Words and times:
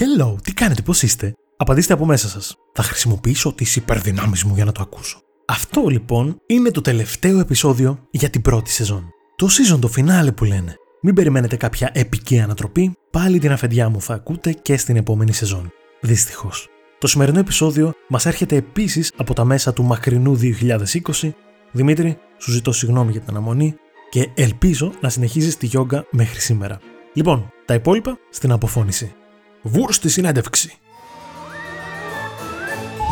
Hello, 0.00 0.36
τι 0.42 0.54
κάνετε, 0.54 0.82
πώς 0.82 1.02
είστε; 1.02 1.34
Απαντήστε 1.56 1.92
από 1.92 2.04
μέσα 2.04 2.28
σας. 2.28 2.56
Θα 2.72 2.82
χρησιμοποιήσω 2.82 3.52
τις 3.52 3.76
υπερδυνάμεις 3.76 4.44
μου 4.44 4.54
για 4.54 4.64
να 4.64 4.72
το 4.72 4.82
ακούσω. 4.82 5.20
Αυτό 5.46 5.86
λοιπόν 5.88 6.40
είναι 6.46 6.70
το 6.70 6.80
τελευταίο 6.80 7.38
επεισόδιο 7.38 8.06
για 8.10 8.30
την 8.30 8.42
πρώτη 8.42 8.70
σεζόν. 8.70 9.04
Το 9.36 9.48
season 9.50 9.78
το 9.80 9.90
finale 9.96 10.34
που 10.36 10.44
λένε. 10.44 10.76
Μην 11.02 11.14
περιμένετε 11.14 11.56
κάποια 11.56 11.90
επική 11.94 12.40
ανατροπή, 12.40 12.96
πάλι 13.10 13.38
την 13.38 13.52
αφεντιά 13.52 13.88
μου 13.88 14.00
θα 14.00 14.14
ακούτε 14.14 14.52
και 14.52 14.76
στην 14.76 14.96
επόμενη 14.96 15.32
σεζόν. 15.32 15.72
Δυστυχώς. 16.00 16.68
Το 16.98 17.06
σημερινό 17.06 17.38
επεισόδιο 17.38 17.92
μας 18.08 18.26
έρχεται 18.26 18.56
επίσης 18.56 19.12
από 19.16 19.34
τα 19.34 19.44
μέσα 19.44 19.72
του 19.72 19.82
μακρινού 19.82 20.38
2020. 21.20 21.32
Δημήτρη, 21.72 22.18
σου 22.38 22.50
ζητώ 22.50 22.72
συγγνώμη 22.72 23.10
για 23.10 23.20
την 23.20 23.30
αναμονή 23.30 23.74
και 24.10 24.30
ελπίζω 24.34 24.92
να 25.00 25.08
συνεχίζεις 25.08 25.56
τη 25.56 25.66
γιόγκα 25.66 26.04
μέχρι 26.10 26.40
σήμερα. 26.40 26.78
Λοιπόν, 27.12 27.52
τα 27.64 27.74
υπόλοιπα 27.74 28.18
στην 28.30 28.52
αποφώνηση. 28.52 29.14
Βούρ 29.62 29.92
στη 29.92 30.08
συνέντευξη. 30.08 30.78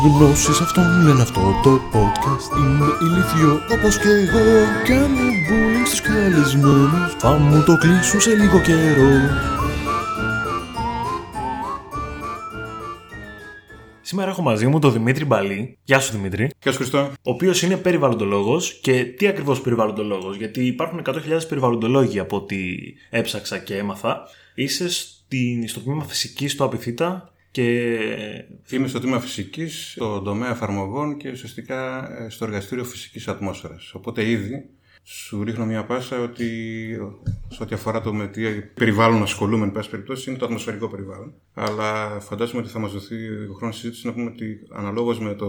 Γνώσεις 0.03 0.59
αυτόν 0.61 1.01
είναι 1.01 1.21
αυτό 1.21 1.41
το 1.63 1.81
podcast 1.93 2.57
Είναι 2.57 2.85
ηλίθιο 3.01 3.61
όπως 3.71 3.97
και 3.97 4.07
εγώ 4.07 4.65
Κάνω 4.87 5.29
bullying 5.49 5.85
στους 5.85 6.01
καλεσμένους 6.01 7.13
Θα 7.17 7.37
μου 7.37 7.63
το 7.63 7.77
κλείσουν 7.77 8.21
σε 8.21 8.35
λίγο 8.35 8.61
καιρό 8.61 9.19
Σήμερα 14.01 14.29
έχω 14.29 14.41
μαζί 14.41 14.67
μου 14.67 14.79
τον 14.79 14.93
Δημήτρη 14.93 15.25
Μπαλή. 15.25 15.77
Γεια 15.83 15.99
σου 15.99 16.11
Δημήτρη. 16.11 16.49
Γεια 16.61 16.71
σου 16.71 16.77
Χριστό. 16.77 16.99
Ο 16.99 17.31
οποίος 17.31 17.61
είναι 17.61 17.77
περιβαλλοντολόγος. 17.77 18.79
Και 18.81 19.03
τι 19.03 19.27
ακριβώς 19.27 19.61
περιβαλλοντολόγος, 19.61 20.35
Γιατί 20.35 20.65
υπάρχουν 20.65 21.01
100.000 21.05 21.13
περιβαλλοντολόγοι 21.47 22.19
από 22.19 22.35
ό,τι 22.35 22.57
έψαξα 23.09 23.57
και 23.57 23.77
έμαθα. 23.77 24.21
Είσαι 24.55 24.89
στην, 25.29 25.67
στο 25.67 25.79
τμήμα 25.79 26.03
φυσικής 26.03 26.51
στο 26.51 26.63
Απιθύτα 26.63 27.33
και... 27.51 27.89
Είμαι 28.69 28.87
στο 28.87 28.99
τμήμα 28.99 29.19
φυσικής, 29.19 29.91
στο 29.91 30.21
τομέα 30.21 30.49
εφαρμογών 30.49 31.17
και 31.17 31.29
ουσιαστικά 31.29 32.11
ε, 32.23 32.29
στο 32.29 32.45
εργαστήριο 32.45 32.83
φυσικής 32.83 33.27
ατμόσφαιρας. 33.27 33.93
Οπότε 33.93 34.29
ήδη 34.29 34.69
σου 35.03 35.43
ρίχνω 35.43 35.65
μια 35.65 35.85
πάσα 35.85 36.19
ότι 36.19 36.47
σε 37.47 37.63
ό,τι 37.63 37.73
αφορά 37.75 38.01
το 38.01 38.13
με 38.13 38.27
τι 38.27 38.61
περιβάλλον 38.61 39.21
ασχολούμαι, 39.21 39.65
εν 39.65 39.71
πάση 39.71 39.89
περιπτώσει, 39.89 40.29
είναι 40.29 40.39
το 40.39 40.45
ατμοσφαιρικό 40.45 40.87
περιβάλλον. 40.87 41.33
Αλλά 41.53 42.19
φαντάζομαι 42.19 42.61
ότι 42.61 42.69
θα 42.69 42.79
μας 42.79 42.91
δοθεί 42.91 43.15
ο 43.49 43.53
χρόνο 43.53 43.73
συζήτηση 43.73 44.07
να 44.07 44.13
πούμε 44.13 44.25
ότι 44.25 44.59
αναλόγως 44.71 45.19
με 45.19 45.33
το 45.33 45.47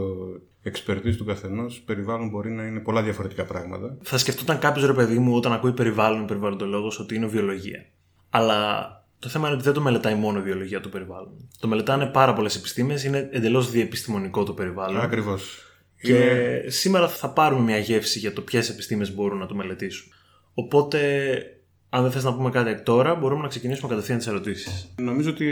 expertise 0.64 1.14
του 1.16 1.24
καθενός, 1.24 1.80
περιβάλλον 1.80 2.28
μπορεί 2.28 2.50
να 2.50 2.62
είναι 2.62 2.80
πολλά 2.80 3.02
διαφορετικά 3.02 3.44
πράγματα. 3.44 3.96
Θα 4.02 4.18
σκεφτόταν 4.18 4.58
κάποιος 4.58 4.86
ρε 4.86 4.94
παιδί 4.94 5.18
μου 5.18 5.34
όταν 5.36 5.52
ακούει 5.52 5.72
περιβάλλον, 5.72 6.26
περιβαλλοντολόγος, 6.26 6.98
ότι 6.98 7.14
είναι 7.14 7.26
βιολογία. 7.26 7.86
Αλλά 8.30 8.99
το 9.20 9.28
θέμα 9.28 9.46
είναι 9.46 9.56
ότι 9.56 9.64
δεν 9.64 9.74
το 9.74 9.80
μελετάει 9.80 10.14
μόνο 10.14 10.38
η 10.38 10.42
βιολογία 10.42 10.80
του 10.80 10.88
περιβάλλον. 10.88 11.48
Το 11.58 11.68
μελετάνε 11.68 12.06
πάρα 12.06 12.32
πολλές 12.32 12.56
επιστήμες, 12.56 13.04
είναι 13.04 13.28
εντελώς 13.32 13.70
διεπιστημονικό 13.70 14.44
το 14.44 14.52
περιβάλλον. 14.52 15.00
Ακριβώς. 15.00 15.64
Και 16.00 16.12
είναι... 16.12 16.64
σήμερα 16.66 17.08
θα 17.08 17.30
πάρουμε 17.30 17.62
μια 17.62 17.78
γεύση 17.78 18.18
για 18.18 18.32
το 18.32 18.40
ποιες 18.40 18.68
επιστήμες 18.68 19.14
μπορούν 19.14 19.38
να 19.38 19.46
το 19.46 19.54
μελετήσουν. 19.54 20.12
Οπότε, 20.54 21.40
αν 21.88 22.02
δεν 22.02 22.10
θες 22.10 22.24
να 22.24 22.34
πούμε 22.34 22.50
κάτι 22.50 22.82
τώρα, 22.82 23.14
μπορούμε 23.14 23.42
να 23.42 23.48
ξεκινήσουμε 23.48 23.88
κατευθείαν 23.88 24.18
τις 24.18 24.26
ερωτήσεις. 24.26 24.94
Νομίζω 24.96 25.30
ότι 25.30 25.46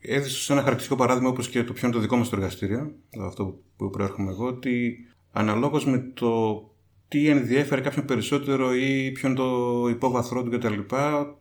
έδειξε 0.00 0.52
ένα 0.52 0.60
χαρακτηριστικό 0.60 0.96
παράδειγμα 0.96 1.28
όπως 1.28 1.48
και 1.48 1.64
το 1.64 1.72
ποιο 1.72 1.86
είναι 1.86 1.96
το 1.96 2.02
δικό 2.02 2.16
μας 2.16 2.28
το 2.28 2.36
εργαστήριο, 2.36 2.92
αυτό 3.26 3.58
που 3.76 3.90
προέρχομαι 3.90 4.30
εγώ, 4.30 4.46
ότι 4.46 4.96
αναλόγως 5.32 5.86
με 5.86 6.10
το 6.14 6.62
τι 7.08 7.28
ενδιέφερε 7.28 7.80
κάποιον 7.80 8.04
περισσότερο 8.04 8.74
ή 8.74 9.10
ποιο 9.10 9.28
είναι 9.28 9.36
το 9.36 9.86
υπόβαθρό 9.88 10.42
του 10.42 10.50
κτλ. 10.50 10.78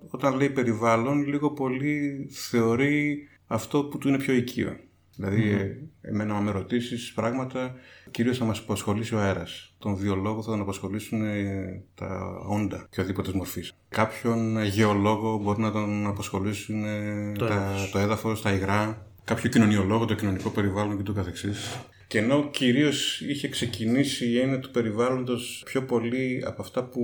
Όταν 0.09 0.35
λέει 0.35 0.49
περιβάλλον, 0.49 1.27
λίγο 1.27 1.51
πολύ 1.51 2.27
θεωρεί 2.31 3.27
αυτό 3.47 3.83
που 3.83 3.97
του 3.97 4.07
είναι 4.07 4.17
πιο 4.17 4.33
οικείο. 4.33 4.77
Δηλαδή, 5.15 5.55
mm-hmm. 5.55 5.87
εμένα, 6.01 6.35
αν 6.35 6.43
με 6.43 6.51
ρωτήσεις 6.51 7.13
πράγματα, 7.13 7.75
κυρίως 8.11 8.37
θα 8.37 8.45
μας 8.45 8.59
απασχολήσει 8.59 9.15
ο 9.15 9.19
αέρας. 9.19 9.75
Τον 9.77 9.95
βιολόγο 9.95 10.43
θα 10.43 10.51
τον 10.51 10.59
απασχολήσουν 10.59 11.25
ε, 11.25 11.83
τα 11.95 12.41
όντα 12.47 12.83
οποιοδήποτε 12.85 13.31
μορφής. 13.33 13.73
Κάποιον 13.89 14.63
γεωλόγο 14.63 15.37
μπορεί 15.37 15.61
να 15.61 15.71
τον 15.71 16.07
απασχολήσουν 16.07 16.85
ε, 16.85 17.31
το, 17.37 17.45
τα, 17.47 17.75
το 17.91 17.99
έδαφος, 17.99 18.41
τα 18.41 18.51
υγρά. 18.51 19.05
Κάποιο 19.23 19.49
κοινωνιολόγο, 19.49 20.05
το 20.05 20.13
κοινωνικό 20.13 20.49
περιβάλλον 20.49 21.03
κ.ο.κ. 21.03 21.25
Και 22.07 22.17
ενώ 22.17 22.49
κυρίως 22.51 23.21
είχε 23.21 23.47
ξεκινήσει 23.47 24.29
η 24.29 24.39
έννοια 24.39 24.59
του 24.59 24.71
περιβάλλοντος 24.71 25.61
πιο 25.65 25.83
πολύ 25.83 26.43
από 26.45 26.61
αυτά 26.61 26.83
που 26.83 27.01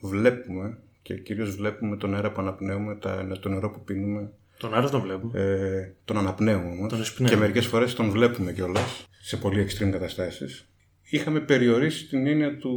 βλέπουμε 0.00 0.78
και 1.02 1.14
κυρίως 1.14 1.56
βλέπουμε 1.56 1.96
τον 1.96 2.14
αέρα 2.14 2.32
που 2.32 2.40
αναπνέουμε, 2.40 2.98
το 3.40 3.48
νερό 3.48 3.70
που 3.70 3.84
πίνουμε, 3.84 4.30
τον 4.58 4.74
αέρα 4.74 4.90
τον 4.90 5.00
βλέπουμε. 5.00 5.40
Ε, 5.40 5.94
τον 6.04 6.18
αναπνέουμε 6.18 6.68
όμως. 6.68 7.14
Και 7.14 7.36
μερικές 7.36 7.66
φορές 7.66 7.94
τον 7.94 8.10
βλέπουμε 8.10 8.52
κιόλας 8.52 9.06
σε 9.20 9.36
πολύ 9.36 9.66
extreme 9.68 9.90
καταστάσεις. 9.90 10.68
Είχαμε 11.10 11.40
περιορίσει 11.40 12.08
την 12.08 12.26
έννοια 12.26 12.56
του 12.56 12.74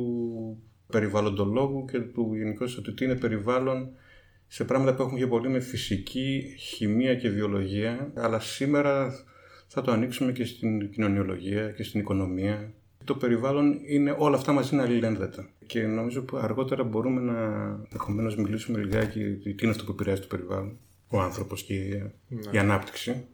περιβαλλοντολόγου 0.88 1.86
και 1.86 2.00
του 2.00 2.32
γενικώ 2.36 2.66
ότι 2.78 2.94
τι 2.94 3.06
είναι 3.06 3.16
περιβάλλον 3.16 3.90
σε 4.48 4.64
πράγματα 4.64 4.96
που 4.96 5.02
έχουν 5.02 5.18
πιο 5.18 5.28
πολύ 5.28 5.50
με 5.50 5.60
φυσική, 5.60 6.56
χημεία 6.58 7.16
και 7.16 7.30
βιολογία. 7.30 8.12
Αλλά 8.16 8.40
σήμερα 8.40 9.14
θα 9.74 9.82
το 9.82 9.92
ανοίξουμε 9.92 10.32
και 10.32 10.46
στην 10.46 10.92
κοινωνιολογία 10.92 11.72
και 11.72 11.84
στην 11.84 12.00
οικονομία. 12.00 12.74
Το 13.04 13.16
περιβάλλον 13.16 13.80
είναι 13.88 14.16
όλα 14.18 14.36
αυτά 14.36 14.52
μαζί 14.52 14.74
είναι 14.74 14.84
αλληλένδετα. 14.84 15.50
Και 15.66 15.82
νομίζω 15.82 16.22
που 16.22 16.38
αργότερα 16.38 16.84
μπορούμε 16.84 17.22
να 17.22 17.42
ενδεχομένως 17.84 18.36
μιλήσουμε 18.36 18.80
λιγάκι 18.80 19.20
τι 19.20 19.56
είναι 19.62 19.72
αυτό 19.72 19.84
που 19.84 19.92
επηρεάζει 19.92 20.22
το 20.22 20.28
περιβάλλον 20.28 20.78
ο 21.08 21.20
άνθρωπος 21.20 21.64
και 21.64 21.74
ναι. 22.28 22.52
η 22.52 22.58
ανάπτυξη. 22.58 23.26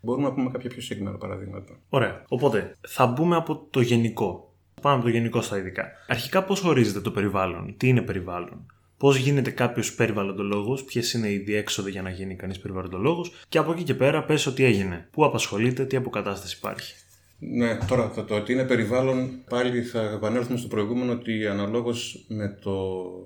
Μπορούμε 0.00 0.28
να 0.28 0.34
πούμε 0.34 0.50
κάποια 0.50 0.70
πιο 0.70 0.80
συγκεκριμένα 0.80 1.16
παραδείγματα. 1.16 1.78
Ωραία. 1.88 2.24
Οπότε 2.28 2.76
θα 2.88 3.06
μπούμε 3.06 3.36
από 3.36 3.66
το 3.70 3.80
γενικό. 3.80 4.54
Πάμε 4.82 4.94
από 4.96 5.04
το 5.04 5.10
γενικό 5.10 5.40
στα 5.40 5.58
ειδικά. 5.58 5.88
Αρχικά, 6.08 6.44
πώς 6.44 6.64
ορίζεται 6.64 7.00
το 7.00 7.10
περιβάλλον, 7.10 7.74
τι 7.76 7.88
είναι 7.88 8.02
περιβάλλον, 8.02 8.66
πώς 9.00 9.16
γίνεται 9.16 9.50
κάποιος 9.50 9.94
περιβαλλοντολόγος, 9.94 10.84
ποιες 10.84 11.12
είναι 11.12 11.30
οι 11.30 11.36
διέξοδοι 11.38 11.90
για 11.90 12.02
να 12.02 12.10
γίνει 12.10 12.36
κανείς 12.36 12.58
περιβαλλοντολόγος 12.58 13.32
και 13.48 13.58
από 13.58 13.72
εκεί 13.72 13.82
και 13.82 13.94
πέρα 13.94 14.24
πες 14.24 14.46
ότι 14.46 14.64
έγινε. 14.64 15.08
Πού 15.10 15.24
απασχολείται, 15.24 15.84
τι 15.84 15.96
αποκατάσταση 15.96 16.56
υπάρχει. 16.58 16.94
Ναι, 17.38 17.78
τώρα 17.88 18.10
το, 18.10 18.24
το 18.24 18.34
ότι 18.34 18.52
είναι 18.52 18.64
περιβάλλον, 18.64 19.30
πάλι 19.48 19.82
θα 19.82 20.00
επανέλθουμε 20.00 20.58
στο 20.58 20.68
προηγούμενο 20.68 21.12
ότι 21.12 21.46
αναλόγως 21.46 22.24
με 22.28 22.58
το 22.62 22.74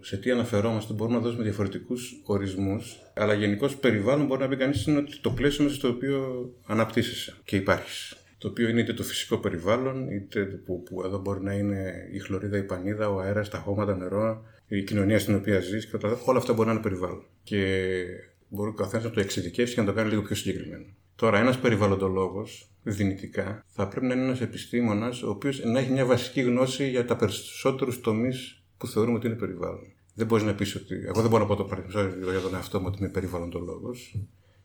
σε 0.03 0.17
τι 0.17 0.31
αναφερόμαστε 0.31 0.93
μπορούμε 0.93 1.17
να 1.17 1.23
δώσουμε 1.23 1.43
διαφορετικούς 1.43 2.21
ορισμούς. 2.25 2.97
Αλλά 3.15 3.35
γενικώς 3.35 3.77
περιβάλλον 3.77 4.27
μπορεί 4.27 4.41
να 4.41 4.49
πει 4.49 4.57
κανείς 4.57 4.87
είναι 4.87 4.99
ότι 4.99 5.19
το 5.21 5.31
πλαίσιο 5.31 5.65
μέσα 5.65 5.77
στο 5.77 5.89
οποίο 5.89 6.51
αναπτύσσεσαι 6.67 7.35
και 7.45 7.57
υπάρχεις. 7.57 8.17
Το 8.39 8.49
οποίο 8.49 8.69
είναι 8.69 8.81
είτε 8.81 8.93
το 8.93 9.03
φυσικό 9.03 9.39
περιβάλλον, 9.39 10.11
είτε 10.11 10.41
που, 10.41 10.83
που 10.83 11.03
εδώ 11.05 11.19
μπορεί 11.19 11.43
να 11.43 11.53
είναι 11.53 12.09
η 12.13 12.19
χλωρίδα, 12.19 12.57
η 12.57 12.63
πανίδα, 12.63 13.09
ο 13.09 13.19
αέρας, 13.19 13.49
τα 13.49 13.59
χώματα, 13.59 13.97
νερό, 13.97 14.43
η 14.69 14.83
κοινωνία 14.83 15.19
στην 15.19 15.35
οποία 15.35 15.61
ζεις. 15.61 15.95
Όλα 16.25 16.39
αυτά 16.39 16.53
μπορεί 16.53 16.67
να 16.67 16.73
είναι 16.73 16.83
περιβάλλον. 16.83 17.25
Και 17.43 18.05
μπορεί 18.49 18.71
ο 18.71 18.73
καθένας 18.73 19.05
να 19.05 19.11
το 19.11 19.21
εξειδικεύσει 19.21 19.75
και 19.75 19.81
να 19.81 19.87
το 19.87 19.93
κάνει 19.93 20.09
λίγο 20.09 20.23
πιο 20.23 20.37
συγκεκριμένο. 20.37 20.85
Τώρα, 21.17 21.39
ένας 21.39 21.59
περιβαλλοντολόγος, 21.59 22.71
δυνητικά, 22.83 23.65
θα 23.67 23.89
πρέπει 23.89 24.07
να 24.07 24.15
είναι 24.15 24.23
ένας 24.23 24.41
επιστήμονας 24.41 25.23
ο 25.23 25.31
οποίος 25.31 25.65
να 25.65 25.79
έχει 25.79 25.91
μια 25.91 26.05
βασική 26.05 26.41
γνώση 26.41 26.89
για 26.89 27.05
τα 27.05 27.17
περισσότερους 27.17 28.01
τομείς 28.01 28.63
που 28.79 28.87
θεωρούμε 28.87 29.17
ότι 29.17 29.27
είναι 29.27 29.37
περιβάλλον. 29.37 29.93
Δεν 30.15 30.27
μπορείς 30.27 30.45
να 30.45 30.55
πεις 30.55 30.75
ότι. 30.75 30.95
Εγώ 30.95 31.21
δεν 31.21 31.31
μπορώ 31.31 31.43
να 31.43 31.49
πω 31.49 31.57
το 31.57 31.65
παραδείγμα 31.65 32.31
για 32.31 32.41
τον 32.41 32.55
εαυτό 32.55 32.81
μου 32.81 32.87
ότι 32.89 32.99
είμαι 32.99 33.09
περιβαλλοντολόγος, 33.09 34.17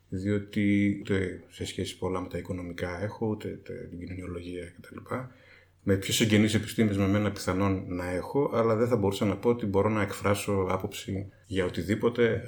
διότι 0.09 0.97
ούτε 0.99 1.43
σε 1.49 1.65
σχέση 1.65 1.97
πολλά 1.97 2.21
με 2.21 2.27
τα 2.27 2.37
οικονομικά 2.37 3.03
έχω, 3.03 3.27
ούτε 3.27 3.47
την 3.89 3.99
κοινωνιολογία 3.99 4.73
κτλ 4.81 4.97
με 5.89 5.95
πιο 5.95 6.13
συγγενείς 6.13 6.53
επιστήμες 6.53 6.97
με 6.97 7.07
μένα 7.07 7.31
πιθανόν 7.31 7.83
να 7.87 8.09
έχω, 8.09 8.51
αλλά 8.53 8.75
δεν 8.75 8.87
θα 8.87 8.95
μπορούσα 8.95 9.25
να 9.25 9.35
πω 9.35 9.49
ότι 9.49 9.65
μπορώ 9.65 9.89
να 9.89 10.01
εκφράσω 10.01 10.67
άποψη 10.69 11.29
για 11.45 11.65
οτιδήποτε, 11.65 12.43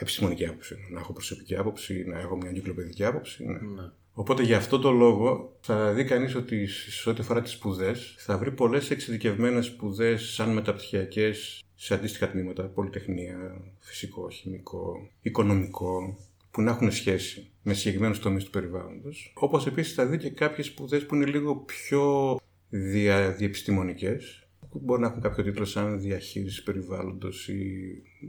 επιστημονική 0.00 0.46
άποψη. 0.46 0.76
Να 0.92 1.00
έχω 1.00 1.12
προσωπική 1.12 1.56
άποψη, 1.56 2.04
να 2.06 2.18
έχω 2.18 2.36
μια 2.36 2.48
εγκυκλοπαιδική 2.48 3.04
άποψη. 3.04 3.44
Ναι. 3.44 3.52
ναι. 3.52 3.90
Οπότε 4.12 4.42
για 4.42 4.56
αυτό 4.56 4.78
το 4.78 4.90
λόγο 4.90 5.56
θα 5.60 5.92
δει 5.92 6.04
κανείς 6.04 6.34
ότι 6.34 6.66
σε 6.66 7.10
ό,τι 7.10 7.20
αφορά 7.20 7.42
τις 7.42 7.52
σπουδές 7.52 8.14
θα 8.18 8.38
βρει 8.38 8.50
πολλές 8.50 8.90
εξειδικευμένες 8.90 9.66
σπουδές 9.66 10.32
σαν 10.32 10.52
μεταπτυχιακές 10.52 11.64
σε 11.74 11.94
αντίστοιχα 11.94 12.30
τμήματα, 12.30 12.62
πολυτεχνία, 12.62 13.60
φυσικό, 13.80 14.28
χημικό, 14.30 15.08
οικονομικό, 15.22 16.18
που 16.50 16.62
να 16.62 16.70
έχουν 16.70 16.92
σχέση 16.92 17.50
με 17.62 17.74
συγκεκριμένους 17.74 18.18
τομείς 18.18 18.44
του 18.44 18.50
περιβάλλοντος. 18.50 19.32
Όπως 19.34 19.66
επίσης 19.66 19.94
θα 19.94 20.06
δει 20.06 20.18
και 20.18 20.30
κάποιες 20.30 20.66
σπουδές 20.66 21.06
που 21.06 21.14
είναι 21.14 21.26
λίγο 21.26 21.56
πιο 21.56 22.36
δια, 22.68 23.30
διεπιστημονικές 23.30 24.46
που 24.70 24.80
μπορεί 24.84 25.00
να 25.00 25.06
έχουν 25.06 25.20
κάποιο 25.20 25.44
τίτλο 25.44 25.64
σαν 25.64 26.00
διαχείριση 26.00 26.62
περιβάλλοντος 26.62 27.48
ή 27.48 27.62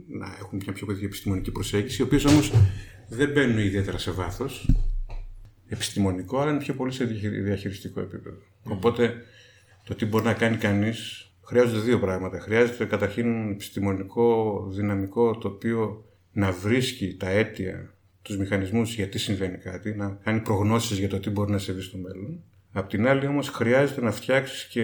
να 0.08 0.26
έχουν 0.38 0.60
μια 0.64 0.72
πιο 0.72 0.94
διεπιστημονική 0.94 1.50
προσέγγιση 1.50 2.02
οι 2.02 2.04
οποίες 2.04 2.24
όμως 2.24 2.52
δεν 3.08 3.30
μπαίνουν 3.30 3.58
ιδιαίτερα 3.58 3.98
σε 3.98 4.10
βάθος 4.10 4.68
επιστημονικό 5.68 6.38
αλλά 6.38 6.50
είναι 6.50 6.60
πιο 6.60 6.74
πολύ 6.74 6.92
σε 6.92 7.04
διαχειριστικό 7.44 8.00
επίπεδο. 8.00 8.36
Mm. 8.38 8.70
Οπότε 8.70 9.14
το 9.84 9.94
τι 9.94 10.06
μπορεί 10.06 10.24
να 10.24 10.34
κάνει 10.34 10.56
κανείς 10.56 11.28
χρειάζονται 11.48 11.80
δύο 11.80 11.98
πράγματα. 11.98 12.40
Χρειάζεται 12.40 12.84
καταρχήν 12.84 13.50
επιστημονικό 13.50 14.66
δυναμικό 14.70 15.38
το 15.38 15.48
οποίο 15.48 16.04
να 16.32 16.52
βρίσκει 16.52 17.16
τα 17.16 17.28
αίτια 17.28 17.94
τους 18.22 18.36
μηχανισμούς 18.36 18.94
γιατί 18.94 19.18
συμβαίνει 19.18 19.58
κάτι, 19.58 19.94
να 19.94 20.18
κάνει 20.24 20.40
προγνώσεις 20.40 20.98
για 20.98 21.08
το 21.08 21.20
τι 21.20 21.30
μπορεί 21.30 21.50
να 21.50 21.58
συμβεί 21.58 21.82
στο 21.82 21.98
μέλλον. 21.98 22.42
Απ' 22.72 22.88
την 22.88 23.08
άλλη, 23.08 23.26
όμως, 23.26 23.48
χρειάζεται 23.48 24.00
να 24.00 24.10
φτιάξεις 24.10 24.64
και 24.64 24.82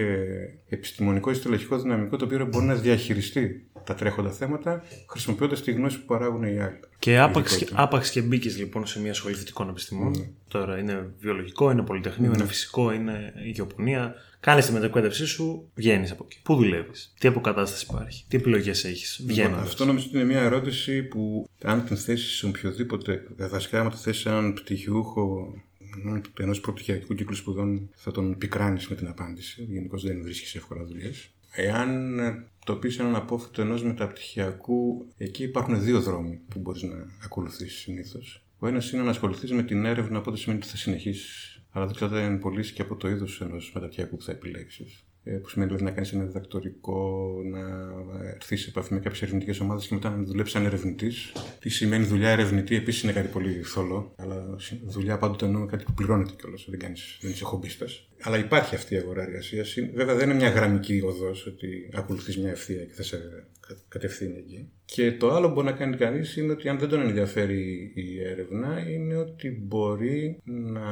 επιστημονικό 0.69 1.31
ή 1.31 1.33
στελεχικό 1.33 1.79
δυναμικό 1.79 2.17
το 2.17 2.25
οποίο 2.25 2.45
μπορεί 2.45 2.65
να 2.65 2.75
διαχειριστεί 2.75 3.67
τα 3.83 3.95
τρέχοντα 3.95 4.31
θέματα 4.31 4.83
χρησιμοποιώντας 5.09 5.61
τη 5.61 5.71
γνώση 5.71 5.99
που 5.99 6.05
παράγουν 6.05 6.43
οι 6.43 6.59
άλλοι. 6.59 6.79
Και 6.99 7.19
άπαξ, 7.19 7.57
και, 7.57 7.67
άπαξ 7.73 8.09
και 8.09 8.21
μπήκες 8.21 8.57
λοιπόν 8.57 8.85
σε 8.85 9.01
μια 9.01 9.13
σχολή 9.13 9.35
θετικών 9.35 9.69
επιστημών. 9.69 10.11
Ναι. 10.17 10.29
Τώρα 10.47 10.77
είναι 10.77 11.13
βιολογικό, 11.19 11.71
είναι 11.71 11.81
πολυτεχνείο, 11.81 12.31
είναι 12.33 12.45
φυσικό, 12.45 12.91
είναι 12.91 13.33
γεωπονία. 13.53 14.15
Κάνει 14.39 14.61
τη 14.61 14.71
μετακπαίδευσή 14.71 15.25
σου, 15.25 15.71
βγαίνεις 15.75 16.11
από 16.11 16.23
εκεί. 16.25 16.39
Πού 16.43 16.55
δουλεύεις, 16.55 17.13
τι 17.19 17.27
αποκατάσταση 17.27 17.85
υπάρχει, 17.89 18.25
τι 18.27 18.37
επιλογές 18.37 18.83
έχεις. 18.83 19.21
Βγαίνει. 19.25 19.47
Λοιπόν, 19.49 19.63
αυτό 19.63 19.85
νομίζω 19.85 20.05
ότι 20.07 20.15
είναι 20.15 20.25
μια 20.25 20.41
ερώτηση 20.41 21.03
που 21.03 21.49
αν 21.63 21.85
την 21.85 21.97
θέσει 21.97 22.35
σε 22.35 22.45
οποιοδήποτε, 22.45 23.23
βασικά 23.37 23.79
άμα 23.79 23.89
τη 23.89 23.97
θέσει 23.97 24.19
σε 24.19 24.29
έναν 24.29 24.53
πτυχιούχο 24.53 25.53
ενός 26.39 26.59
προπτυχιακού 26.59 27.15
κύκλου 27.15 27.35
σπουδών, 27.35 27.89
θα 27.95 28.11
τον 28.11 28.37
πικράνεις 28.37 28.87
με 28.87 28.95
την 28.95 29.07
απάντηση. 29.07 29.63
Γενικώς 29.63 30.03
δεν 30.03 30.21
βρίσκεις 30.21 30.55
εύκολα 30.55 30.83
δουλειές. 30.83 31.29
Εάν 31.51 32.19
το 32.65 32.75
πει 32.75 32.95
έναν 32.99 33.15
απόφυτο 33.15 33.61
ενός 33.61 33.83
μεταπτυχιακού, 33.83 35.07
εκεί 35.17 35.43
υπάρχουν 35.43 35.81
δύο 35.81 36.01
δρόμοι 36.01 36.39
που 36.49 36.59
μπορείς 36.59 36.83
να 36.83 37.05
ακολουθήσει 37.23 37.77
συνήθως. 37.77 38.45
Ο 38.57 38.67
ένας 38.67 38.91
είναι 38.91 39.03
να 39.03 39.09
ασχοληθείς 39.09 39.51
με 39.51 39.63
την 39.63 39.85
έρευνα, 39.85 40.17
οπότε 40.17 40.37
σημαίνει 40.37 40.59
ότι 40.61 40.69
θα 40.69 40.77
συνεχίσεις. 40.77 41.61
Αλλά 41.69 41.85
δεν 41.85 41.95
ξέρω 41.95 42.15
αν 42.15 42.39
πολύ 42.39 42.71
και 42.71 42.81
από 42.81 42.95
το 42.95 43.09
είδος 43.09 43.41
ενός 43.41 43.71
μεταπτυχιακού 43.73 44.17
που 44.17 44.23
θα 44.23 44.31
επιλέξεις. 44.31 45.03
Ε, 45.27 45.31
που 45.31 45.49
σημαίνει 45.49 45.69
δηλαδή 45.69 45.89
να 45.89 45.95
κάνεις 45.95 46.13
ένα 46.13 46.23
διδακτορικό, 46.23 47.29
να 47.51 47.59
έρθεις 48.35 48.61
σε 48.61 48.69
επαφή 48.69 48.93
με 48.93 48.99
κάποιες 48.99 49.21
ερευνητικές 49.21 49.59
ομάδες 49.59 49.87
και 49.87 49.93
μετά 49.93 50.09
να 50.09 50.23
δουλέψεις 50.23 50.53
σαν 50.53 50.65
ερευνητής. 50.65 51.31
Τι 51.59 51.69
σημαίνει 51.69 52.05
δουλειά 52.05 52.29
ερευνητή, 52.29 52.75
επίσης 52.75 53.03
είναι 53.03 53.11
κάτι 53.11 53.27
πολύ 53.27 53.61
θολό. 53.63 54.13
Αλλά 54.17 54.55
δουλειά 54.83 55.17
πάντοτε 55.17 55.45
εννοώ 55.45 55.65
κάτι 55.65 55.83
που 55.83 55.93
πληρώνεται 55.93 56.33
κιόλας. 56.37 56.65
Δεν, 56.69 56.79
κάνεις, 56.79 57.17
δεν 57.21 57.31
είσαι 57.31 57.43
χομπίστας. 57.43 58.09
Αλλά 58.21 58.37
υπάρχει 58.37 58.75
αυτή 58.75 58.93
η 58.93 58.97
αγορά 58.97 59.21
εργασίας. 59.21 59.75
Βέβαια 59.93 60.15
δεν 60.15 60.29
είναι 60.29 60.37
μια 60.37 60.49
γραμμική 60.49 61.01
οδός 61.05 61.45
ότι 61.45 61.89
ακολουθείς 61.93 62.37
μια 62.37 62.49
ευθεία 62.49 62.83
και 62.83 62.93
θα 62.93 63.03
σε 63.03 63.17
κατευθύνει 63.87 64.37
εκεί. 64.37 64.69
Και 64.85 65.11
το 65.11 65.31
άλλο 65.31 65.47
που 65.47 65.53
μπορεί 65.53 65.65
να 65.65 65.71
κάνει 65.71 65.97
κανείς 65.97 66.37
είναι 66.37 66.51
ότι 66.51 66.69
αν 66.69 66.79
δεν 66.79 66.89
τον 66.89 67.01
ενδιαφέρει 67.01 67.91
η 67.95 68.23
έρευνα, 68.23 68.89
είναι 68.89 69.17
ότι 69.17 69.49
μπορεί 69.61 70.39
να 70.43 70.83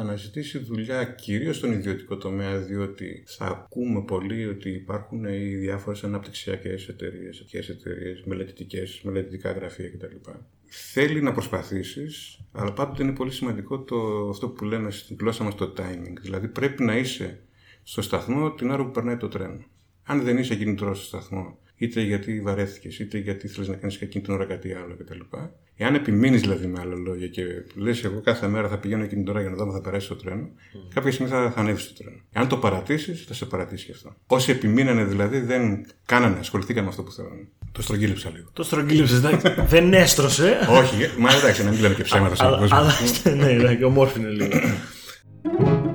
αναζητήσει 0.00 0.58
δουλειά 0.58 1.04
κυρίως 1.04 1.56
στον 1.56 1.72
ιδιωτικό 1.72 2.16
τομέα, 2.16 2.58
διότι 2.58 3.24
θα 3.26 3.46
ακούμε 3.46 4.02
πολύ 4.02 4.46
ότι 4.46 4.70
υπάρχουν 4.70 5.24
οι 5.24 5.54
διάφορες 5.54 6.04
αναπτυξιακές 6.04 6.88
εταιρείες, 6.88 7.40
εταιρείες, 7.68 8.22
μελετητικές, 8.24 9.00
μελετητικά 9.04 9.52
γραφεία 9.52 9.90
κτλ. 9.90 10.30
Θέλει 10.68 11.22
να 11.22 11.32
προσπαθήσεις, 11.32 12.40
αλλά 12.52 12.72
πάντοτε 12.72 13.02
είναι 13.02 13.12
πολύ 13.12 13.30
σημαντικό 13.30 13.80
το, 13.80 14.28
αυτό 14.28 14.48
που 14.48 14.64
λένε 14.64 14.90
στην 14.90 15.16
γλώσσα 15.20 15.44
μας 15.44 15.54
το 15.54 15.72
timing. 15.76 16.14
Δηλαδή 16.20 16.48
πρέπει 16.48 16.82
να 16.82 16.96
είσαι 16.96 17.40
στο 17.82 18.02
σταθμό 18.02 18.52
την 18.52 18.70
ώρα 18.70 18.84
που 18.84 18.90
περνάει 18.90 19.16
το 19.16 19.28
τρένο. 19.28 19.64
Αν 20.02 20.22
δεν 20.22 20.38
είσαι 20.38 20.56
κινητρός 20.56 20.98
στο 20.98 21.06
σταθμό, 21.06 21.58
είτε 21.76 22.00
γιατί 22.00 22.40
βαρέθηκες, 22.40 22.98
είτε 22.98 23.18
γιατί 23.18 23.48
θέλεις 23.48 23.68
να 23.68 23.76
κάνεις 23.76 23.96
εκείνη 23.96 24.24
την 24.24 24.34
ώρα 24.34 24.44
κάτι 24.44 24.72
άλλο 24.72 24.96
κτλ. 24.98 25.20
Εάν 25.76 25.94
επιμείνεις 25.94 26.40
δηλαδή 26.40 26.66
με 26.66 26.80
άλλα 26.80 26.94
λόγια 26.94 27.26
και 27.26 27.42
λες, 27.74 28.04
εγώ 28.04 28.20
κάθε 28.20 28.48
μέρα 28.48 28.68
θα 28.68 28.78
πηγαίνω 28.78 29.02
εκείνη 29.02 29.22
την 29.22 29.30
ώρα 29.30 29.40
για 29.40 29.50
να 29.50 29.56
δω 29.56 29.64
αν 29.64 29.72
θα 29.72 29.80
περάσει 29.80 30.08
το 30.08 30.16
τρένο, 30.16 30.48
mm. 30.48 30.92
κάποια 30.94 31.12
στιγμή 31.12 31.32
θα, 31.32 31.50
θα 31.54 31.60
ανέβεις 31.60 31.82
στο 31.82 31.94
τρένο. 31.94 32.16
Εάν 32.32 32.48
το 32.48 32.56
παρατήσεις, 32.56 33.24
θα 33.24 33.34
σε 33.34 33.44
παρατήσει 33.44 33.86
και 33.86 33.92
αυτό. 33.92 34.14
Όσοι 34.26 34.50
επιμείνανε 34.50 35.04
δηλαδή 35.04 35.40
δεν 35.40 35.86
κάνανε, 36.06 36.38
ασχοληθήκαν 36.38 36.82
με 36.82 36.88
αυτό 36.88 37.02
που 37.02 37.12
θέλανε. 37.12 37.48
Το 37.72 37.82
στρογγύλεψα 37.82 38.30
λίγο. 38.30 38.50
Το 38.52 38.62
στρογγύλεψες, 38.62 39.20
δεν 39.74 39.92
έστρωσε. 39.92 40.58
Όχι, 40.70 40.94
μα 41.18 41.34
εντάξει, 41.34 41.64
να 41.64 41.70
μην 41.70 41.80
λένε 41.80 41.94
και 41.94 42.02
ψέματα 42.02 42.34
στον 42.34 42.58
κόσμο. 42.58 42.76
Αλλά 42.76 42.92
ναι, 43.34 43.52
ναι, 43.52 43.84
ομόρφινε 43.84 44.28
λίγο. 44.28 44.48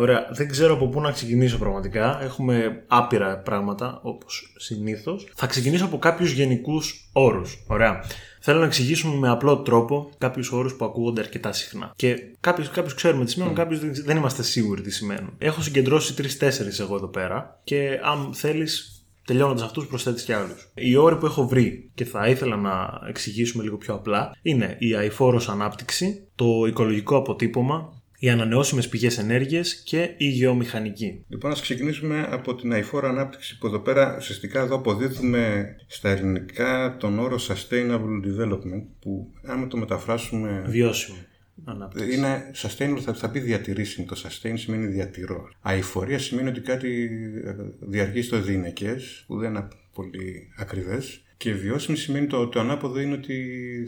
Ωραία, 0.00 0.28
δεν 0.30 0.48
ξέρω 0.48 0.74
από 0.74 0.88
πού 0.88 1.00
να 1.00 1.10
ξεκινήσω 1.10 1.58
πραγματικά. 1.58 2.22
Έχουμε 2.22 2.84
άπειρα 2.86 3.38
πράγματα, 3.38 4.00
όπως 4.02 4.54
συνήθως. 4.56 5.28
Θα 5.34 5.46
ξεκινήσω 5.46 5.84
από 5.84 5.98
κάποιους 5.98 6.32
γενικούς 6.32 7.08
όρους. 7.12 7.64
Ωραία. 7.66 8.04
Θέλω 8.40 8.58
να 8.58 8.64
εξηγήσουμε 8.64 9.14
με 9.14 9.28
απλό 9.28 9.58
τρόπο 9.58 10.10
κάποιους 10.18 10.52
όρους 10.52 10.74
που 10.74 10.84
ακούγονται 10.84 11.20
αρκετά 11.20 11.52
συχνά. 11.52 11.92
Και 11.96 12.16
κάποιους 12.40 12.70
κάποιους 12.70 12.94
ξέρουμε 12.94 13.24
τι 13.24 13.30
σημαίνουν, 13.30 13.54
mm. 13.54 13.56
κάποιους 13.56 14.02
δεν 14.02 14.16
είμαστε 14.16 14.42
σίγουροι 14.42 14.82
τι 14.82 14.90
σημαίνουν. 14.90 15.34
Έχω 15.38 15.62
συγκεντρώσει 15.62 16.14
τρει-τέσσερι 16.14 16.70
εγώ 16.78 16.94
εδώ 16.94 17.08
πέρα 17.08 17.60
και 17.64 18.00
αν 18.02 18.34
θέλεις, 18.34 19.04
τελειώνοντας 19.24 19.62
αυτούς, 19.62 19.86
προσθέτεις 19.86 20.22
και 20.22 20.34
άλλους. 20.34 20.70
Οι 20.74 20.96
όροι 20.96 21.16
που 21.16 21.26
έχω 21.26 21.46
βρει 21.46 21.90
και 21.94 22.04
θα 22.04 22.26
ήθελα 22.28 22.56
να 22.56 23.00
εξηγήσουμε 23.08 23.62
λίγο 23.62 23.76
πιο 23.76 23.94
απλά 23.94 24.36
είναι 24.42 24.76
η 24.78 24.94
αηφόρος 24.94 25.48
ανάπτυξη, 25.48 26.26
το 26.34 26.64
οικολογικό 26.66 27.16
αποτύπωμα, 27.16 27.99
οι 28.22 28.30
ανανεώσιμες 28.30 28.88
πηγές 28.88 29.18
ενέργειας 29.18 29.74
και 29.74 30.14
η 30.16 30.28
γεωμηχανική. 30.28 31.24
Λοιπόν, 31.28 31.50
ας 31.50 31.60
ξεκινήσουμε 31.60 32.28
από 32.30 32.54
την 32.54 32.72
αηφόρα 32.72 33.08
ανάπτυξη 33.08 33.58
που 33.58 33.66
εδώ 33.66 33.78
πέρα 33.78 34.16
ουσιαστικά 34.18 34.60
εδώ 34.60 34.76
αποδίδουμε 34.76 35.74
στα 35.86 36.08
ελληνικά 36.08 36.96
τον 36.98 37.18
όρο 37.18 37.38
sustainable 37.48 38.20
development 38.24 38.84
που 39.00 39.32
άμα 39.44 39.66
το 39.66 39.76
μεταφράσουμε... 39.76 40.64
Βιώσιμο. 40.66 41.18
Ανάπτυξη. 41.64 42.16
Είναι 42.16 42.50
sustainable, 42.54 43.00
θα, 43.00 43.14
θα 43.14 43.30
πει 43.30 43.38
διατηρήσιμο. 43.38 44.06
Το 44.06 44.22
sustain 44.24 44.52
σημαίνει 44.54 44.86
διατηρώ. 44.86 45.50
Αηφορία 45.60 46.18
σημαίνει 46.18 46.48
ότι 46.48 46.60
κάτι 46.60 47.08
διαρκεί 47.80 48.22
στο 48.22 48.40
διηνεκές, 48.40 49.24
που 49.26 49.38
δεν 49.38 49.50
είναι 49.50 49.68
πολύ 49.94 50.48
ακριβές 50.56 51.22
και 51.40 51.52
βιώσιμη 51.52 51.96
σημαίνει 51.96 52.26
το, 52.26 52.46
το 52.46 52.60
ανάποδο 52.60 53.00
είναι 53.00 53.14
ότι 53.14 53.34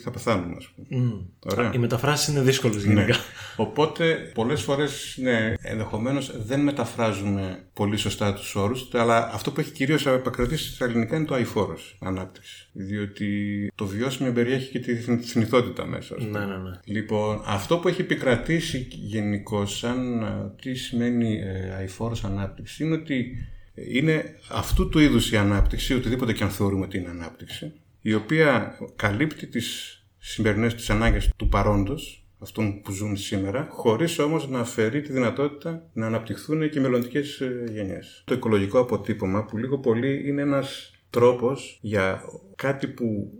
θα 0.03 0.11
πεθάνουμε, 0.11 0.57
ας 0.59 0.69
πούμε. 0.69 1.03
Mm. 1.03 1.53
Ωραία. 1.53 1.71
Οι 1.75 1.79
μεταφράσεις 1.79 2.29
είναι 2.29 2.41
δύσκολες 2.41 2.85
γενικά. 2.85 3.07
Ναι. 3.07 3.13
Οπότε, 3.57 4.31
πολλές 4.35 4.63
φορές, 4.63 5.19
ναι, 5.23 5.55
ενδεχομένως 5.63 6.45
δεν 6.47 6.61
μεταφράζουμε 6.61 7.65
πολύ 7.73 7.97
σωστά 7.97 8.35
τους 8.35 8.55
όρους, 8.55 8.89
αλλά 8.93 9.31
αυτό 9.33 9.51
που 9.51 9.61
έχει 9.61 9.71
κυρίως 9.71 10.07
επακρατήσει 10.07 10.75
στα 10.75 10.85
ελληνικά 10.85 11.17
είναι 11.17 11.25
το 11.25 11.35
αηφόρος 11.35 11.97
ανάπτυξη. 12.01 12.69
Διότι 12.73 13.27
το 13.75 13.87
βιώσιμο 13.87 14.33
περιέχει 14.33 14.71
και 14.71 14.79
τη 14.79 14.95
θνηθότητα 15.27 15.87
μέσα. 15.87 16.17
Ναι, 16.19 16.39
ναι, 16.39 16.57
ναι. 16.57 16.79
Λοιπόν, 16.85 17.43
αυτό 17.47 17.79
που 17.79 17.89
έχει 17.89 18.01
επικρατήσει 18.01 18.87
γενικώ, 18.91 19.67
σαν 19.67 20.25
τι 20.63 20.75
σημαίνει 20.75 21.39
ε, 21.39 21.75
αηφόρος 21.75 22.25
ανάπτυξη, 22.25 22.85
είναι 22.85 22.95
ότι 22.95 23.47
είναι 23.75 24.39
αυτού 24.51 24.89
του 24.89 24.99
είδους 24.99 25.33
η 25.33 25.37
ανάπτυξη, 25.37 25.95
οτιδήποτε 25.95 26.33
και 26.33 26.43
αν 26.43 26.51
θεωρούμε 26.51 26.85
ότι 26.85 26.99
είναι 26.99 27.09
ανάπτυξη, 27.09 27.73
η 28.01 28.15
οποία 28.15 28.79
καλύπτει 28.97 29.47
τις 29.47 29.97
σημερινές 30.19 30.75
τις 30.75 30.91
ανάγκες 30.91 31.31
του 31.37 31.49
παρόντος, 31.49 32.27
αυτών 32.39 32.83
που 32.83 32.93
ζουν 32.93 33.17
σήμερα, 33.17 33.69
χωρίς 33.71 34.19
όμως 34.19 34.49
να 34.49 34.59
αφαιρεί 34.59 35.01
τη 35.01 35.13
δυνατότητα 35.13 35.89
να 35.93 36.07
αναπτυχθούν 36.07 36.71
και 36.71 36.79
οι 36.79 36.83
μελλοντικές 36.83 37.41
ε, 37.41 37.65
γενιές. 37.71 38.23
Το 38.27 38.35
οικολογικό 38.35 38.79
αποτύπωμα 38.79 39.45
που 39.45 39.57
λίγο 39.57 39.79
πολύ 39.79 40.29
είναι 40.29 40.43
ένας 40.43 40.95
τρόπος 41.11 41.79
για 41.81 42.23
κάτι 42.57 42.87
που, 42.87 43.33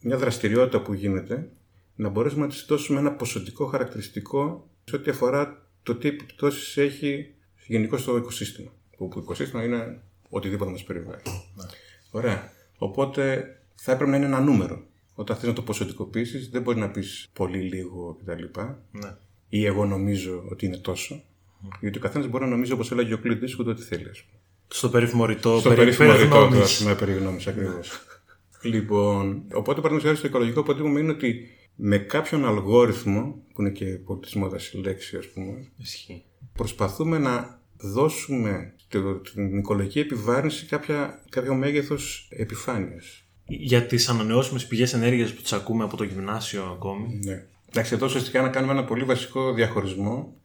μια 0.00 0.16
δραστηριότητα 0.16 0.82
που 0.82 0.92
γίνεται, 0.92 1.50
να 1.94 2.08
μπορέσουμε 2.08 2.42
να 2.42 2.48
της 2.48 2.64
δώσουμε 2.68 2.98
ένα 2.98 3.12
ποσοτικό 3.12 3.66
χαρακτηριστικό 3.66 4.70
σε 4.84 4.96
ό,τι 4.96 5.10
αφορά 5.10 5.66
το 5.82 5.94
τι 5.94 6.08
επιπτώσεις 6.08 6.76
έχει 6.76 7.34
γενικώς 7.66 8.00
στο 8.00 8.16
οικοσύστημα 8.16 8.70
που 9.08 9.14
το 9.14 9.20
οικοσύστημα 9.20 9.64
είναι 9.64 10.00
οτιδήποτε 10.28 10.70
μας 10.70 10.84
περιβάλλει. 10.84 11.22
Ναι. 11.54 11.64
Ωραία. 12.10 12.52
Οπότε 12.78 13.46
θα 13.74 13.92
έπρεπε 13.92 14.10
να 14.10 14.16
είναι 14.16 14.26
ένα 14.26 14.40
νούμερο. 14.40 14.82
Όταν 15.14 15.36
θες 15.36 15.46
να 15.48 15.52
το 15.52 15.62
ποσοτικοποιήσεις, 15.62 16.48
δεν 16.48 16.62
μπορεί 16.62 16.78
να 16.78 16.90
πεις 16.90 17.28
πολύ 17.32 17.58
λίγο 17.58 18.18
κτλ. 18.20 18.60
Ναι. 18.90 19.16
Ή 19.48 19.64
εγώ 19.64 19.86
νομίζω 19.86 20.44
ότι 20.50 20.66
είναι 20.66 20.76
τόσο. 20.76 21.14
Mm. 21.14 21.68
Γιατί 21.80 21.98
ο 21.98 22.00
καθένας 22.00 22.28
μπορεί 22.28 22.44
να 22.44 22.50
νομίζει, 22.50 22.72
όπως 22.72 22.90
έλεγε 22.90 23.14
ο 23.14 23.18
Κλίντη, 23.18 23.56
ούτε 23.58 23.70
ό,τι 23.70 23.82
θέλει. 23.82 24.10
Στο 24.68 24.88
περίφημο 24.88 25.26
ρητό, 25.26 25.58
Στο 25.58 25.74
περίφημο 25.74 26.12
ρητό, 26.12 26.48
με 26.84 26.94
περιγνώμη 26.94 27.42
ακριβώς. 27.46 28.00
λοιπόν, 28.72 29.42
οπότε 29.52 29.80
παραδείγματος 29.80 30.20
το 30.20 30.28
οικολογικό 30.28 30.60
αποτύπωμα 30.60 31.00
είναι 31.00 31.10
ότι 31.10 31.48
με 31.76 31.98
κάποιον 31.98 32.46
αλγόριθμο, 32.46 33.42
που 33.54 33.60
είναι 33.60 33.70
και 33.70 33.84
πολιτισμό 33.84 34.50
η 34.72 34.76
λέξη, 34.78 35.16
ας 35.16 35.26
πούμε, 35.28 35.68
Ισχύει. 35.76 36.24
προσπαθούμε 36.52 37.18
να 37.18 37.60
δώσουμε 37.76 38.74
την 39.34 39.58
οικολογική 39.58 39.98
επιβάρυνση 39.98 40.66
κάποια, 40.66 41.22
κάποιο 41.28 41.54
μέγεθος 41.54 42.28
επιφάνειας. 42.30 43.24
Για 43.46 43.82
τις 43.86 44.08
ανανεώσιμες 44.08 44.66
πηγές 44.66 44.94
ενέργειας 44.94 45.32
που 45.32 45.42
τις 45.42 45.52
ακούμε 45.52 45.84
από 45.84 45.96
το 45.96 46.04
γυμνάσιο 46.04 46.64
ακόμη. 46.64 47.20
Ναι. 47.24 47.46
Εντάξει, 47.70 47.94
εδώ 47.94 48.06
ουσιαστικά 48.06 48.42
να 48.42 48.48
κάνουμε 48.48 48.72
ένα 48.72 48.84
πολύ 48.84 49.04
βασικό 49.04 49.52
διαχωρισμό 49.52 50.36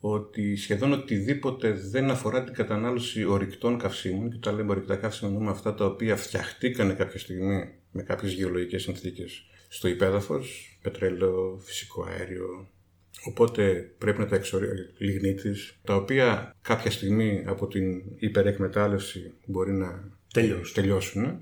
ότι 0.00 0.56
σχεδόν 0.56 0.92
οτιδήποτε 0.92 1.72
δεν 1.72 2.10
αφορά 2.10 2.44
την 2.44 2.54
κατανάλωση 2.54 3.24
ορυκτών 3.24 3.78
καυσίμων, 3.78 4.30
και 4.30 4.36
όταν 4.36 4.54
λέμε 4.56 4.70
ορυκτά 4.70 4.96
καύσιμα 4.96 5.30
εννοούμε 5.30 5.50
αυτά 5.50 5.74
τα 5.74 5.84
οποία 5.84 6.16
φτιαχτήκανε 6.16 6.92
κάποια 6.92 7.18
στιγμή 7.18 7.68
με 7.90 8.02
κάποιες 8.02 8.32
γεωλογικές 8.32 8.82
συνθήκες 8.82 9.44
στο 9.68 9.88
υπέδαφος, 9.88 10.78
πετρέλαιο, 10.82 11.60
φυσικό 11.64 12.04
αέριο, 12.04 12.68
Οπότε 13.24 13.92
πρέπει 13.98 14.18
να 14.18 14.26
τα 14.26 14.36
εξορυγνεί 14.36 15.34
τα 15.84 15.94
οποία 15.94 16.56
κάποια 16.62 16.90
στιγμή 16.90 17.42
από 17.46 17.66
την 17.66 18.02
υπερεκμετάλλευση 18.18 19.32
μπορεί 19.44 19.72
να 19.72 20.18
τελειώσουν. 20.32 20.74
τελειώσουν 20.74 21.40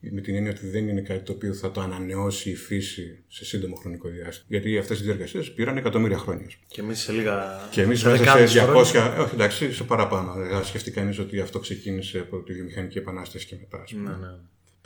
Με 0.00 0.20
την 0.20 0.34
έννοια 0.34 0.50
ότι 0.50 0.66
δεν 0.66 0.88
είναι 0.88 1.00
κάτι 1.00 1.22
το 1.22 1.32
οποίο 1.32 1.54
θα 1.54 1.70
το 1.70 1.80
ανανεώσει 1.80 2.50
η 2.50 2.54
φύση 2.54 3.24
σε 3.28 3.44
σύντομο 3.44 3.74
χρονικό 3.74 4.08
διάστημα. 4.08 4.46
Γιατί 4.48 4.78
αυτές 4.78 5.00
οι 5.00 5.02
διεργασίες 5.02 5.52
πήραν 5.52 5.76
εκατομμύρια 5.76 6.18
χρόνια. 6.18 6.46
Και 6.68 6.80
εμείς 6.80 6.98
σε 6.98 7.12
λίγα. 7.12 7.68
Και 7.70 7.82
εμείς 7.82 8.04
μέσα 8.04 8.16
δεκάδες 8.16 8.50
σε 8.50 8.60
200. 8.60 8.64
χρόνια. 8.84 9.18
Όχι, 9.18 9.34
εντάξει, 9.34 9.72
σε 9.72 9.84
παραπάνω. 9.84 10.32
Δηλαδή, 10.32 10.64
σκεφτεί 10.64 10.90
κανείς 10.90 11.18
ότι 11.18 11.40
αυτό 11.40 11.58
ξεκίνησε 11.58 12.18
από 12.18 12.42
τη 12.42 12.52
βιομηχανική 12.52 12.98
επανάσταση 12.98 13.46
και 13.46 13.56
μετά. 13.60 13.82
ας 13.82 13.92
πούμε. 13.92 14.10
Ναι, 14.10 14.16
ναι. 14.16 14.36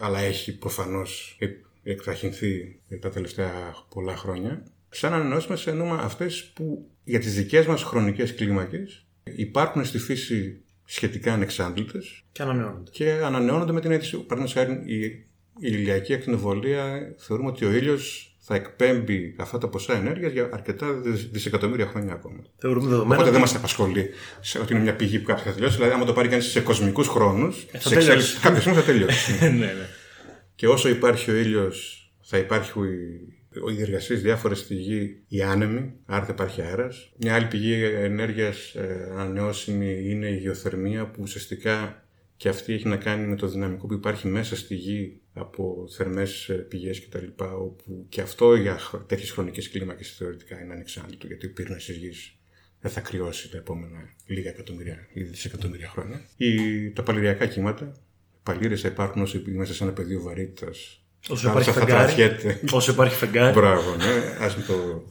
αλλά 0.01 0.19
έχει 0.19 0.59
προφανώς 0.59 1.39
εκταχυνθεί 1.83 2.81
τα 3.01 3.11
τελευταία 3.11 3.75
πολλά 3.89 4.17
χρόνια. 4.17 4.63
Σαν 4.97 5.13
ανανεώσιμε 5.13 5.59
εννοούμε 5.67 5.99
αυτές 6.03 6.45
που 6.55 6.89
για 7.05 7.19
τις 7.19 7.35
δικές 7.35 7.67
μας 7.67 7.83
χρονικές 7.83 8.35
κλίμακες 8.35 9.07
υπάρχουν 9.25 9.85
στη 9.85 9.99
φύση 9.99 10.61
σχετικά 10.85 11.33
ανεξάντλητες 11.33 12.23
Και 12.33 12.43
ανανεώνονται. 12.43 12.91
και 12.91 13.11
ανανεώνονται 13.25 13.73
με 13.73 13.81
την 13.81 13.91
αίτηση. 13.91 14.17
Παραδείγματος 14.17 14.53
χάρη, 14.53 14.83
η, 14.95 15.05
η 15.05 15.27
ηλιακή 15.59 16.15
ακτινοβολία 16.15 17.15
θεωρούμε 17.19 17.49
ότι 17.49 17.65
ο 17.65 17.73
ήλιος 17.73 18.29
θα 18.47 18.55
εκπέμπει 18.55 19.35
αυτά 19.39 19.59
τα 19.59 19.69
ποσά 19.69 19.95
ενέργειας 19.97 20.33
για 20.33 20.49
αρκετά 20.53 20.93
δισ- 20.93 21.31
δισεκατομμύρια 21.33 21.87
χρόνια 21.87 22.13
ακόμα. 22.13 22.43
Θεωρούμε 22.59 22.89
δεδομένο. 22.89 23.05
Οπότε 23.15 23.23
ότι- 23.23 23.31
δεν 23.31 23.41
μας 23.41 23.55
απασχολεί 23.55 24.11
σε 24.41 24.59
ότι 24.59 24.73
είναι 24.73 24.83
μια 24.83 24.95
πηγή 24.97 25.19
που 25.19 25.27
κάποια 25.27 25.45
θα 25.45 25.53
τελειώσει. 25.53 25.77
Δηλαδή, 25.77 25.93
άμα 25.95 26.05
το 26.05 26.13
πάρει 26.13 26.29
κανείς 26.29 26.45
σε 26.47 26.61
κοσμικούς 26.61 27.09
χρόνους, 27.09 27.67
θα 27.73 27.79
σε 27.79 27.89
τελειώσει. 27.89 28.11
εξέλιξη, 28.11 28.41
κάποια 28.41 28.61
στιγμή 28.61 28.79
θα 28.79 28.85
τελειώσει. 28.85 29.33
ναι, 29.43 29.49
ναι. 29.49 29.87
Και 30.55 30.69
όσο 30.69 30.89
υπάρχει 30.89 31.31
ο 31.31 31.35
ήλιος, 31.35 32.09
θα 32.23 32.39
υπάρχει 32.39 32.73
οι 33.71 33.75
διεργασίε 33.75 34.17
διάφορες 34.17 34.59
στη 34.59 34.75
γη, 34.75 35.23
οι 35.29 35.43
άνεμοι, 35.43 35.93
άρα 36.05 36.25
θα 36.25 36.33
υπάρχει 36.33 36.63
αέρας. 36.63 37.13
Μια 37.17 37.35
άλλη 37.35 37.47
πηγή 37.47 37.83
ενέργειας 37.83 38.77
ανανεώσιμη 39.11 40.11
είναι 40.11 40.29
η 40.29 40.37
γεωθερμία, 40.37 41.11
που 41.11 41.23
ουσιαστικά 41.23 42.05
και 42.37 42.49
αυτή 42.49 42.73
έχει 42.73 42.89
να 42.89 42.97
κάνει 42.97 43.27
με 43.27 43.37
το 43.37 43.49
δυναμικό 43.49 43.87
που 43.87 43.95
υπάρχει 43.95 44.29
μέσα 44.29 44.57
στη 44.57 44.75
γη 44.75 45.21
από 45.33 45.87
θερμές 45.97 46.51
πηγές 46.69 47.07
κτλ. 47.07 47.27
Όπου 47.37 48.07
και 48.09 48.21
αυτό 48.21 48.55
για 48.55 48.79
τέτοιες 49.07 49.31
χρονικές 49.31 49.71
κλίμακες 49.71 50.11
θεωρητικά 50.11 50.61
είναι 50.61 50.73
ανεξάρτητο, 50.73 51.27
γιατί 51.27 51.47
ο 51.47 51.53
πύρνας 51.53 51.85
της 51.85 51.97
γης 51.97 52.39
δεν 52.81 52.91
θα 52.91 53.01
κρυώσει 53.01 53.51
τα 53.51 53.57
επόμενα 53.57 54.15
λίγα 54.27 54.51
εκατομμύρια 54.51 55.09
ή 55.13 55.23
δισεκατομμύρια 55.23 55.89
χρόνια. 55.89 56.21
Ή 56.37 56.91
τα 56.91 57.03
παλαιριακά 57.03 57.47
κύματα. 57.47 57.93
Παλήρε 58.43 58.77
θα 58.77 58.89
υπάρχουν 58.89 59.23
όσο 59.23 59.43
μέσα 59.47 59.75
σε 59.75 59.85
ένα 59.85 59.93
πεδίο 59.93 60.23
βαρύτητας. 60.23 61.04
Όσο 61.29 61.49
υπάρχει 61.49 61.71
θα 61.71 61.81
φεγγάρι. 61.81 62.03
τραχιέται. 62.05 62.61
Όσο 62.73 62.93
υπάρχει 62.93 63.15
φεγγάρι. 63.15 63.55
Μπράβο, 63.59 63.97
ναι. 63.97 64.45
Ας 64.45 64.57
μην 64.57 64.67
το. 64.67 65.05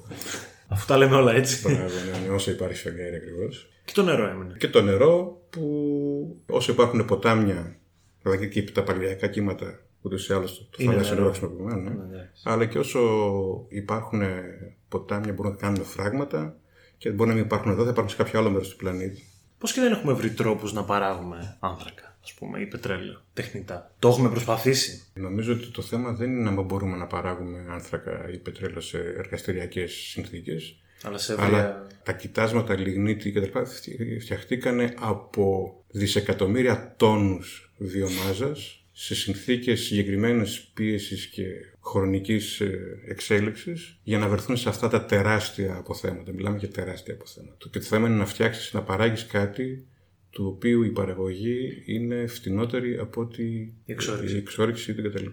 Αφού 0.68 0.86
τα 0.86 0.98
λέμε 0.98 1.16
όλα 1.16 1.34
έτσι. 1.34 1.62
Μπράβο, 1.62 1.82
ναι, 1.82 2.28
ναι, 2.28 2.34
όσο 2.34 2.52
υπάρχει 2.52 2.82
φεγγάρι 2.82 3.16
ακριβώς. 3.16 3.70
και 3.86 3.94
το 3.94 4.04
νερό 4.04 4.28
έμεινε. 4.30 4.56
Και 4.58 4.68
το 4.68 4.82
νερό 4.82 5.42
που 5.50 6.42
όσο 6.50 6.72
υπάρχουν 6.72 7.06
ποτάμια, 7.06 7.76
δηλαδή 8.22 8.50
και 8.50 8.64
τα 8.64 8.84
παλαιριακά 8.84 9.28
κύματα, 9.28 9.80
ούτως 10.02 10.28
ή 10.28 10.34
άλλως 10.34 10.58
το, 10.58 10.64
το 10.64 10.78
Είναι 10.78 10.92
θαλάσσιο 10.92 11.16
νερό. 11.16 11.26
νερό 11.28 11.38
χρησιμοποιημένο. 11.38 11.90
Ναι. 11.90 12.06
Ναι, 12.06 12.16
ναι. 12.18 12.30
Αλλά 12.44 12.66
και 12.66 12.78
όσο 12.80 13.00
υπάρχουν 13.70 14.22
ποτάμια 14.90 15.34
μπορούν 15.34 15.52
να 15.52 15.58
κάνουν 15.58 15.84
φράγματα 15.84 16.56
και 16.98 17.10
μπορεί 17.10 17.30
να 17.30 17.36
μην 17.36 17.44
υπάρχουν 17.44 17.72
εδώ, 17.72 17.84
θα 17.84 17.90
υπάρχουν 17.90 18.12
σε 18.12 18.24
κάποιο 18.24 18.40
άλλο 18.40 18.50
μέρος 18.50 18.70
του 18.70 18.76
πλανήτη. 18.76 19.24
Πώς 19.58 19.74
και 19.74 19.82
δεν 19.82 19.92
έχουμε 19.92 20.14
βρει 20.14 20.30
τρόπους 20.32 20.74
να 20.74 20.84
παράγουμε 20.84 21.58
άνθρακα, 21.60 22.13
ας 22.24 22.34
πούμε, 22.34 22.60
ή 22.60 22.66
πετρέλαιο 22.66 23.22
τεχνητά. 23.34 23.92
Το 24.00 24.08
έχουμε 24.08 24.30
προσπαθήσει. 24.30 25.04
Νομίζω 25.14 25.54
ότι 25.54 25.68
το 25.68 25.82
θέμα 25.82 26.12
δεν 26.12 26.32
είναι 26.32 26.50
αν 26.50 26.64
μπορούμε 26.64 26.98
να 26.98 27.08
παράγουμε 27.08 27.66
άνθρακα 27.70 28.30
ή 28.34 28.38
πετρέλαιο 28.38 28.82
σε 28.82 28.98
εργαστηριακές 28.98 29.92
συνθήκες. 29.92 30.76
Αλλά 31.04 31.18
σε 31.18 31.34
ευρεία. 31.34 31.48
Αλλά 31.48 31.88
τα 32.04 32.14
κοιτάσματα 32.14 32.78
λιγνίτη 32.80 33.32
και 33.32 33.40
τα 33.40 33.46
λοιπά 33.46 33.66
φτιαχτήκαν 34.20 34.94
από 35.00 35.76
δισεκατομμύρια 35.88 36.94
τόνους 36.98 37.74
βιομάζας 37.78 38.84
σε 38.92 39.16
συνθήκες 39.16 39.80
συγκεκριμένης 39.80 40.62
πίεσης 40.74 41.26
και 41.26 41.44
χρονικής 41.84 42.60
ε, 42.60 43.00
εξέλιξης 43.08 44.00
για 44.04 44.18
να 44.18 44.28
βρεθούν 44.28 44.58
σε 44.58 44.70
αυτά 44.70 44.90
τα 44.90 45.06
τεράστια 45.06 45.76
αποθέματα. 45.76 46.32
Μιλάμε 46.32 46.58
για 46.58 46.70
τεράστια 46.70 47.14
αποθέματα. 47.14 47.68
Και 47.72 47.80
το 47.80 47.86
θέμα 47.86 48.08
είναι 48.08 48.18
να 48.18 48.26
φτιάξεις, 48.26 48.74
να 48.74 48.82
παράγεις 48.82 49.26
κάτι 49.26 49.86
του 50.34 50.46
οποίου 50.56 50.84
η 50.84 50.90
παραγωγή 50.90 51.84
είναι 51.86 52.26
φτηνότερη 52.28 52.98
από 52.98 53.22
ότι 53.22 53.44
Η 53.86 53.92
εξόρυξη. 53.92 54.36
η 54.36 54.38
εξόρυξη 54.38 54.94
κτλ. 54.94 55.26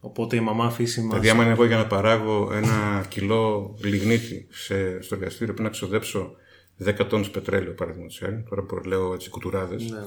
Οπότε 0.00 0.36
η 0.36 0.40
μαμά 0.40 0.70
φύση 0.70 1.00
μα. 1.00 1.08
Δηλαδή, 1.08 1.28
άμα 1.28 1.42
είναι 1.42 1.52
εγώ 1.52 1.64
για 1.64 1.76
να 1.76 1.86
παράγω 1.86 2.50
ένα 2.52 3.06
κιλό 3.08 3.74
λιγνίτη 3.84 4.46
σε, 4.50 5.02
στο 5.02 5.14
εργαστήριο, 5.14 5.46
πρέπει 5.46 5.62
να 5.62 5.68
ξοδέψω 5.68 6.36
10 6.84 7.06
τόνους 7.08 7.30
πετρέλαιο, 7.30 7.72
παραδείγματος 7.72 8.18
χάρη. 8.18 8.44
Τώρα 8.48 8.62
που 8.62 8.80
λέω 8.86 9.14
έτσι 9.14 9.30
κουτουράδες. 9.30 9.90
Ναι. 9.90 9.98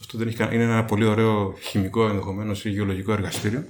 Αυτό 0.00 0.18
δεν 0.18 0.26
έχει, 0.28 0.36
κα- 0.36 0.52
είναι 0.54 0.62
ένα 0.62 0.84
πολύ 0.84 1.04
ωραίο 1.04 1.54
χημικό 1.60 2.08
ενδεχομένως 2.08 2.64
ή 2.64 2.70
γεωλογικό 2.70 3.12
εργαστήριο. 3.12 3.64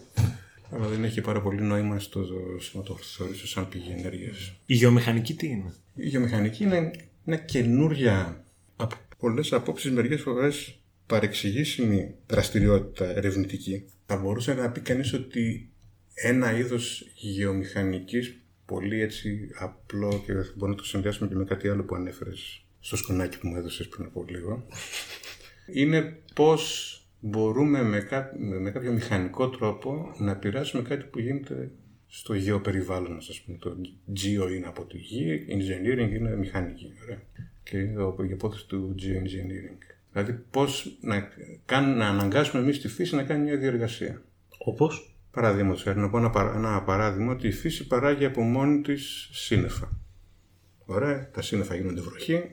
Αλλά 0.71 0.87
δεν 0.87 1.05
έχει 1.05 1.21
πάρα 1.21 1.41
πολύ 1.41 1.61
νόημα 1.63 1.99
στο 1.99 2.21
να 2.73 2.83
το 2.83 2.99
θεωρήσω 3.17 3.47
σαν 3.47 3.69
πηγή 3.69 3.95
ενέργειας. 3.99 4.53
Η 4.67 4.75
γεωμηχανική 4.75 5.35
τι 5.35 5.47
είναι; 5.47 5.75
Η 5.95 6.07
γεωμηχανική 6.09 6.65
είναι 6.65 6.91
μια 7.25 7.37
καινούρια, 7.37 8.45
από 9.17 9.27
πολλές 9.29 9.53
απόψεις, 9.53 9.91
μερικέ 9.91 10.17
φορές 10.17 10.79
παρεξηγήσιμη 11.07 12.15
δραστηριότητα 12.27 13.17
ερευνητική. 13.17 13.85
Θα 14.07 14.17
μπορούσε 14.17 14.55
να 14.55 14.71
πει 14.71 14.81
κανείς 14.81 15.13
ότι 15.13 15.71
ένα 16.15 16.59
είδος 16.59 17.11
γεωμηχανικής, 17.15 18.37
πολύ 18.67 19.01
έτσι 19.01 19.49
απλό 19.59 20.23
και 20.27 20.33
μπορεί 20.57 20.71
να 20.71 20.77
το 20.77 20.85
συνδυάσουμε 20.85 21.29
και 21.29 21.35
με 21.35 21.45
κάτι 21.45 21.69
άλλο 21.69 21.85
που 21.85 21.95
ανέφερες 21.95 22.65
στο 22.81 22.97
σκονάκι 22.97 23.39
που 23.39 23.49
μου 23.49 23.57
έδωσες 23.57 23.89
πριν 23.89 24.07
από 24.07 24.25
λίγο, 24.29 24.67
είναι 25.81 26.19
πώς 26.35 26.93
μπορούμε 27.21 27.83
με, 27.83 28.01
κά- 28.01 28.39
με- 28.39 28.59
με 28.61 28.71
κάποιο 28.71 28.93
μηχανικό 28.93 29.49
τρόπο 29.49 30.15
να 30.19 30.31
επηρεάσουμε 30.31 30.83
κάτι 30.83 31.05
που 31.05 31.19
γίνεται 31.19 31.71
στο 32.09 32.35
γεωπεριβάλλον 32.35 33.13
μας, 33.13 33.29
ας 33.29 33.41
πούμε. 33.41 33.59
Το 33.61 33.77
geo 34.17 34.53
είναι 34.53 34.67
από 34.67 34.85
τη 34.85 34.97
γη, 34.99 35.47
engineering 35.49 36.11
είναι 36.15 36.37
μηχανική, 36.37 36.93
ωραία. 37.03 37.23
Και 37.71 37.79
είναι 37.79 37.95
το- 37.95 38.17
η 38.23 38.29
υπόθεση 38.31 38.67
του 38.67 38.95
geoengineering. 38.99 39.95
Δηλαδή 40.13 40.33
πώς 40.51 40.99
να, 41.01 41.29
κάνουν, 41.65 41.97
να 41.97 42.09
αναγκάσουμε 42.09 42.63
εμείς 42.63 42.81
τη 42.81 42.89
φύση 42.89 43.15
να 43.15 43.23
κάνει 43.23 43.43
μια 43.45 43.57
διεργασία. 43.57 44.23
Όπω. 44.59 44.91
Παραδείγματος 45.31 45.83
χάρη, 45.83 45.99
να 45.99 46.11
πω 46.11 46.19
ένα, 46.19 46.31
παρα- 46.31 46.55
ένα 46.55 46.83
παράδειγμα 46.83 47.33
ότι 47.33 47.47
η 47.47 47.53
φύση 47.53 47.87
παράγει 47.87 48.25
από 48.25 48.43
μόνη 48.43 48.81
της 48.81 49.29
σύννεφα. 49.33 49.99
Ωραία, 50.85 51.31
τα 51.31 51.43
σύννεφα 51.43 51.75
γίνονται 51.75 52.01
βροχή, 52.01 52.45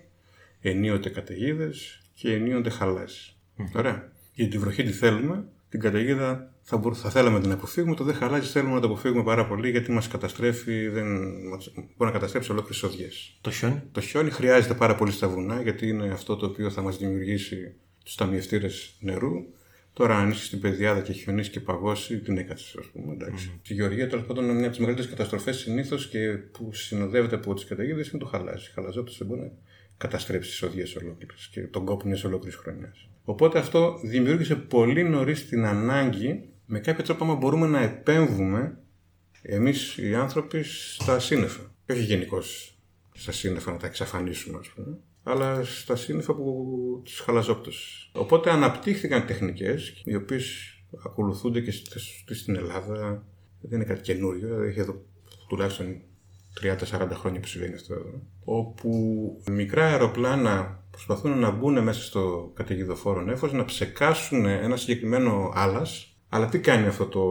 ενίοτε 0.61 1.09
καταιγίδες 1.09 2.01
και 2.13 2.33
ενίοτε 2.33 2.69
χαλάσει. 2.69 3.35
Ωραία. 3.75 4.11
Για 4.33 4.47
τη 4.47 4.57
βροχή 4.57 4.83
τι 4.83 4.91
θέλουμε, 4.91 5.45
την 5.69 5.79
καταιγίδα 5.79 6.52
θα, 6.65 6.77
μπορ- 6.77 6.95
θα 6.99 7.09
θέλαμε 7.09 7.35
να 7.37 7.41
την 7.43 7.51
αποφύγουμε, 7.51 7.95
το 7.95 8.03
δε 8.03 8.13
χαλάζει 8.13 8.47
θέλουμε 8.49 8.73
να 8.73 8.79
το 8.79 8.87
αποφύγουμε 8.87 9.23
πάρα 9.23 9.47
πολύ 9.47 9.69
γιατί 9.69 9.91
μας 9.91 10.07
καταστρέφει, 10.07 10.87
δεν, 10.87 11.05
μας- 11.49 11.71
μπορεί 11.75 11.85
να 11.97 12.11
καταστρέψει 12.11 12.51
ολόκληρες 12.51 12.83
οδιές. 12.83 13.37
Το 13.41 13.51
χιόνι; 13.51 13.81
Το 13.91 14.01
χιόνι 14.01 14.29
χρειάζεται 14.29 14.73
πάρα 14.73 14.95
πολύ 14.95 15.11
στα 15.11 15.27
βουνά 15.27 15.61
γιατί 15.61 15.87
είναι 15.87 16.07
αυτό 16.09 16.35
το 16.35 16.45
οποίο 16.45 16.69
θα 16.69 16.81
μας 16.81 16.97
δημιουργήσει 16.97 17.73
τους 18.03 18.15
ταμιευτήρες 18.15 18.95
νερού. 18.99 19.31
Τώρα, 19.93 20.17
αν 20.17 20.29
είσαι 20.29 20.45
στην 20.45 20.59
πεδιάδα 20.59 21.01
και 21.01 21.11
χιονίσει 21.13 21.49
και 21.49 21.59
παγώσει, 21.59 22.19
την 22.19 22.37
έκατσες, 22.37 22.75
ας 22.79 22.85
πούμε. 22.85 23.13
εντάξει. 23.13 23.51
Στη 23.63 23.73
Γεωργία, 23.73 24.09
τέλος 24.09 24.25
πάντων, 24.25 24.43
είναι 24.43 24.53
μια 24.53 24.61
από 24.61 24.69
τις 24.69 24.79
μεγαλύτερες 24.79 25.11
καταστροφές 25.11 25.57
συνήθως 25.57 26.07
και 26.09 26.19
που 26.29 26.73
συνοδεύεται 26.73 27.35
από 27.35 27.53
τις 27.53 27.65
καταιγίδες 27.65 28.07
είναι 28.09 28.21
το 28.21 28.25
χαλάζι. 28.29 28.71
Χαλαζόπτω 28.73 29.11
δεν 29.17 29.27
μπορεί 29.27 29.41
να 29.41 29.51
καταστρέψει 29.97 30.49
τις 30.49 30.61
οδιές 30.63 30.95
ολόκληρες 30.95 31.49
και 31.51 31.61
τον 31.61 31.85
κόπο 31.85 32.07
μιας 32.07 32.23
ολόκληρης 32.23 32.55
χρονιάς. 32.59 33.07
Οπότε 33.23 33.59
αυτό 33.59 33.99
δημιούργησε 34.03 34.55
πολύ 34.55 35.03
νωρίς 35.03 35.47
την 35.49 35.65
ανάγκη 35.65 36.43
με 36.73 36.79
κάποιο 36.79 37.03
τρόπο, 37.03 37.23
άμα 37.23 37.35
μπορούμε 37.35 37.67
να 37.67 37.81
επέμβουμε 37.81 38.77
εμείς 39.41 39.97
οι 39.97 40.15
άνθρωποι 40.15 40.63
στα 40.63 41.19
σύννεφα. 41.19 41.61
Και 41.85 41.91
όχι 41.93 42.01
γενικώ 42.03 42.41
στα 43.13 43.31
σύννεφα 43.31 43.71
να 43.71 43.77
τα 43.77 43.87
εξαφανίσουμε, 43.87 44.57
ας 44.61 44.67
πούμε, 44.67 44.97
αλλά 45.23 45.63
στα 45.63 45.95
σύννεφα 45.95 46.33
που 46.33 47.01
τις 47.05 47.19
χαλαζόπτωσες. 47.19 48.09
Οπότε 48.13 48.49
αναπτύχθηκαν 48.51 49.25
τεχνικές, 49.25 50.01
οι 50.05 50.15
οποίες 50.15 50.75
ακολουθούνται 51.05 51.61
και 51.61 51.71
στις- 51.71 52.23
στην 52.31 52.55
Ελλάδα. 52.55 53.23
Δεν 53.61 53.79
είναι 53.79 53.87
κάτι 53.89 54.01
καινούριο, 54.01 54.61
έχει 54.63 54.79
εδώ 54.79 55.01
τουλάχιστον 55.49 56.01
30-40 56.53 57.15
χρόνια 57.15 57.39
που 57.39 57.47
συμβαίνει 57.47 57.73
αυτό 57.73 57.93
εδώ. 57.93 58.21
Όπου 58.43 58.91
μικρά 59.51 59.85
αεροπλάνα 59.85 60.83
προσπαθούν 60.91 61.39
να 61.39 61.51
μπουν 61.51 61.83
μέσα 61.83 62.01
στο 62.01 62.51
καταιγιδοφόρο 62.55 63.21
νέφος, 63.21 63.51
να 63.53 63.65
ψεκάσουν 63.65 64.45
ένα 64.45 64.75
συγκεκριμένο 64.77 65.51
άλας. 65.55 66.07
Αλλά 66.33 66.45
τι 66.49 66.59
κάνει 66.59 66.87
αυτό 66.87 67.05
το 67.05 67.21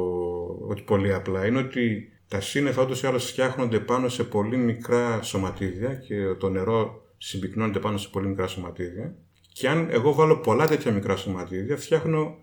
ότι 0.69 0.83
πολύ 0.83 1.15
απλά, 1.15 1.47
είναι 1.47 1.59
ότι 1.59 2.13
τα 2.29 2.41
σύννεφα 2.41 2.83
ούτως 2.83 3.03
ή 3.03 3.07
άλλως 3.07 3.31
φτιάχνονται 3.31 3.81
πάνω 3.81 4.09
σε 4.09 4.25
πολύ 4.25 4.57
μικρά 4.57 5.23
σωματίδια 5.23 5.95
και 5.95 6.35
το 6.39 6.49
νερό 6.49 7.03
συμπυκνώνεται 7.17 7.79
πάνω 7.79 7.97
σε 7.97 8.09
πολύ 8.09 8.27
μικρά 8.27 8.47
σωματίδια. 8.47 9.15
Και 9.53 9.69
αν 9.69 9.89
εγώ 9.91 10.13
βάλω 10.13 10.37
πολλά 10.39 10.67
τέτοια 10.67 10.93
μικρά 10.93 11.17
σωματίδια, 11.17 11.77
φτιάχνω 11.77 12.39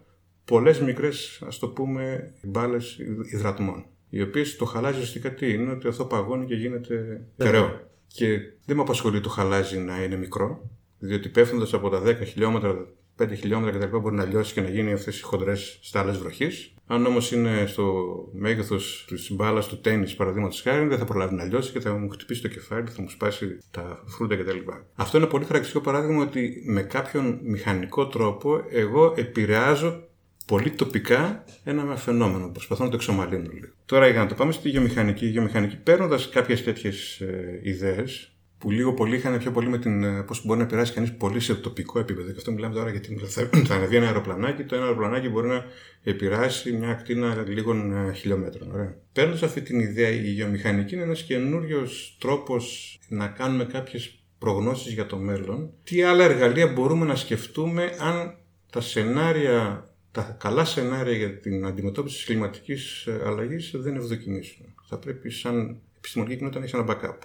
πολλές 0.45 0.79
μικρές, 0.79 1.43
ας 1.47 1.59
το 1.59 1.67
πούμε, 1.67 2.33
μπάλες 2.43 2.97
υδ- 2.97 3.33
υδρατμών. 3.33 3.85
Οι 4.09 4.21
οποίες 4.21 4.55
το 4.55 4.65
χαλάζι 4.65 4.95
ουσιαστικά 4.95 5.33
τι; 5.33 5.53
Είναι, 5.53 5.71
ότι 5.71 5.87
αυτό 5.87 6.05
παγώνει 6.05 6.45
και 6.45 6.55
γίνεται 6.55 7.21
τεραιό. 7.37 7.79
Και 8.07 8.27
δεν 8.65 8.75
με 8.75 8.81
απασχολεί 8.81 9.21
το 9.21 9.29
χαλάζι 9.29 9.77
να 9.77 10.03
είναι 10.03 10.15
μικρό, 10.15 10.69
διότι 10.99 11.29
πέφτοντας 11.29 11.73
από 11.73 11.89
τα 11.89 12.01
10 12.05 12.15
χιλιόμετρα 12.25 12.87
5 13.19 13.27
χιλιόμετρα 13.35 13.79
κτλ. 13.79 13.97
μπορεί 13.97 14.15
να 14.15 14.25
λιώσει 14.25 14.53
και 14.53 14.61
να 14.61 14.69
γίνει 14.69 14.93
αυτές 14.93 15.19
οι 15.19 15.21
χοντρές 15.21 15.79
στάλες 15.81 16.17
βροχής. 16.17 16.73
Αν 16.87 17.05
όμως 17.05 17.31
είναι 17.31 17.65
στο 17.65 18.05
μέγεθος 18.31 19.05
της 19.07 19.31
μπάλας 19.31 19.67
του 19.67 19.81
τέννη, 19.81 20.11
παραδείγματος 20.11 20.61
χάρη, 20.61 20.87
δεν 20.87 20.97
θα 20.97 21.05
προλάβει 21.05 21.35
να 21.35 21.43
λιώσει 21.43 21.71
και 21.71 21.79
θα 21.79 21.93
μου 21.93 22.09
χτυπήσει 22.09 22.41
το 22.41 22.47
κεφάλι, 22.47 22.89
θα 22.89 23.01
μου 23.01 23.09
σπάσει 23.09 23.57
τα 23.71 24.03
φρούτα 24.05 24.35
κτλ. 24.35 24.57
Αυτό 24.95 25.17
είναι 25.17 25.27
πολύ 25.27 25.45
χαρακτηριστικό 25.45 25.83
παράδειγμα 25.91 26.23
ότι 26.23 26.63
με 26.65 26.81
κάποιον 26.81 27.39
μηχανικό 27.43 28.07
τρόπο 28.07 28.63
εγώ 28.69 29.13
επηρεάζω 29.17 30.03
πολύ 30.45 30.71
τοπικά 30.71 31.43
ένα 31.63 31.95
φαινόμενο. 31.95 32.49
Προσπαθώ 32.49 32.83
να 32.83 32.89
το 32.89 32.95
εξομαλύνω 32.95 33.49
λίγο. 33.53 33.67
Τώρα 33.85 34.07
για 34.07 34.19
να 34.19 34.27
το 34.27 34.35
πάμε 34.35 34.51
στη 34.51 34.69
γεωμηχανική. 34.69 35.25
Η 35.25 35.29
γεωμηχανική 35.29 35.77
παίρνοντας 35.77 36.29
κάποιες 36.29 36.63
τέτοιες 36.63 37.19
ε, 37.19 37.59
ιδέες, 37.63 38.33
που 38.59 38.71
λίγο 38.71 38.93
πολύ 38.93 39.15
είχαν 39.15 39.37
πιο 39.37 39.51
πολύ 39.51 39.67
με 39.67 39.77
την 39.77 40.03
ε, 40.03 40.21
πώς 40.21 40.45
μπορεί 40.45 40.59
να 40.59 40.65
περάσει 40.65 40.93
κανείς 40.93 41.13
πολύ 41.13 41.39
σε 41.39 41.55
τοπικό 41.55 41.99
επίπεδο. 41.99 42.31
Και 42.31 42.37
αυτό 42.37 42.51
μιλάμε 42.51 42.73
τώρα 42.73 42.89
για 42.89 42.99
την. 42.99 43.19
Θα 43.67 43.75
ανεβεί 43.75 43.95
ένα 43.95 44.05
αεροπλανάκι, 44.05 44.63
το 44.63 44.75
ένα 44.75 44.83
αεροπλανάκι 44.83 45.29
μπορεί 45.29 45.47
να 45.47 45.65
επηρεάσει 46.03 46.71
μια 46.71 46.89
ακτίνα 46.89 47.43
λίγων 47.47 47.91
ε, 47.91 48.13
χιλιόμετρων. 48.13 48.95
Παίρνοντας 49.13 49.43
αυτή 49.43 49.61
την 49.61 49.79
ιδέα, 49.79 50.09
η 50.09 50.31
γεωμηχανική 50.31 50.93
είναι 50.93 51.03
ένας 51.03 51.23
καινούριος 51.23 52.17
τρόπος 52.19 52.99
να 53.07 53.27
κάνουμε 53.27 53.65
κάποιες 53.65 54.23
προγνώσεις 54.39 54.93
για 54.93 55.05
το 55.05 55.17
μέλλον. 55.17 55.71
Τι 55.83 56.03
άλλα 56.03 56.23
εργαλεία 56.23 56.67
μπορούμε 56.67 57.05
να 57.05 57.15
σκεφτούμε 57.15 57.95
αν 57.99 58.35
τα 58.69 58.81
σενάρια 58.81 59.83
τα 60.11 60.37
καλά 60.39 60.65
σενάρια 60.65 61.13
για 61.13 61.39
την 61.39 61.65
αντιμετώπιση 61.65 62.15
της 62.15 62.25
κλιματικής 62.25 63.05
ε, 63.05 63.21
αλλαγής 63.25 63.71
δεν 63.75 63.95
ευδοκιμήσουν. 63.95 64.65
Θα 64.87 64.97
πρέπει 64.97 65.29
σαν 65.29 65.79
επιστημονική 65.97 66.35
κοινότητα 66.35 66.59
να 66.59 66.65
έχεις 66.65 66.79
ένα 66.79 66.87
backup. 66.89 67.17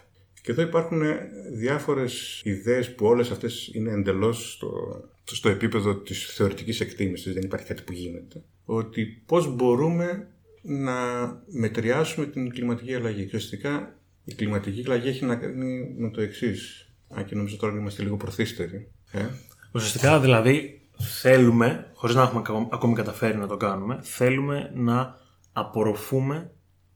Και 0.44 0.50
εδώ 0.50 0.62
υπάρχουν 0.62 1.02
ε, 1.02 1.30
διάφορες 1.52 2.40
ιδέες 2.44 2.94
που 2.94 3.06
όλες 3.06 3.30
αυτές 3.30 3.70
είναι 3.72 3.92
εντελώς 3.92 4.52
στο, 4.52 5.00
στο 5.24 5.48
επίπεδο 5.48 5.94
της 5.96 6.26
θεωρητικής 6.26 6.80
εκτίμησης, 6.80 7.34
δεν 7.34 7.42
υπάρχει 7.42 7.66
κάτι 7.66 7.82
που 7.82 7.92
γίνεται. 7.92 8.42
Ότι 8.64 9.22
πώς 9.26 9.54
μπορούμε 9.54 10.28
να 10.62 10.94
μετριάσουμε 11.46 12.26
την 12.26 12.50
κλιματική 12.50 12.94
αλλαγή. 12.94 13.20
Και 13.20 13.36
ουσιαστικά 13.36 13.98
η 14.24 14.34
κλιματική 14.34 14.82
αλλαγή 14.86 15.08
έχει 15.08 15.24
να 15.24 15.36
κάνει 15.36 15.94
με 15.98 16.10
το 16.10 16.20
εξής. 16.20 16.88
Αν 17.08 17.24
και 17.24 17.34
νομίζω 17.34 17.56
τώρα 17.56 17.76
είμαστε 17.76 18.02
λίγο 18.02 18.16
προθύστεροι. 18.16 18.88
Ε; 19.10 19.26
Ουσιαστικά 19.72 20.20
δηλαδή 20.20 20.82
θέλουμε, 21.20 21.90
χωρίς 21.94 22.16
να 22.16 22.22
έχουμε 22.22 22.42
ακόμη 22.70 22.94
καταφέρει 22.94 23.36
να 23.36 23.46
το 23.46 23.56
κάνουμε, 23.56 23.98
θέλουμε 24.02 24.70
να 24.74 25.18
απορροφούμε 25.52 26.50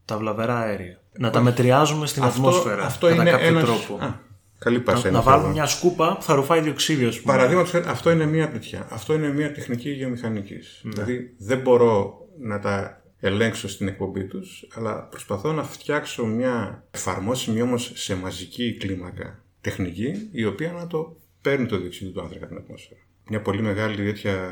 τα 0.05 0.17
βλαβερά 0.17 0.57
αέρια. 0.57 1.01
Να 1.19 1.29
τα 1.29 1.41
μετριάζουμε 1.41 2.07
στην 2.07 2.23
αυτό, 2.23 2.47
ατμόσφαιρα 2.47 2.85
αυτό 2.85 3.07
κατά 3.07 3.21
είναι 3.21 3.31
κάποιο 3.31 3.47
ένας... 3.47 3.63
τρόπο. 3.63 4.03
Α, 4.03 4.19
καλή 4.59 4.83
να, 4.85 5.11
να 5.11 5.21
βάλουμε 5.21 5.49
μια 5.49 5.65
σκούπα 5.65 6.15
που 6.15 6.23
θα 6.23 6.33
ρουφάει 6.33 6.61
διοξίδιο, 6.61 7.07
ας 7.07 7.19
πούμε. 7.19 7.33
Παραδείγματος 7.33 7.73
αυτό 7.73 8.11
είναι 8.11 8.25
μια 8.25 8.49
τέτοια. 8.49 8.87
Αυτό 8.89 9.13
είναι 9.13 9.33
μια 9.33 9.51
τεχνική 9.51 9.89
γεωμηχανικής. 9.89 10.81
Ναι. 10.83 10.91
Δηλαδή 10.91 11.33
δεν 11.37 11.59
μπορώ 11.59 12.17
να 12.39 12.59
τα 12.59 13.01
ελέγξω 13.19 13.69
στην 13.69 13.87
εκπομπή 13.87 14.23
τους, 14.23 14.67
αλλά 14.75 15.03
προσπαθώ 15.03 15.51
να 15.51 15.63
φτιάξω 15.63 16.25
μια 16.25 16.83
εφαρμόσιμη 16.91 17.61
όμως 17.61 17.91
σε 17.95 18.15
μαζική 18.15 18.77
κλίμακα 18.79 19.43
τεχνική, 19.61 20.29
η 20.31 20.45
οποία 20.45 20.71
να 20.71 20.87
το 20.87 21.17
παίρνει 21.41 21.65
το 21.65 21.77
διοξείδιο 21.77 22.13
του 22.13 22.21
άνθρακα 22.21 22.47
την 22.47 22.57
ατμόσφαιρα. 22.57 22.99
Μια 23.29 23.41
πολύ 23.41 23.61
μεγάλη 23.61 23.95
τέτοια 23.95 24.49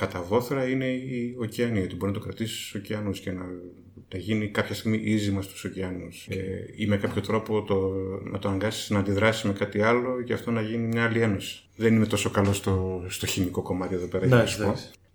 καταβόθρα 0.00 0.68
είναι 0.68 0.86
η 0.86 1.36
ωκεανή, 1.38 1.82
ότι 1.82 1.96
μπορεί 1.96 2.12
να 2.12 2.18
το 2.18 2.24
κρατήσεις 2.24 2.58
στους 2.58 2.74
ωκεανούς 2.74 3.20
και 3.20 3.32
να, 3.32 3.44
να 4.12 4.18
γίνει 4.18 4.48
κάποια 4.48 4.74
στιγμή 4.74 5.00
ίζημα 5.04 5.42
στους 5.42 5.64
ωκεανούς. 5.64 6.26
Ε, 6.30 6.74
ή 6.76 6.86
με 6.86 6.96
κάποιο 6.96 7.22
τρόπο 7.22 7.62
το, 7.62 7.92
να 8.30 8.38
το 8.38 8.48
αναγκάσεις 8.48 8.90
να 8.90 8.98
αντιδράσεις 8.98 9.42
με 9.42 9.52
κάτι 9.52 9.80
άλλο 9.80 10.22
και 10.22 10.32
αυτό 10.32 10.50
να 10.50 10.60
γίνει 10.60 10.86
μια 10.86 11.04
άλλη 11.04 11.20
ένωση. 11.20 11.62
Δεν 11.76 11.94
είμαι 11.94 12.06
τόσο 12.06 12.30
καλό 12.30 12.52
στο, 12.52 13.04
στο 13.08 13.26
χημικό 13.26 13.62
κομμάτι 13.62 13.94
εδώ 13.94 14.06
πέρα. 14.06 14.26
Ναι, 14.26 14.44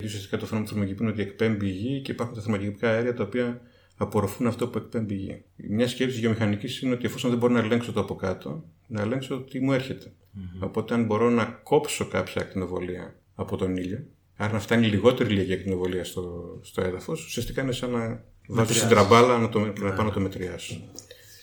Ουσιαστικά 0.04 0.38
το 0.38 0.46
φαινόμενο 0.46 0.70
του 0.70 0.76
θερμοκηπίου 0.76 1.04
είναι 1.04 1.14
ότι 1.14 1.22
εκπέμπει 1.22 1.68
η 1.68 1.70
γη 1.70 2.02
και 2.02 2.12
υπάρχουν 2.12 2.36
τα 2.36 2.42
θερμοκηπικά 2.42 2.90
αέρια 2.90 3.14
τα 3.14 3.24
οποία 3.24 3.62
απορροφούν 3.98 4.48
αυτό 4.48 4.68
που 4.68 4.78
εκπέμπει 4.78 5.14
η 5.14 5.18
γη. 5.18 5.44
Μια 5.56 5.88
σκέψη 5.88 6.20
γεωμηχανικής 6.20 6.82
είναι 6.82 6.94
ότι 6.94 7.06
εφόσον 7.06 7.30
δεν 7.30 7.40
μπορώ 7.40 7.54
να 7.54 7.60
ελέγξω 7.60 7.92
το 7.92 8.00
από 8.00 8.16
κάτω, 8.16 8.64
να 8.88 9.02
ελέγξω 9.02 9.42
τι 9.42 9.60
μου 9.60 9.74
έρχεται. 9.74 10.12
Mm-hmm. 10.12 10.68
Οπότε, 10.68 10.94
αν 10.94 11.06
μπορώ 11.06 11.30
να 11.30 11.46
κόψω 11.64 12.08
κάποια 12.08 12.42
ακτινοβολία 12.42 13.16
από 13.36 13.58
τον 13.58 13.78
ήλιο, 13.78 14.06
άρα 14.36 14.54
να 14.54 14.60
φτάνει 14.60 14.88
λιγότερη 14.88 15.30
λίγη 15.34 15.54
ακτινοβολία 15.54 16.04
στο, 16.06 16.58
στο 16.64 16.82
έδαφος, 16.82 17.26
ουσιαστικά 17.26 17.62
είναι 17.62 17.72
σαν 17.72 17.92
να 17.92 18.24
βάζω 18.48 18.74
στην 18.74 18.90
τραμπάλα 18.90 19.38
να, 19.38 19.50
το, 19.50 19.60
να 19.60 19.94
πάω 19.94 20.06
να 20.06 20.12
το 20.12 20.20
μετριάσω. 20.20 20.82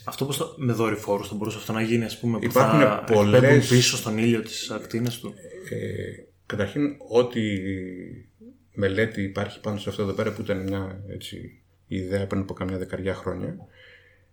Αυτό 0.04 0.24
πώς 0.24 0.54
με 0.56 0.72
δορυφόρους 0.72 1.28
θα 1.28 1.34
μπορούσε 1.34 1.56
αυτό 1.56 1.72
να 1.72 1.82
γίνει, 1.82 2.04
ας 2.04 2.18
πούμε, 2.18 2.38
που 2.38 2.44
Υπάρχουν 2.44 2.80
θα 2.80 3.04
πολλές... 3.12 3.68
πίσω 3.68 3.96
στον 3.96 4.18
ήλιο 4.18 4.42
τη 4.42 4.52
ακτίνα 4.70 5.10
του; 5.20 5.34
Ε, 5.70 6.24
καταρχήν, 6.46 6.96
ό,τι 7.08 7.40
μελέτη 8.74 9.22
υπάρχει 9.22 9.60
πάνω 9.60 9.78
σε 9.78 9.88
αυτό 9.88 10.02
εδώ 10.02 10.12
πέρα 10.12 10.32
που 10.32 10.40
ήταν 10.40 10.62
μια 10.62 11.04
έτσι, 11.08 11.62
ιδέα 11.86 12.26
πριν 12.26 12.40
από 12.40 12.54
καμιά 12.54 12.78
δεκαριά 12.78 13.14
χρόνια, 13.14 13.48
ε, 13.48 13.54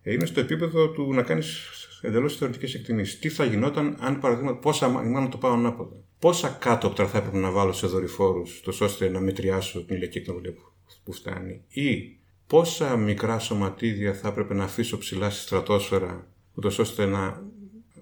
είναι 0.04 0.26
στο 0.26 0.40
επίπεδο 0.40 0.90
του 0.90 1.14
να 1.14 1.22
κάνεις 1.22 1.68
εντελώς 2.02 2.38
θεωρητικές 2.38 2.74
εκτιμήσεις. 2.74 3.20
Τι 3.20 3.30
θα 3.30 3.46
γινόταν 3.46 3.98
αν 4.00 4.20
παραδείγματο, 4.20 4.58
πόσα, 4.58 4.88
μάλλον 4.88 5.30
το 5.30 5.38
πάω 5.38 5.54
ανάποδα. 5.54 5.96
Πόσα 6.20 6.50
κάτωπτρα 6.50 7.08
θα 7.08 7.18
έπρεπε 7.18 7.38
να 7.38 7.52
βάλω 7.52 7.74
σε 7.74 7.88
δορυφόρους, 7.88 8.64
ώστε 8.80 9.10
να 9.10 9.20
μετριάσω 9.20 9.86
την 9.86 9.96
ηλιακή 9.96 10.18
εκνοβολία 10.18 10.54
που, 10.54 10.62
που 11.04 11.14
φτάνει, 11.14 11.62
ή 11.70 12.18
πόσα 12.48 12.98
μικρά 12.98 13.40
σωματίδια 13.40 14.14
θα 14.14 14.28
έπρεπε 14.28 14.54
να 14.54 14.64
αφήσω 14.64 14.98
ψηλά 14.98 15.30
στη 15.30 15.42
στρατόσφαιρα, 15.42 16.28
ούτως 16.54 16.80
ώστε 16.80 17.06
να 17.06 17.44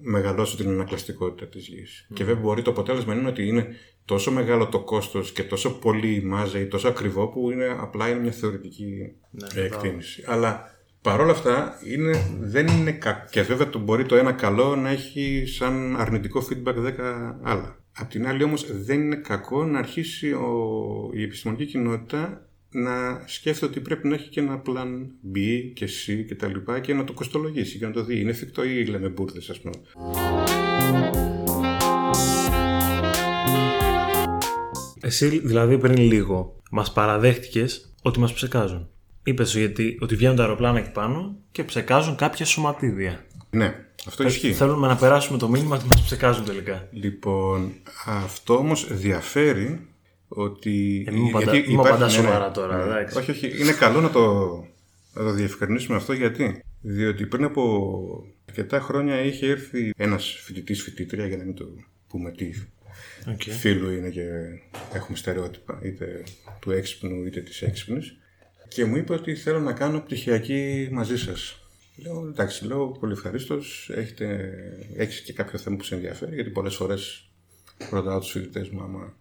μεγαλώσω 0.00 0.56
την 0.56 0.68
ανακλαστικότητα 0.68 1.46
της 1.46 1.66
γης. 1.66 2.06
Mm. 2.10 2.14
Και 2.14 2.24
βέβαια 2.24 2.42
μπορεί 2.42 2.62
το 2.62 2.70
αποτέλεσμα 2.70 3.14
είναι 3.14 3.28
ότι 3.28 3.46
είναι 3.46 3.66
τόσο 4.04 4.30
μεγάλο 4.30 4.66
το 4.66 4.80
κόστος 4.80 5.32
και 5.32 5.42
τόσο 5.42 5.78
πολύ 5.78 6.14
η 6.14 6.20
μάζα 6.20 6.58
ή 6.58 6.66
τόσο 6.66 6.88
ακριβό 6.88 7.28
που 7.28 7.50
είναι 7.50 7.76
απλά 7.80 8.08
είναι 8.08 8.20
μια 8.20 8.32
θεωρητική 8.32 9.12
ναι, 9.30 9.62
εκτίμηση. 9.62 10.24
Αλλά 10.26 10.77
παρόλα 11.02 11.32
αυτά 11.32 11.78
είναι, 11.86 12.38
δεν 12.40 12.66
είναι 12.66 12.92
κακό. 12.92 13.26
Και 13.30 13.42
βέβαια 13.42 13.70
το 13.70 13.78
μπορεί 13.78 14.06
το 14.06 14.16
ένα 14.16 14.32
καλό 14.32 14.76
να 14.76 14.88
έχει 14.88 15.44
σαν 15.46 15.96
αρνητικό 15.96 16.46
feedback 16.50 16.74
10 16.74 16.92
άλλα. 17.42 17.78
Απ' 17.92 18.10
την 18.10 18.26
άλλη 18.26 18.42
όμως 18.42 18.66
δεν 18.84 19.00
είναι 19.00 19.16
κακό 19.16 19.64
να 19.64 19.78
αρχίσει 19.78 20.32
ο, 20.32 20.50
η 21.12 21.22
επιστημονική 21.22 21.66
κοινότητα 21.66 22.48
να 22.70 23.22
σκέφτεται 23.26 23.66
ότι 23.66 23.80
πρέπει 23.80 24.08
να 24.08 24.14
έχει 24.14 24.28
και 24.28 24.40
ένα 24.40 24.62
plan 24.66 24.88
B 25.34 25.38
και 25.74 25.86
C 25.86 26.24
και 26.26 26.34
τα 26.34 26.46
λοιπά 26.46 26.80
και 26.80 26.94
να 26.94 27.04
το 27.04 27.12
κοστολογήσει 27.12 27.78
και 27.78 27.86
να 27.86 27.92
το 27.92 28.04
δει. 28.04 28.20
Είναι 28.20 28.30
εφικτό 28.30 28.64
ή 28.64 28.84
λέμε 28.84 29.08
μπουρδες 29.08 29.50
ας 29.50 29.60
πούμε. 29.60 29.74
Εσύ 35.00 35.38
δηλαδή 35.38 35.78
πριν 35.78 35.96
λίγο 35.96 36.56
μας 36.70 36.92
παραδέχτηκες 36.92 37.94
ότι 38.02 38.18
μας 38.18 38.32
ψεκάζουν. 38.32 38.88
Είπε 39.28 39.42
γιατί 39.42 39.98
ότι 40.00 40.14
βγαίνουν 40.14 40.36
τα 40.36 40.42
αεροπλάνα 40.42 40.78
εκεί 40.78 40.90
πάνω 40.90 41.36
και 41.52 41.64
ψεκάζουν 41.64 42.16
κάποια 42.16 42.44
σωματίδια. 42.44 43.24
Ναι, 43.50 43.74
αυτό 44.06 44.22
ισχύει. 44.22 44.52
Θέλουμε 44.52 44.86
να 44.86 44.96
περάσουμε 44.96 45.38
το 45.38 45.48
μήνυμα 45.48 45.76
ότι 45.76 45.86
μας 45.86 46.02
ψεκάζουν 46.02 46.44
τελικά. 46.44 46.88
Λοιπόν, 46.92 47.72
αυτό 48.06 48.56
όμως 48.56 48.86
διαφέρει 48.90 49.88
ότι. 50.28 51.04
Ε, 51.08 51.10
μου 51.10 51.30
παντα... 51.30 51.56
υπάρχει... 51.56 51.74
απαντά 51.74 52.04
ναι, 52.04 52.10
σοβαρά 52.10 52.46
ναι, 52.46 52.52
τώρα, 52.52 52.76
ναι. 52.76 52.82
εντάξει. 52.82 53.18
Όχι, 53.18 53.30
όχι. 53.30 53.60
Είναι 53.60 53.72
καλό 53.72 54.00
να 54.00 54.10
το, 54.10 54.20
να 55.12 55.22
το 55.22 55.30
διευκρινίσουμε 55.30 55.96
αυτό 55.96 56.12
γιατί; 56.12 56.62
Διότι 56.80 57.26
πριν 57.26 57.44
από 57.44 58.24
αρκετά 58.48 58.80
χρόνια 58.80 59.20
είχε 59.20 59.46
έρθει 59.46 59.92
ένας 59.96 60.40
φοιτητής 60.44 60.82
φοιτήτρια, 60.82 61.26
για 61.26 61.36
να 61.36 61.44
μην 61.44 61.54
το 61.54 61.64
πούμε 62.08 62.30
τι 62.30 62.50
okay. 63.26 63.50
φίλου 63.58 63.90
είναι 63.90 64.08
και 64.08 64.26
έχουμε 64.92 65.16
στερεότυπα, 65.16 65.80
είτε 65.82 66.24
του 66.60 66.70
έξυπνου 66.70 67.24
είτε 67.24 67.40
της 67.40 67.62
έξυπνης 67.62 68.17
και 68.68 68.84
μου 68.84 68.96
είπε 68.96 69.12
ότι 69.12 69.34
θέλω 69.34 69.60
να 69.60 69.72
κάνω 69.72 70.00
πτυχιακή 70.00 70.88
μαζί 70.92 71.18
σας. 71.18 71.60
Λέω 71.96 72.26
εντάξει, 72.26 72.66
λέω 72.66 72.88
πολύ 72.88 73.12
ευχαρίστως. 73.12 73.90
Έχεις 74.96 75.20
και 75.20 75.32
κάποιο 75.32 75.58
θέμα 75.58 75.76
που 75.76 75.84
σε 75.84 75.94
ενδιαφέρει, 75.94 76.34
γιατί 76.34 76.50
πολλές 76.50 76.74
φορές 76.74 77.30
ρωτάω 77.90 78.20
τους 78.20 78.30
φοιτητές 78.30 78.68
μου 78.68 78.82
άμα 78.82 79.16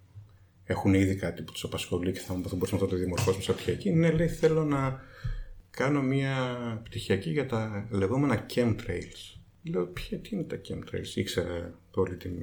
έχουν 0.64 0.94
ήδη 0.94 1.16
κάτι 1.16 1.42
που 1.42 1.52
τους 1.52 1.64
απασχολεί 1.64 2.12
και 2.12 2.20
θα 2.20 2.34
μου 2.34 2.44
μπορούσαμε 2.52 2.82
να 2.82 2.88
το 2.88 2.96
διαμορφώσουμε 2.96 3.44
σαν 3.44 3.56
πτυχιακή. 3.56 3.92
Ναι, 3.92 4.12
λέει 4.12 4.28
θέλω 4.28 4.64
να 4.64 5.02
κάνω 5.70 6.02
μια 6.02 6.58
πτυχιακή 6.84 7.30
για 7.30 7.46
τα 7.46 7.88
λεγόμενα 7.92 8.46
chemtrails. 8.54 9.40
Λέω 9.64 9.86
ποια 9.86 10.18
τι 10.18 10.30
είναι 10.32 10.44
τα 10.44 10.62
chemtrails, 10.70 11.16
ήξερα 11.16 11.80
όλη 11.92 12.16
την, 12.16 12.34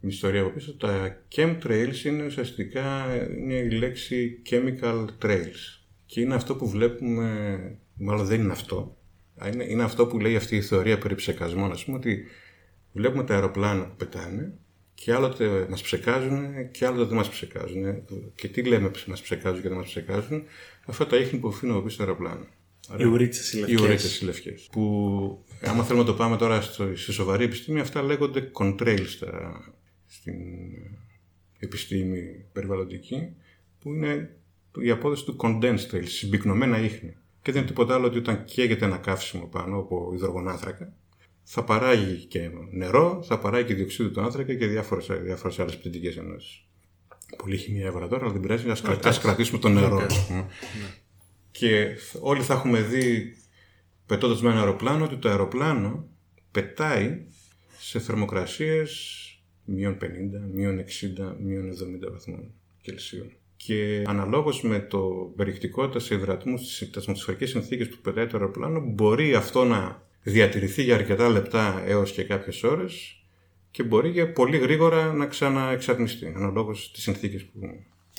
την 0.00 0.08
ιστορία 0.08 0.40
από 0.40 0.50
πίσω. 0.50 0.76
Τα 0.76 1.22
chemtrails 1.36 2.04
είναι 2.04 2.24
ουσιαστικά 2.24 3.06
είναι 3.38 3.54
η 3.54 3.70
λέξη 3.70 4.42
chemical 4.50 5.06
trails 5.22 5.83
και 6.14 6.20
είναι 6.20 6.34
αυτό 6.34 6.56
που 6.56 6.68
βλέπουμε, 6.68 7.78
μάλλον 7.94 8.26
δεν 8.26 8.40
είναι 8.40 8.52
αυτό, 8.52 8.96
είναι, 9.52 9.64
είναι 9.64 9.82
αυτό 9.82 10.06
που 10.06 10.18
λέει 10.18 10.36
αυτή 10.36 10.56
η 10.56 10.62
θεωρία 10.62 10.98
περί 10.98 11.14
ψεκασμών, 11.14 11.70
ας 11.70 11.84
πούμε, 11.84 11.96
ότι 11.96 12.24
βλέπουμε 12.92 13.24
τα 13.24 13.34
αεροπλάνα 13.34 13.86
που 13.86 13.96
πετάνε 13.96 14.58
και 14.94 15.12
άλλοτε 15.12 15.66
μας 15.70 15.82
ψεκάζουν 15.82 16.70
και 16.70 16.86
άλλοτε 16.86 17.04
δεν 17.04 17.16
μας 17.16 17.28
ψεκάζουν. 17.28 18.04
Και 18.34 18.48
τι 18.48 18.62
λέμε 18.62 18.88
που 18.88 18.98
μας 19.06 19.20
ψεκάζουν 19.20 19.62
και 19.62 19.68
δεν 19.68 19.76
μας 19.76 19.86
ψεκάζουν, 19.86 20.42
αυτά 20.86 21.06
τα 21.06 21.16
ίχνη 21.16 21.38
που 21.38 21.48
αφήνουν 21.48 21.76
από 21.76 21.84
πίσω 21.84 21.96
τα 21.96 22.02
αεροπλάνα. 22.02 22.46
Οι 22.98 23.04
ουρίτσες 23.04 23.52
οι 23.52 23.58
λευκές. 23.58 23.80
Οι 23.80 23.84
ουρίτσες 23.84 24.20
οι 24.20 24.24
λευκές. 24.24 24.68
Που, 24.72 25.44
άμα 25.62 25.82
θέλουμε 25.84 26.04
να 26.04 26.10
το 26.10 26.16
πάμε 26.16 26.36
τώρα 26.36 26.60
στο, 26.60 26.96
στη 26.96 27.12
σοβαρή 27.12 27.44
επιστήμη, 27.44 27.80
αυτά 27.80 28.02
λέγονται 28.02 28.50
contrails 28.52 29.06
στα, 29.06 29.64
στην 30.06 30.34
επιστήμη 31.58 32.44
περιβαλλοντική, 32.52 33.34
που 33.80 33.94
είναι 33.94 34.36
η 34.80 34.90
απόδοση 34.90 35.24
του 35.24 35.36
condensed 35.40 35.94
oil, 35.94 36.04
συμπυκνωμένα 36.04 36.78
ίχνη. 36.78 37.16
Και 37.42 37.52
δεν 37.52 37.60
είναι 37.60 37.70
τίποτα 37.70 37.94
άλλο 37.94 38.06
ότι 38.06 38.18
όταν 38.18 38.44
καίγεται 38.44 38.84
ένα 38.84 38.96
καύσιμο 38.96 39.46
πάνω 39.46 39.78
από 39.78 40.10
υδρογονάθρακα, 40.14 40.92
θα 41.42 41.64
παράγει 41.64 42.24
και 42.24 42.50
νερό, 42.70 43.22
θα 43.26 43.38
παράγει 43.38 43.66
και 43.66 43.74
διοξείδιο 43.74 44.12
του 44.12 44.20
άνθρακα 44.20 44.54
και 44.54 44.66
διάφορες, 44.66 45.06
διάφορες 45.22 45.58
άλλες 45.58 45.76
πτυτικές 45.78 46.16
ενώσεις. 46.16 46.64
Πολύ 47.36 47.56
χημία 47.56 47.86
έβαλα 47.86 48.08
τώρα, 48.08 48.22
αλλά 48.22 48.32
δεν 48.32 48.40
πειράζει, 48.40 48.70
ας, 48.70 48.80
κρα- 48.82 49.06
ας 49.06 49.18
κρατήσουμε 49.20 49.58
το 49.58 49.68
νερό. 49.68 49.96
ας 49.96 50.26
πούμε. 50.26 50.46
Και 51.50 51.96
όλοι 52.20 52.42
θα 52.42 52.54
έχουμε 52.54 52.80
δει 52.80 53.36
πετώντας 54.06 54.42
με 54.42 54.50
ένα 54.50 54.58
αεροπλάνο 54.58 55.04
ότι 55.04 55.16
το 55.16 55.28
αεροπλάνο 55.28 56.08
πετάει 56.50 57.24
σε 57.78 57.98
θερμοκρασίες 57.98 59.18
μείον 59.64 59.96
50, 60.00 60.04
μείον 60.52 60.78
60, 60.78 61.36
μείον 61.40 61.70
70 61.70 62.10
βαθμών 62.12 62.52
Κελσίου. 62.82 63.30
Και 63.56 64.02
αναλόγως 64.06 64.62
με 64.62 64.80
το 64.80 65.32
περιεκτικότητα 65.36 65.98
σε 65.98 66.14
υδρατμούς 66.14 66.60
στις 66.60 66.96
ατμοσφαιρικές 66.96 67.50
συνθήκες 67.50 67.88
που 67.88 67.96
πετάει 68.02 68.26
το 68.26 68.36
αεροπλάνο 68.36 68.80
μπορεί 68.80 69.34
αυτό 69.34 69.64
να 69.64 70.02
διατηρηθεί 70.22 70.82
για 70.82 70.94
αρκετά 70.94 71.28
λεπτά 71.28 71.82
έως 71.86 72.12
και 72.12 72.24
κάποιες 72.24 72.62
ώρες 72.62 73.18
και 73.70 73.82
μπορεί 73.82 74.10
για 74.10 74.32
πολύ 74.32 74.58
γρήγορα 74.58 75.12
να 75.12 75.26
ξαναεξαρνιστεί 75.26 76.32
αναλόγως 76.36 76.84
στις 76.84 77.02
συνθήκες 77.02 77.44
που... 77.44 77.60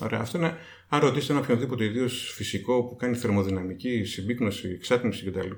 Ωραία, 0.01 0.19
αυτό 0.19 0.37
είναι, 0.37 0.57
αν 0.89 0.99
ρωτήσετε 0.99 1.33
ένα 1.33 1.41
οποιονδήποτε 1.41 1.83
ιδίως 1.83 2.33
φυσικό 2.35 2.83
που 2.83 2.95
κάνει 2.95 3.15
θερμοδυναμική, 3.15 4.03
συμπίκνωση, 4.03 4.69
εξάτμιση 4.69 5.25
κτλ. 5.25 5.49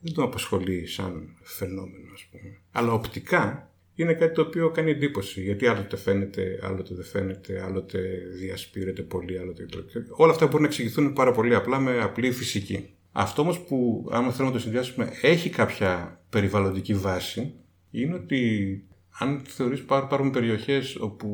Δεν 0.00 0.14
το 0.14 0.22
απασχολεί 0.22 0.86
σαν 0.86 1.36
φαινόμενο, 1.42 2.12
ας 2.14 2.26
πούμε. 2.30 2.58
Αλλά 2.72 2.92
οπτικά 2.92 3.69
είναι 4.02 4.14
κάτι 4.14 4.34
το 4.34 4.40
οποίο 4.40 4.70
κάνει 4.70 4.90
εντύπωση. 4.90 5.40
Γιατί 5.40 5.66
άλλοτε 5.66 5.96
φαίνεται, 5.96 6.60
άλλοτε 6.62 6.94
δεν 6.94 7.04
φαίνεται, 7.04 7.62
άλλοτε 7.64 7.98
διασπείρεται 8.38 9.02
πολύ, 9.02 9.38
άλλοτε. 9.38 9.66
Όλα 10.08 10.32
αυτά 10.32 10.46
μπορούν 10.46 10.62
να 10.62 10.66
εξηγηθούν 10.66 11.12
πάρα 11.12 11.32
πολύ 11.32 11.54
απλά 11.54 11.78
με 11.78 12.02
απλή 12.02 12.32
φυσική. 12.32 12.94
Αυτό 13.12 13.42
όμως 13.42 13.60
που, 13.60 14.08
άμα 14.10 14.30
θέλουμε 14.30 14.48
να 14.48 14.56
το 14.56 14.62
συνδυάσουμε, 14.62 15.12
έχει 15.22 15.50
κάποια 15.50 16.20
περιβαλλοντική 16.30 16.94
βάση, 16.94 17.54
είναι 17.90 18.14
ότι 18.14 18.84
αν 19.18 19.42
θεωρείς 19.46 19.84
πάρ, 19.84 20.06
πάρουμε 20.06 20.30
περιοχές 20.30 20.96
όπου 20.96 21.28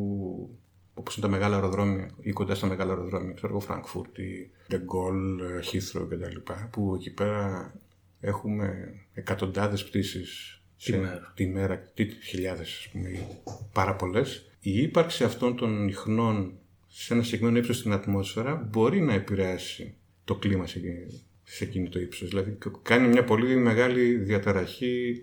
όπως 0.94 1.16
είναι 1.16 1.26
τα 1.26 1.32
μεγάλα 1.32 1.54
αεροδρόμια 1.54 2.10
ή 2.20 2.32
κοντά 2.32 2.54
στα 2.54 2.66
μεγάλα 2.66 2.92
αεροδρόμια, 2.92 3.32
ξέρω 3.32 3.52
εγώ 3.52 3.60
Φραγκφούρτη, 3.60 4.50
Ντεγκόλ, 4.68 5.40
Χίθρο 5.62 6.06
κτλ. 6.06 6.52
Που 6.70 6.94
εκεί 6.94 7.14
πέρα 7.14 7.72
έχουμε 8.20 8.94
εκατοντάδες 9.12 9.84
πτήσεις 9.84 10.55
Τη 10.84 10.92
μέρα. 10.96 11.32
τη 11.34 11.46
μέρα, 11.46 11.78
τι 11.94 12.06
χιλιάδες 12.24 12.76
ας 12.78 12.88
πούμε, 12.92 13.08
ή 13.08 13.26
πάρα 13.72 13.94
πολλές. 13.94 14.50
Η 14.60 14.82
ύπαρξη 14.82 15.24
αυτών 15.24 15.56
των 15.56 15.88
ιχνών 15.88 16.52
σε 16.88 17.14
ένα 17.14 17.22
συγκεκριμένο 17.22 17.58
ύψος 17.58 17.76
στην 17.76 17.92
ατμόσφαιρα 17.92 18.68
μπορεί 18.70 19.00
να 19.00 19.12
επηρεάσει 19.12 19.94
το 20.24 20.34
κλίμα 20.34 20.66
σε, 20.66 20.78
εκείνη- 20.78 21.20
σε 21.44 21.64
εκείνη 21.64 21.88
το 21.88 22.00
ύψος. 22.00 22.28
Δηλαδή 22.28 22.58
κάνει 22.82 23.08
μια 23.08 23.24
πολύ 23.24 23.56
μεγάλη 23.56 24.14
διαταραχή 24.16 25.22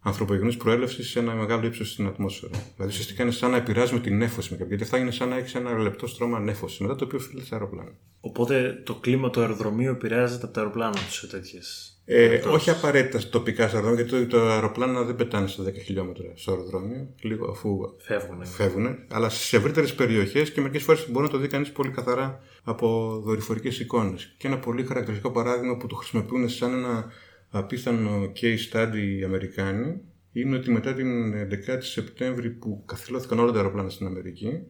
ανθρωπογενούς 0.00 0.56
προέλευσης 0.56 1.08
σε 1.10 1.18
ένα 1.18 1.34
μεγάλο 1.34 1.66
ύψος 1.66 1.90
στην 1.90 2.06
ατμόσφαιρα. 2.06 2.52
Δηλαδή 2.74 2.92
ουσιαστικά 2.92 3.22
είναι 3.22 3.32
σαν 3.32 3.50
να 3.50 3.56
επηρεάζουμε 3.56 4.00
την 4.00 4.16
νέφωση 4.16 4.50
με 4.50 4.56
κάποια. 4.56 4.76
Γιατί 4.76 4.82
αυτά 4.84 4.98
είναι 4.98 5.10
σαν 5.10 5.28
να 5.28 5.36
έχεις 5.36 5.54
ένα 5.54 5.78
λεπτό 5.78 6.06
στρώμα 6.06 6.40
νέφωσης, 6.40 6.78
μετά 6.78 6.94
το 6.96 7.04
οποίο 7.04 7.18
οφείλεται 7.18 7.46
σε 7.46 7.54
αεροπλάνο. 7.54 7.90
Οπότε 8.20 8.82
το 8.84 8.94
κλίμα 8.94 9.30
του 9.30 9.40
αεροδρομίου 9.40 9.90
επηρεάζεται 9.90 10.44
από 10.44 10.54
τα 10.54 10.60
αεροπλάνα 10.60 10.92
τους 10.94 11.14
σε 11.16 11.26
τέτοιες. 11.26 11.92
Ε, 12.10 12.42
όχι 12.46 12.70
απαραίτητα 12.70 13.28
τοπικά 13.28 13.68
στα 13.68 13.76
αεροδρόμια, 13.76 14.04
γιατί 14.04 14.26
το, 14.26 14.38
το 14.38 14.48
αεροπλάνα 14.48 15.02
δεν 15.02 15.14
πετάνε 15.16 15.46
στα 15.46 15.64
10 15.64 15.72
χιλιόμετρα 15.84 16.32
στο 16.34 16.50
αεροδρόμιο, 16.50 17.08
λίγο 17.20 17.50
αφού 17.50 17.94
Φεύγουν. 17.98 18.46
φεύγουν, 18.46 18.98
αλλά 19.10 19.28
στι 19.28 19.56
ευρύτερες 19.56 19.94
περιοχές 19.94 20.52
και 20.52 20.60
μερικές 20.60 20.82
φορές 20.82 21.10
μπορεί 21.10 21.24
να 21.24 21.30
το 21.30 21.38
δει 21.38 21.46
κανείς 21.46 21.72
πολύ 21.72 21.90
καθαρά 21.90 22.40
από 22.62 23.18
δορυφορικές 23.24 23.80
εικόνες. 23.80 24.34
Και 24.38 24.46
ένα 24.46 24.58
πολύ 24.58 24.84
χαρακτηριστικό 24.84 25.30
παράδειγμα 25.30 25.76
που 25.76 25.86
το 25.86 25.94
χρησιμοποιούν 25.94 26.48
σαν 26.48 26.72
ένα 26.72 27.12
απίθανο 27.50 28.32
case 28.40 28.72
study 28.72 29.18
οι 29.18 29.24
Αμερικάνοι 29.24 30.00
είναι 30.32 30.56
ότι 30.56 30.70
μετά 30.70 30.94
την 30.94 31.34
11η 31.34 31.78
Σεπτέμβρη 31.80 32.50
που 32.50 32.82
καθυλώθηκαν 32.86 33.38
όλα 33.38 33.52
τα 33.52 33.58
αεροπλάνα 33.58 33.90
στην 33.90 34.06
Αμερική, 34.06 34.62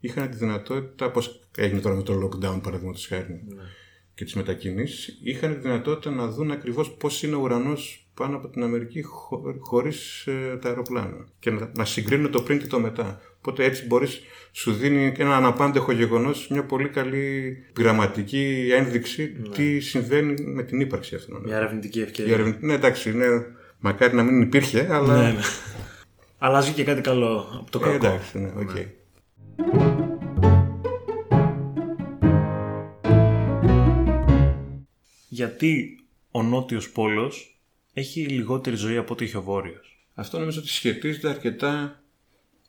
είχαν 0.00 0.30
τη 0.30 0.36
δυνατότητα, 0.36 1.06
όπως 1.06 1.40
έγινε 1.56 1.80
τώρα 1.80 1.94
με 1.94 2.02
το 2.02 2.12
lockdown 2.14 2.62
παραδείγματος 2.62 3.06
χάρη 3.06 3.44
και 4.14 4.24
τις 4.24 4.34
μετακινήσεις, 4.34 5.18
είχαν 5.22 5.52
τη 5.54 5.58
δυνατότητα 5.60 6.10
να 6.14 6.26
δουν 6.26 6.50
ακριβώς 6.50 6.90
πώς 6.90 7.22
είναι 7.22 7.34
ο 7.34 7.40
ουρανός 7.40 8.06
πάνω 8.14 8.36
από 8.36 8.48
την 8.48 8.62
Αμερική 8.62 9.02
χω, 9.02 9.42
χωρίς 9.58 10.28
τα 10.60 10.68
αεροπλάνα. 10.68 11.26
Και 11.38 11.50
να, 11.50 11.70
να 11.76 11.84
συγκρίνουν 11.84 12.30
το 12.30 12.42
πριν 12.42 12.58
και 12.58 12.66
το 12.66 12.80
μετά. 12.80 13.20
Οπότε 13.38 13.64
έτσι 13.64 13.86
μπορείς, 13.86 14.20
σου 14.52 14.72
δίνει 14.72 15.12
και 15.12 15.22
ένα 15.22 15.36
αναπάντεχο 15.36 15.92
γεγονός, 15.92 16.48
μια 16.50 16.64
πολύ 16.64 16.88
καλή 16.88 17.56
πειραματική 17.72 18.68
ένδειξη 18.72 19.28
τι 19.54 19.80
συμβαίνει 19.80 20.42
με 20.42 20.62
την 20.62 20.80
ύπαρξη 20.80 21.14
αυτών. 21.14 21.42
Μια 21.44 21.56
ερευνητική 21.56 21.98
Η 21.98 22.02
ευκαιρία. 22.02 22.32
ερευνη- 22.34 22.62
Ναι, 22.62 22.72
εντάξει, 22.72 23.10
είναι, 23.10 23.26
μακάρι 23.78 24.14
να 24.14 24.22
μην 24.22 24.40
υπήρχε, 24.40 24.88
αλλά. 24.90 25.22
Ναι, 25.22 25.30
ναι. 25.32 25.40
Αλλάζει 26.38 26.72
και 26.72 26.84
κάτι 26.84 27.00
καλό 27.00 27.46
από 27.60 27.70
το 27.70 27.78
Ε, 27.78 27.82
κακό. 27.82 28.06
εντάξει, 28.06 28.38
ναι, 28.38 28.52
οκ. 28.56 28.70
Γιατί 35.32 35.98
ο 36.30 36.42
νότιος 36.42 36.90
πόλος 36.90 37.60
έχει 37.92 38.26
λιγότερη 38.26 38.76
ζωή 38.76 38.96
από 38.96 39.12
ό,τι 39.12 39.24
έχει 39.24 39.36
ο 39.36 39.42
βόρειος. 39.42 40.06
Αυτό 40.14 40.38
νομίζω 40.38 40.60
ότι 40.60 40.68
σχετίζεται 40.68 41.28
αρκετά 41.28 42.02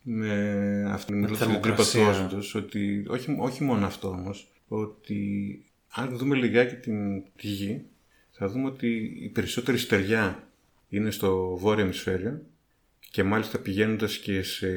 με 0.02 0.84
αυτήν 0.90 1.14
την 1.14 1.24
τρύπα 1.24 1.38
του 1.38 1.44
θερμοκρασία. 1.44 2.08
όζοντος, 2.08 2.54
ότι 2.54 3.04
όχι, 3.08 3.36
όχι 3.38 3.64
μόνο 3.64 3.86
αυτό 3.86 4.08
όμως, 4.08 4.52
ότι 4.68 5.64
αν 5.88 6.16
δούμε 6.16 6.36
λιγάκι 6.36 6.74
την, 6.74 7.22
τη 7.22 7.48
γη, 7.48 7.84
θα 8.30 8.48
δούμε 8.48 8.66
ότι 8.66 9.18
η 9.22 9.28
περισσότερη 9.28 9.78
στεριά 9.78 10.48
είναι 10.88 11.10
στο 11.10 11.56
βόρειο 11.56 11.84
ημισφαίριο 11.84 12.42
και 13.10 13.22
μάλιστα 13.22 13.58
πηγαίνοντας 13.58 14.18
και 14.18 14.42
σε 14.42 14.68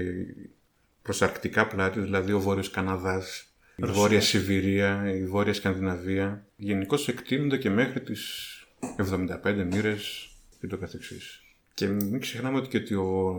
προς 1.02 1.22
αρκτικά 1.22 1.68
πλάτη, 1.68 2.00
δηλαδή 2.00 2.32
ο 2.32 2.40
Βόρειος 2.40 2.70
Καναδάς, 2.70 3.47
η 3.80 3.86
Βόρεια 3.86 4.22
Σιβηρία, 4.22 5.12
η 5.16 5.26
Βόρεια 5.26 5.54
Σκανδιναβία, 5.54 6.46
γενικώς 6.56 7.08
εκτείνονται 7.08 7.58
και 7.58 7.70
μέχρι 7.70 8.02
τις 8.02 8.52
75 8.98 9.64
μοίρες 9.72 10.30
και 10.60 10.68
το 10.68 10.78
καθεξής. 10.78 11.42
Και 11.74 11.88
μην 11.88 12.20
ξεχνάμε 12.20 12.58
ότι 12.58 12.68
και 12.68 12.78
ότι 12.78 12.94
ο 12.94 13.34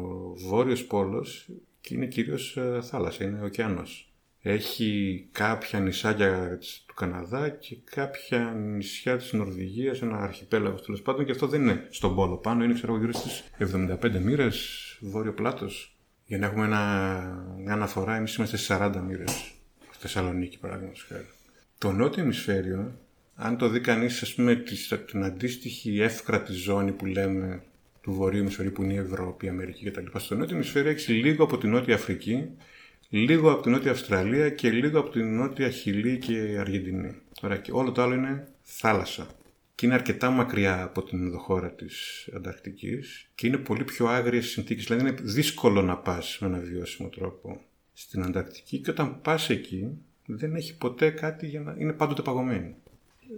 Βόρειος 0.49 0.85
Πόλος 0.85 1.49
και 1.81 1.95
είναι 1.95 2.07
κυρίως 2.07 2.57
ε, 2.57 2.79
θάλασσα, 2.83 3.25
είναι 3.25 3.43
ωκεανός. 3.45 4.13
Έχει 4.43 5.29
κάποια 5.33 5.81
νησάκια 5.81 6.57
της- 6.59 6.85
του 6.87 6.95
Καναδά 6.95 7.49
και 7.49 7.77
κάποια 7.85 8.39
νησιά 8.57 9.17
της 9.17 9.33
Νορβηγίας, 9.33 10.03
ένα 10.03 10.19
αρχιπέλαγος 10.19 10.83
τέλος 10.83 11.03
πάντων 11.03 11.25
και 11.25 11.31
αυτό 11.33 11.47
δεν 11.47 11.63
είναι 11.63 11.87
στον 11.91 12.15
πόλο 12.15 12.37
πάνω, 12.37 12.65
είναι 12.65 12.75
ξέρω 12.75 12.93
εγώ 12.93 13.01
γύρω 13.01 13.13
στις 13.13 13.45
75 13.59 14.21
μοίρες 14.21 14.59
βόρειο 15.01 15.33
πλάτος. 15.35 15.97
Για 16.25 16.39
να 16.39 16.47
έχουμε 16.47 16.65
ένα, 16.65 17.55
μια 17.59 17.73
αναφορά, 17.73 18.17
εμείς 18.17 18.35
είμαστε 18.35 18.57
στις 18.57 18.69
40 18.69 19.01
μοίρες. 19.07 19.53
Στη 19.99 20.07
Θεσσαλονίκη, 20.07 20.59
παράδειγμα. 20.59 20.93
χάρη. 21.09 21.27
Το 21.79 21.93
νότιο 21.93 22.23
ημισφαίριο, 22.23 22.99
αν 23.35 23.57
το 23.57 23.69
δει 23.69 23.81
κανείς, 23.81 24.23
ας 24.23 24.35
πούμε, 24.35 24.55
της- 24.57 24.93
την 25.07 25.25
αντίστοιχη 25.25 26.01
εύκρατη 26.01 26.53
ζώνη 26.53 26.93
που 26.93 27.07
λέμε 27.07 27.63
του 28.01 28.13
βορείου 28.13 28.41
ημισφαίριου 28.41 28.73
που 28.73 28.83
είναι 28.83 28.93
η 28.93 28.97
Ευρώπη, 28.97 29.47
η 29.47 29.49
Αμερική 29.49 29.91
κτλ. 29.91 30.19
Στο 30.19 30.35
νότιο 30.35 30.55
ημισφαίριο 30.57 30.91
έχεις 30.91 31.09
λίγο 31.09 31.45
από 31.45 31.59
την 31.59 31.71
Νότια 31.71 31.95
Αφρική, 31.95 32.51
λίγο 33.09 33.51
από 33.53 33.63
την 33.63 33.73
Νότια 33.73 33.91
Αυστραλία 33.91 34.51
και 34.51 34.71
λίγο 34.71 34.99
από 34.99 35.11
την 35.11 35.37
Νότια 35.37 35.71
Χιλή 35.71 36.19
και 36.19 36.57
Αργεντινή. 36.59 37.15
Ωραία, 37.43 37.57
και 37.57 37.73
όλο 37.73 37.93
το 37.93 38.03
άλλο 38.03 38.15
είναι 38.15 38.49
θάλασσα. 38.63 39.27
Και 39.75 39.87
είναι 39.87 39.95
αρκετά 39.95 40.31
μακριά 40.31 40.83
από 40.83 41.03
την 41.03 41.19
ενδοχώρα 41.23 41.71
της 41.71 42.29
Ανταρκτικής 42.37 43.29
και 43.35 43.47
είναι 43.47 43.57
πολύ 43.57 43.85
πιο 43.85 44.07
άγριες 44.07 44.47
συνθήκες. 44.47 44.85
Δηλαδή 44.85 45.09
είναι 45.09 45.17
δύσκολο 45.23 45.83
να 45.83 45.97
πας 45.97 46.39
με 46.41 46.47
ένα 46.47 46.59
βιώσιμο 46.59 47.09
τρόπο 47.09 47.61
στην 48.01 48.23
Ανταρκτική 48.23 48.79
και 48.79 48.91
όταν 48.91 49.21
πας 49.21 49.51
εκεί 49.51 49.89
δεν 50.27 50.55
έχει 50.55 50.77
ποτέ 50.77 51.11
κάτι 51.11 51.47
για 51.47 51.61
να 51.61 51.75
είναι 51.79 51.93
πάντοτε 51.93 52.23
παγωμένη. 52.23 52.75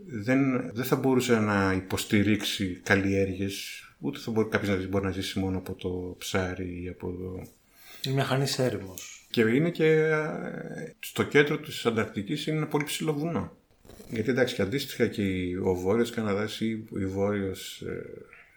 Δεν, 0.07 0.71
δεν 0.75 0.85
θα 0.85 0.97
μπορούσε 0.97 1.39
να 1.41 1.73
υποστηρίξει 1.73 2.81
καλλιέργειες 2.83 3.85
ούτε 3.99 4.19
θα 4.19 4.31
μπορεί 4.31 4.49
κάποιος 4.49 4.79
να 4.79 4.89
μπορεί 4.89 5.05
να 5.05 5.11
ζήσει 5.11 5.39
μόνο 5.39 5.59
από 5.59 5.75
το 5.75 6.15
ψάρι 6.19 6.83
ή 6.83 6.89
από 6.89 7.07
το... 7.13 7.47
Είναι 8.05 8.15
μια 8.15 8.25
χανής 8.25 8.59
έρημος. 8.59 9.27
Και 9.31 9.41
είναι 9.41 9.71
και 9.71 9.87
ε, 9.87 10.17
στο 11.01 11.23
κέντρο 11.23 11.59
της 11.59 11.87
Ανταρκτικής 11.87 12.47
είναι 12.47 12.57
ένα 12.57 12.67
πολύ 12.67 12.85
ψηλό 12.85 13.13
βουνό. 13.15 13.57
Γιατί 14.11 14.31
εντάξει 14.31 14.55
και 14.55 14.63
αντίστοιχα 14.63 15.07
και 15.07 15.23
η- 15.23 15.55
ο 15.55 15.75
Βόρειος 15.75 16.11
Καναδάς 16.11 16.61
ή 16.61 16.85
η 16.99 17.07
Βόρειος 17.07 17.81
ε, 17.81 18.03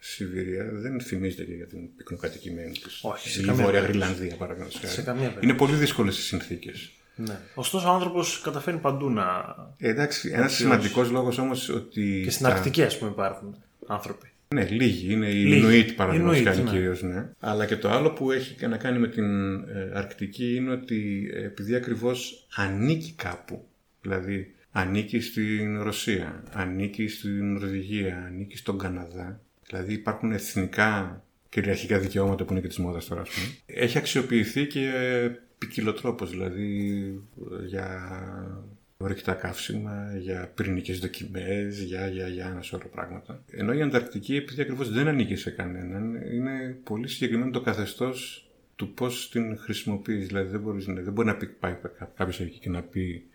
Σιβηρία 0.05 0.69
δεν 0.71 1.01
θυμίζεται 1.01 1.43
και 1.43 1.53
για 1.53 1.65
την 1.67 1.95
πυκνοκατοικημένη 1.95 2.71
της. 2.71 2.99
Όχι, 3.03 3.29
σε 3.29 3.41
η 3.41 3.45
καμία 3.45 3.63
Βόρεια 3.63 3.81
περίπτωση. 3.81 4.07
Γρυλανδία 4.09 4.37
παραδείγματος 4.37 4.79
χάρη. 4.79 4.93
Σε 4.93 5.01
καμία 5.01 5.21
περίπτωση. 5.21 5.45
Είναι 5.47 5.57
πολύ 5.57 5.75
δύσκολες 5.75 6.17
οι 6.17 6.21
συνθήκες. 6.21 6.91
Ναι. 7.15 7.39
Ωστόσο 7.55 7.87
ο 7.89 7.91
άνθρωπος 7.91 8.41
καταφέρνει 8.43 8.79
παντού 8.79 9.09
να... 9.09 9.55
Ε, 9.77 9.89
εντάξει, 9.89 10.29
ένας 10.33 10.53
σημαντικός 10.53 11.09
λόγος 11.11 11.37
όμως 11.37 11.69
ότι... 11.69 12.21
Και 12.23 12.31
στην 12.31 12.45
τα- 12.45 12.51
Αρκτική 12.51 12.83
ας 12.83 12.97
πούμε 12.97 13.11
υπάρχουν 13.11 13.55
άνθρωποι. 13.87 14.27
Ναι, 14.55 14.65
λίγοι. 14.69 15.13
Είναι 15.13 15.29
οι 15.29 15.43
Λίγοι. 15.43 15.57
Ινουίτ 15.59 15.91
παραδείγματος 15.91 16.37
Ινουίτ, 16.39 16.53
χάρη 16.53 16.63
ναι. 16.63 16.69
κυρίως, 16.69 17.01
ναι. 17.01 17.29
Αλλά 17.39 17.65
και 17.65 17.77
το 17.77 17.89
άλλο 17.89 18.11
που 18.11 18.31
έχει 18.31 18.53
και 18.53 18.67
να 18.67 18.77
κάνει 18.77 18.99
με 18.99 19.07
την 19.07 19.53
ε, 19.55 19.91
Αρκτική 19.93 20.55
είναι 20.55 20.71
ότι 20.71 21.29
ε, 21.33 21.43
επειδή 21.45 21.75
ακριβώς 21.75 22.47
ανήκει 22.55 23.13
κάπου, 23.15 23.65
δηλαδή 24.01 24.55
ανήκει 24.71 25.19
στην 25.19 25.81
Ρωσία, 25.81 26.43
ανήκει 26.53 27.07
στην 27.07 27.53
Νορβηγία, 27.53 28.23
ανήκει 28.27 28.57
στον 28.57 28.77
Καναδά, 28.77 29.41
δηλαδή 29.73 29.93
υπάρχουν 29.93 30.31
εθνικά 30.31 31.23
κυριαρχικά 31.49 31.99
δικαιώματα 31.99 32.43
που 32.45 32.51
είναι 32.51 32.62
και 32.62 32.67
της 32.67 32.77
μόδας 32.77 33.05
τώρα, 33.05 33.21
α 33.21 33.23
πούμε. 33.23 33.47
Έχει 33.65 33.97
αξιοποιηθεί 33.97 34.67
και 34.67 34.91
ποικιλοτρόπως, 35.57 36.29
δηλαδή 36.29 36.99
ε, 37.62 37.65
για 37.65 38.12
ορυκτά 38.97 39.33
καύσιμα, 39.33 40.17
για 40.19 40.51
πυρηνικές 40.55 40.99
δοκιμές, 40.99 41.81
για, 41.83 42.07
για, 42.07 42.27
για 42.27 42.45
ένα 42.47 42.62
σώρο 42.62 42.88
πράγματα. 42.89 43.43
Ενώ 43.51 43.73
η 43.73 43.81
Ανταρκτική, 43.81 44.36
επειδή 44.36 44.62
ακριβώς 44.62 44.91
δεν 44.91 45.07
ανήκει 45.07 45.36
σε 45.36 45.49
κανέναν, 45.51 46.15
είναι 46.15 46.77
πολύ 46.83 47.07
συγκεκριμένο 47.07 47.51
το 47.51 47.62
καθεστώς 47.62 48.47
του 48.75 48.93
πώς 48.93 49.29
την 49.29 49.57
χρησιμοποιείς. 49.57 50.27
Δηλαδή 50.27 50.49
δεν, 50.49 50.59
μπορείς, 50.59 50.88
να- 50.88 51.01
δεν 51.01 51.13
μπορεί 51.13 51.27
να 51.27 51.36
πει, 51.36 51.47
πάει 51.47 51.75
κάποιος 52.15 52.39
εκεί 52.39 52.59
και 52.59 52.69
να 52.69 52.81
πει 52.81 53.25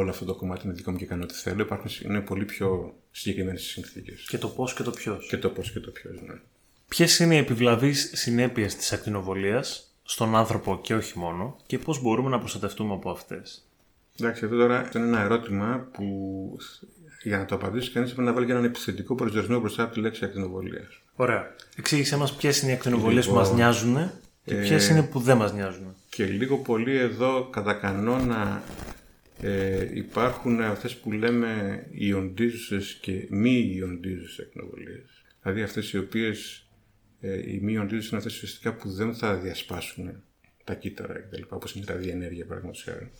όλο 0.00 0.10
αυτό 0.10 0.24
το 0.24 0.34
κομμάτι 0.34 0.60
είναι 0.64 0.74
δικό 0.74 0.90
μου 0.90 0.96
και 0.96 1.06
κάνω 1.06 1.22
ό,τι 1.22 1.34
θέλω. 1.34 1.62
Υπάρχουν, 1.62 1.90
είναι 2.04 2.20
πολύ 2.20 2.44
πιο 2.44 2.94
συγκεκριμένες 3.10 3.66
οι 3.66 3.68
συνθήκες. 3.68 4.26
Και 4.28 4.38
το 4.38 4.48
πώς 4.48 4.74
και 4.74 4.82
το 4.82 4.90
ποιος. 4.90 5.26
Και 5.28 5.36
το 5.36 5.48
πώς 5.48 5.72
και 5.72 5.80
το 5.80 5.90
ποιος, 5.90 6.20
ναι. 6.26 6.34
Ποιες 6.88 7.18
είναι 7.18 7.34
οι 7.34 7.38
επιβλαβείς 7.38 8.10
συνέπειες 8.14 8.76
της 8.76 8.92
ακτινοβολίας 8.92 9.94
στον 10.02 10.36
άνθρωπο 10.36 10.80
και 10.82 10.94
όχι 10.94 11.18
μόνο 11.18 11.56
και 11.66 11.78
πώς 11.78 12.02
μπορούμε 12.02 12.30
να 12.30 12.38
προστατευτούμε 12.38 12.94
από 12.94 13.10
αυτές; 13.10 13.66
Εντάξει, 14.20 14.44
εδώ 14.44 14.56
τώρα 14.56 14.78
αυτό 14.78 14.98
είναι 14.98 15.06
ένα 15.06 15.20
ερώτημα 15.20 15.88
που 15.92 16.06
για 17.22 17.38
να 17.38 17.44
το 17.44 17.54
απαντήσει 17.54 17.90
κανείς 17.90 18.12
πρέπει 18.12 18.28
να 18.28 18.34
βάλει 18.34 18.46
και 18.46 18.52
έναν 18.52 18.64
επιθετικό 18.64 19.14
προσδιορισμό 19.14 19.60
μπροστά 19.60 19.82
από 19.82 19.94
τη 19.94 20.00
λέξη 20.00 20.24
ακτινοβολίας. 20.24 21.00
Ωραία. 21.14 21.54
Εξήγησέ 21.76 22.16
μας 22.16 22.34
ποιες 22.34 22.62
είναι 22.62 22.70
οι 22.70 22.74
ακτινοβολίες 22.74 23.26
που 23.26 23.32
Λοιπόν, 23.32 23.48
μα 23.48 23.54
νοιάζουν 23.54 24.10
και 24.44 24.54
ποιες 24.54 24.88
είναι 24.88 25.02
που 25.02 25.20
δεν 25.20 25.36
μας 25.36 25.52
νοιάζουν. 25.52 25.94
Και 26.08 26.24
λίγο 26.24 26.56
πολύ 26.56 26.96
εδώ 26.96 27.48
κατά 27.50 27.72
κανόνα 27.72 28.62
ε, 29.40 29.88
υπάρχουν 29.96 30.60
αυτές 30.60 30.96
που 30.96 31.12
λέμε 31.12 31.82
ιοντίζουσες 31.90 32.98
και 33.00 33.26
μη 33.30 33.72
ιοντίζουσες 33.74 34.46
ακτινοβολίες. 34.46 35.24
Δηλαδή 35.42 35.62
αυτές 35.62 35.92
οι 35.92 35.98
οποίες 35.98 36.68
ε, 37.20 37.52
οι 37.52 37.60
μη 37.62 37.72
ιοντίζουσες 37.72 38.08
είναι 38.08 38.18
αυτές 38.18 38.34
ουσιαστικά 38.34 38.74
που 38.74 38.90
δεν 38.90 39.14
θα 39.14 39.36
διασπάσουν 39.36 40.22
τα 40.64 40.74
κύτταρα 40.74 41.14
κτλ. 41.14 41.42
Όπως 41.48 41.74
είναι 41.74 41.84
η 41.88 41.92
ραδιενέργεια 41.92 42.46
παραδείγματος 42.46 42.82
χάρη. 42.82 43.10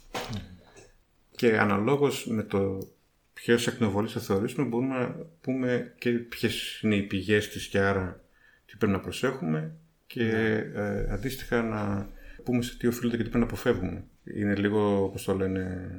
Και 1.30 1.58
αναλόγως 1.58 2.26
με 2.26 2.42
το 2.42 2.88
ποιες 3.32 3.68
ακτινοβολίες 3.68 4.12
θα 4.12 4.20
θεωρήσουμε 4.20 4.66
μπορούμε 4.66 4.98
να 4.98 5.16
πούμε 5.40 5.94
και 5.98 6.10
ποιες 6.10 6.80
είναι 6.82 6.96
οι 6.96 7.02
πηγές 7.02 7.48
της 7.48 7.66
και 7.66 7.78
άρα 7.78 8.24
τι 8.66 8.76
πρέπει 8.76 8.92
να 8.92 9.00
προσέχουμε 9.00 9.76
και 10.06 10.30
ε, 10.74 11.12
αντίστοιχα 11.12 11.62
να 11.62 12.10
πούμε 12.44 12.62
σε 12.62 12.76
τι 12.76 12.86
οφείλεται 12.86 13.16
και 13.16 13.22
τι 13.22 13.28
πρέπει 13.28 13.44
να 13.44 13.50
αποφεύγουμε. 13.50 14.04
Είναι 14.34 14.54
λίγο, 14.54 15.04
όπως 15.04 15.24
το 15.24 15.34
λένε, 15.34 15.90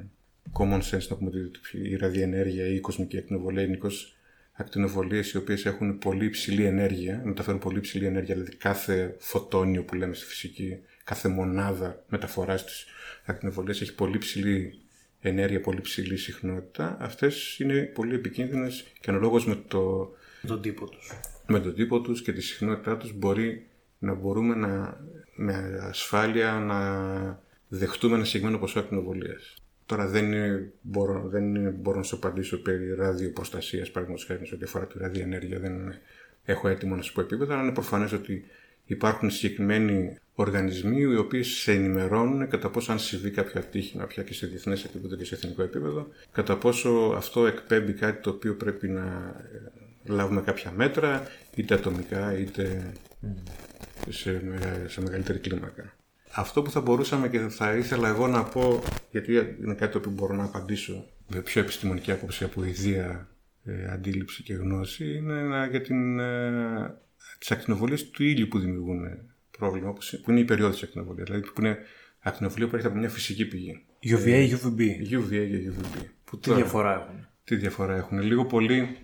common 0.54 0.82
sense 0.82 1.08
να 1.10 1.16
πούμε 1.16 1.30
ότι 1.30 1.90
η 1.90 1.96
ραδιενέργεια 1.96 2.68
ή 2.68 2.76
η 2.76 2.80
κοσμική 2.80 3.18
ακτινοβολία 3.18 3.62
είναι 3.62 3.70
γενικώς 3.70 4.18
ακτινοβολίες 4.54 5.32
οι 5.32 5.38
οποίες 5.38 5.66
έχουν 5.66 5.98
πολύ 5.98 6.26
υψηλή 6.26 6.66
ενέργεια, 6.66 7.22
μεταφέρουν 7.26 7.60
πολύ 7.60 7.78
υψηλή 7.78 8.06
ενέργεια, 8.06 8.36
δηλαδή 8.36 8.56
κάθε 8.56 9.16
φωτόνιο 9.20 9.84
που 9.84 9.96
λέμε 9.96 10.14
στη 10.14 10.26
φυσική, 10.26 10.80
κάθε 11.04 11.28
μονάδα 11.30 12.04
μεταφοράς 12.10 12.66
της 12.66 12.86
ακτινοβολίας 13.26 13.82
έχει 13.82 13.96
πολύ 13.96 14.18
ψηλή 14.18 14.80
ενέργεια, 15.20 15.62
πολύ 15.62 15.82
ψηλή 15.82 16.18
συχνότητα. 16.18 16.98
Αυτές 17.00 17.60
είναι 17.60 17.82
πολύ 17.82 18.16
επικίνδυνες 18.16 18.86
και 19.00 19.10
αναλόγως 19.10 19.46
με 19.48 19.56
το, 19.68 20.12
Τον 20.48 20.62
τύπο 20.62 20.90
τους. 20.90 21.12
με 21.48 21.60
τον 21.60 21.74
τύπο 21.74 22.02
τους 22.02 22.22
και 22.22 22.32
τη 22.34 22.42
συχνότητά 22.42 22.98
τους 22.98 23.14
μπορεί 23.14 23.68
να 24.00 24.14
μπορούμε 24.14 24.56
να, 24.56 25.00
με 25.36 25.80
ασφάλεια 25.82 26.52
να 26.52 27.46
δεχτούμε 27.68 28.16
ένα 28.16 28.24
συγκεκριμένο 28.24 28.60
ποσό 28.60 28.80
ακτινοβολίας. 28.80 29.54
Τώρα 29.86 30.08
δεν, 30.08 30.26
είναι, 30.26 30.72
μπορώ, 30.82 31.28
δεν 31.28 31.56
είναι, 31.56 31.70
μπορώ 31.70 31.98
να 31.98 32.04
σου 32.04 32.16
απαντήσω 32.16 32.62
περί 32.62 32.94
ραδιοπροστασίας, 32.96 33.92
παραδείγματος 33.92 34.28
χάρη 34.28 34.46
σε 34.46 34.56
ό,τι 34.56 34.64
αφορά 34.64 34.88
τη 34.88 34.98
ραδιενέργεια, 34.98 35.60
δεν 35.60 35.94
έχω 36.46 36.68
έτοιμο 36.68 36.96
να 36.96 37.02
σου 37.02 37.14
πω 37.14 37.22
επίπεδα, 37.22 37.54
αλλά 37.54 37.64
είναι 37.64 37.74
προφανές 37.74 38.12
ότι 38.12 38.46
υπάρχουν 38.86 39.30
συγκεκριμένοι 39.30 40.18
οργανισμοί 40.36 41.00
οι 41.02 41.18
οποίοι 41.18 41.44
σε 41.44 41.72
ενημερώνουν 41.72 42.48
κατά 42.48 42.70
πόσο 42.70 42.92
αν 42.92 43.00
συμβεί 43.00 43.32
κάποιο 43.32 43.60
ατύχημα 43.60 44.06
πια 44.06 44.24
και 44.24 44.34
σε 44.34 44.48
διεθνές 44.48 44.84
επίπεδο 44.84 45.16
και 45.16 45.26
σε 45.26 45.36
εθνικό 45.36 45.62
επίπεδο, 45.64 46.08
κατά 46.32 46.58
πόσο 46.58 47.14
αυτό 47.16 47.46
εκπέμπει 47.48 47.94
κάτι 47.94 48.22
το 48.22 48.30
οποίο 48.30 48.56
πρέπει 48.56 48.88
να 48.88 49.36
ε, 50.06 50.12
λάβουμε 50.14 50.42
κάποια 50.42 50.72
μέτρα, 50.72 51.28
είτε 51.56 51.74
ατομικά 51.74 52.38
είτε 52.38 52.92
σε, 54.10 54.42
μεγα- 54.46 54.90
σε 54.90 55.02
μεγαλύτερη 55.02 55.40
κλίμακα. 55.40 55.97
Αυτό 56.32 56.62
που 56.62 56.72
θα 56.72 56.82
μπορούσαμε 56.82 57.30
και 57.30 57.40
θα 57.40 57.74
ήθελα 57.76 58.08
εγώ 58.08 58.28
να 58.28 58.44
πω, 58.44 58.84
γιατί 59.12 59.34
είναι 59.64 59.74
κάτι 59.74 59.92
το 59.92 59.98
οποίο 59.98 60.12
μπορώ 60.12 60.36
να 60.36 60.44
απαντήσω 60.44 61.06
με 61.28 61.40
πιο 61.42 61.62
επιστημονική 61.62 62.12
άποψη 62.12 62.44
από 62.44 62.64
ιδία 62.64 63.28
ε, 63.64 63.88
αντίληψη 63.92 64.44
και 64.44 64.54
γνώση, 64.54 65.14
είναι 65.16 65.42
να- 65.42 65.66
για 65.66 65.82
την, 65.82 66.20
ε, 66.20 66.98
τις 67.40 67.52
ακτινοβολίες 67.52 68.10
του 68.10 68.24
ήλιου 68.24 68.48
που 68.48 68.60
δημιουργούν 68.60 69.08
πρόβλημα, 69.58 69.90
όπως, 69.90 70.20
που 70.24 70.32
είναι 70.32 70.40
η 70.40 70.46
περιόδηση 70.46 70.86
ακτινοβολίας, 70.86 71.28
δηλαδή 71.28 71.48
που 71.48 71.62
είναι 71.62 71.78
ακτινοβολία 72.20 72.68
που 72.68 72.76
έρχεται 72.76 72.92
από 72.94 73.02
μια 73.02 73.10
φυσική 73.14 73.46
πηγή. 73.48 73.86
UVA, 74.04 74.50
UVB. 74.50 74.80
UVA 75.12 75.48
και 75.50 75.72
UVB. 75.72 76.06
Που 76.24 76.38
Τι 76.40 76.48
τώρα- 76.48 76.58
διαφορά 76.62 76.94
έχουν; 76.94 77.28
τι 77.44 77.56
διαφορά 77.56 77.96
έχουν; 77.96 78.20
Λίγο 78.22 78.46
πολύ, 78.46 78.98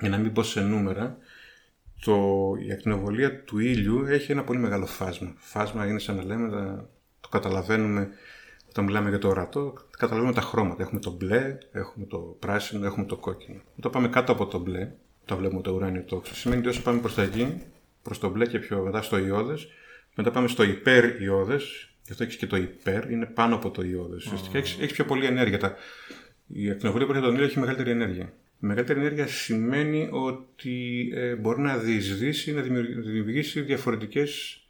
για 0.00 0.08
να 0.08 0.18
μην 0.18 0.32
πω 0.32 0.42
σε 0.42 0.60
νούμερα, 0.60 1.16
το, 2.04 2.52
η 2.66 2.72
ακτινοβολία 2.72 3.42
του 3.42 3.58
ήλιου 3.58 4.04
έχει 4.04 4.32
ένα 4.32 4.44
πολύ 4.44 4.58
μεγάλο 4.58 4.86
φάσμα. 4.86 5.32
Φάσμα 5.36 5.86
είναι 5.86 5.98
σαν 5.98 6.16
να 6.16 6.24
λέμε, 6.24 6.50
τα- 6.50 6.88
το 7.20 7.28
καταλαβαίνουμε 7.28 8.08
όταν 8.68 8.84
μιλάμε 8.84 9.08
για 9.08 9.18
το 9.18 9.28
ορατό, 9.28 9.74
καταλαβαίνουμε 9.98 10.34
τα 10.34 10.40
χρώματα. 10.40 10.82
Έχουμε 10.82 11.00
το 11.00 11.10
μπλε, 11.10 11.58
έχουμε 11.72 12.06
το 12.06 12.18
πράσινο, 12.18 12.86
έχουμε 12.86 13.06
το 13.06 13.16
κόκκινο. 13.16 13.60
Όταν 13.78 13.90
πάμε 13.90 14.08
κάτω 14.08 14.32
από 14.32 14.46
το 14.46 14.58
μπλε, 14.58 14.90
όταν 15.22 15.38
βλέπουμε 15.38 15.62
το 15.62 15.72
ουράνιο 15.72 16.02
τόξο, 16.02 16.34
σημαίνει 16.34 16.60
ότι 16.60 16.68
όσο 16.68 16.82
πάμε 16.82 17.00
προς 17.00 17.14
τα 17.14 17.24
γη, 17.24 17.62
προς 18.02 18.18
το 18.18 18.28
μπλε 18.30 18.46
και 18.46 18.58
πιο 18.58 18.82
μετά 18.82 19.02
στο 19.02 19.18
ιώδες, 19.18 19.68
μετά 20.14 20.30
πάμε 20.30 20.48
στο 20.48 20.62
υπέρ 20.62 21.20
ιώδες, 21.22 21.94
γι' 22.04 22.10
αυτό 22.12 22.22
έχεις 22.22 22.36
και 22.36 22.46
το 22.46 22.56
υπέρ, 22.56 23.10
είναι 23.10 23.26
πάνω 23.26 23.54
από 23.54 23.70
το 23.70 23.82
ιώδες. 23.82 24.24
Ουσιαστικά 24.24 24.58
έχεις, 24.58 24.76
έχεις 24.80 24.92
πιο 24.92 25.04
πολλή 25.04 25.26
ενέργεια. 25.26 25.58
Τα, 25.58 25.74
η 26.46 26.70
ακτινοβολία 26.70 27.06
που 27.06 27.12
έρχεται 27.12 27.18
από 27.18 27.24
τον 27.26 27.34
ήλιο 27.34 27.44
έχει 27.44 27.58
μεγαλύτερη 27.58 27.90
ενέργεια. 27.90 28.32
Η 28.62 28.66
μεγαλύτερη 28.66 28.98
ενέργεια 29.00 29.26
σημαίνει 29.26 30.08
ότι 30.10 31.08
ε, 31.14 31.34
μπορεί 31.34 31.60
να 31.60 31.76
διεισδύσει 31.78 32.50
ή 32.50 32.54
να 32.54 32.62
δημιουργ- 32.62 32.98
δημιουργήσει 33.00 33.60
διαφορετικές 33.60 34.60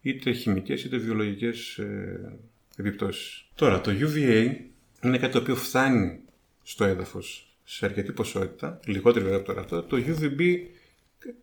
είτε 0.00 0.32
χημικές 0.32 0.84
είτε 0.84 0.96
βιολογικές 0.96 1.78
ε, 1.78 2.38
επιπτώσεις. 2.76 3.44
Τώρα, 3.54 3.80
το 3.80 3.90
UVA 3.90 4.54
είναι 5.02 5.18
κάτι 5.18 5.32
το 5.32 5.38
οποίο 5.38 5.54
φτάνει 5.56 6.20
στο 6.62 6.84
έδαφος 6.84 7.56
σε 7.64 7.84
αρκετή 7.86 8.12
ποσότητα, 8.12 8.80
λιγότερη 8.84 9.24
βέβαια 9.24 9.38
από 9.38 9.46
το 9.46 9.52
ρατό. 9.52 9.82
Το 9.82 9.96
UVB 10.06 10.58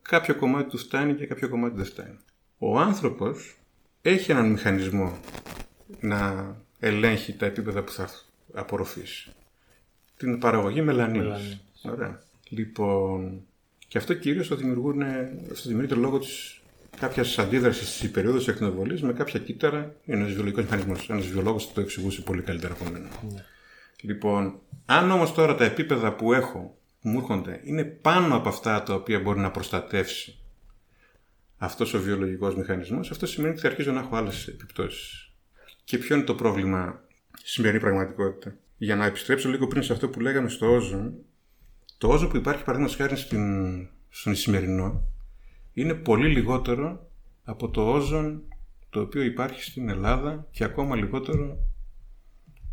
κάποιο 0.02 0.36
κομμάτι 0.36 0.70
του 0.70 0.78
φτάνει 0.78 1.14
και 1.16 1.26
κάποιο 1.26 1.50
κομμάτι 1.50 1.76
δεν 1.76 1.86
φτάνει. 1.86 2.18
Ο 2.58 2.80
άνθρωπος 2.80 3.58
έχει 4.02 4.32
έναν 4.32 4.52
μηχανισμό 4.52 5.20
να 6.00 6.56
ελέγχει 6.80 7.34
τα 7.34 7.46
επίπεδα 7.46 7.84
που 7.84 7.92
θα 7.92 8.10
απορροφήσει 8.54 9.32
την 10.18 10.40
παραγωγή 10.40 10.82
μελανίνης. 10.82 11.24
Μελανίνης. 11.28 11.60
Ωραία. 11.82 12.22
Λοιπόν, 12.50 13.42
και 13.88 13.98
αυτό 13.98 14.14
κυρίως 14.14 14.48
το 14.48 14.56
δημιουργούν, 14.56 15.02
αυτό 15.52 15.70
δημιουργείται 15.70 15.96
λόγω 15.96 16.20
της 16.20 16.60
κάποιας 17.00 17.40
αντίδρασης 17.40 17.96
στη 17.96 18.08
περίοδο 18.08 18.38
της 18.38 18.48
ακτινοβολή 18.48 19.02
με 19.02 19.14
κάποια 19.14 19.40
κύτταρα. 19.40 19.96
Είναι 20.06 20.18
ένας 20.18 20.32
βιολογικός 20.32 20.64
μηχανισμός. 20.64 21.10
Ένας 21.10 21.28
βιολόγος 21.28 21.66
θα 21.66 21.74
το 21.74 21.82
εξηγούσε 21.82 22.22
πολύ 22.22 22.42
καλύτερα 22.42 22.74
από 22.74 22.92
μένα. 22.92 23.10
Λοιπόν, 24.02 24.60
αν 24.86 25.12
όμως 25.12 25.34
τώρα 25.34 25.56
τα 25.56 25.64
επίπεδα 25.64 26.14
που 26.14 26.34
έχω, 26.34 26.78
που 27.02 27.10
μου 27.10 27.18
έρχονται, 27.18 27.62
είναι 27.64 27.84
πάνω 27.84 28.36
από 28.36 28.50
αυτά 28.50 28.84
τα 28.84 28.94
οποία 28.94 29.20
μπορεί 29.20 29.40
να 29.40 29.52
προστατεύσει 29.52 30.38
αυτός 31.58 31.94
ο 31.94 32.02
βιολογικός 32.02 32.56
μηχανισμός, 32.56 33.12
αυτό 33.12 33.26
σημαίνει 33.26 33.54
ότι 33.54 33.62
θα 33.62 33.68
αρχίζω 33.68 33.92
να 33.92 34.00
έχω 34.00 34.16
άλλες 34.16 34.48
επιπτώσεις. 34.48 35.32
Και 35.84 35.98
ποιο 35.98 36.16
είναι 36.16 36.26
το 36.26 36.36
πρόβλημα 36.36 37.02
στη 37.38 37.50
σημερινή 37.50 37.80
πραγματικότητα; 37.80 38.56
Για 38.78 38.96
να 38.96 39.06
επιστρέψω 39.06 39.50
λίγο 39.50 39.68
πριν 39.68 39.84
σε 39.84 39.94
αυτό 39.94 40.10
που 40.10 40.20
λέγαμε 40.20 40.50
στο 40.50 40.72
όζον, 40.72 41.14
το 42.00 42.08
όζον 42.08 42.30
που 42.30 42.38
υπάρχει 42.38 42.64
παραδείγματος 42.64 42.98
χάρη 42.98 43.18
στην, 43.18 43.88
στον 44.10 44.32
Ισημερινό 44.32 45.04
είναι 45.74 45.94
πολύ 45.94 46.30
λιγότερο 46.30 47.10
από 47.44 47.70
το 47.70 47.92
όζον 47.92 48.44
το 48.90 49.02
οποίο 49.02 49.22
υπάρχει 49.22 49.64
στην 49.64 49.90
Ελλάδα 49.90 50.48
και 50.52 50.64
ακόμα 50.64 50.96
λιγότερο 50.96 51.58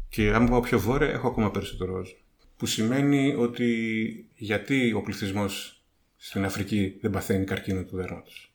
και 0.08 0.32
αν 0.34 0.48
πάω 0.48 0.60
πιο 0.60 0.78
βόρεια 0.78 1.08
έχω 1.08 1.28
ακόμα 1.28 1.50
περισσότερο 1.50 1.92
όζον. 1.92 2.16
Που 2.56 2.66
σημαίνει 2.66 3.34
ότι 3.34 4.30
γιατί 4.34 4.92
ο 4.92 5.02
πληθυσμός 5.02 5.84
στην 6.16 6.44
Αφρική 6.44 6.98
δεν 7.00 7.10
παθαίνει 7.10 7.44
καρκίνο 7.44 7.84
του 7.84 7.96
δέρματος. 7.96 8.54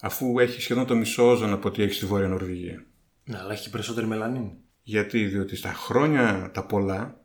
Αφού 0.00 0.38
έχει 0.38 0.60
σχεδόν 0.60 0.86
το 0.86 0.94
μισό 0.94 1.30
όζον 1.30 1.52
από 1.52 1.68
ό,τι 1.68 1.82
έχει 1.82 1.94
στη 1.94 2.06
Βόρεια 2.06 2.28
Νορβηγία. 2.28 2.84
Ναι, 3.24 3.38
αλλά 3.38 3.52
έχει 3.52 3.70
περισσότερη 3.70 4.06
μελανίνη. 4.06 4.56
Γιατί, 4.82 5.26
διότι 5.26 5.56
στα 5.56 5.72
χρόνια 5.72 6.50
τα 6.54 6.66
πολλά 6.66 7.21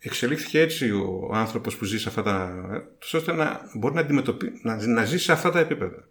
εξελίχθηκε 0.00 0.60
έτσι 0.60 0.90
ο 0.90 1.30
άνθρωπος 1.32 1.76
που 1.76 1.84
ζει 1.84 1.98
σε 1.98 2.08
αυτά 2.08 2.22
τα... 2.22 2.66
τόσο 2.98 3.18
ώστε 3.18 3.32
να 3.32 3.60
μπορεί 3.74 3.94
να, 3.94 4.00
αντιμετωπί... 4.00 4.52
να, 4.62 4.86
να 4.86 5.04
ζει 5.04 5.18
σε 5.18 5.32
αυτά 5.32 5.50
τα 5.50 5.58
επίπεδα. 5.58 6.08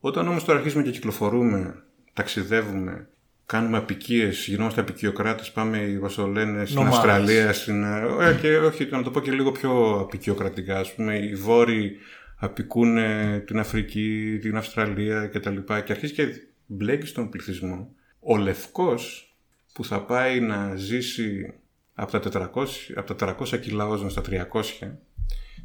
Όταν 0.00 0.28
όμως 0.28 0.44
τώρα 0.44 0.58
αρχίζουμε 0.58 0.82
και 0.82 0.90
κυκλοφορούμε, 0.90 1.82
ταξιδεύουμε, 2.12 3.08
κάνουμε 3.46 3.76
απικίες, 3.76 4.46
γινόμαστε 4.46 4.80
απικιοκράτες, 4.80 5.50
πάμε, 5.50 5.94
όπως 5.96 6.14
το 6.14 6.26
λένε, 6.26 6.64
στην 6.64 6.76
Νομάδες. 6.76 6.98
Αυστραλία, 6.98 7.52
στην... 7.52 7.84
ε, 7.84 8.38
και 8.40 8.56
όχι, 8.56 8.88
να 8.90 9.02
το 9.02 9.10
πω 9.10 9.20
και 9.20 9.30
λίγο 9.30 9.52
πιο 9.52 9.98
απικιοκρατικά, 10.00 10.78
ας 10.78 10.94
πούμε, 10.94 11.18
οι 11.18 11.34
Βόρειοι 11.34 11.96
απικούν 12.36 12.96
ε, 12.96 13.42
την 13.46 13.58
Αφρική, 13.58 14.38
την 14.40 14.56
Αυστραλία 14.56 15.26
κτλ. 15.26 15.56
Και 15.84 15.92
αρχίζει 15.92 16.12
και 16.12 16.26
μπλέκει 16.66 17.06
στον 17.06 17.28
πληθυσμό. 17.28 17.94
Ο 18.20 18.36
Λευκός 18.36 19.34
που 19.72 19.84
θα 19.84 20.02
πάει 20.02 20.40
να 20.40 20.74
ζήσει 20.74 21.54
από 21.94 22.18
τα 22.20 22.50
400, 22.54 22.66
από 22.94 23.14
τα 23.14 23.36
400 23.40 23.58
κιλά 23.60 23.86
όζον 23.86 24.10
στα 24.10 24.22
300 24.30 24.96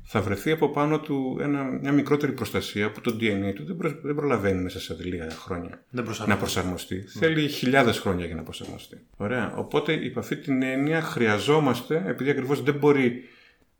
θα 0.09 0.21
βρεθεί 0.21 0.51
από 0.51 0.69
πάνω 0.69 0.99
του 0.99 1.37
ένα, 1.41 1.63
μια 1.63 1.91
μικρότερη 1.91 2.31
προστασία 2.31 2.91
που 2.91 3.01
το 3.01 3.15
DNA 3.19 3.53
του 3.55 3.65
δεν, 3.65 3.77
προ- 3.77 3.99
δεν 4.01 4.15
προλαβαίνει 4.15 4.61
μέσα 4.61 4.79
σε 4.79 4.95
λίγα 4.99 5.29
χρόνια 5.29 5.69
Δεν 5.69 5.79
να 5.89 6.03
προσαρμόζεται. 6.03 6.39
προσαρμοστεί. 6.39 7.01
Θέλει 7.01 7.47
χιλιάδες 7.47 7.99
χρόνια 7.99 8.25
για 8.25 8.35
να 8.35 8.41
προσαρμοστεί. 8.43 8.97
Ωραία. 9.17 9.53
Οπότε, 9.55 9.93
υπ' 9.93 10.17
αυτή 10.17 10.37
την 10.37 10.61
έννοια, 10.63 11.01
χρειαζόμαστε, 11.01 12.03
επειδή 12.07 12.29
ακριβώς 12.29 12.63
δεν, 12.63 12.75
μπορεί, 12.75 13.23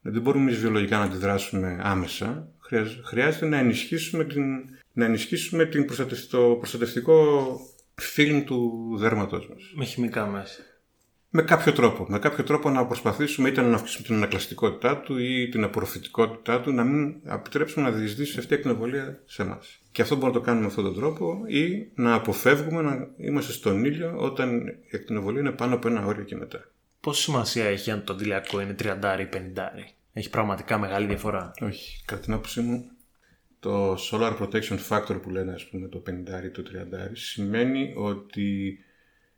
δεν 0.02 0.22
μπορούμε 0.22 0.52
εμεί 0.52 0.60
βιολογικά 0.60 0.98
να 0.98 1.04
αντιδράσουμε 1.04 1.80
άμεσα, 1.82 2.48
χρειαζ- 2.60 3.04
χρειάζεται 3.06 3.46
να 3.46 3.58
ενισχύσουμε, 3.58 4.24
την, 4.24 4.44
να 4.94 5.06
ενισχύσουμε 5.06 5.66
την 5.66 5.86
προστατευ- 5.86 6.30
το 6.30 6.40
προστατευτικό 6.60 7.48
φιλμ 7.96 8.44
του 8.44 8.90
δέρματός 9.00 9.50
μας. 9.50 9.72
Με 9.76 9.86
χημικά 9.86 10.26
μέσα. 10.26 10.60
Με 11.30 11.42
κάποιο 11.42 11.74
τρόπο. 11.74 12.06
Με 12.10 12.20
κάποιο 12.20 12.44
τρόπο 12.44 12.70
να 12.70 12.86
προσπαθήσουμε 12.86 13.50
είτε 13.50 13.62
να 13.62 13.76
αυξήσουμε 13.76 14.08
την 14.08 14.16
ανακλαστικότητά 14.16 14.98
του 14.98 15.18
ή 15.18 15.50
την 15.50 15.64
απορροφητικότητά 15.64 16.62
του, 16.62 16.72
να 16.72 16.84
μην 16.84 17.16
επιτρέψουμε 17.26 17.90
να 17.90 17.96
διεισδύσει 17.96 18.40
αυτή 18.40 18.54
η 18.54 18.56
ακτινοβολία 18.56 19.22
σε 19.26 19.42
εμάς. 19.42 19.80
Και 19.92 20.02
αυτό 20.02 20.16
μπορούμε 20.16 20.34
να 20.34 20.40
το 20.40 20.46
κάνουμε 20.46 20.66
με 20.66 20.70
αυτόν 20.70 20.84
τον 20.84 20.96
τρόπο 20.96 21.44
ή 21.48 21.92
να 21.96 22.14
αποφεύγουμε 22.14 22.82
να 22.82 23.08
είμαστε 23.18 23.52
στον 23.52 23.86
ήλιο 23.86 24.16
όταν 24.18 24.68
η 24.68 24.96
ακτινοβολία 24.96 25.40
είναι 25.40 25.52
πάνω 25.52 25.76
από 25.76 25.88
ένα 25.88 26.06
όριο 26.06 26.24
και 26.24 26.36
μετά. 26.36 26.72
Πόση 27.02 27.22
σημασία 27.22 27.66
έχει 27.66 27.92
αν 27.92 28.04
το 28.04 28.14
αντιλιακό 28.14 28.62
είναι 28.62 28.76
30 28.84 28.86
ή 29.20 29.30
50. 29.34 29.38
Έχει 30.14 30.30
πραγματικά 30.30 30.78
μεγάλη 30.78 31.08
διαφορά. 31.08 31.52
Όχι. 31.62 32.04
Κατά 32.06 32.22
την 32.22 32.34
άποψή 32.34 32.62
μου, 32.62 32.92
το 33.60 33.94
Solar 33.94 34.38
Protection 34.40 34.78
Factor 34.90 35.22
που 35.22 35.30
λένε, 35.30 35.54
ας 35.54 35.68
πούμε, 35.70 35.88
το 35.88 36.04
50 36.10 36.44
ή 36.46 36.50
το 36.50 36.64
30 36.64 37.10
σημαίνει 37.14 37.94
ότι 37.96 38.80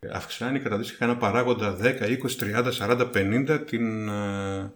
αυξάνει 0.08 0.60
κατά 0.60 0.74
αντίστοιχα 0.74 1.04
ένα 1.04 1.16
παράγοντα 1.16 1.76
10, 1.80 1.82
20, 1.82 2.16
30, 2.38 2.72
40, 2.72 3.10
50 3.14 3.64
την 3.66 4.08
ε, 4.08 4.72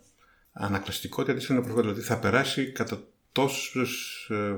ανακλαστικότητα 0.52 1.34
της 1.34 1.50
αναπροβολής. 1.50 1.90
Δηλαδή 1.90 2.08
θα 2.08 2.18
περάσει 2.18 2.72
κατά 2.72 3.02
τόσους, 3.32 4.26
ε, 4.30 4.34
ε, 4.34 4.56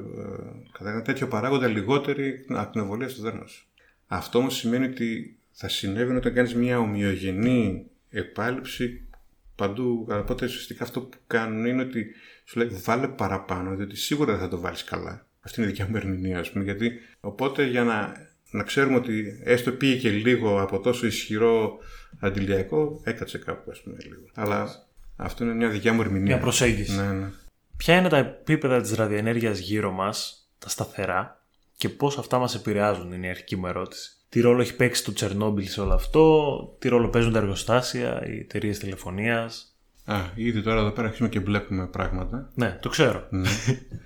κατά 0.73 0.91
ένα 0.91 1.03
τέτοιο 1.03 1.29
παράγοντα 1.29 1.67
λιγότερη 1.67 2.45
ακτινοβολία 2.49 3.09
στο 3.09 3.23
δέρνος. 3.23 3.69
Αυτό 4.07 4.39
όμως 4.39 4.57
σημαίνει 4.57 4.85
ότι 4.85 5.39
θα 5.53 5.69
συνέβη 5.69 6.17
όταν 6.17 6.35
κάνεις 6.35 6.55
μια 6.55 6.79
ομοιογενή 6.79 7.87
επάλυψη 8.11 9.09
παντού. 9.57 10.07
Οπότε 10.11 10.45
ουσιαστικά 10.45 10.85
αυτό 10.85 11.01
που 11.01 11.17
κάνουν 11.27 11.67
είναι 11.67 11.83
ότι 11.83 12.07
σου 12.45 12.59
λέει 12.59 12.69
βάλε 12.69 13.09
παραπάνω, 13.09 13.77
διότι 13.77 13.97
σίγουρα 13.97 14.33
δεν 14.33 14.41
θα 14.41 14.49
το 14.49 14.61
βάλεις 14.61 14.85
καλά. 14.85 15.27
Αυτή 15.41 15.61
είναι 15.61 15.69
η 15.69 15.73
δικιά 15.73 15.89
μου 15.89 15.97
ερμηνεία, 15.97 16.39
ας 16.39 16.51
πούμε. 16.51 16.65
Γιατί 16.65 16.93
οπότε 17.21 17.65
για 17.65 17.85
να, 17.85 18.13
να 18.51 18.63
ξέρουμε 18.63 18.97
ότι 18.97 19.41
έστω 19.45 19.71
πήγε 19.71 19.97
και 19.97 20.11
λίγο 20.11 20.61
από 20.61 20.81
τόσο 20.81 21.07
ισχυρό 21.07 21.79
αντιλιακό, 22.21 23.01
έκατσε 23.05 23.39
κάπου, 23.39 23.71
ας 23.71 23.83
πούμε, 23.83 23.97
λίγο. 24.03 24.25
Αλλά 24.35 24.87
αυτό 25.17 25.45
είναι 25.45 25.55
μια 25.55 25.69
δικιά 25.69 25.93
μου 25.93 26.01
ερμηνεία. 26.01 26.35
Μια 26.35 26.39
προσέγγιση. 26.39 26.97
Ναι, 26.97 27.13
ναι. 27.13 27.27
Ποια 27.77 27.97
είναι 27.97 28.09
τα 28.09 28.17
επίπεδα 28.17 28.81
της 28.81 28.95
ραδιενέργειας 28.95 29.59
γύρω 29.59 29.91
μας, 29.91 30.49
τα 30.59 30.69
σταθερά, 30.69 31.41
και 31.77 31.89
πώς 31.89 32.19
αυτά 32.19 32.39
μας 32.39 32.55
επηρεάζουν, 32.55 33.13
είναι 33.13 33.27
η 33.27 33.31
αρχική 33.31 33.57
μου 33.57 33.67
ερώτηση. 33.67 34.11
Τι 34.29 34.41
ρόλο 34.41 34.61
έχει 34.61 34.77
παίξει 34.77 35.05
το 35.05 35.13
Τσερνόμπιλ 35.13 35.67
σε 35.67 35.81
όλο 35.81 35.95
αυτό, 35.95 36.77
τι 36.79 36.89
ρόλο 36.89 37.09
παίζουν 37.09 37.33
τα 37.33 37.39
εργοστάσια, 37.39 38.27
οι 38.27 38.39
εταιρείες 38.39 38.79
τηλεφωνίας. 38.79 39.77
Α, 40.05 40.21
ήδη 40.35 40.63
τώρα 40.63 40.81
εδώ 40.81 40.91
πέρα 40.91 41.07
αρχίζουμε 41.07 41.29
και 41.29 41.41
βλέπουμε 41.41 41.87
πράγματα. 41.87 42.51
Ναι, 42.55 42.79
το 42.81 42.89
ξέρω. 42.89 43.27
Ναι. 43.31 43.49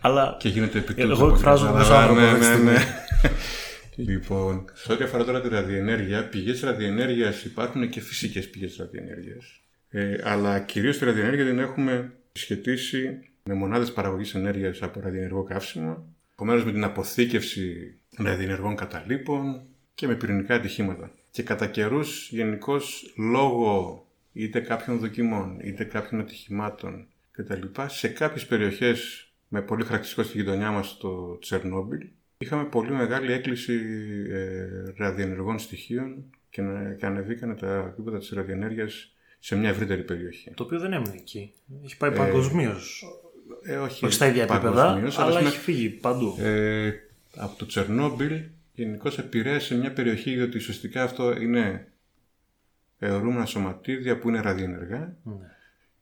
Αλλά 0.01 0.37
και 0.39 0.49
γίνεται 0.49 0.79
επιτέλου. 0.79 1.13
Εγώ 1.13 1.29
εκφράζομαι 1.29 1.81
ως 1.81 1.91
άνθρωπο 1.91 2.21
ναι, 2.21 2.27
αυτή 2.27 2.41
τη 2.41 2.47
ναι, 2.47 2.53
στιγμή. 2.53 2.71
ναι. 2.71 2.85
λοιπόν, 3.97 4.65
σε 4.73 4.93
ό,τι 4.93 5.05
αφορά 5.05 5.25
τώρα 5.25 5.41
τη 5.41 5.49
ραδιενέργεια, 5.49 6.29
πηγές 6.29 6.61
ραδιενέργειας 6.61 7.45
υπάρχουν 7.45 7.89
και 7.89 8.01
φυσικές 8.01 8.51
πηγές 8.51 8.77
ραδιενέργειας. 8.77 9.61
Ε, 9.89 10.17
αλλά 10.23 10.61
κυρίως 10.61 10.99
τη 10.99 11.05
ραδιενέργεια 11.05 11.45
την 11.45 11.59
έχουμε 11.59 12.13
σχετίσει 12.33 13.31
με 13.45 13.55
μονάδες 13.55 13.93
παραγωγής 13.93 14.35
ενέργειας 14.35 14.83
από 14.83 15.01
ραδιενεργό 15.01 15.43
καύσιμο, 15.43 16.15
επομένως 16.33 16.65
με 16.65 16.73
την 16.73 16.85
αποθήκευση 16.85 17.95
ραδιενεργών 18.17 18.77
καταλήπων 18.77 19.63
και 19.95 20.07
με 20.07 20.15
πυρηνικά 20.15 20.55
ατυχήματα. 20.55 21.13
Και 21.31 21.43
κατά 21.43 21.67
καιρούς, 21.67 22.29
γενικώς 22.31 23.15
λόγω 23.17 24.07
είτε 24.33 24.61
κάποιων 24.61 24.99
δοκιμών 24.99 25.59
είτε 25.61 25.85
κάποιων 25.85 26.21
ατυχημάτων 26.21 27.07
κτλ. 27.31 27.63
σε 27.87 28.09
κάποιες 28.09 28.47
περιοχές 28.47 29.31
με 29.49 29.63
πολύ 29.63 29.83
χαρακτηριστικό 29.83 30.23
στη 30.23 30.39
γειτονιά 30.39 30.71
μας 30.71 30.97
το 30.97 31.39
Τσερνόμπιλ, 31.39 32.07
είχαμε 32.43 32.65
πολύ 32.65 32.91
μεγάλη 32.91 33.33
έκκληση 33.33 33.81
ε, 34.31 34.67
ραδιενεργών 34.97 35.59
στοιχείων 35.59 36.25
και, 36.51 36.63
να- 36.63 36.93
και 36.93 37.07
ανεβήκανε 37.07 37.55
τα 37.55 37.77
επίπεδα 37.93 38.19
της 38.19 38.31
ραδιενέργειας 38.31 39.15
σε 39.39 39.57
μια 39.57 39.69
ευρύτερη 39.69 40.03
περιοχή. 40.03 40.51
το 40.55 40.63
οποίο 40.63 40.79
δεν 40.79 40.93
έμεινε 40.93 41.15
εκεί. 41.17 41.53
Έχει 41.85 41.97
πάει 41.97 42.13
παγκοσμίως. 42.13 43.05
Ε, 43.63 43.77
όχι, 43.77 44.05
Όχι 44.05 44.15
στα 44.15 44.27
ίδια 44.27 44.43
επίπεδα, 44.43 44.71
παγκοσμίως, 44.85 45.19
αλλά 45.19 45.39
ας 45.39 45.45
έχει 45.47 45.59
φύγει 45.59 45.89
παντού. 45.89 46.35
πούμε, 46.35 46.49
ε, 46.49 46.93
από 47.37 47.57
το 47.59 47.67
Τσερνόμπιλ 47.67 48.41
γενικώς 48.75 49.19
επηρέασε 49.19 49.77
μια 49.77 49.93
περιοχή 49.93 50.35
διότι 50.35 50.57
ουσιαστικά 50.57 51.03
αυτό 51.03 51.41
είναι 51.41 51.89
αιωρούμενα 52.99 53.47
σωματίδια 53.47 54.19
που 54.19 54.29
είναι 54.29 54.41
ραδιενεργά 54.41 55.17
Ναι. 55.23 55.33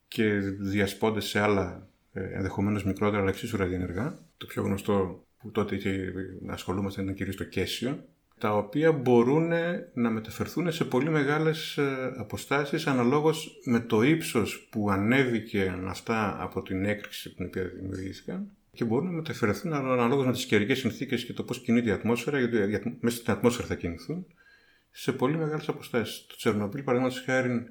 και 0.08 0.24
διασπώνται 0.60 1.20
σε 1.20 1.40
άλλα 1.40 1.88
ε, 2.12 2.20
ενδεχομένως 2.32 2.84
μικρότερα 2.84 3.20
αλλά 3.20 3.30
εξίσου 3.30 3.56
ραδιενεργά. 3.56 4.18
Το 4.36 4.46
πιο 4.46 4.62
γνωστό 4.62 5.26
που 5.38 5.50
τότε 5.50 5.74
είχε 5.74 6.12
να 6.40 6.52
ασχολούμαστε 6.52 7.02
ήταν 7.02 7.14
κυρίως 7.14 7.36
το 7.36 7.44
κέσιο, 7.44 8.04
τα 8.38 8.56
οποία 8.56 8.92
μπορούν 8.92 9.52
να 9.94 10.10
μεταφερθούν 10.10 10.72
σε 10.72 10.84
πολύ 10.84 11.10
μεγάλες 11.10 11.76
ε, 11.76 12.12
αποστάσεις 12.16 12.86
αναλόγως 12.86 13.60
με 13.64 13.80
το 13.80 14.02
ύψος 14.02 14.68
που 14.70 14.90
ανέβηκε 14.90 15.74
αυτά 15.86 16.36
από 16.42 16.62
την 16.62 16.84
έκρηξη 16.84 17.34
την 17.34 17.46
οποία 17.46 17.64
δημιουργήθηκαν 17.64 18.50
και 18.72 18.84
μπορούν 18.84 19.06
να 19.06 19.12
μεταφερθούν 19.12 19.72
αναλόγως 19.72 20.26
με 20.26 20.32
τις 20.32 20.46
καιρικές 20.46 20.78
συνθήκες 20.78 21.24
και 21.24 21.32
το 21.32 21.42
πώς 21.42 21.60
κινείται 21.60 21.88
η 21.88 21.92
ατμόσφαιρα, 21.92 22.38
γιατί 22.38 22.56
η 22.70 22.74
ατμ- 22.74 23.02
μέσα 23.02 23.16
στην 23.16 23.32
ατμόσφαιρα 23.32 23.66
θα 23.66 23.74
κινηθούν, 23.74 24.26
σε 24.90 25.12
πολύ 25.12 25.36
μεγάλες 25.36 25.68
αποστάσεις. 25.68 26.26
Το 26.26 26.36
Τσερνομπίλ, 26.36 26.82
παραδείγματος 26.82 27.22
χάρη, 27.24 27.64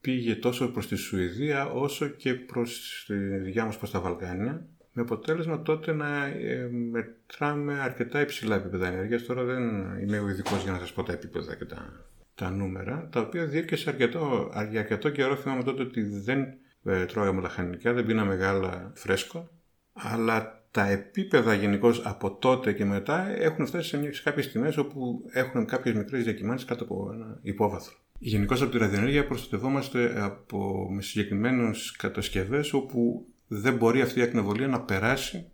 πήγε 0.00 0.34
τόσο 0.34 0.70
προς 0.70 0.88
τη 0.88 0.96
Σουηδία 0.96 1.66
όσο 1.66 2.08
και 2.08 2.34
προς 2.34 3.04
τη 3.06 3.14
δικιά 3.14 3.64
μας 3.64 3.78
προς 3.78 3.90
τα 3.90 4.00
Βαλκάνια 4.00 4.68
με 4.96 5.02
αποτέλεσμα 5.02 5.62
τότε 5.62 5.92
να 5.92 6.24
ε, 6.26 6.68
μετράμε 6.90 7.80
αρκετά 7.80 8.20
υψηλά 8.20 8.54
επίπεδα 8.56 8.86
ενέργειας. 8.86 9.22
Τώρα 9.22 9.44
δεν 9.44 9.62
είμαι 10.00 10.18
ο 10.18 10.28
ειδικός 10.28 10.62
για 10.62 10.72
να 10.72 10.78
σας 10.78 10.92
πω 10.92 11.02
τα 11.02 11.12
επίπεδα 11.12 11.54
και 11.54 11.64
τα, 11.64 12.06
τα 12.34 12.50
νούμερα, 12.50 13.08
τα 13.12 13.20
οποία 13.20 13.46
διήρκεσε 13.46 13.90
αρκετό, 13.90 14.50
για 14.70 14.80
αρκετό 14.80 15.10
καιρό. 15.10 15.36
Θυμάμαι 15.36 15.62
τότε 15.62 15.82
ότι 15.82 16.02
δεν 16.02 16.44
ε, 16.84 17.04
τρώγαμε 17.04 17.40
λαχανικά, 17.40 17.92
δεν 17.92 18.06
πίναμε 18.06 18.34
γάλα 18.34 18.92
φρέσκο, 18.94 19.50
αλλά 19.92 20.64
τα 20.70 20.88
επίπεδα 20.90 21.54
γενικώς 21.54 22.02
από 22.06 22.36
τότε 22.36 22.72
και 22.72 22.84
μετά 22.84 23.36
έχουν 23.38 23.66
φτάσει 23.66 23.88
σε, 23.88 23.98
μια- 23.98 24.14
σε 24.14 24.22
κάποιες 24.22 24.52
τιμές 24.52 24.76
όπου 24.76 25.24
έχουν 25.32 25.64
κάποιες 25.66 25.94
μικρές 25.94 26.24
διακυμάνσεις 26.24 26.66
κάτω 26.68 26.84
από 26.84 27.10
ένα 27.14 27.38
υπόβαθρο. 27.42 27.94
Γενικώς 28.18 28.62
από 28.62 28.70
τη 28.70 28.78
ραδιενέργεια 28.78 29.26
προστατευόμαστε 29.26 30.22
από, 30.22 30.88
με 30.90 31.02
συγκεκριμένες 31.02 31.94
κατασκευές 31.98 32.72
όπου 32.72 33.26
δεν 33.46 33.74
μπορεί 33.76 34.00
αυτή 34.00 34.18
η 34.18 34.22
ακτινοβολία 34.22 34.66
να 34.68 34.80
περάσει 34.80 35.46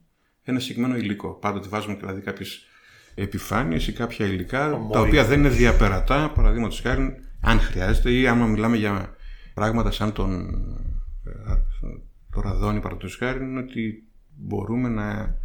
ένα 0.42 0.58
συγκεκριμένο 0.58 0.96
υλικό. 0.96 1.32
Πάντοτε 1.32 1.68
βάζουμε 1.68 1.94
δηλαδή 1.94 2.20
κάποιες 2.20 2.66
επιφάνειες 3.14 3.86
ή 3.88 3.92
κάποια 3.92 4.26
υλικά 4.26 4.58
τα 4.58 4.72
Ομόλογα. 4.74 5.00
οποία 5.00 5.24
δεν 5.24 5.38
είναι 5.38 5.48
διαπερατά, 5.48 6.30
παραδείγματος 6.34 6.80
χάρη, 6.80 7.14
αν 7.40 7.58
χρειάζεται 7.60 8.12
ή 8.12 8.26
άμα 8.26 8.46
μιλάμε 8.46 8.76
για 8.76 9.16
πράγματα 9.54 9.90
σαν 9.90 10.12
τον, 10.12 10.40
ε, 11.24 11.54
το 12.32 12.40
ραδόνι, 12.40 12.80
παραδείγματος 12.80 13.16
χάρη, 13.16 13.44
είναι 13.44 13.60
ότι 13.60 14.08
μπορούμε 14.36 14.88
να 14.88 15.36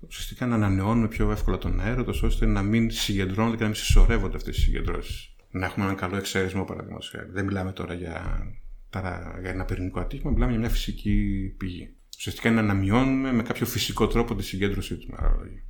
ουσιαστικά 0.00 0.46
να 0.46 0.54
ανανεώνουμε 0.54 1.08
πιο 1.08 1.30
εύκολα 1.30 1.58
τον 1.58 1.80
αέρα, 1.80 2.04
τόσο 2.04 2.26
ώστε 2.26 2.46
να 2.46 2.62
μην 2.62 2.90
συγκεντρώνονται 2.90 3.56
και 3.56 3.62
να 3.62 3.68
μην 3.68 3.78
συσσωρεύονται 3.78 4.36
αυτές 4.36 4.56
οι 4.56 4.60
συγκεντρώσεις. 4.60 5.34
Να 5.50 5.66
έχουμε 5.66 5.84
έναν 5.84 5.96
καλό 5.96 6.16
εξαίρεσμο, 6.16 6.64
παραδείγματος 6.64 7.08
χάρη. 7.10 7.28
Δεν 7.30 7.44
μιλάμε 7.44 7.72
τώρα 7.72 7.94
για, 7.94 8.46
ταρα- 8.90 9.38
για 9.40 9.50
ένα 9.50 9.64
πυρηνικό 9.64 10.00
ατύχημα, 10.00 10.30
μιλάμε 10.30 10.50
για 10.50 10.60
μια 10.60 10.68
φυσική 10.70 11.54
πηγή. 11.56 11.95
Ουσιαστικά 12.18 12.48
είναι 12.48 12.62
να 12.62 12.74
μειώνουμε 12.74 13.32
με 13.32 13.42
κάποιο 13.42 13.66
φυσικό 13.66 14.06
τρόπο 14.06 14.34
τη 14.34 14.42
συγκέντρωσή 14.42 14.94
τους. 14.96 15.06
με 15.06 15.16
άλλα 15.20 15.36
λόγια. 15.38 15.62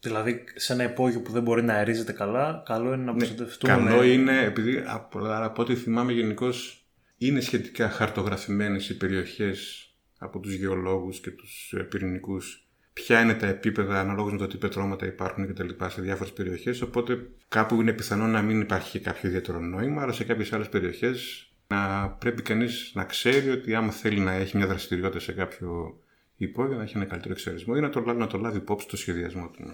Δηλαδή, 0.00 0.44
σε 0.54 0.72
ένα 0.72 0.82
υπόγειο 0.84 1.20
που 1.20 1.32
δεν 1.32 1.42
μπορεί 1.42 1.62
να 1.62 1.74
αερίζεται 1.74 2.12
καλά, 2.12 2.62
καλό 2.66 2.92
είναι 2.94 3.04
να 3.04 3.14
προστατευτούμε. 3.14 3.74
Ναι, 3.74 3.82
ναι. 3.82 3.88
Καλό 3.90 4.00
με- 4.00 4.06
είναι, 4.06 4.40
επειδή 4.44 4.82
από, 4.86 5.18
άρα, 5.18 5.44
από 5.44 5.62
ό,τι 5.62 5.74
θυμάμαι 5.74 6.12
γενικώς 6.12 6.84
είναι 7.16 7.40
σχετικά 7.40 7.88
χαρτογραφημένες 7.90 8.88
οι 8.88 8.96
περιοχές 8.96 9.84
από 10.18 10.40
τους 10.40 10.54
γεωλόγους 10.54 11.20
και 11.20 11.30
τους 11.30 11.72
ε, 11.76 11.82
πυρηνικούς 11.82 12.64
ποια 12.92 13.20
είναι 13.20 13.34
τα 13.34 13.46
επίπεδα 13.46 14.00
αναλόγως 14.00 14.32
με 14.32 14.38
το 14.38 14.46
τι 14.46 14.56
πετρώματα 14.56 15.06
υπάρχουν 15.06 15.46
και 15.46 15.52
τα 15.52 15.64
λοιπά 15.64 15.88
σε 15.88 16.00
διάφορες 16.00 16.32
περιοχές 16.32 16.80
οπότε 16.82 17.18
κάπου 17.48 17.80
είναι 17.80 17.92
πιθανό 17.92 18.26
να 18.26 18.42
μην 18.42 18.60
υπάρχει 18.60 18.98
κάποιο 19.00 19.28
ιδιαίτερο 19.28 19.60
νόημα 19.60 20.02
αλλά 20.02 20.12
σε 20.12 20.24
κάποιες 20.24 20.52
άλλες 20.52 20.68
περιοχές 20.68 21.49
να 21.74 22.08
πρέπει 22.08 22.42
κανείς 22.42 22.90
να 22.94 23.04
ξέρει 23.04 23.50
ότι 23.50 23.74
άμα 23.74 23.90
θέλει 23.90 24.20
να 24.20 24.32
έχει 24.32 24.56
μια 24.56 24.66
δραστηριότητα 24.66 25.20
σε 25.20 25.32
κάποιο 25.32 25.98
υπόγειο 26.36 26.76
να 26.76 26.82
έχει 26.82 26.96
ένα 26.96 27.04
καλύτερο 27.04 27.32
εξαρισμό 27.32 27.74
ή 27.76 27.80
να 27.80 27.90
το, 27.90 28.00
να 28.00 28.26
το 28.26 28.38
λάβει 28.38 28.56
υπόψη 28.56 28.86
στο 28.86 28.96
σχεδιασμό 28.96 29.50
του. 29.50 29.64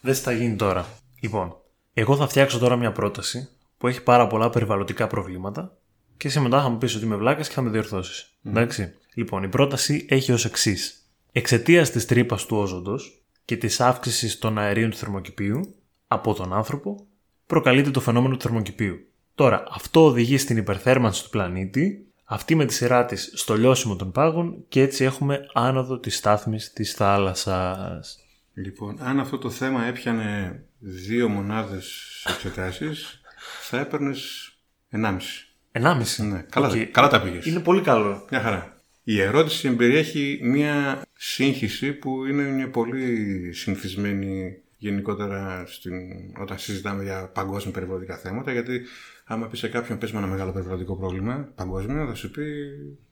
Δεν 0.00 0.14
θα 0.14 0.32
γίνει 0.32 0.56
τώρα. 0.56 0.86
Λοιπόν, 1.20 1.56
εγώ 1.92 2.16
θα 2.16 2.28
φτιάξω 2.28 2.58
τώρα 2.58 2.76
μια 2.76 2.92
πρόταση 2.92 3.48
που 3.78 3.88
έχει 3.88 4.02
πάρα 4.02 4.26
πολλά 4.26 4.50
περιβαλλοντικά 4.50 5.06
προβλήματα 5.06 5.76
και 6.16 6.28
εσύ 6.28 6.40
μετά 6.40 6.62
θα 6.62 6.68
μου 6.68 6.78
πεις 6.78 6.94
ότι 6.94 7.04
είμαι 7.04 7.16
βλάκας 7.16 7.48
και 7.48 7.54
θα 7.54 7.62
με 7.62 7.70
διορθώσεις. 7.70 8.38
Εντάξει. 8.44 8.94
Λοιπόν, 9.14 9.42
η 9.42 9.48
πρόταση 9.48 10.06
έχει 10.08 10.32
ως 10.32 10.44
εξής. 10.44 11.10
Εξαιτίας 11.32 11.90
της 11.90 12.06
τρύπας 12.06 12.46
του 12.46 12.56
όζοντος 12.56 13.24
και 13.44 13.56
της 13.56 13.80
αύξησης 13.80 14.38
των 14.38 14.58
αερίων 14.58 14.90
του 14.90 14.96
θερμοκηπίου 14.96 15.74
από 16.12 16.34
τον 16.34 16.52
άνθρωπο, 16.52 17.06
προκαλείται 17.46 17.90
το 17.90 18.00
φαινόμενο 18.00 18.36
του 18.36 18.42
θερμοκηπίου. 18.42 19.06
Τώρα, 19.34 19.64
αυτό 19.70 20.04
οδηγεί 20.04 20.38
στην 20.38 20.56
υπερθέρμανση 20.56 21.22
του 21.22 21.30
πλανήτη, 21.30 22.06
αυτή 22.24 22.54
με 22.54 22.64
τη 22.64 22.74
σειρά 22.74 23.04
της 23.04 23.32
στο 23.34 23.56
λιώσιμο 23.56 23.96
των 23.96 24.12
πάγων 24.12 24.64
και 24.68 24.80
έτσι 24.80 25.04
έχουμε 25.04 25.40
άνοδο 25.52 25.98
της 25.98 26.16
στάθμης 26.16 26.72
της 26.72 26.92
θάλασσας. 26.92 28.18
Λοιπόν, 28.54 28.96
αν 29.00 29.20
αυτό 29.20 29.38
το 29.38 29.50
θέμα 29.50 29.84
έπιανε 29.84 30.62
δύο 30.78 31.28
μονάδες 31.28 31.96
εξετάσεις, 32.28 33.20
θα 33.62 33.78
έπαιρνες 33.78 34.52
1,5. 34.90 35.48
1,5. 35.72 36.24
Ναι, 36.24 36.44
καλά, 36.50 36.68
Οκ. 36.68 36.76
καλά 36.76 37.08
τα 37.08 37.22
πήγες. 37.22 37.46
Είναι 37.46 37.60
πολύ 37.60 37.80
καλό. 37.80 38.26
Μια 38.30 38.40
χαρά. 38.40 38.76
Η 39.02 39.20
ερώτηση 39.20 39.68
εμπεριέχει 39.68 40.38
μια 40.42 41.02
σύγχυση 41.12 41.92
που 41.92 42.24
είναι 42.26 42.42
μια 42.42 42.70
πολύ 42.70 43.52
συνηθισμένη 43.52 44.62
γενικότερα 44.80 45.64
στην... 45.66 45.94
όταν 46.40 46.58
συζητάμε 46.58 47.02
για 47.02 47.30
παγκόσμια 47.34 47.72
περιβαλλοντικά 47.74 48.16
θέματα 48.16 48.52
γιατί 48.52 48.80
άμα 49.24 49.46
πεις 49.46 49.58
σε 49.58 49.68
κάποιον 49.68 49.98
πες 49.98 50.12
με 50.12 50.18
ένα 50.18 50.26
μεγάλο 50.26 50.52
περιβαλλοντικό 50.52 50.96
πρόβλημα 50.96 51.48
παγκόσμιο 51.54 52.06
θα 52.06 52.14
σου 52.14 52.30
πει 52.30 52.44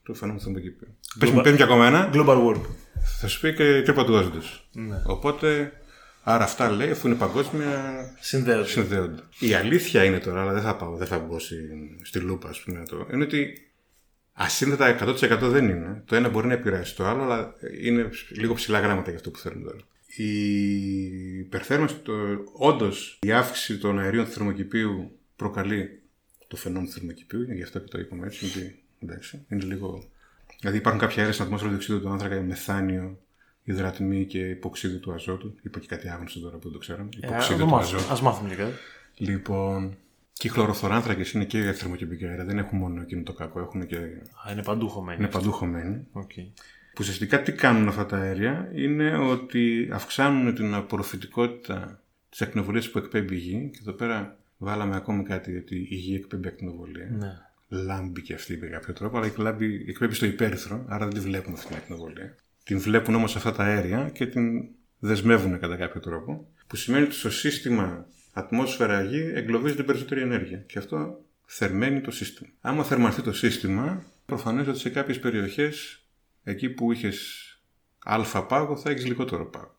το 0.03 0.13
φαινόμενο 0.13 0.43
του 0.43 0.45
θερμοκηπίου. 0.45 0.87
Πες 1.19 1.29
μου, 1.29 1.41
πες 1.41 1.51
μου 1.51 1.57
κι 1.57 1.63
ακόμα 1.63 1.87
ένα, 1.87 2.09
Global 2.13 2.37
warming. 2.47 2.65
θα 3.19 3.27
σου 3.27 3.39
πει 3.39 3.53
και 3.53 3.81
τρύπα 3.81 4.05
τους 4.05 4.15
όζοντος. 4.19 4.69
Ναι. 4.73 5.01
Οπότε, 5.05 5.71
άρα 6.23 6.43
αυτά 6.43 6.69
λέει, 6.71 6.89
αφού 6.89 7.07
είναι 7.07 7.15
παγκόσμια, 7.15 7.69
Συνδέονται. 8.19 8.67
συνδέονται. 8.67 9.21
Η 9.39 9.53
αλήθεια 9.53 10.03
είναι 10.03 10.19
τώρα, 10.19 10.41
αλλά 10.41 10.53
δεν 10.53 10.61
θα 10.61 10.75
πάω, 10.75 10.95
δεν 10.95 11.07
θα 11.07 11.19
μπω 11.19 11.39
στη, 11.39 11.55
στη 12.03 12.19
λούπα, 12.19 12.49
ας 12.49 12.59
πούμε, 12.59 12.85
το, 12.89 13.07
είναι 13.13 13.23
ότι 13.23 13.53
ασύνδετα 14.33 14.97
100% 14.99 15.39
δεν 15.41 15.69
είναι. 15.69 16.03
Το 16.05 16.15
ένα 16.15 16.29
μπορεί 16.29 16.47
να 16.47 16.53
επηρεάσει 16.53 16.95
το 16.95 17.05
άλλο, 17.05 17.23
αλλά 17.23 17.53
είναι 17.81 18.09
λίγο 18.29 18.53
ψηλά 18.53 18.79
γράμματα 18.79 19.07
για 19.09 19.17
αυτό 19.17 19.29
που 19.31 19.39
θέλουμε 19.39 19.63
τώρα. 19.69 19.79
Η 20.15 21.37
υπερθέρμανση, 21.37 21.95
το, 21.95 22.13
όντως, 22.53 23.19
η 23.21 23.31
αύξηση 23.31 23.77
των 23.77 23.99
αερίων 23.99 24.25
του 24.25 24.31
θερμοκηπίου 24.31 25.19
προκαλεί 25.35 26.01
το 26.47 26.55
φαινόμενο 26.55 26.87
του 26.87 26.93
θερμοκηπίου, 26.93 27.41
γι' 27.41 27.63
αυτό 27.63 27.79
και 27.79 27.87
το 27.87 27.99
είπαμε 27.99 28.25
έτσι, 28.25 28.45
γιατί, 28.45 28.83
εντάξει, 28.99 29.45
είναι 29.49 29.63
λίγο... 29.63 30.03
Δηλαδή 30.59 30.77
υπάρχουν 30.77 31.01
κάποια 31.01 31.17
αέρια 31.17 31.33
στην 31.33 31.45
ατμόσφαιρα 31.45 31.71
διοξείδιο 31.71 32.01
του 32.01 32.09
άνθρακα, 32.09 32.41
μεθάνιο, 32.41 33.19
υδρατμοί 33.63 34.25
και 34.25 34.49
υποξίδιο 34.49 34.99
του 34.99 35.13
αζότου. 35.13 35.55
Είπα 35.61 35.79
και 35.79 35.87
κάτι 35.87 36.09
άγνωστο 36.09 36.39
τώρα 36.39 36.57
που 36.57 36.63
δεν 36.63 36.71
το 36.71 36.77
ξέραμε. 36.77 37.09
Υποξίδιο 37.23 37.65
του 37.65 37.75
αζότου. 37.75 38.13
Α 38.13 38.21
μάθουμε 38.21 38.49
και 38.49 38.55
κάτι. 38.55 38.73
Λοιπόν, 39.17 39.97
και 40.33 40.47
οι 40.47 40.49
χλωροφθοράνθρακες 40.49 41.31
είναι 41.31 41.45
και 41.45 41.71
θερμοκηπικά 41.71 42.29
αέρια. 42.29 42.45
Δεν 42.45 42.57
έχουν 42.57 42.77
μόνο 42.77 43.01
εκείνο 43.01 43.23
το 43.23 43.33
κακό, 43.33 43.59
έχουν 43.59 43.87
και. 43.87 43.97
Α, 44.45 44.51
είναι 44.51 44.63
παντού 44.63 44.89
χωμένοι. 44.89 45.19
είναι 45.19 45.31
παντού 45.31 45.51
χωμένοι. 45.51 46.07
Οκ. 46.11 46.31
Που 46.99 47.05
ουσιαστικά 47.05 47.41
τι 47.41 47.51
κάνουν 47.51 47.87
αυτά 47.87 48.05
τα 48.05 48.17
αέρια 48.17 48.71
είναι 48.75 49.17
ότι 49.17 49.89
αυξάνουν 49.91 50.55
την 50.55 50.73
απορροφητικότητα 50.73 52.03
της 52.29 52.41
ακτινοβολία 52.41 52.83
που 52.91 52.97
εκπέμπει 52.97 53.35
η 53.35 53.37
γη. 53.37 53.69
Και 53.73 53.77
εδώ 53.81 53.91
πέρα 53.91 54.37
βάλαμε 54.57 54.95
ακόμη 54.95 55.23
κάτι 55.23 55.55
ότι 55.55 55.75
η 55.75 55.95
γη 55.95 56.15
εκπέμπει 56.15 56.47
ακτινοβολία. 56.47 57.07
Ναι. 57.17 57.37
Λάμπει 57.67 58.21
και 58.21 58.33
αυτή 58.33 58.57
με 58.57 58.67
κάποιο 58.67 58.93
τρόπο, 58.93 59.17
αλλά 59.17 59.25
εκπέμπει, 59.25 59.85
εκπέμπει 59.87 60.13
στο 60.13 60.25
υπέρυθρο, 60.25 60.85
άρα 60.87 61.05
δεν 61.05 61.13
τη 61.13 61.19
βλέπουμε 61.19 61.55
αυτή 61.55 61.67
την 61.67 61.75
ακτινοβολία. 61.75 62.35
Την 62.63 62.79
βλέπουν 62.79 63.15
όμως 63.15 63.35
αυτά 63.35 63.51
τα 63.51 63.63
αέρια 63.63 64.09
και 64.13 64.25
την 64.25 64.67
δεσμεύουν 64.99 65.59
κατά 65.59 65.75
κάποιο 65.75 66.01
τρόπο. 66.01 66.47
Που 66.67 66.75
σημαίνει 66.75 67.03
ότι 67.03 67.13
στο 67.13 67.29
σύστημα 67.29 68.05
ατμόσφαιρα 68.33 69.03
γη 69.03 69.31
εγκλωβίζεται 69.33 69.83
περισσότερη 69.83 70.21
ενέργεια. 70.21 70.57
Και 70.57 70.79
αυτό 70.79 71.21
θερμαίνει 71.45 72.01
το 72.01 72.11
σύστημα. 72.11 72.49
Άμα 72.61 72.83
θερμανθεί 72.83 73.21
το 73.21 73.33
σύστημα, 73.33 74.03
προφανώ 74.25 74.61
ότι 74.61 74.79
σε 74.79 74.89
κάποιες 74.89 75.19
περιοχές, 75.19 76.03
εκεί 76.49 76.69
που 76.69 76.91
είχες 76.91 77.43
αλφα 78.03 78.45
πάγο, 78.45 78.77
θα 78.77 78.89
έχεις 78.89 79.05
λιγότερο 79.05 79.45
πάγο. 79.45 79.77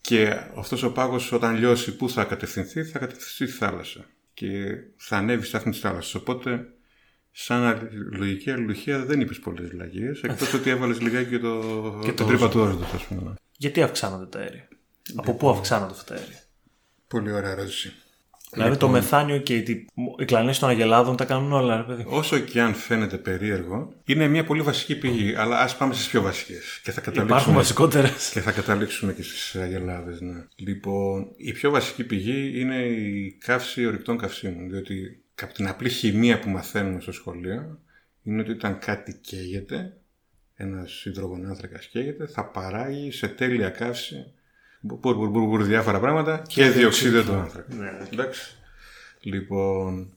Και 0.00 0.40
αυτός 0.56 0.82
ο 0.82 0.92
πάγος, 0.92 1.32
όταν 1.32 1.56
λιώσει, 1.56 1.96
πού 1.96 2.10
θα 2.10 2.24
κατευθυνθεί, 2.24 2.84
θα 2.84 2.98
κατευθυνθεί 2.98 3.30
στη 3.32 3.46
θάλασσα. 3.46 4.04
Και 4.34 4.76
θα 4.96 5.16
ανέβει 5.16 5.38
στη 5.40 5.48
στάθμη 5.48 5.70
της 5.72 5.80
θάλασσας. 5.80 6.14
Οπότε, 6.14 6.66
σαν 7.32 7.62
αλλη- 7.62 7.88
λογική 7.92 8.50
αλληλουχία, 8.50 9.04
δεν 9.04 9.20
είπες 9.20 9.38
πολλές 9.38 9.72
λαγίες. 9.72 10.20
Εκτός 10.22 10.52
ότι 10.54 10.70
έβαλες 10.70 11.00
λιγάκι 11.00 11.28
και 11.30 11.38
το, 11.38 11.60
Και 12.04 12.12
το 12.12 12.14
το 12.14 12.24
τρύπα 12.24 12.46
όζοντο. 12.46 12.48
τους 12.48 12.60
όζοντο, 12.74 12.84
ας 12.96 13.04
πούμε. 13.04 13.34
Γιατί 13.56 13.82
αυξάνονται 13.82 14.26
τα 14.26 14.38
αέρια; 14.38 14.68
Από 15.16 15.34
πού 15.34 15.48
αυξάνονται 15.50 15.92
αυτά 15.92 16.14
τα 16.14 16.20
αέρια; 16.20 16.38
Πολύ 17.08 17.32
ωραία 17.32 17.50
ερώτηση. 17.50 17.92
Δηλαδή 18.52 18.76
το 18.76 18.88
μεθάνιο 18.88 19.38
και 19.38 19.56
οι, 19.56 19.86
οι 20.18 20.24
κλανές 20.24 20.58
των 20.58 20.68
Αγελάδων 20.68 21.16
τα 21.16 21.24
κάνουν 21.24 21.52
όλα, 21.52 21.76
ρε 21.76 21.82
παιδί. 21.82 22.04
Όσο 22.06 22.38
και 22.38 22.60
αν 22.60 22.74
φαίνεται 22.74 23.16
περίεργο, 23.16 23.92
είναι 24.04 24.28
μια 24.28 24.44
πολύ 24.44 24.62
βασική 24.62 24.98
πηγή. 24.98 25.34
Αλλά 25.34 25.60
ας 25.60 25.76
πάμε 25.76 25.94
στις 25.94 26.08
πιο 26.08 26.22
βασικές. 26.22 26.80
Και 26.82 26.90
θα 26.90 27.00
Υπάρχουν 27.00 27.22
καταλήξουμε, 27.24 27.56
βασικότερες. 27.56 28.30
και 28.32 28.40
θα 28.40 28.52
καταλήξουμε 28.52 29.12
και 29.12 29.22
στις 29.22 29.54
Αγελάδες. 29.54 30.20
Ναι. 30.20 30.44
Λοιπόν, 30.56 31.32
η 31.36 31.52
πιο 31.52 31.70
βασική 31.70 32.04
πηγή 32.04 32.60
είναι 32.60 32.76
η 32.84 33.36
καύση 33.44 33.86
ορυκτών 33.86 34.18
καυσίμων. 34.18 34.70
Διότι 34.70 35.22
από 35.42 35.52
την 35.54 35.66
απλή 35.68 35.88
χημεία 35.88 36.38
που 36.38 36.48
μαθαίνουμε 36.48 37.00
στο 37.00 37.12
σχολείο 37.12 37.78
είναι 38.22 38.40
ότι 38.40 38.50
όταν 38.50 38.78
κάτι 38.78 39.18
καίγεται, 39.22 39.96
ένας 40.54 41.04
υδρογονάνθρακας 41.04 41.86
καίγεται, 41.86 42.26
θα 42.26 42.44
παράγει 42.44 43.12
σε 43.12 43.28
τέλεια 43.28 43.68
καύση 43.68 44.32
μπουρ, 44.82 45.16
μπουρ, 45.16 45.28
μπουρ, 45.28 45.48
μπουρ, 45.48 45.62
διάφορα 45.62 46.00
πράγματα 46.00 46.42
και, 46.46 46.70
διοξείδιο 46.70 47.24
του 47.24 47.32
άνθρακα. 47.32 47.74
Ναι. 47.74 47.98
Εντάξει. 48.12 48.56
Λοιπόν, 49.20 50.12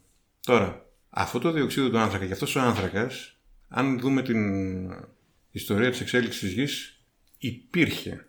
τώρα, 0.45 0.85
αυτό 1.09 1.39
το 1.39 1.51
διοξείδιο 1.51 1.89
του 1.89 1.97
άνθρακα 1.97 2.25
και 2.25 2.33
αυτός 2.33 2.55
ο 2.55 2.59
άνθρακας, 2.59 3.37
αν 3.67 3.99
δούμε 3.99 4.21
την 4.21 4.39
ιστορία 5.51 5.89
της 5.89 6.01
εξέλιξης 6.01 6.39
της 6.39 6.51
γης, 6.51 6.99
υπήρχε 7.37 8.25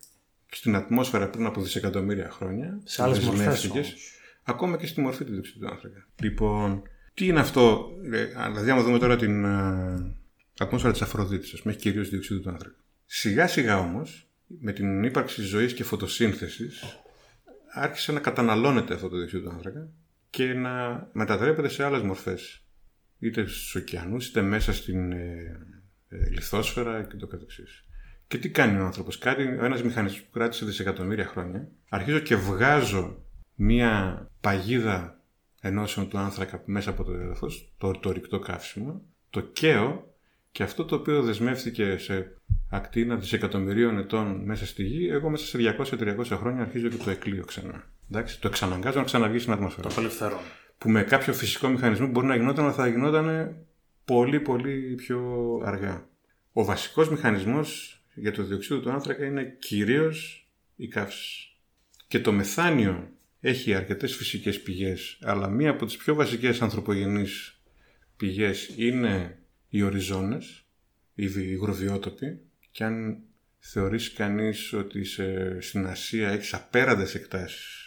στην 0.51 0.75
ατμόσφαιρα 0.75 1.29
πριν 1.29 1.47
από 1.47 1.61
δισεκατομμύρια 1.61 2.31
χρόνια. 2.31 2.81
Σε 2.85 3.03
άλλες 3.03 3.19
μορφές 3.19 3.45
δεσμεύτηκε, 3.45 3.79
όμως. 3.79 4.13
Ακόμα 4.43 4.77
και 4.77 4.87
στη 4.87 5.01
μορφή 5.01 5.25
του 5.25 5.33
διοξείδιου 5.33 5.61
του 5.61 5.73
άνθρακα. 5.73 6.07
Λοιπόν, 6.23 6.83
τι 7.15 7.27
είναι 7.27 7.41
αυτό, 7.41 7.91
ε, 8.13 8.25
δηλαδή 8.25 8.71
άμα 8.71 8.83
δούμε 8.83 8.99
τώρα 8.99 9.17
την 9.17 9.45
ε, 9.45 10.15
ατμόσφαιρα 10.59 10.93
της 10.93 11.03
Αφροδίτης, 11.03 11.53
ας 11.53 11.63
πούμε, 11.63 11.73
έχει 11.73 11.83
κυρίως 11.83 12.09
διοξείδιο 12.09 12.43
του 12.43 12.51
άνθρακα. 12.51 12.77
Σιγά 13.07 13.47
σιγά 13.47 13.79
όμως, 13.79 14.26
με 14.47 14.73
την 14.73 15.05
ύπαρξη 15.05 15.43
ζωής 15.43 15.75
και 15.75 15.85
φωτοσύνθεσης, 15.85 16.83
άρχισε 17.75 18.13
να 18.13 18.21
καταναλώνεται 18.21 18.95
αυτό 18.95 19.09
το 19.09 19.17
διοξείδιο 19.17 19.49
του 19.49 19.55
άνθρακα 19.55 19.89
και 20.31 20.55
να 20.55 21.09
μετατρέπεται 21.13 21.69
σε 21.69 21.85
άλλες 21.85 22.03
μορφές. 22.03 22.61
Είτε 23.19 23.47
στους 23.47 23.75
ωκεανούς, 23.75 24.27
είτε 24.29 24.43
μέσα 24.43 24.73
στην 24.73 25.13
ε, 25.13 25.59
ε, 26.09 26.29
λιθόσφαιρα 26.29 27.03
και 27.03 27.17
το 27.17 27.27
καθεξής. 27.27 27.85
Και 28.27 28.39
τι 28.39 28.51
κάνει 28.51 28.81
ο 28.81 28.85
άνθρωπος; 28.85 29.19
Κάτι, 29.19 29.43
ένας 29.43 29.83
μηχανισμός 29.83 30.23
που 30.23 30.31
κράτησε 30.31 30.65
δισεκατομμύρια 30.65 31.27
χρόνια. 31.27 31.69
Αρχίζω 31.89 32.19
και 32.19 32.37
βγάζω 32.37 33.25
μία 33.55 34.27
παγίδα 34.41 35.21
ενώσεων 35.61 36.09
του 36.09 36.19
άνθρακα 36.19 36.63
μέσα 36.65 36.91
από 36.91 37.05
το 37.05 37.13
έδαφος, 37.13 37.75
το, 37.79 37.91
το 37.91 38.13
ρηκτό 38.13 38.39
καύσιμο, 38.39 39.03
το 39.31 39.41
καίω 39.41 40.16
και 40.57 40.63
αυτό 40.63 40.85
το 40.85 40.95
οποίο 40.95 41.23
δεσμεύτηκε 41.23 41.97
σε 41.99 42.37
ακτίνα 42.71 43.17
δισεκατομμυρίων 43.17 43.99
ετών 43.99 44.45
μέσα 44.45 44.67
στη 44.67 44.83
γη, 44.83 45.09
εγώ 45.09 45.31
μέσα 45.31 45.47
σε 45.47 45.75
200-300 45.79 46.25
χρόνια 46.25 46.63
αρχίζω 46.63 46.89
και 46.89 46.97
το 46.97 47.11
εκλείω 47.11 47.45
ξανά. 47.45 47.85
Εντάξει, 48.11 48.41
το 48.41 48.49
εξαναγκάζω 48.49 48.99
να 48.99 49.05
ξαναβγεί 49.05 49.39
στην 49.39 49.53
ατμόσφαιρα. 49.53 49.89
Απελευθερώνω. 49.89 50.41
Που 50.79 50.91
με 50.91 51.03
κάποιο 51.03 51.33
φυσικό 51.33 51.69
μηχανισμό 51.69 52.07
μπορεί 52.07 52.27
να 52.27 52.37
γινόταν, 52.37 52.65
αλλά 52.65 52.73
θα 52.73 52.87
γινόταν 52.89 53.57
πολύ 54.05 54.41
πολύ 54.41 54.95
πιο 54.95 55.21
αργά. 55.65 56.09
Ο 56.53 56.65
βασικός 56.65 57.11
μηχανισμός 57.11 58.01
για 58.15 58.33
το 58.33 58.43
διοξείδιο 58.43 58.83
του 58.83 58.91
άνθρακα 58.91 59.25
είναι 59.25 59.57
κυρίως 59.59 60.49
η 60.77 60.89
καύση. 60.89 61.57
Και 62.09 62.21
το 62.21 62.33
μεθάνιο 62.33 63.09
έχει 63.41 63.75
αρκετές 63.75 64.17
φυσικές 64.17 64.63
πηγές, 64.63 65.19
αλλά 65.23 65.49
μία 65.49 65.71
από 65.71 65.87
τις 65.87 65.97
πιο 65.97 66.15
βασικές 66.15 66.63
ανθρωπογενείς 66.63 67.61
πηγές 68.17 68.75
είναι 68.77 69.39
οι 69.77 69.83
οριζόνες, 69.83 70.67
οι 71.15 71.31
υγροβιότοποι, 71.35 72.41
και 72.71 72.85
αν 72.85 73.19
θεωρήσει 73.59 74.13
κανείς 74.13 74.73
ότι 74.73 75.05
σε, 75.05 75.61
στην 75.61 75.87
Ασία 75.87 76.29
έχεις 76.29 76.55
απέραντες 76.55 77.15
εκτάσεις 77.15 77.87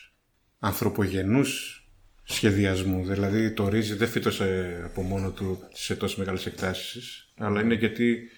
ανθρωπογενούς 0.59 1.83
σχεδιασμού. 2.23 3.05
Δηλαδή 3.05 3.51
το 3.51 3.67
ρύζι 3.67 3.93
δεν 3.93 4.07
φύτωσε 4.07 4.79
από 4.85 5.01
μόνο 5.01 5.31
του 5.31 5.59
σε 5.73 5.95
τόσο 5.95 6.15
μεγάλες 6.19 6.45
εκτάσεις, 6.45 7.33
αλλά 7.37 7.61
είναι 7.61 7.73
γιατί 7.73 8.29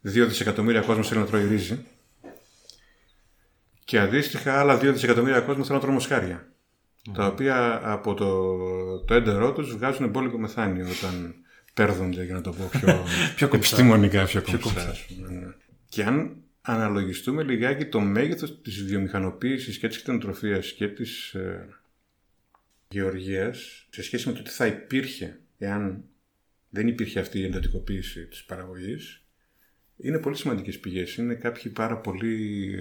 δύο 0.00 0.26
δισεκατομμύρια 0.26 0.80
κόσμος 0.80 1.08
θέλει 1.08 1.20
να 1.20 1.26
τρώει 1.26 1.46
ρύζι 1.46 1.84
και 3.84 3.98
αντίστοιχα 3.98 4.60
άλλα 4.60 4.78
δύο 4.78 4.92
δισεκατομμύρια 4.92 5.40
κόσμος 5.40 5.66
θέλουν 5.66 5.80
να 5.80 5.86
τρώει 5.86 5.94
μοσχάρια. 5.94 6.52
Τα 7.14 7.26
οποία 7.26 7.80
από 7.82 8.14
το, 8.14 9.04
το 9.04 9.14
έντερό 9.14 9.52
τους 9.52 9.76
βγάζουν 9.76 10.04
εμπόλικο 10.04 10.38
μεθάνιο 10.38 10.86
όταν 10.88 11.34
πέρδονται, 11.84 12.24
για 12.24 12.34
να 12.34 12.40
το 12.40 12.50
πω 12.52 12.68
πιο, 12.70 13.04
Πιο 13.36 13.48
κομψά. 13.48 13.56
επιστημονικά, 13.76 14.24
πιο 14.24 14.40
Πιο 14.40 14.58
κομψά. 14.58 14.88
ας 14.88 15.06
πούμε, 15.06 15.28
ναι. 15.28 15.46
Και 15.88 16.02
αν 16.04 16.36
αναλογιστούμε 16.60 17.42
λιγάκι 17.42 17.84
το 17.84 18.00
μέγεθος 18.00 18.60
της 18.62 18.84
βιομηχανοποίησης 18.84 19.78
και 19.78 19.88
της 19.88 20.02
κτηνοτροφίας 20.02 20.72
και 20.72 20.88
της 20.88 21.34
ε, 21.34 21.68
γεωργίας 22.88 23.86
σε 23.90 24.02
σχέση 24.02 24.28
με 24.28 24.34
το 24.34 24.42
τι 24.42 24.50
θα 24.50 24.66
υπήρχε 24.66 25.38
εάν 25.58 26.04
δεν 26.70 26.88
υπήρχε 26.88 27.20
αυτή 27.20 27.38
η 27.38 27.44
εντατικοποίηση 27.44 28.26
της 28.26 28.44
παραγωγής 28.44 29.24
είναι 29.96 30.18
πολύ 30.18 30.36
σημαντικές 30.36 30.78
πηγές. 30.78 31.14
Είναι 31.14 31.34
κάποιοι 31.34 31.72
πάρα 31.72 31.96
πολύ 31.96 32.74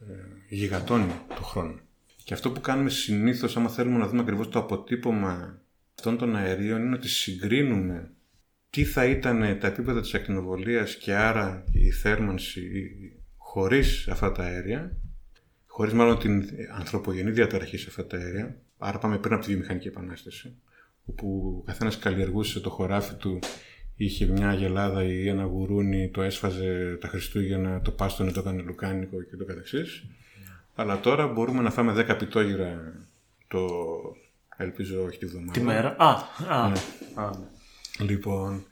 ε, 0.00 0.14
γιγατόνοι 0.48 1.12
του 1.36 1.44
χρόνου. 1.44 1.78
Και 2.24 2.34
αυτό 2.34 2.50
που 2.50 2.60
κάνουμε 2.60 2.90
συνήθως, 2.90 3.56
άμα 3.56 3.68
θέλουμε 3.68 3.98
να 3.98 4.06
δούμε 4.08 4.20
ακριβώς 4.20 4.48
το 4.48 4.58
αποτύπωμα 4.58 5.60
αυτών 5.94 6.18
των 6.18 6.36
αερίων, 6.36 6.82
είναι 6.82 6.94
ότι 6.94 7.08
συγκρίνουμε 7.08 8.10
τι 8.76 8.84
θα 8.84 9.04
ήταν 9.04 9.58
τα 9.60 9.66
επίπεδα 9.66 10.00
της 10.00 10.14
ακτινοβολίας 10.14 10.94
και 10.94 11.14
άρα 11.14 11.64
η 11.72 11.90
θέρμανση 11.90 12.70
χωρίς 13.36 14.08
αυτά 14.08 14.32
τα 14.32 14.42
αέρια, 14.42 14.96
χωρίς 15.66 15.92
μάλλον 15.92 16.18
την 16.18 16.44
ανθρωπογενή 16.78 17.30
διαταραχή 17.30 17.76
σε 17.76 17.86
αυτά 17.88 18.06
τα 18.06 18.16
αέρια, 18.16 18.56
άρα 18.78 18.98
πάμε 18.98 19.18
πριν 19.18 19.34
από 19.34 19.42
τη 19.44 19.50
βιομηχανική 19.50 19.88
επανάσταση, 19.88 20.54
όπου 21.04 21.56
ο 21.60 21.66
καθένας 21.66 21.98
καλλιεργούσε 21.98 22.60
το 22.60 22.70
χωράφι 22.70 23.14
του, 23.14 23.38
είχε 23.96 24.26
μια 24.26 24.52
γελάδα 24.52 25.04
ή 25.04 25.28
ένα 25.28 25.44
γουρούνι, 25.44 26.08
το 26.08 26.22
έσφαζε 26.22 26.98
τα 27.00 27.08
Χριστούγεννα, 27.08 27.80
το 27.80 27.90
πάστονε, 27.90 28.30
το 28.30 28.40
έκανε 28.40 28.62
λουκάνικο 28.62 29.22
και 29.22 29.36
το 29.36 29.44
καθεξής. 29.44 30.04
Αλλά 30.74 31.00
τώρα 31.00 31.26
μπορούμε 31.26 31.62
να 31.62 31.70
φάμε 31.70 32.06
10 32.08 32.16
πιτόγυρα 32.18 32.92
το 33.48 33.68
ελπίζω 34.56 35.02
όχι 35.02 35.18
τη 35.18 35.26
βδομάδα. 35.26 35.52
Τη 35.52 35.60
μέρα. 35.60 35.96
Α, 35.98 36.10
α, 36.48 36.68
Ναι. 36.68 36.80
α, 37.14 37.30
ναι. 37.30 37.46
Λοιπόν, 37.98 38.66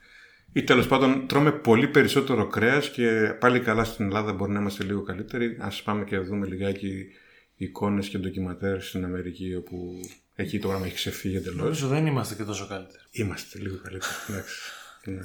ή 0.53 0.63
τέλος 0.63 0.87
πάντων 0.87 1.27
τρώμε 1.27 1.51
πολύ 1.51 1.87
περισσότερο 1.87 2.47
κρέας 2.47 2.89
και 2.89 3.35
πάλι 3.39 3.59
καλά 3.59 3.83
στην 3.83 4.05
Ελλάδα 4.05 4.33
μπορεί 4.33 4.51
να 4.51 4.59
είμαστε 4.59 4.83
λίγο 4.83 5.01
καλύτεροι. 5.01 5.57
Α 5.59 5.71
πάμε 5.83 6.03
και 6.03 6.17
δούμε 6.17 6.47
λιγάκι 6.47 7.07
εικόνες 7.55 8.07
και 8.07 8.17
ντοκιματέρ 8.17 8.81
στην 8.81 9.03
Αμερική, 9.03 9.55
όπου 9.55 9.99
εκεί 10.35 10.59
το 10.59 10.67
πράγμα 10.67 10.85
έχει 10.85 10.95
ξεφύγει 10.95 11.35
εντελώς. 11.35 11.57
Νομίζω 11.57 11.87
δεν 11.87 12.05
είμαστε 12.05 12.35
και 12.35 12.43
τόσο 12.43 12.67
καλύτεροι. 12.67 13.03
Είμαστε 13.11 13.59
λίγο 13.59 13.77
καλύτεροι. 13.83 14.13
εντάξει. 14.29 14.55
Ναι. 15.07 15.21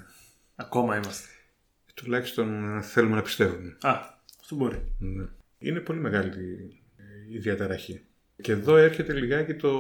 Ακόμα 0.57 0.97
είμαστε. 0.97 1.29
Τουλάχιστον 1.95 2.77
ε, 2.79 2.83
θέλουμε 2.83 3.15
να 3.15 3.23
πιστεύουμε. 3.23 3.77
Α, 3.81 3.91
αυτό 4.41 4.55
μπορεί. 4.55 4.93
Ναι. 4.99 5.25
Είναι 5.59 5.81
πολύ 5.81 6.01
μεγάλη 6.01 6.31
η 7.31 7.39
διαταραχή. 7.39 8.01
Και 8.41 8.53
εδώ 8.53 8.77
έρχεται 8.77 9.13
λιγάκι 9.13 9.55
το 9.55 9.71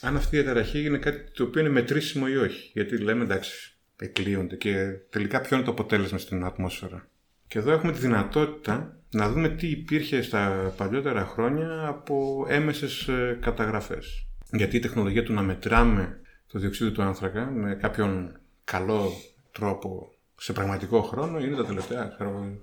αν 0.00 0.16
αυτή 0.16 0.36
η 0.36 0.40
διαταραχή 0.40 0.84
είναι 0.84 0.98
κάτι 0.98 1.30
το 1.30 1.44
οποίο 1.44 1.60
είναι 1.60 1.70
μετρήσιμο 1.70 2.26
ή 2.28 2.36
όχι. 2.36 2.70
Γιατί 2.74 2.98
λέμε 2.98 3.24
εντάξει, 3.24 3.78
εκλείονται 3.96 4.56
και 4.56 4.96
τελικά 5.10 5.40
ποιο 5.40 5.56
είναι 5.56 5.64
το 5.64 5.70
αποτέλεσμα 5.70 6.18
στην 6.18 6.44
ατμόσφαιρα. 6.44 7.08
Και 7.46 7.58
εδώ 7.58 7.72
έχουμε 7.72 7.92
τη 7.92 7.98
δυνατότητα 7.98 8.98
να 9.10 9.30
δούμε 9.30 9.48
τι 9.48 9.66
υπήρχε 9.66 10.22
στα 10.22 10.72
παλιότερα 10.76 11.24
χρόνια 11.24 11.86
από 11.86 12.46
έμεσες 12.48 13.08
ε, 13.08 13.38
καταγραφές. 13.40 14.26
Γιατί 14.52 14.76
η 14.76 14.80
τεχνολογία 14.80 15.22
του 15.22 15.32
να 15.32 15.42
μετράμε 15.42 16.20
το 16.46 16.58
διοξείδιο 16.58 16.92
του 16.92 17.02
άνθρακα 17.02 17.50
με 17.50 17.74
κάποιον 17.74 18.38
καλό 18.64 19.10
τρόπο 19.52 20.12
σε 20.36 20.52
πραγματικό 20.52 21.02
χρόνο 21.02 21.38
είναι 21.38 21.56
τα 21.56 21.64
τελευταία 21.64 22.06
ξέρω, 22.14 22.30
εγώ, 22.30 22.58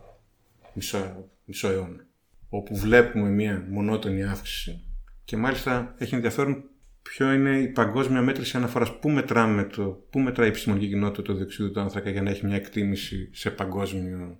μισό, 0.74 1.30
μισό 1.46 1.68
αιώνα. 1.68 2.06
Όπου 2.50 2.76
βλέπουμε 2.76 3.30
μια 3.30 3.66
μονότονη 3.70 4.24
αύξηση 4.24 4.87
και 5.28 5.38
μάλιστα 5.38 5.96
έχει 5.98 6.16
ενδιαφέρον 6.16 6.64
ποιο 7.02 7.34
είναι 7.34 7.60
η 7.60 7.68
παγκόσμια 7.68 8.22
μέτρηση 8.22 8.58
αναφοράς. 8.58 9.00
Πού 9.00 9.10
μετράμε 9.10 9.64
το, 9.64 9.84
πού 10.10 10.20
μετράει 10.20 10.48
η 10.48 10.50
επιστημονική 10.50 10.88
κοινότητα 10.88 11.22
το 11.22 11.34
διοξείδιο 11.34 11.72
του 11.72 11.80
άνθρακα 11.80 12.10
για 12.10 12.22
να 12.22 12.30
έχει 12.30 12.46
μια 12.46 12.56
εκτίμηση 12.56 13.30
σε 13.34 13.50
παγκόσμιο 13.50 14.40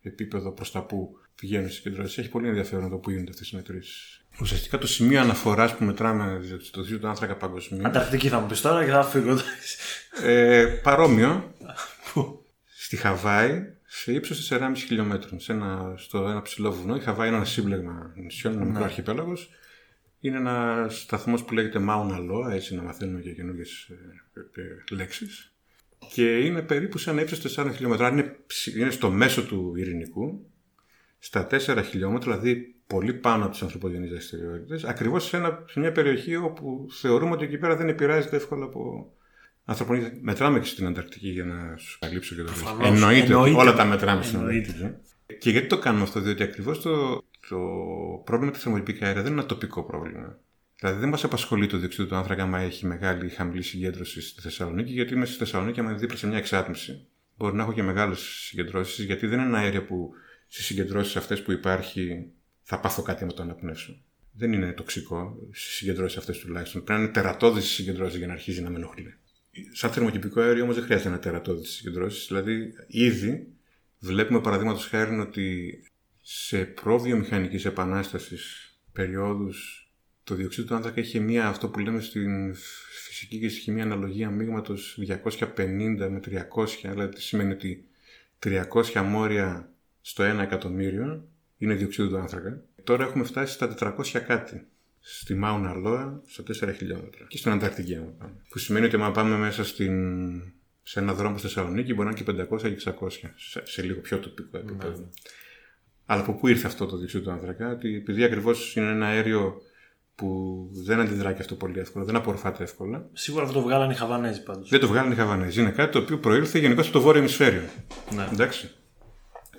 επίπεδο 0.00 0.52
προς 0.52 0.70
τα 0.70 0.82
πού 0.82 1.10
πηγαίνουν 1.34 1.66
οι 1.66 1.70
συγκεντρώσεις. 1.70 2.18
Έχει 2.18 2.28
πολύ 2.28 2.48
ενδιαφέρον 2.48 2.90
το 2.90 2.96
πού 2.96 3.10
γίνονται 3.10 3.30
αυτές 3.30 3.50
οι 3.50 3.56
μετρήσεις. 3.56 4.24
Ουσιαστικά 4.40 4.78
το 4.78 4.86
σημείο 4.86 5.20
αναφοράς 5.20 5.76
που 5.76 5.84
μετράμε 5.84 6.32
το 6.34 6.38
διοξείδιο 6.40 6.98
του 6.98 7.08
άνθρακα 7.08 7.36
παγκοσμίω. 7.36 7.82
Ανταρκτική 7.86 8.28
θα 8.28 8.40
μου 8.40 8.46
πεις 8.46 8.60
τώρα 8.60 8.84
και 8.84 8.90
θα 8.90 9.02
φύγω. 9.02 9.30
εντάξει. 9.30 9.76
Ε, 10.22 10.64
παρόμοιο, 10.82 11.54
στη 12.64 12.96
Χαβάη, 12.96 13.62
σε 13.84 14.12
ύψος 14.12 14.48
4,5 14.50 14.72
χιλιόμετρων, 14.74 15.40
σε 15.40 15.52
ένα, 15.52 15.94
στο 15.96 16.18
ένα 16.28 16.42
ψηλό 16.42 16.72
βουνό. 16.72 16.96
Η 16.96 17.00
Χαβάη 17.00 17.28
είναι 17.28 17.36
ένα 17.36 17.44
σύμπλεγμα 17.44 18.12
νησιών, 18.16 18.52
ένα 18.52 18.64
μικρό 18.64 18.84
αρχιπέλαγος. 18.84 19.50
Είναι 20.24 20.36
ένα 20.36 20.86
σταθμός 20.90 21.44
που 21.44 21.54
λέγεται 21.54 21.78
Mauna 21.88 22.16
Loa, 22.30 22.52
έτσι 22.52 22.74
να 22.74 22.82
μαθαίνουμε 22.82 23.20
και 23.20 23.32
καινούργιες 23.32 23.88
ε, 23.90 24.60
ε, 24.60 24.94
λέξεις. 24.94 25.52
Και 26.12 26.38
είναι 26.38 26.62
περίπου 26.62 26.98
σε 26.98 27.10
ένα 27.10 27.20
ύψος 27.20 27.56
4 27.58 27.70
χιλιόμετρα. 27.74 28.08
Είναι, 28.08 28.36
ψη- 28.46 28.76
είναι 28.76 28.90
στο 28.90 29.10
μέσο 29.10 29.42
του 29.44 29.72
ειρηνικού, 29.76 30.46
στα 31.18 31.46
4 31.50 31.82
χιλιόμετρα, 31.84 32.38
δηλαδή 32.38 32.74
πολύ 32.86 33.14
πάνω 33.14 33.42
από 33.42 33.52
τις 33.52 33.62
ανθρωπογενείς 33.62 34.10
δραστηριότητες, 34.10 34.84
ακριβώς 34.84 35.24
σε, 35.24 35.36
ένα, 35.36 35.64
σε 35.68 35.80
μια 35.80 35.92
περιοχή 35.92 36.36
όπου 36.36 36.86
θεωρούμε 36.90 37.32
ότι 37.32 37.44
εκεί 37.44 37.58
πέρα 37.58 37.76
δεν 37.76 37.88
επηρεάζεται 37.88 38.36
εύκολα 38.36 38.64
από 38.64 39.12
ανθρωπογενείς. 39.64 40.18
Μετράμε 40.20 40.58
και 40.60 40.66
στην 40.66 40.86
Ανταρκτική 40.86 41.28
για 41.28 41.44
να 41.44 41.76
σου 41.76 41.98
καλύψω 42.00 42.34
και 42.34 42.42
το 42.42 42.46
Προφανώς. 42.52 42.76
βρίσκω. 42.88 42.94
Εννοείται, 42.94 43.32
Εννοείται. 43.32 43.56
όλα 43.60 43.72
τα 43.74 43.84
μετράμε 43.84 44.22
στην 44.22 44.38
Εννοείται. 44.38 44.70
Ανταρκτική. 44.70 45.36
Και 45.38 45.50
γιατί 45.50 45.66
το 45.66 45.78
κάνουμε 45.78 46.02
αυτό, 46.02 46.20
διότι 46.20 46.42
ακριβώς 46.42 46.80
το, 46.80 47.22
το 47.48 47.58
πρόβλημα 48.24 48.52
της 48.52 48.62
θερμοκηπικά 48.62 49.06
αέρα 49.06 49.22
δεν 49.22 49.32
είναι 49.32 49.40
ένα 49.40 49.48
τοπικό 49.48 49.82
πρόβλημα. 49.82 50.38
Δηλαδή 50.78 51.00
δεν 51.00 51.08
μας 51.08 51.24
απασχολεί 51.24 51.66
το 51.66 51.78
διοξείδιο 51.78 52.06
του 52.06 52.16
άνθρακα 52.16 52.42
άμα 52.42 52.58
έχει 52.58 52.86
μεγάλη 52.86 53.26
ή 53.26 53.28
χαμηλή 53.28 53.62
συγκέντρωση 53.62 54.20
στη 54.20 54.40
Θεσσαλονίκη, 54.40 54.92
γιατί 54.92 55.14
είμαι 55.14 55.24
στη 55.24 55.36
Θεσσαλονίκη, 55.36 55.80
άμα 55.80 55.90
είναι 55.90 55.98
δίπλα 55.98 56.16
σε 56.16 56.26
μια 56.26 56.38
εξάτμιση, 56.38 57.06
μπορεί 57.36 57.54
να 57.54 57.62
έχω 57.62 57.72
και 57.72 57.82
μεγάλες 57.82 58.18
συγκεντρώσεις, 58.18 59.04
γιατί 59.04 59.26
δεν 59.26 59.38
είναι 59.38 59.48
ένα 59.48 59.58
αέριο 59.58 59.84
που 59.84 60.10
στι 60.48 60.62
συγκεντρώσεις 60.62 61.16
αυτές 61.16 61.42
που 61.42 61.52
υπάρχει 61.52 62.32
θα 62.62 62.80
πάθω 62.80 63.02
κάτι 63.02 63.24
με 63.24 63.32
το 63.32 63.42
αναπνεύσω. 63.42 64.02
Δεν 64.32 64.52
είναι 64.52 64.72
τοξικό 64.72 65.38
στι 65.50 65.70
συγκεντρώσεις 65.70 66.18
αυτές 66.18 66.38
τουλάχιστον. 66.38 66.84
Πρέπει 66.84 67.00
να 67.00 67.04
είναι 67.04 67.14
τερατώδει 67.14 67.58
οι 67.58 67.62
συγκεντρώσεις 67.62 68.18
για 68.18 68.26
να 68.26 68.32
αρχίζει 68.32 68.62
να 68.62 68.70
με 68.70 68.76
ενοχλεί. 68.76 69.14
Σαν 69.72 69.90
θερμοκηπικό 69.90 70.40
αέριο 70.40 70.62
όμως 70.62 70.74
δεν 70.74 70.84
χρειάζεται 70.84 71.08
να 71.08 71.18
τερατώδει 71.18 71.66
συγκεντρώσεις. 71.66 72.26
Δηλαδή, 72.26 72.74
ήδη 72.86 73.46
βλέπουμε 73.98 74.40
παραδείγματος 74.40 74.86
χάρη 74.86 75.18
ότι 75.18 75.78
σε 76.26 76.64
προβιομηχανικής 76.64 77.64
επανάστασης 77.64 78.74
περιόδους 78.92 79.88
το 80.24 80.34
διοξείδιο 80.34 80.68
του 80.68 80.74
άνθρακα 80.74 81.00
είχε 81.00 81.18
μία 81.18 81.46
αυτό 81.46 81.68
που 81.68 81.78
λέμε 81.78 82.00
στην 82.00 82.54
φυσική 83.06 83.38
και 83.38 83.48
στη 83.48 83.60
χημία 83.60 83.82
αναλογία 83.82 84.30
μείγματο 84.30 84.74
250 85.08 85.46
με 85.56 86.20
300, 86.24 86.66
δηλαδή 86.82 87.14
τι 87.14 87.22
σημαίνει 87.22 87.52
ότι 87.52 87.88
300 88.44 89.02
μόρια 89.04 89.72
στο 90.00 90.36
1 90.36 90.38
εκατομμύριο 90.38 91.28
είναι 91.58 91.74
διοξείδιο 91.74 92.10
του 92.10 92.18
άνθρακα. 92.18 92.62
Τώρα 92.84 93.04
έχουμε 93.04 93.24
φτάσει 93.24 93.52
στα 93.52 93.74
400 93.78 94.20
κάτι. 94.26 94.66
Στη 95.00 95.34
Μάουνα 95.34 95.74
Λόα, 95.74 96.22
στα 96.26 96.42
4 96.42 96.74
χιλιόμετρα. 96.76 97.24
Και 97.28 97.36
στην 97.36 97.50
Ανταρκτική, 97.50 97.94
άμα 97.94 98.10
πάμε. 98.18 98.34
Που 98.48 98.58
σημαίνει 98.58 98.86
ότι 98.86 98.94
άμα 98.94 99.10
πάμε 99.10 99.36
μέσα 99.36 99.64
στην... 99.64 100.42
σε 100.82 101.00
ένα 101.00 101.14
δρόμο 101.14 101.38
στη 101.38 101.46
Θεσσαλονίκη 101.46 101.94
μπορεί 101.94 102.08
να 102.08 102.14
είναι 102.16 102.44
και 102.44 102.46
500 102.54 102.76
και 102.76 102.94
600. 103.00 103.08
Σε, 103.36 103.62
σε 103.64 103.82
λίγο 103.82 104.00
πιο 104.00 104.18
τοπικό 104.18 104.58
επίπεδο. 104.58 105.10
Αλλά 106.06 106.20
από 106.20 106.32
πού 106.32 106.48
ήρθε 106.48 106.66
αυτό 106.66 106.86
το 106.86 106.96
διοξείδιο 106.96 107.26
του 107.26 107.32
άνθρακα, 107.32 107.70
ότι 107.70 107.94
επειδή 107.94 108.24
ακριβώς 108.24 108.76
είναι 108.76 108.90
ένα 108.90 109.06
αέριο 109.06 109.62
που 110.14 110.68
δεν 110.72 111.00
αντιδρά 111.00 111.32
και 111.32 111.40
αυτό 111.40 111.54
πολύ 111.54 111.78
εύκολα, 111.78 112.04
δεν 112.04 112.16
απορροφάται 112.16 112.62
εύκολα. 112.62 113.08
Σίγουρα 113.12 113.42
αυτό 113.44 113.54
το 113.54 113.62
βγάλανε 113.64 113.92
οι 113.92 113.96
Χαβανέζοι 113.96 114.42
πάντως. 114.42 114.68
Δεν 114.68 114.80
το 114.80 114.86
βγάλουν 114.86 115.12
οι 115.12 115.14
Χαβανέζοι. 115.14 115.60
Είναι 115.60 115.70
κάτι 115.70 115.92
το 115.92 115.98
οποίο 115.98 116.18
προήλθε 116.18 116.58
γενικώ 116.58 116.80
από 116.80 116.90
το 116.90 117.00
βόρειο 117.00 117.20
ημισφαίριο. 117.20 117.62
Ναι. 118.14 118.28
Εντάξει. 118.32 118.70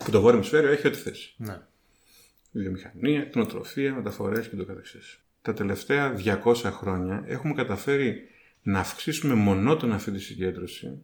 Που 0.06 0.12
το 0.12 0.22
βόρειο 0.22 0.38
ημισφαίριο 0.38 0.72
έχει 0.72 0.88
ό,τι 0.88 0.98
θέση. 0.98 1.34
ναι. 1.38 1.62
Βιομηχανία, 2.52 3.22
κτηνοτροφία, 3.22 3.94
μεταφορές 3.94 4.48
και 4.48 4.56
το 4.56 4.66
καθεξής. 4.66 5.20
Τα 5.42 5.54
τελευταία 5.54 6.14
200 6.44 6.54
χρόνια 6.56 7.24
έχουμε 7.28 7.54
καταφέρει 7.54 8.22
να 8.62 8.80
αυξήσουμε 8.80 9.34
μονότονα 9.34 9.96
αυτή 9.96 10.12
τη 10.12 10.20
συγκέντρωση. 10.20 11.02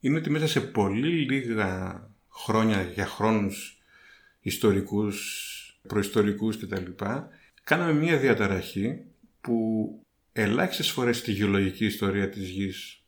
Είναι 0.00 0.18
ότι 0.18 0.30
μέσα 0.30 0.46
σε 0.46 0.60
πολύ 0.60 1.08
λίγα 1.08 2.02
χρόνια 2.28 2.82
για 2.82 3.06
χρόνους 3.06 3.82
ιστορικούς, 4.44 5.80
προϊστορικούς 5.88 6.58
κτλ. 6.58 6.90
Κάναμε 7.64 7.92
μια 7.92 8.16
διαταραχή 8.16 9.00
που 9.40 9.88
ελάχιστες 10.32 10.90
φορές 10.90 11.18
στη 11.18 11.32
γεωλογική 11.32 11.84
ιστορία 11.84 12.28
της 12.28 12.48
γης 12.48 13.02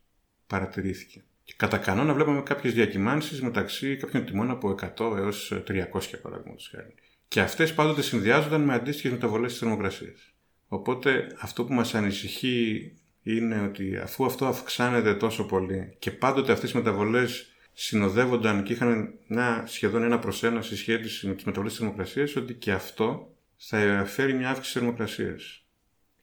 παρατηρήθηκε. 0.46 1.24
Και 1.44 1.54
κατά 1.56 1.78
κανόνα 1.78 2.14
βλέπαμε 2.14 2.42
κάποιες 2.42 2.74
διακυμάνσεις 2.74 3.42
μεταξύ 3.42 3.96
κάποιων 3.96 4.24
τιμών 4.24 4.50
από 4.50 4.74
100 4.96 5.16
έως 5.16 5.62
300 5.66 5.84
παραδείγματος 6.22 6.68
χάρη. 6.72 6.94
Και 7.28 7.40
αυτές 7.40 7.74
πάντοτε 7.74 8.02
συνδυάζονταν 8.02 8.60
με 8.60 8.74
αντίστοιχες 8.74 9.10
μεταβολές 9.10 9.50
της 9.50 9.60
θερμοκρασίας. 9.60 10.32
Οπότε 10.68 11.26
αυτό 11.40 11.64
που 11.64 11.72
μας 11.72 11.94
ανησυχεί 11.94 12.92
είναι 13.22 13.60
ότι 13.60 13.96
αφού 13.96 14.24
αυτό 14.24 14.46
αυξάνεται 14.46 15.14
τόσο 15.14 15.46
πολύ 15.46 15.96
και 15.98 16.10
πάντοτε 16.10 16.52
αυτές 16.52 16.70
οι 16.70 16.76
μεταβολές 16.76 17.55
συνοδεύονταν 17.78 18.62
και 18.62 18.72
είχαν 18.72 19.14
μια 19.26 19.64
σχεδόν 19.66 20.02
ένα 20.02 20.18
προς 20.18 20.42
ένα 20.42 20.62
συσχέτιση 20.62 21.26
με 21.26 21.34
τις 21.34 21.44
μεταβολές 21.44 21.72
της 21.72 21.80
θερμοκρασίας, 21.80 22.36
ότι 22.36 22.54
και 22.54 22.72
αυτό 22.72 23.34
θα 23.56 24.04
φέρει 24.06 24.34
μια 24.34 24.48
αύξηση 24.48 24.72
της 24.72 24.82
θερμοκρασίας. 24.82 25.64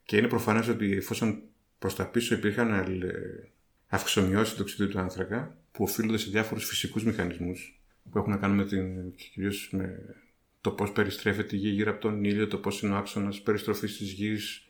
Και 0.06 0.18
είναι 0.18 0.28
προφανές 0.28 0.68
ότι 0.68 0.94
εφόσον 0.94 1.42
προς 1.80 1.96
τα 1.96 2.08
πίσω 2.08 2.36
υπήρχαν 2.36 2.72
ε, 2.74 3.50
αυξομοιώσεις 3.88 4.54
του 4.54 4.60
οξυδίου 4.62 4.88
του 4.88 5.00
άνθρακα, 5.00 5.58
που 5.72 5.84
οφείλονται 5.84 6.18
σε 6.18 6.30
διάφορους 6.30 6.66
φυσικούς 6.66 7.04
μηχανισμούς, 7.04 7.82
που 8.12 8.18
έχουν 8.18 8.32
να 8.32 8.38
κάνουν 8.38 8.58
με, 8.58 8.66
την, 8.66 9.16
κυρίως 9.16 9.70
με 9.72 10.16
το 10.62 10.72
πώς 10.72 10.92
περιστρέφεται 10.92 11.56
η 11.56 11.60
γη 11.60 11.70
γύρω 11.70 11.92
από 11.92 12.02
τον 12.02 12.24
ήλιο, 12.24 12.48
το 12.48 12.58
πώς 12.58 12.82
είναι 12.82 12.94
ο 12.94 12.96
άξονας 12.96 13.42
περιστροφής 13.42 13.98
της 13.98 14.12
γης, 14.12 14.68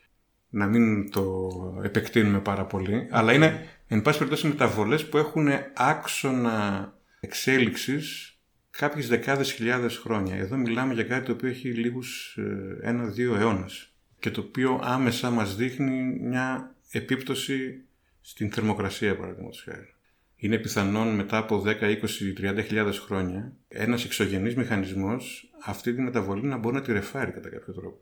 να 0.53 0.67
μην 0.67 1.11
το 1.11 1.49
επεκτείνουμε 1.83 2.39
πάρα 2.39 2.65
πολύ, 2.65 3.07
αλλά 3.11 3.33
είναι, 3.33 3.67
εν 3.87 4.01
πάση 4.01 4.17
περιπτώσει, 4.17 4.47
μεταβολές 4.47 5.09
που 5.09 5.17
έχουν 5.17 5.47
άξονα 5.73 6.93
εξέλιξης 7.19 8.37
κάποιες 8.69 9.07
δεκάδες 9.07 9.51
χιλιάδες 9.51 9.97
χρόνια. 9.97 10.35
Εδώ 10.35 10.55
μιλάμε 10.55 10.93
για 10.93 11.03
κάτι 11.03 11.25
το 11.25 11.31
οποίο 11.31 11.49
έχει 11.49 11.69
λίγους 11.69 12.37
ε, 12.37 12.87
ένα-δύο 12.87 13.35
αιώνες 13.35 13.93
και 14.19 14.31
το 14.31 14.41
οποίο 14.41 14.79
άμεσα 14.83 15.29
μας 15.29 15.55
δείχνει 15.55 16.19
μια 16.21 16.75
επίπτωση 16.91 17.83
στην 18.21 18.51
θερμοκρασία, 18.51 19.17
παραδείγματος 19.17 19.61
χάρη. 19.61 19.93
Είναι 20.35 20.57
πιθανόν 20.57 21.15
μετά 21.15 21.37
από 21.37 21.63
10, 21.65 21.81
20, 21.81 22.59
30 22.59 22.63
χιλιάδες 22.63 22.99
χρόνια 22.99 23.53
ένας 23.67 24.05
εξωγενής 24.05 24.55
μηχανισμός 24.55 25.51
αυτή 25.65 25.93
τη 25.93 26.01
μεταβολή 26.01 26.45
να 26.45 26.57
μπορεί 26.57 26.75
να 26.75 26.81
τη 26.81 26.91
ρεφάρει 26.91 27.31
κατά 27.31 27.49
κάποιο 27.49 27.73
τρόπο. 27.73 28.01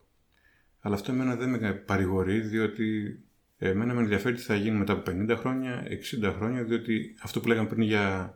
Αλλά 0.81 0.95
αυτό 0.95 1.11
εμένα 1.11 1.35
δεν 1.35 1.49
με 1.49 1.71
παρηγορεί, 1.71 2.39
διότι 2.39 3.19
εμένα 3.57 3.93
με 3.93 4.01
ενδιαφέρει 4.01 4.35
τι 4.35 4.41
θα 4.41 4.55
γίνει 4.55 4.77
μετά 4.77 4.93
από 4.93 5.11
50 5.11 5.35
χρόνια, 5.37 5.83
60 6.23 6.33
χρόνια, 6.37 6.63
διότι 6.63 7.15
αυτό 7.21 7.39
που 7.39 7.47
λέγαμε 7.47 7.67
πριν 7.67 7.81
για 7.81 8.35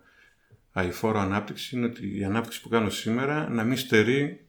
αηφόρο 0.71 1.19
ανάπτυξη 1.19 1.75
είναι 1.75 1.85
ότι 1.85 2.17
η 2.17 2.23
ανάπτυξη 2.23 2.61
που 2.61 2.69
κάνω 2.69 2.89
σήμερα 2.89 3.49
να 3.49 3.63
μην 3.63 3.77
στερεί 3.77 4.45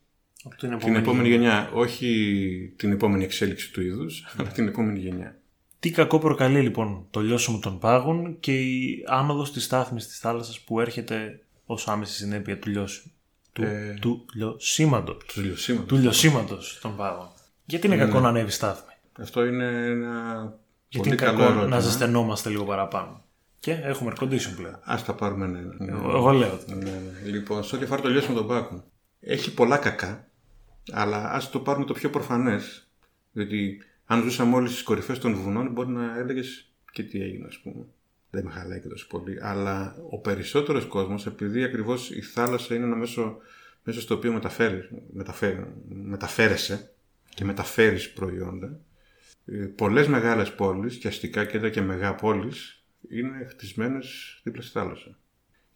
την 0.58 0.72
επόμενη, 0.72 0.84
την 0.84 0.94
επόμενη 0.94 1.28
γενιά. 1.28 1.70
Όχι 1.74 2.72
την 2.76 2.92
επόμενη 2.92 3.24
εξέλιξη 3.24 3.72
του 3.72 3.82
είδους, 3.82 4.34
αλλά 4.36 4.48
την 4.48 4.66
επόμενη 4.68 4.98
γενιά. 4.98 5.38
Τι 5.80 5.90
κακό 5.90 6.18
προκαλεί 6.18 6.60
λοιπόν 6.60 7.06
το 7.10 7.20
λιώσιμο 7.20 7.58
των 7.58 7.78
πάγων 7.78 8.36
και 8.40 8.60
η 8.60 9.04
άνοδος 9.06 9.52
της 9.52 9.64
στάθμης 9.64 10.06
της 10.06 10.18
θάλασσας 10.18 10.60
που 10.60 10.80
έρχεται 10.80 11.40
ως 11.64 11.88
άμεση 11.88 12.14
συνέπεια 12.14 12.58
του 12.58 12.68
λιώσιμου. 12.68 13.12
Του, 13.52 13.62
Ε, 13.62 13.96
του 14.00 14.26
λιωσίματος. 14.34 15.24
Του 15.26 15.40
λιωσίματος. 15.40 15.88
Του 15.88 15.96
λιωσίματος 15.96 16.78
των 16.82 16.96
πάγων. 16.96 17.28
Γιατί 17.66 17.86
είναι 17.86 17.96
κακό 17.96 18.20
να 18.20 18.28
ανέβει 18.28 18.48
η 18.48 18.50
στάθμη; 18.50 18.92
Αυτό 19.18 19.44
είναι 19.44 19.66
ένα 19.66 20.40
Γιατί 20.88 21.08
πολύ 21.08 21.08
είναι 21.08 21.16
καλό 21.16 21.38
κακό 21.38 21.50
ερώτημα. 21.50 21.66
να 21.66 21.80
ζεσθενόμαστε 21.80 22.48
λίγο 22.48 22.64
παραπάνω. 22.64 23.24
Και 23.58 23.72
έχουμε 23.72 24.12
air 24.16 24.22
condition 24.22 24.54
πλέον. 24.56 24.78
Ας 24.82 25.04
τα 25.04 25.14
πάρουμε 25.14 25.46
ναι. 25.46 25.60
ναι. 25.78 25.92
Εγώ 25.92 26.30
λέω. 26.30 26.58
Ναι, 26.66 26.74
ναι. 26.74 27.30
Λοιπόν, 27.30 27.64
σε 27.64 27.74
ό,τι 27.74 27.84
αφορά 27.84 28.02
το 28.02 28.08
λιώσιμο 28.08 28.36
των 28.36 28.46
πάκων. 28.46 28.84
Έχει 29.20 29.54
πολλά 29.54 29.76
κακά, 29.76 30.28
αλλά 30.92 31.30
ας 31.30 31.50
το 31.50 31.60
πάρουμε 31.60 31.84
το 31.84 31.92
πιο 31.92 32.10
προφανές. 32.10 32.88
Διότι 33.32 33.82
αν 34.06 34.22
ζούσαμε 34.22 34.56
όλοι 34.56 34.68
στις 34.68 34.82
κορυφές 34.82 35.18
των 35.18 35.34
βουνών, 35.34 35.72
μπορεί 35.72 35.88
να 35.88 36.18
έλεγες 36.18 36.70
και 36.92 37.02
τι 37.02 37.22
έγινε, 37.22 37.46
ας 37.46 37.58
πούμε. 37.58 37.84
Δεν 38.30 38.44
με 38.44 38.50
χαλάει 38.50 38.80
και 38.80 38.88
τόσο 38.88 39.06
πολύ. 39.06 39.38
Αλλά 39.42 39.96
ο 40.10 40.18
περισσότερος 40.18 40.84
κόσμος, 40.84 41.26
επειδή 41.26 41.62
ακριβώς 41.62 42.10
η 42.10 42.20
θάλασσα 42.20 42.74
είναι 42.74 42.84
ένα 42.84 42.96
μέσο, 42.96 43.36
μέσο 43.84 44.00
στο 44.00 44.14
οποίο 44.14 44.32
μεταφέρει, 44.32 44.88
μεταφέρει, 45.12 45.66
μεταφέρεσαι 45.88 46.95
και 47.36 47.44
μεταφέρεις 47.44 48.12
προϊόντα, 48.12 48.80
ε, 49.44 49.56
πολλές 49.56 50.08
μεγάλες 50.08 50.54
πόλεις 50.54 50.96
και 50.96 51.08
αστικά 51.08 51.44
κέντρα 51.44 51.70
και 51.70 51.80
μεγά 51.80 52.14
πόλεις 52.14 52.84
είναι 53.08 53.46
χτισμένες 53.48 54.40
δίπλα 54.44 54.62
στη 54.62 54.70
θάλασσα. 54.70 55.18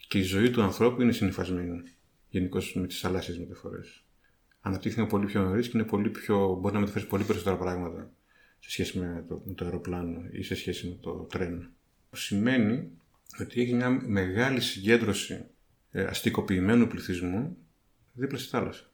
Και 0.09 0.19
η 0.19 0.23
ζωή 0.23 0.51
του 0.51 0.63
ανθρώπου 0.63 1.03
είναι 1.03 1.13
συνυφασμένη 1.13 1.83
γενικώς 2.29 2.75
με 2.75 2.87
τις 2.87 3.01
θαλάσσιες 3.01 3.39
μεταφορές. 3.39 4.05
Αναπτύχθηκε 4.61 5.07
πολύ 5.07 5.27
πιο 5.27 5.43
νωρίς 5.43 5.69
και 5.69 5.79
είναι 5.79 5.87
πολύ 5.87 6.11
πιο, 6.11 6.59
μπορεί 6.61 6.75
να 6.75 6.81
μεταφέρεις 6.81 7.09
πολύ 7.09 7.25
περισσότερα 7.25 7.57
πράγματα 7.57 8.11
σε 8.59 8.71
σχέση 8.71 8.99
με 8.99 9.25
το, 9.29 9.43
με 9.45 9.55
το 9.55 9.65
αεροπλάνο 9.65 10.23
ή 10.33 10.43
σε 10.43 10.55
σχέση 10.55 10.89
με 10.89 10.97
το 11.01 11.13
τρένο. 11.13 11.69
Σημαίνει 12.13 12.91
ότι 13.41 13.61
έχει 13.61 13.75
μια 13.75 13.91
μεγάλη 13.91 14.61
συγκέντρωση 14.61 15.45
ε, 15.91 16.03
αστικοποιημένου 16.03 16.87
πληθυσμού 16.87 17.57
δίπλα 18.13 18.39
στη 18.39 18.49
θάλασσα. 18.49 18.90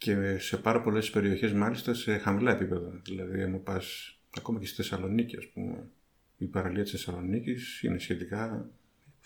Και 0.00 0.38
σε 0.38 0.56
πάρα 0.56 0.80
πολλές 0.80 1.10
περιοχές, 1.10 1.52
μάλιστα 1.52 1.94
σε 1.94 2.16
χαμηλά 2.18 2.50
επίπεδα. 2.52 3.00
Δηλαδή, 3.04 3.42
αν 3.42 3.62
πας 3.62 4.16
ακόμα 4.36 4.58
και 4.58 4.66
στη 4.66 4.76
Θεσσαλονίκη, 4.76 5.36
ας 5.36 5.46
πούμε, 5.46 5.88
η 6.36 6.46
παραλία 6.46 6.82
της 6.82 6.92
Θεσσαλονίκης 6.92 7.82
είναι 7.82 7.98
σχετικά 7.98 8.70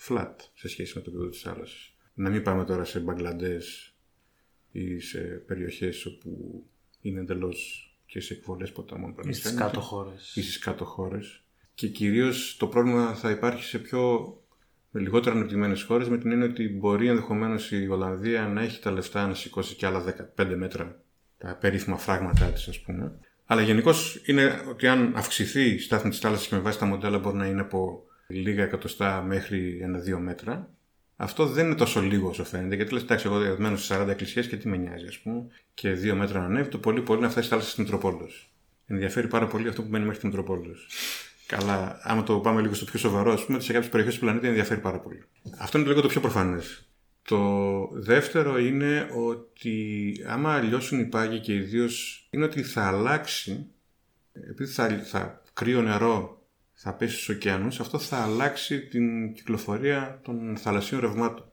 flat 0.07 0.35
σε 0.53 0.67
σχέση 0.67 0.93
με 0.95 1.01
το 1.01 1.09
επίπεδο 1.09 1.29
της 1.29 1.41
θάλασσας. 1.41 1.95
Να 2.13 2.29
μην 2.29 2.43
πάμε 2.43 2.65
τώρα 2.65 2.83
σε 2.83 2.99
Μπαγκλαντές 2.99 3.95
ή 4.71 4.99
σε 4.99 5.19
περιοχές 5.19 6.05
όπου 6.05 6.63
είναι 7.01 7.19
εντελώς 7.19 7.89
και 8.05 8.19
σε 8.19 8.33
εκβολές 8.33 8.71
ποταμών. 8.71 9.09
Ή 9.09 9.33
στις 9.33 9.43
παραδείγματος. 9.43 9.73
κάτω 9.73 9.79
χώρες. 9.81 10.35
Ή 10.35 10.41
στις 10.41 10.59
κάτω 10.59 10.85
χώρες. 10.85 11.43
Και 11.73 11.87
κυρίως 11.87 12.57
το 12.57 12.67
πρόβλημα 12.67 13.13
θα 13.13 13.29
υπάρχει 13.29 13.63
σε 13.63 13.79
πιο 13.79 14.33
με 14.37 14.44
λιγότερο 14.99 15.35
ανεπτυγμένες 15.35 15.83
χώρες 15.83 16.09
με 16.09 16.17
την 16.17 16.31
έννοια 16.31 16.47
ότι 16.47 16.69
μπορεί 16.69 17.07
ενδεχομένως 17.07 17.71
η 17.71 17.87
Ολλανδία 17.87 18.47
να 18.47 18.61
έχει 18.61 18.81
τα 18.81 18.91
λεφτά 18.91 19.27
να 19.27 19.33
σηκώσει 19.33 19.75
και 19.75 19.85
άλλα 19.85 20.03
15 20.37 20.53
μέτρα 20.55 20.99
τα 21.37 21.57
περίφημα 21.61 21.97
φράγματά 21.97 22.45
της 22.45 22.67
ας 22.67 22.79
πούμε. 22.79 23.11
Αλλά 23.45 23.61
γενικώς 23.61 24.21
είναι 24.25 24.61
ότι 24.69 24.87
αν 24.87 25.13
αυξηθεί 25.15 25.69
η 25.69 25.79
στάθμη 25.79 26.09
της 26.09 26.19
θάλασσας 26.19 26.47
και 26.47 26.55
με 26.55 26.61
βάση 26.61 26.79
τα 26.79 26.85
μοντέλα 26.85 27.19
μπορεί 27.19 27.37
να 27.37 27.45
είναι 27.45 27.61
από 27.61 28.03
λίγα 28.27 28.63
εκατοστά 28.63 29.21
μέχρι 29.21 29.79
ένα-δύο 29.81 30.19
μέτρα. 30.19 30.69
Αυτό 31.15 31.45
δεν 31.45 31.65
είναι 31.65 31.75
τόσο 31.75 32.01
λίγο 32.01 32.29
όσο 32.29 32.43
φαίνεται, 32.43 32.75
γιατί 32.75 32.93
λες: 32.93 33.03
Εντάξει, 33.03 33.27
εγώ 33.27 33.39
διαδμένω 33.39 33.77
σε 33.77 33.95
40 34.01 34.07
εκκλησίες 34.07 34.47
και 34.47 34.57
τι 34.57 34.67
με 34.67 34.77
νοιάζει, 34.77 35.05
ας 35.07 35.19
πούμε, 35.19 35.47
και 35.73 35.91
δύο 35.91 36.15
μέτρα 36.15 36.39
να 36.39 36.45
ανέβει, 36.45 36.69
το 36.69 36.77
πολύ 36.77 37.01
πολύ 37.01 37.21
να 37.21 37.29
φτάσει 37.29 37.45
στη 37.45 37.49
θάλασσα 37.49 37.71
στην 37.71 37.83
Μητροπόλεως. 37.83 38.53
Ενδιαφέρει 38.85 39.27
πάρα 39.27 39.47
πολύ 39.47 39.67
αυτό 39.67 39.81
που 39.81 39.89
μένει 39.89 40.05
μέχρι 40.05 40.19
την 40.19 40.29
Μητροπόλεως. 40.29 40.87
Καλά, 41.47 41.99
άμα 42.01 42.23
το 42.23 42.39
πάμε 42.39 42.61
λίγο 42.61 42.73
στο 42.73 42.85
πιο 42.85 42.99
σοβαρό, 42.99 43.31
ας 43.31 43.45
πούμε, 43.45 43.59
σε 43.59 43.73
κάποιες 43.73 43.91
περιοχές 43.91 44.13
του 44.15 44.19
πλανήτη 44.19 44.47
ενδιαφέρει 44.47 44.79
πάρα 44.79 44.99
πολύ. 44.99 45.23
Αυτό 45.57 45.77
είναι 45.77 45.87
λίγο 45.87 46.01
το 46.01 46.07
πιο 46.07 46.21
προφανές. 46.21 46.89
Το 47.21 47.89
δεύτερο 47.93 48.59
είναι 48.59 49.09
ότι 49.15 50.13
άμα 50.27 50.61
λιώσουν 50.61 50.99
οι 50.99 51.05
πάγοι 51.05 51.39
και 51.39 51.53
ιδίως 51.53 52.27
είναι 52.31 52.43
ότι 52.43 52.63
θα 52.63 52.87
αλλάξει, 52.87 53.67
επειδή 54.31 54.71
θα, 54.71 55.03
θα 55.03 55.41
κρύο 55.53 55.81
νερό 55.81 56.45
θα 56.73 56.93
πέσει 56.93 57.15
στους 57.15 57.29
ωκεανούς, 57.29 57.79
αυτό 57.79 57.99
θα 57.99 58.17
αλλάξει 58.17 58.87
την 58.87 59.33
κυκλοφορία 59.33 60.19
των 60.23 60.57
θαλασσίων 60.57 61.01
ρευμάτων. 61.01 61.51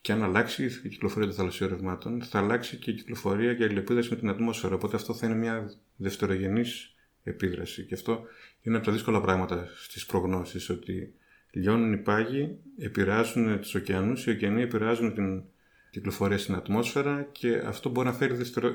Και 0.00 0.12
αν 0.12 0.22
αλλάξει 0.22 0.64
η 0.64 0.88
κυκλοφορία 0.88 1.28
των 1.28 1.36
θαλασσίων 1.36 1.70
ρευμάτων, 1.70 2.22
θα 2.22 2.38
αλλάξει 2.38 2.76
και 2.76 2.90
η 2.90 2.94
κυκλοφορία 2.94 3.54
και 3.54 3.62
η 3.62 3.64
αλληλεπίδραση 3.64 4.10
με 4.10 4.16
την 4.16 4.28
ατμόσφαιρα. 4.28 4.74
Οπότε 4.74 4.96
αυτό 4.96 5.14
θα 5.14 5.26
είναι 5.26 5.34
μια 5.34 5.70
δευτερογενής 5.96 6.94
επίδραση. 7.22 7.84
Και 7.86 7.94
αυτό 7.94 8.24
είναι 8.62 8.76
από 8.76 8.86
τα 8.86 8.92
δύσκολα 8.92 9.20
πράγματα 9.20 9.68
στις 9.76 10.06
προγνώσεις, 10.06 10.70
ότι 10.70 11.14
λιώνουν 11.50 11.92
οι 11.92 11.98
πάγοι, 11.98 12.58
επηρεάζουν 12.78 13.60
τους 13.60 13.74
ωκεανούς, 13.74 14.26
οι 14.26 14.30
ωκεανοί 14.30 14.62
επηρεάζουν 14.62 15.14
την 15.14 15.42
κυκλοφορία 15.90 16.38
στην 16.38 16.54
ατμόσφαιρα 16.54 17.28
και 17.32 17.62
αυτό 17.66 17.88
μπορεί 17.88 18.06
να 18.06 18.12
φέρει 18.12 18.34
δευτερο... 18.34 18.72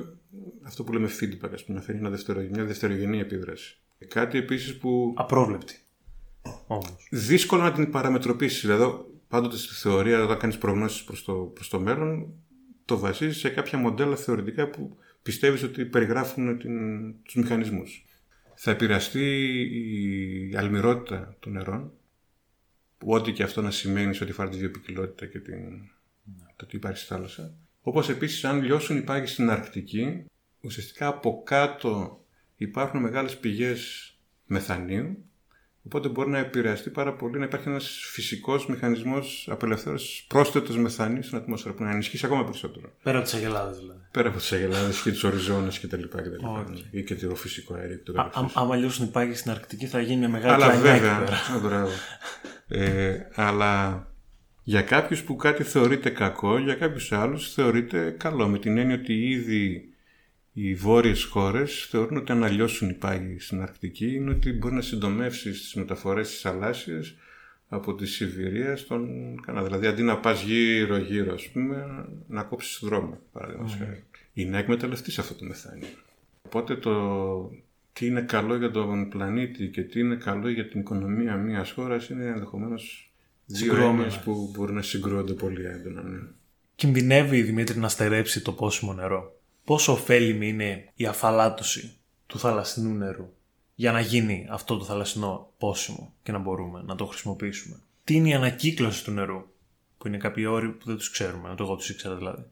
αυτό 0.64 0.84
που 0.84 0.94
λέμε 0.94 1.10
feedback, 1.20 1.50
ας 1.54 1.66
πούμε, 1.66 1.78
να 1.78 1.84
φέρει 1.84 1.98
ένα 1.98 2.10
δευτερο... 2.10 2.42
μια 2.52 2.66
δευτερογενή 2.66 3.20
επίδραση. 3.20 3.78
Κάτι 4.08 4.38
επίσης 4.38 4.78
που 4.78 5.14
Απρόβλεπτη. 5.18 5.76
Όμως. 6.68 7.08
δύσκολο 7.10 7.62
να 7.62 7.72
την 7.72 7.92
παραμετροποιήσεις. 7.92 8.62
Δηλαδή, 8.62 9.06
πάντοτε 9.28 9.58
στη 9.58 9.74
θεωρία, 9.74 10.24
όταν 10.24 10.38
κάνεις 10.38 10.58
προγνώσεις 10.58 11.04
προς 11.04 11.24
το, 11.24 11.34
προς 11.34 11.70
το 11.70 11.80
μέλλον, 11.80 12.34
το 12.86 12.98
βασίζεις 12.98 13.38
σε 13.38 13.50
κάποια 13.50 13.78
μοντέλα 13.78 14.16
θεωρητικά 14.16 14.70
που 14.70 14.98
πιστεύεις 15.24 15.64
ότι 15.64 15.86
περιγράφουν 15.86 16.58
την, 16.58 16.76
τους 17.24 17.36
μηχανισμούς. 17.36 18.06
Θα 18.60 18.72
επηρεαστεί 18.72 19.26
η 20.51 20.55
αλμυρότητα 20.55 21.36
των 21.39 21.51
νερών, 21.51 21.91
που 22.97 23.12
ό,τι 23.12 23.32
και 23.32 23.43
αυτό 23.43 23.62
να 23.62 23.72
σημαίνει 23.72 24.14
σε 24.14 24.24
ό,τι 24.24 24.32
αφορά 24.32 24.49
τη 24.49 24.58
βιοπικιλότητα 24.58 25.26
και 25.26 25.39
την, 25.39 25.89
το 26.55 26.66
τι 26.66 26.76
υπάρχει 26.76 26.97
στη 26.97 27.08
θάλασσα. 27.08 27.53
Όπως 27.82 28.10
επίσης 28.10 28.45
αν 28.45 28.62
λιώσουν 28.62 28.97
οι 28.97 29.01
πάγοι 29.01 29.26
στην 29.26 29.49
Αρκτική, 29.49 30.26
ουσιαστικά 30.62 31.08
από 31.08 31.43
κάτω 31.45 32.24
υπάρχουν 32.55 33.01
μεγάλες 33.01 33.38
πηγές 33.38 34.12
μεθανίου, 34.45 35.27
οπότε 35.88 36.08
μπορεί 36.08 36.30
να 36.30 36.38
επηρεαστεί 36.38 36.90
πάρα 36.90 37.14
πολύ, 37.14 37.40
να 37.40 37.46
υπάρχει 37.46 37.68
ένας 37.70 38.00
φυσικός 38.12 38.68
μηχανισμός 38.68 39.48
απελευθέρωσης 39.52 40.24
πρόσθετος 40.28 40.78
μεθανίου 40.78 41.24
στην 41.24 41.38
ατμόσφαιρα, 41.38 41.74
που 41.74 41.84
να 41.84 41.92
ενισχύσει 41.92 42.26
ακόμα 42.26 42.44
περισσότερο. 42.44 42.92
Πέρα 43.04 43.18
από 43.18 43.26
τις 43.28 43.36
αγελάδες 43.36 43.78
δηλαδή. 43.78 44.00
Πέρα 44.12 44.28
από 44.30 44.38
τις 44.38 44.52
αγελάδες 44.52 45.02
και 45.02 45.12
τους 45.12 45.24
ορυζώνες 45.24 45.80
κτλ. 45.80 46.02
κτλ. 46.04 46.46
Οκ. 46.46 46.68
Ή 46.92 47.04
και 47.04 47.16
το 47.16 47.36
φυσικό 47.36 47.74
αέριο 47.74 47.96
και 47.98 48.12
το 48.12 48.22
Α- 48.22 48.24
καθεξής. 48.24 48.58
α- 48.58 48.62
Άμα 48.62 48.76
λιώσουν 48.76 49.06
οι 49.06 49.10
πάγοι 49.10 49.34
στην 49.34 49.52
Αρκτική 49.52 49.86
θα 49.86 50.02
γίνει 50.02 50.20
μια 50.20 50.30
μεγάλη 50.30 50.54
Αλλά 50.54 50.68
κλανιά 50.72 50.92
εκεί 50.92 51.00
βέβαια, 51.04 51.18
πέρα. 51.20 51.36
Α, 51.56 51.60
μπράβο. 51.68 51.92
ε, 52.68 53.18
αλλά 53.36 54.06
για 54.64 54.82
κάποιους 54.82 55.22
που 55.24 55.36
κάτι 55.36 55.64
θεωρείται 55.64 56.10
κακό, 56.10 56.58
για 56.58 56.74
κάποιους 56.76 57.12
άλλους 57.12 57.54
θεωρείται 57.54 58.16
καλό. 58.18 58.48
Με 58.48 58.60
την 58.60 58.78
έννοια 58.78 58.96
ότι 58.96 59.14
ήδη 59.30 59.90
οι 60.60 60.76
βόρειες 60.76 61.24
χώρες 61.24 61.88
θεωρούν 61.89 62.18
ότι 62.18 62.32
αν 62.32 62.43
αλλιώσουν 62.43 62.89
οι 62.89 62.93
πάγοι 62.93 63.39
στην 63.39 63.62
Αρκτική 63.62 64.14
είναι 64.14 64.32
ότι 64.32 64.51
μπορεί 64.51 64.74
να 64.74 64.82
συντομεύσει 64.82 65.51
τις 65.51 65.74
μεταφορές 65.74 66.30
της 66.30 66.41
θαλάσσιας 66.41 67.16
από 67.68 67.95
τη 67.95 68.05
Σιβηρία 68.05 68.76
στον 68.76 69.08
Καναδά. 69.45 69.66
Δηλαδή 69.66 69.88
αντί 69.88 70.01
να 70.01 70.18
πας 70.18 70.43
γύρω 70.43 70.97
γύρω 70.97 71.34
ας 71.34 71.47
πούμε 71.47 72.05
να 72.28 72.43
κόψεις 72.43 72.80
δρόμο 72.84 73.20
παραδείγματος 73.32 73.76
χάρη. 73.80 74.03
Ή 74.34 74.45
να 74.45 74.58
εκμεταλλευτείς 74.58 75.20
αυτό 75.20 75.34
το 75.34 75.45
μεθάνιο. 75.45 75.88
Οπότε 76.41 76.76
το 76.76 77.51
τι 77.93 78.05
είναι 78.05 78.22
καλό 78.22 78.55
για 78.55 78.72
τον 78.72 79.10
πλανήτη 79.10 79.68
και 79.68 79.82
τι 79.82 79.99
είναι 79.99 80.16
καλό 80.16 80.49
για 80.49 80.68
την 80.68 80.80
οικονομία 80.80 81.36
μιας 81.36 81.72
χώρας 81.72 82.10
είναι 82.10 82.26
ενδεχομένως 82.26 83.14
δύο 83.45 83.58
Συγκρουόμενα. 83.58 83.89
έννοιες 83.89 84.20
που 84.20 84.51
μπορεί 84.53 84.74
να 84.74 84.82
συγκρούονται 84.82 85.34
πολύ 85.34 85.66
έντονα. 85.66 86.01
Ναι. 86.03 86.20
Κινδυνεύει 86.76 87.38
η 87.38 87.43
Δημήτρη 87.43 87.80
να 87.80 87.89
στερέψει 87.89 88.41
το 88.41 88.51
πόσιμο 88.51 88.93
νερό; 88.93 89.37
Πόσο 89.68 89.91
ωφέλιμη 89.91 90.47
είναι 90.47 90.89
η 90.95 91.05
αφαλάτωση 91.05 91.97
του 92.28 92.39
θαλασσινού 92.39 92.93
νερού 92.93 93.34
για 93.76 93.91
να 93.91 93.99
γίνει 93.99 94.47
αυτό 94.49 94.78
το 94.78 94.86
θαλασσινό 94.86 95.53
πόσιμο 95.57 96.13
και 96.24 96.32
να 96.32 96.38
μπορούμε 96.38 96.82
να 96.86 96.95
το 96.95 97.05
χρησιμοποιήσουμε. 97.05 97.80
Τι 98.03 98.15
είναι 98.15 98.30
η 98.30 98.34
ανακύκλωση 98.34 99.03
του 99.03 99.11
νερού, 99.11 99.45
που 99.97 100.07
είναι 100.07 100.18
κάποιοι 100.18 100.45
όροι 100.49 100.70
που 100.70 100.86
δεν 100.86 100.95
τους 100.95 101.09
ξέρουμε, 101.09 101.53
το 101.55 101.63
εγώ 101.63 101.76
τους 101.76 101.89
ήξερα 101.89 102.15
δηλαδή. 102.15 102.43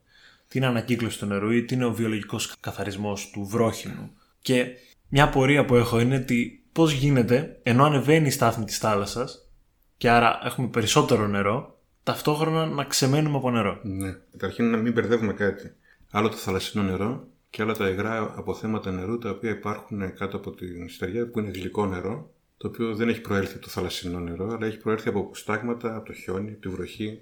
Τι 0.47 0.57
είναι 0.57 0.65
η 0.67 0.69
ανακύκλωση 0.69 1.19
του 1.19 1.25
νερού 1.25 1.51
ή 1.51 1.63
τι 1.63 1.73
είναι 1.73 1.85
ο 1.85 1.93
βιολογικός 1.93 2.55
καθαρισμός 2.59 3.29
του 3.29 3.45
βρόχινου. 3.45 4.11
Και 4.41 4.67
μια 5.07 5.23
απορία 5.23 5.65
που 5.65 5.75
έχω 5.75 5.99
είναι 5.99 6.15
ότι 6.15 6.63
πώς 6.71 6.91
γίνεται, 6.91 7.59
ενώ 7.63 7.83
ανεβαίνει 7.83 8.27
η 8.27 8.31
στάθμη 8.31 8.65
της 8.65 8.77
θάλασσας 8.77 9.49
και 9.97 10.09
άρα 10.09 10.39
έχουμε 10.43 10.67
περισσότερο 10.67 11.27
νερό, 11.27 11.79
ταυτόχρονα 12.03 12.65
να 12.65 12.83
ξεμένουμε 12.83 13.37
από 13.37 13.51
νερό. 13.51 13.79
Ναι. 13.83 14.15
Καταρχήν 14.31 14.69
να 14.69 14.77
μην 14.77 14.93
μπερδεύουμε 14.93 15.33
κάτι. 15.33 15.75
Άλλο 16.17 16.29
το 16.29 16.35
θαλασσινό 16.37 16.83
νερό 16.83 17.27
και 17.49 17.61
άλλα 17.61 17.73
τα 17.73 17.89
υγρά 17.89 18.33
αποθέματα 18.37 18.91
νερού 18.91 19.17
τα 19.17 19.29
οποία 19.29 19.49
υπάρχουν 19.51 20.13
κάτω 20.15 20.37
από 20.37 20.51
την 20.51 20.89
στεριά 20.89 21.27
που 21.29 21.39
είναι 21.39 21.49
γλυκό 21.49 21.85
νερό, 21.85 22.33
το 22.57 22.67
οποίο 22.67 22.95
δεν 22.95 23.09
έχει 23.09 23.21
προέλθει 23.21 23.53
από 23.53 23.61
το 23.63 23.69
θαλασσινό 23.69 24.19
νερό, 24.19 24.47
αλλά 24.53 24.65
έχει 24.65 24.77
προέλθει 24.77 25.07
από 25.09 25.25
προστάγματα, 25.25 25.95
από 25.95 26.05
το 26.05 26.13
χιόνι, 26.13 26.49
από 26.51 26.61
τη 26.61 26.69
βροχή, 26.69 27.19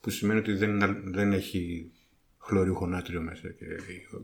που 0.00 0.10
σημαίνει 0.10 0.38
ότι 0.38 0.52
δεν, 0.52 0.70
είναι- 0.70 1.00
δεν 1.04 1.32
έχει 1.32 1.90
χλωριούχο 2.38 2.86
νάτριο 2.86 3.20
μέσα 3.20 3.48
και, 3.48 3.64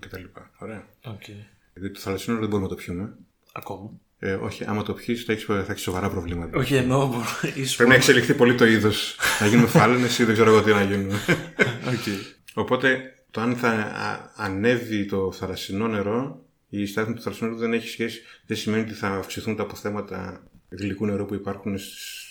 και 0.00 0.08
τα 0.08 0.18
λοιπά. 0.18 0.50
Ωραία. 0.58 0.86
Okay. 1.04 1.46
Γιατί 1.74 1.90
το 1.94 2.00
θαλασσινό 2.00 2.34
νερό 2.36 2.46
δεν 2.48 2.58
μπορούμε 2.58 2.68
να 2.68 2.76
το 2.76 2.82
πιούμε. 2.82 3.14
Ακόμα. 3.52 3.90
Ε, 4.18 4.32
όχι, 4.32 4.64
άμα 4.64 4.82
το 4.82 4.92
πιείς 4.92 5.24
θα 5.24 5.32
έχεις, 5.32 5.44
θα 5.44 5.66
έχεις 5.68 5.82
σοβαρά 5.82 6.10
προβλήματα. 6.10 6.58
Όχι 6.58 6.74
εννοώ, 6.74 7.06
μπορώ- 7.06 7.56
ίσως 7.56 7.76
Πρέπει 7.76 7.90
να 7.90 7.96
εξελιχθεί 7.96 8.34
πολύ 8.34 8.54
το 8.54 8.66
είδος. 8.66 9.16
να 9.40 9.46
γίνουμε 9.46 9.68
φάλαινες 9.68 10.18
ή 10.18 10.24
δεν 10.24 10.34
ξέρω 10.34 10.50
εγώ 10.50 10.62
τι 10.62 10.70
να 10.70 10.82
γίνουμε. 10.82 11.14
Okay. 11.94 12.36
Οπότε 12.54 13.12
το 13.30 13.40
αν 13.40 13.56
θα 13.56 13.70
α- 13.70 14.32
ανέβει 14.36 15.06
το 15.06 15.32
θαλασσινό 15.32 15.88
νερό 15.88 16.44
ή 16.68 16.80
η 16.80 16.86
στάθμη 16.86 17.14
του 17.14 17.22
θαλασσινού 17.22 17.48
νερού 17.48 17.60
δεν 17.60 17.72
έχει 17.72 17.88
σχέση, 17.88 18.20
δεν 18.46 18.56
σημαίνει 18.56 18.82
ότι 18.82 18.92
θα 18.92 19.08
αυξηθούν 19.08 19.56
τα 19.56 19.62
αποθέματα 19.62 20.42
γλυκού 20.68 21.06
νερού 21.06 21.26
που 21.26 21.34
υπάρχουν 21.34 21.78
στις 21.78 22.28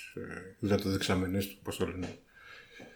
υδατοδεξαμενές 0.59 1.47
του, 1.47 1.57
πώς 1.63 1.77
το 1.77 1.85
λένε. 1.85 2.17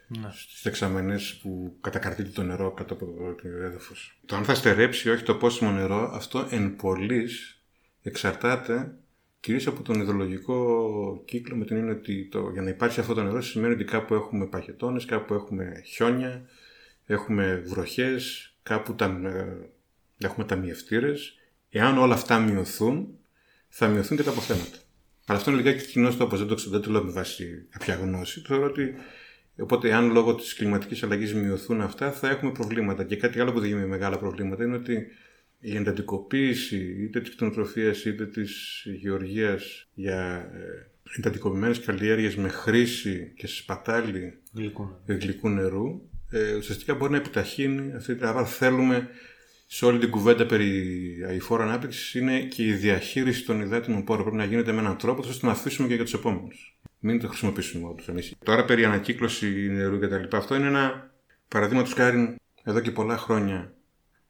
Ναι. 0.08 0.30
Στις 0.32 0.62
δεξαμενές 0.64 1.39
που 1.41 1.78
κατακαρτείται 1.82 2.30
το 2.30 2.43
νερό 2.43 2.72
κάτω 2.72 2.93
από 2.93 3.06
το 3.41 3.47
έδαφος. 3.47 4.20
Το 4.26 4.36
αν 4.36 4.43
θα 4.43 4.56
στερέψει 4.56 5.08
ή 5.08 5.12
όχι 5.12 5.24
το 5.24 5.36
πόσιμο 5.36 5.72
νερό, 5.72 6.12
αυτό 6.14 6.47
εν 6.49 6.76
πολλής 6.76 7.62
εξαρτάται 8.02 8.93
κυρίως 9.39 9.68
από 9.68 9.82
τον 9.82 10.02
ιδεολογικό 10.02 11.22
κύκλο 11.26 11.56
με 11.56 11.66
την 11.66 11.76
έννοια 11.76 11.93
ότι 11.93 12.28
το, 12.32 12.49
για 12.49 12.62
να 12.62 12.70
υπάρξει 12.70 12.99
αυτό 12.99 13.14
το 13.14 13.24
νερό 13.24 13.41
σημαίνει 13.41 13.74
ότι 13.74 13.84
κάπου 13.84 14.14
έχουμε 14.14 14.45
παχετώνες, 14.45 15.06
κάπου 15.06 15.34
έχουμε 15.34 15.82
χιόνια, 15.86 16.49
έχουμε 17.12 17.64
βροχές, 17.66 18.53
κάπου 18.64 18.95
τα, 18.95 19.05
ε, 19.05 20.26
έχουμε 20.26 20.45
ταμιευτήρες. 20.45 21.36
Εάν 21.70 21.97
όλα 21.97 22.14
αυτά 22.14 22.39
μειωθούν, 22.39 23.20
θα 23.70 23.88
μειωθούν 23.88 24.18
και 24.18 24.24
τα 24.24 24.32
αποθέματα. 24.32 24.78
Αλλά 25.26 25.38
αυτό 25.38 25.51
είναι 25.51 25.62
λιγάκι 25.62 25.86
κοινός 25.86 26.18
τόπος, 26.18 26.39
δεν 26.39 26.47
το, 26.47 26.55
ξέρω, 26.55 26.72
δεν 26.72 26.82
το 26.82 26.91
λέω 26.91 27.03
με 27.03 27.12
βάση 27.12 27.66
κάποια 27.70 27.95
γνώση. 27.95 28.41
Θεωρώ 28.45 28.66
ότι 28.66 28.93
οπότε, 29.57 29.93
αν 29.93 30.12
λόγω 30.12 30.36
της 30.36 30.53
κλιματικής 30.53 31.03
αλλαγής 31.03 31.34
μειωθούν 31.34 31.82
αυτά, 31.82 32.12
θα 32.12 32.30
έχουμε 32.30 32.51
προβλήματα. 32.51 33.03
Και 33.03 33.16
κάτι 33.16 33.39
άλλο 33.39 33.51
που 33.51 33.59
δίνει 33.59 33.86
μεγάλα 33.86 34.18
προβλήματα 34.18 34.64
είναι 34.64 34.76
ότι 34.76 35.07
η 35.59 35.76
εντατικοποίηση 35.76 37.03
είτε 37.03 37.22
της 37.22 37.36
κτηνοτροφίας 37.36 38.05
είτε 38.05 38.28
της 38.28 38.84
γεωργίας 38.99 39.89
για 39.93 40.51
ε, 40.53 40.91
εντατικοποιημένες 41.18 41.80
καλλιέργειες 41.80 42.36
με 42.36 42.47
χρήση 42.47 43.34
και 43.36 43.47
σπατάλη 43.47 44.39
Γλυκού. 44.53 45.01
γλυκού 45.05 45.49
νερού, 45.49 46.01
ε, 46.32 46.55
ουσιαστικά 46.55 46.95
μπορεί 46.95 47.11
να 47.11 47.17
επιταχύνει 47.17 47.93
αυτή 47.95 48.15
την. 48.15 48.25
Άρα 48.25 48.45
θέλουμε 48.45 49.09
σε 49.65 49.86
όλη 49.86 49.99
την 49.99 50.09
κουβέντα 50.09 50.45
περί 50.45 50.71
αηφόρου 51.27 51.63
ανάπτυξη 51.63 52.19
είναι 52.19 52.39
και 52.39 52.65
η 52.65 52.73
διαχείριση 52.73 53.45
των 53.45 53.61
υδάτινων 53.61 54.03
πόρων. 54.03 54.23
Πρέπει 54.23 54.38
να 54.38 54.45
γίνεται 54.45 54.71
με 54.71 54.79
έναν 54.79 54.97
τρόπο 54.97 55.21
ώστε 55.27 55.45
να 55.45 55.51
αφήσουμε 55.51 55.88
και 55.88 55.93
για 55.93 56.03
τους 56.03 56.13
επόμενους. 56.13 56.79
Μην 56.99 57.19
το 57.19 57.27
χρησιμοποιήσουμε 57.27 57.88
όπως 57.88 58.07
εμείς. 58.07 58.34
Τώρα 58.45 58.65
περί 58.65 58.86
ανακύκλωση 58.86 59.69
νερού 59.71 59.99
κτλ. 59.99 60.36
Αυτό 60.36 60.55
είναι 60.55 60.67
ένα 60.67 61.13
παραδείγματο 61.47 61.91
χάρη 61.95 62.36
εδώ 62.63 62.79
και 62.79 62.91
πολλά 62.91 63.17
χρόνια 63.17 63.73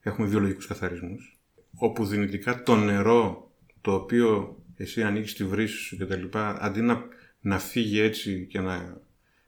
έχουμε 0.02 0.28
βιολογικούς 0.28 0.68
καθαρισμούς. 0.68 1.40
Όπου 1.76 2.06
δυνητικά 2.06 2.64
το 2.64 2.76
νερό 2.76 3.52
το 3.82 3.94
οποίο 3.94 4.58
εσύ 4.78 5.04
ανοίγεις 5.04 5.34
τη 5.34 5.44
βρύση 5.44 5.78
σου 5.78 5.98
κτλ. 5.98 6.38
αντί 6.38 6.82
να, 6.82 7.04
να 7.40 7.60
φύγει 7.60 8.00
έτσι 8.00 8.48
και 8.50 8.60
να 8.60 9.02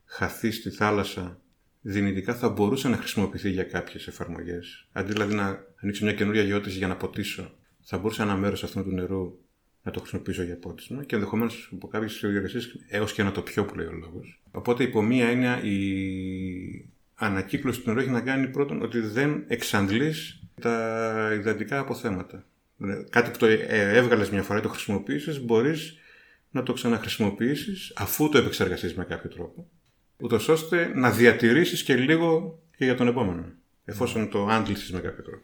χαθεί 0.05 0.51
στη 0.51 0.69
θάλασσα 0.69 1.41
δυνητικά 1.85 2.35
θα 2.35 2.49
μπορούσε 2.49 2.87
να 2.87 2.97
χρησιμοποιηθεί 2.97 3.49
για 3.49 3.63
κάποιες 3.63 4.07
εφαρμογές. 4.07 4.87
Αντί 4.91 5.11
δηλαδή 5.11 5.35
να 5.35 5.65
ανοίξω 5.81 6.05
μια 6.05 6.13
καινούρια 6.13 6.43
γεώτηση 6.43 6.77
για 6.77 6.87
να 6.87 6.95
ποτίσω, 6.95 7.51
θα 7.81 7.97
μπορούσε 7.97 8.21
ένα 8.21 8.35
μέρος 8.35 8.63
αυτού 8.63 8.83
του 8.83 8.91
νερού 8.91 9.37
να 9.83 9.91
το 9.91 9.99
χρησιμοποιήσω 9.99 10.43
για 10.43 10.57
πότισμα 10.57 11.03
και 11.03 11.15
ενδεχομένως 11.15 11.69
από 11.73 11.87
κάποιες 11.87 12.19
διαδικασίες 12.21 12.75
έως 12.87 13.13
και 13.13 13.23
να 13.23 13.31
το 13.31 13.41
πιω 13.41 13.65
που 13.65 13.75
λέει 13.75 13.85
ο 13.85 13.91
λόγος. 13.91 14.41
Οπότε, 14.51 14.83
υπό 14.83 15.01
μία 15.01 15.27
έννοια, 15.27 15.63
η 15.63 16.89
ανακύκλωση 17.15 17.81
του 17.81 17.89
νερού 17.89 17.99
έχει 17.99 18.09
να 18.09 18.21
κάνει 18.21 18.47
πρώτον 18.47 18.81
ότι 18.81 18.99
δεν 18.99 19.43
εξαντλείς 19.47 20.43
τα 20.61 21.29
υδατικά 21.33 21.79
αποθέματα. 21.79 22.45
Κάτι 23.09 23.31
που 23.31 23.37
το 23.37 23.45
έβγαλες 23.69 24.29
μια 24.29 24.43
φορά 24.43 24.59
ή 24.59 24.61
το 24.61 24.69
χρησιμοποίησες, 24.69 25.41
μπορείς 25.45 25.97
να 26.51 26.63
το 26.63 26.73
ξαναχρησιμοποιήσεις 26.73 27.93
αφού 27.95 28.29
το 28.29 28.37
επεξεργαστείς 28.37 28.95
με 28.95 29.03
κάποιο 29.03 29.29
τρόπο 29.29 29.69
ούτως 30.21 30.47
ώστε 30.47 30.91
να 30.95 31.11
διατηρήσεις 31.11 31.83
και 31.83 31.95
λίγο 31.95 32.59
και 32.77 32.85
για 32.85 32.95
τον 32.95 33.07
επόμενο, 33.07 33.45
εφόσον 33.85 34.29
το 34.29 34.45
άντλησες 34.45 34.91
με 34.91 34.99
κάποιο 34.99 35.23
τρόπο. 35.23 35.43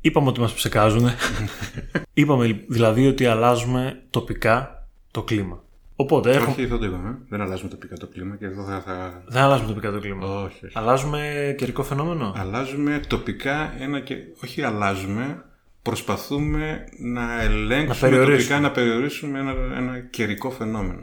Είπαμε 0.00 0.28
ότι 0.28 0.40
μας 0.40 0.54
ψεκάζουν. 0.54 1.08
Είπαμε 2.14 2.64
δηλαδή 2.68 3.06
ότι 3.06 3.26
αλλάζουμε 3.26 4.02
τοπικά 4.10 4.88
το 5.10 5.22
κλίμα. 5.22 5.62
Οπότε 5.96 6.30
έχουμε... 6.30 6.50
Όχι, 6.50 6.66
δεν 6.66 6.78
το 6.78 6.84
είπαμε. 6.84 7.18
Δεν 7.28 7.40
αλλάζουμε 7.40 7.70
τοπικά 7.70 7.96
το 7.96 8.06
κλίμα 8.06 8.36
και 8.36 8.44
εδώ 8.44 8.64
θα. 8.64 8.80
θα... 8.80 9.22
Δεν 9.26 9.42
αλλάζουμε 9.42 9.68
τοπικά 9.68 9.90
το 9.90 10.00
κλίμα. 10.00 10.26
Όχι, 10.26 10.66
όχι. 10.66 10.78
Αλλάζουμε 10.78 11.54
καιρικό 11.58 11.82
φαινόμενο; 11.82 12.32
Αλλάζουμε 12.36 13.00
τοπικά 13.08 13.74
ένα 13.78 14.00
και. 14.00 14.16
Όχι, 14.44 14.62
αλλάζουμε. 14.62 15.44
Προσπαθούμε 15.82 16.84
να 16.98 17.42
ελέγξουμε 17.42 18.08
περιορίσουμε. 18.10 18.36
τοπικά, 18.36 18.60
να 18.60 18.70
περιορίσουμε 18.70 19.38
ένα, 19.38 19.54
ένα 19.76 19.98
καιρικό 19.98 20.50
φαινόμενο. 20.50 21.00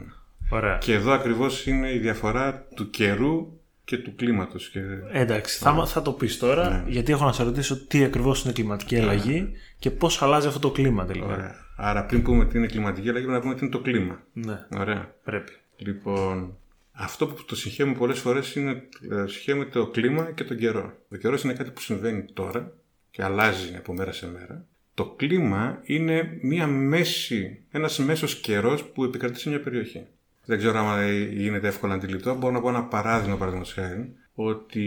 Ωραία. 0.50 0.78
Και 0.78 0.92
εδώ 0.92 1.12
ακριβώς 1.12 1.66
είναι 1.66 1.92
η 1.92 1.98
διαφορά 1.98 2.66
του 2.74 2.90
καιρού 2.90 3.52
και 3.84 3.98
του 3.98 4.14
κλίματος. 4.14 4.68
Και... 4.68 4.80
Εντάξει, 5.12 5.58
θα, 5.58 5.86
θα 5.86 6.02
το 6.02 6.12
πεις 6.12 6.38
τώρα, 6.38 6.68
Ναι. 6.70 6.90
γιατί 6.90 7.12
έχω 7.12 7.24
να 7.24 7.32
σε 7.32 7.42
ρωτήσω 7.42 7.86
τι 7.86 8.04
ακριβώς 8.04 8.44
είναι 8.44 8.52
κλιματική 8.52 8.98
αλλαγή 8.98 9.52
και 9.78 9.90
πώς 9.90 10.22
αλλάζει 10.22 10.46
αυτό 10.46 10.58
το 10.58 10.70
κλίμα 10.70 11.04
τελικά. 11.06 11.26
Ωραία. 11.26 11.54
Άρα 11.76 12.04
πριν 12.04 12.22
πούμε 12.22 12.44
τι 12.44 12.58
είναι 12.58 12.66
κλιματική 12.66 13.08
αλλαγή, 13.08 13.24
πρέπει 13.24 13.38
να 13.38 13.42
πούμε 13.42 13.54
τι 13.54 13.60
είναι 13.64 13.74
το 13.74 13.80
κλίμα. 13.80 14.20
Ναι, 14.32 14.58
Ωραία. 14.78 15.14
πρέπει. 15.24 15.52
Λοιπόν, 15.76 16.56
αυτό 16.92 17.26
που 17.26 17.44
το 17.44 17.56
συγχαίουμε 17.56 17.94
πολλές 17.94 18.18
φορές 18.18 18.54
είναι 18.54 18.70
ε, 19.10 19.26
συγχαίουμε 19.26 19.64
το 19.64 19.86
κλίμα 19.86 20.30
και 20.34 20.44
τον 20.44 20.56
καιρό. 20.56 20.92
Ο 21.12 21.16
καιρός 21.16 21.42
είναι 21.42 21.52
κάτι 21.52 21.70
που 21.70 21.80
συμβαίνει 21.80 22.24
τώρα 22.32 22.72
και 23.18 23.24
αλλάζει 23.24 23.74
από 23.76 23.94
μέρα 23.94 24.12
σε 24.12 24.26
μέρα. 24.26 24.64
Το 24.94 25.14
κλίμα 25.16 25.80
είναι 25.82 26.38
μία 26.42 26.66
μέση, 26.66 27.60
ένας 27.70 27.98
μέσος 27.98 28.40
καιρός 28.40 28.84
που 28.84 29.04
επικρατεί 29.04 29.38
σε 29.38 29.48
μια 29.48 29.60
περιοχή. 29.60 30.06
Δεν 30.44 30.58
ξέρω 30.58 30.78
αν 30.78 31.12
γίνεται 31.32 31.68
εύκολα 31.68 31.94
αντιληπτό. 31.94 32.34
Μπορώ 32.34 32.52
να 32.52 32.60
πω 32.60 32.68
ένα 32.68 32.84
παράδειγμα, 32.84 33.36
παραδείγματος 33.36 33.74
χάρη, 33.74 34.14
ότι 34.34 34.86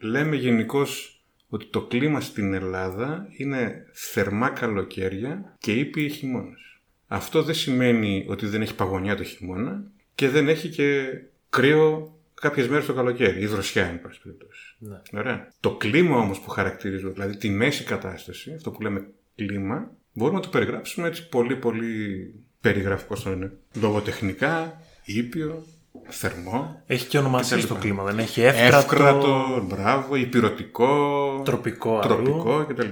λέμε 0.00 0.36
γενικώς 0.36 1.20
ότι 1.48 1.66
το 1.66 1.82
κλίμα 1.82 2.20
στην 2.20 2.54
Ελλάδα 2.54 3.28
είναι 3.36 3.86
θερμά 3.92 4.48
καλοκαίρια 4.48 5.56
και 5.58 5.72
ήπιοι 5.72 6.08
χειμώνες. 6.08 6.80
Αυτό 7.06 7.42
δεν 7.42 7.54
σημαίνει 7.54 8.24
ότι 8.28 8.46
δεν 8.46 8.62
έχει 8.62 8.74
παγωνιά 8.74 9.16
το 9.16 9.24
χειμώνα 9.24 9.82
και 10.14 10.28
δεν 10.28 10.48
έχει 10.48 10.68
και 10.68 11.06
κρύο 11.50 12.17
κάποιες 12.40 12.68
μέρες 12.68 12.86
το 12.86 12.94
καλοκαίρι, 12.94 13.40
ή 13.40 13.46
δροσιά, 13.46 13.86
εν 13.86 14.00
πάση 14.00 14.20
περιπτώσει. 14.22 14.76
Ναι. 14.78 15.00
Ωραία. 15.20 15.48
Το 15.60 15.76
κλίμα 15.76 16.16
όμως 16.16 16.40
που 16.40 16.50
χαρακτηρίζω, 16.50 17.10
δηλαδή 17.10 17.36
τη 17.36 17.48
μέση 17.50 17.84
κατάσταση, 17.84 18.52
αυτό 18.54 18.70
που 18.70 18.82
λέμε 18.82 19.06
κλίμα, 19.34 19.90
μπορούμε 20.12 20.38
να 20.38 20.44
το 20.44 20.50
περιγράψουμε 20.50 21.06
έτσι 21.08 21.28
πολύ 21.28 21.56
πολύ 21.56 22.34
περιγραφικό 22.60 23.16
στον 23.16 23.32
είναι. 23.32 23.52
Λογοτεχνικά, 23.80 24.80
ήπιο, 25.04 25.64
θερμό. 26.08 26.82
Έχει 26.86 27.06
και 27.06 27.18
ονομασία 27.18 27.56
κτλ. 27.56 27.66
στο 27.66 27.74
κλίμα, 27.74 28.04
δεν 28.04 28.18
έχει 28.18 28.40
εύκρατο, 28.42 28.76
Εύκρατο, 28.76 29.64
μπράβο, 29.68 30.16
υπηρετικό, 30.16 31.42
τροπικό 31.44 31.98
αλλού. 31.98 32.14
τροπικό 32.24 32.64
κτλ. 32.68 32.90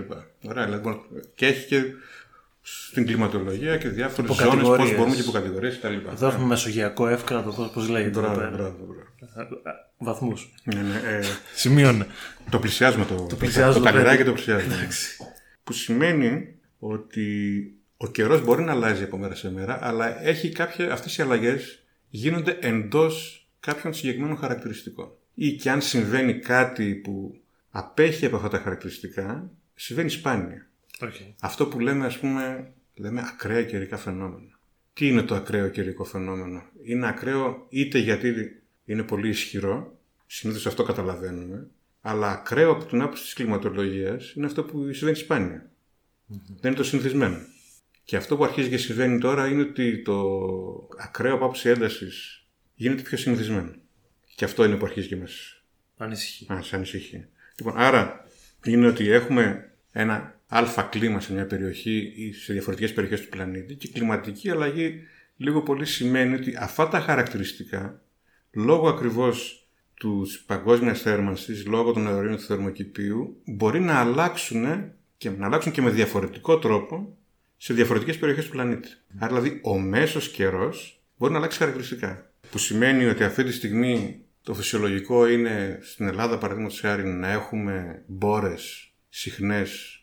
Ωραία, 0.49 0.64
δηλαδή, 0.64 0.82
μπορεί- 0.82 1.01
και 1.34 1.47
έχει 1.47 1.66
και 1.66 1.82
στην 2.69 3.07
κλιματολογία 3.07 3.77
και 3.77 3.89
διάφορες 3.89 4.31
ζώνες, 4.37 4.47
πώς 4.47 4.57
Υποκατηγορίες. 4.59 4.97
μπορούμε 4.97 5.14
και 5.14 5.21
υποκατηγορίες 5.21 5.79
κτλ. 5.79 5.95
Εδώ 6.12 6.27
έχουμε 6.27 6.47
μεσογειακό 6.47 7.09
εύκρατο, 7.09 7.51
πώς, 7.51 7.71
πώς 7.71 7.89
λέγεται 7.89 8.19
εδώ 8.19 8.21
Μπράβο, 8.21 8.39
πέρα. 8.41 8.51
μπράβο, 8.51 8.77
μπράβο. 8.87 9.57
Βαθμούς. 9.99 10.55
Ναι, 10.64 10.81
ναι, 10.83 10.97
ε, 10.97 11.21
Σημείωνε. 11.55 12.07
το 12.51 12.59
πλησιάζουμε 12.59 13.05
το, 13.05 13.27
το, 13.29 13.37
πλησιάζουμε 13.37 13.73
το 13.73 13.79
το 13.79 13.85
καλεράκι 13.85 14.17
πέντε. 14.17 14.29
το 14.29 14.35
πλησιάζουμε. 14.35 14.89
που 15.64 15.73
σημαίνει 15.73 16.55
ότι 16.79 17.27
ο 17.97 18.07
καιρός 18.11 18.45
μπορεί 18.45 18.62
να 18.62 18.73
αλλάζει 18.73 19.03
από 19.03 19.17
μέρα 19.19 19.35
σε 19.35 19.51
μέρα, 19.53 19.79
αλλά 19.83 20.23
έχει 20.25 20.49
κάποια, 20.49 20.93
αυτές 20.93 21.17
οι 21.17 21.23
αλλαγές 21.23 21.83
γίνονται 22.09 22.59
εντός 22.61 23.47
κάποιων 23.61 23.95
συγκεκριμένων 23.95 24.37
χαρακτηριστικών. 24.37 25.09
Ή 25.35 25.53
και 25.53 25.71
αν 25.71 25.81
συμβαίνει 25.83 26.35
κάτι 26.39 26.95
που 26.95 27.41
απέχει 27.71 28.27
από 28.27 28.37
αυτά 28.37 28.49
τα 28.49 28.59
χαρακτηριστικά, 28.59 29.51
συμβαίνει 29.75 30.09
σπάνια. 30.09 30.66
Okay. 31.01 31.32
Αυτό 31.40 31.66
που 31.66 31.80
λέμε, 31.80 32.07
ας 32.07 32.18
πούμε, 32.18 32.72
λέμε 32.94 33.20
ακραία 33.26 33.64
καιρικά 33.64 33.97
φαινόμενα. 33.97 34.59
Τι 34.92 35.09
είναι 35.09 35.22
το 35.22 35.34
ακραίο 35.34 35.68
καιρικό 35.68 36.05
φαινόμενο; 36.05 36.62
Είναι 36.82 37.09
ακραίο 37.09 37.66
είτε 37.68 37.99
γιατί 37.99 38.34
είναι 38.84 39.03
πολύ 39.03 39.28
ισχυρό, 39.28 39.99
συνήθως 40.26 40.66
αυτό 40.66 40.82
καταλαβαίνουμε, 40.82 41.66
αλλά 42.01 42.30
ακραίο 42.30 42.70
από 42.70 42.84
την 42.84 43.03
άποψη 43.03 43.22
της 43.22 43.32
κλιματολογίας 43.32 44.32
είναι 44.32 44.47
αυτό 44.47 44.64
που 44.64 44.92
συμβαίνει 44.92 45.16
σπάνια. 45.16 45.70
Δεν 46.26 46.70
είναι 46.70 46.74
το 46.74 46.84
συνηθισμένο. 46.84 47.38
Και 48.05 48.16
αυτό 48.16 48.36
που 48.36 48.44
αρχίζει 48.44 48.68
και 48.68 48.76
συμβαίνει 48.76 49.18
τώρα 49.18 49.47
είναι 49.47 49.62
ότι 49.62 50.03
το 50.03 50.18
ακραίο 50.99 51.34
από 51.34 51.44
άποψη 51.44 51.68
έντασης 51.68 52.47
γίνεται 52.74 53.03
πιο 53.03 53.16
συνηθισμένο. 53.16 53.74
Και 54.34 54.44
αυτό 54.44 54.64
είναι 54.64 54.76
που 54.76 54.84
αρχίζει 54.84 55.09
και 55.09 55.16
μας 55.16 55.57
Ανησυχεί. 55.97 56.53
Α, 56.53 56.62
σε 56.62 56.76
ανησυχεί. 56.76 57.26
Λοιπόν, 57.59 57.78
άρα 57.78 58.26
είναι 58.64 58.86
ότι 58.86 59.09
έχουμε 59.09 59.72
ένα 59.92 60.36
αλφα 60.47 60.82
κλίμα 60.82 61.20
σε 61.20 61.32
μια 61.32 61.47
περιοχή 61.47 62.12
ή 62.16 62.32
σε 62.32 62.53
διαφορετικές 62.53 62.92
περιοχές 62.92 63.20
του 63.20 63.28
πλανήτη 63.28 63.74
και 63.74 63.86
η 63.86 63.92
κλιματική 63.92 64.51
αλλαγή 64.51 65.01
λίγο 65.36 65.62
πολύ 65.62 65.86
σημαίνει 65.86 66.34
ότι 66.34 66.57
αυτά 66.59 66.88
τα 66.88 67.01
χαρακτηριστικά 67.01 68.01
λόγω 68.53 68.88
ακριβώς 68.88 69.66
τους 69.94 70.42
παγκόσμιας 70.47 71.01
θέρμανσης, 71.01 71.66
λόγω 71.66 71.92
των 71.92 72.09
αερίων 72.09 72.36
του 72.36 72.42
θερμοκηπίου 72.42 73.40
μπορεί 73.44 73.80
να 73.80 73.94
αλλάξουν 73.94 74.92
και 75.16 75.30
να 75.30 75.47
αλλάξουν 75.47 75.72
και 75.72 75.82
με 75.82 75.90
διαφορετικό 75.90 76.59
τρόπο 76.59 77.16
σε 77.57 77.74
διαφορετικές 77.74 78.18
περιοχές 78.18 78.44
του 78.44 78.51
πλανήτη. 78.51 78.88
Άρα 79.18 79.40
δηλαδή 79.40 79.61
ο 79.62 79.78
μέσος 79.78 80.30
καιρός 80.30 81.01
μπορεί 81.16 81.32
να 81.32 81.38
αλλάξει 81.38 81.59
χαρακτηριστικά. 81.59 82.30
Που 82.51 82.59
σημαίνει 82.59 83.05
ότι 83.05 83.24
αυτή 83.24 83.44
τη 83.44 83.53
στιγμή 83.53 84.20
το 84.42 84.55
φυσιολογικό 84.55 85.28
είναι 85.28 85.78
στην 85.82 86.07
Ελλάδα, 86.07 86.38
παραδείγματος 86.38 86.80
χάρη, 86.80 87.05
να 87.05 87.30
έχουμε 87.30 88.03
μπόρες 88.07 88.92
συχνές 89.09 89.95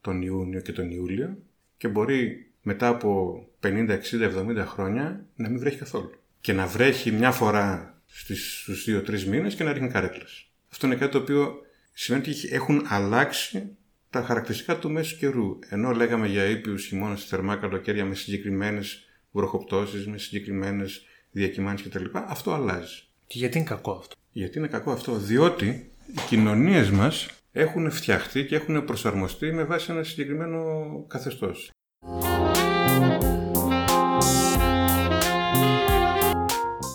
τον 0.00 0.22
Ιούνιο 0.22 0.60
και 0.60 0.72
τον 0.72 0.90
Ιούλιο 0.90 1.38
και 1.76 1.88
μπορεί 1.88 2.50
μετά 2.62 2.88
από 2.88 3.40
50, 3.62 3.98
60, 4.10 4.60
70 4.60 4.64
χρόνια 4.66 5.26
να 5.36 5.48
μην 5.48 5.58
βρέχει 5.58 5.78
καθόλου. 5.78 6.10
Και 6.40 6.52
να 6.52 6.66
βρέχει 6.66 7.10
μια 7.10 7.30
φορά 7.30 7.94
στις, 8.06 8.60
στους 8.62 8.86
2-3 8.88 9.22
μήνες 9.24 9.54
και 9.54 9.64
να 9.64 9.72
ρίχνει 9.72 9.88
καρέκλες. 9.88 10.50
Αυτό 10.72 10.86
είναι 10.86 10.96
κάτι 10.96 11.12
το 11.12 11.18
οποίο 11.18 11.54
σημαίνει 11.92 12.28
ότι 12.28 12.48
έχουν 12.50 12.84
αλλάξει 12.88 13.76
τα 14.10 14.22
χαρακτηριστικά 14.22 14.78
του 14.78 14.90
μέσου 14.90 15.16
καιρού. 15.16 15.58
Ενώ 15.68 15.90
λέγαμε 15.90 16.26
για 16.26 16.44
ήπιους 16.44 16.86
χειμώνες, 16.86 17.24
θερμά 17.24 17.56
καλοκαίρια 17.56 18.04
με 18.04 18.14
συγκεκριμένες 18.14 19.04
βροχοπτώσεις, 19.30 20.06
με 20.06 20.18
συγκεκριμένες 20.18 21.04
διακυμάνσεις 21.30 21.88
κτλ. 21.88 22.04
Αυτό 22.12 22.52
αλλάζει. 22.52 23.02
Και 23.26 23.38
γιατί 23.38 23.58
είναι 23.58 23.66
κακό 23.66 23.92
αυτό; 23.92 24.16
Γιατί 24.32 24.58
είναι 24.58 24.68
κακό 24.68 24.92
αυτό, 24.92 25.16
διότι 25.16 25.90
οι 26.06 26.20
κοινωνίες 26.28 26.90
μας 26.90 27.28
έχουν 27.52 27.90
φτιαχτεί 27.90 28.44
και 28.44 28.56
έχουν 28.56 28.84
προσαρμοστεί 28.84 29.52
με 29.52 29.64
βάση 29.64 29.92
ένα 29.92 30.02
συγκεκριμένο 30.02 30.62
καθεστώς. 31.08 31.70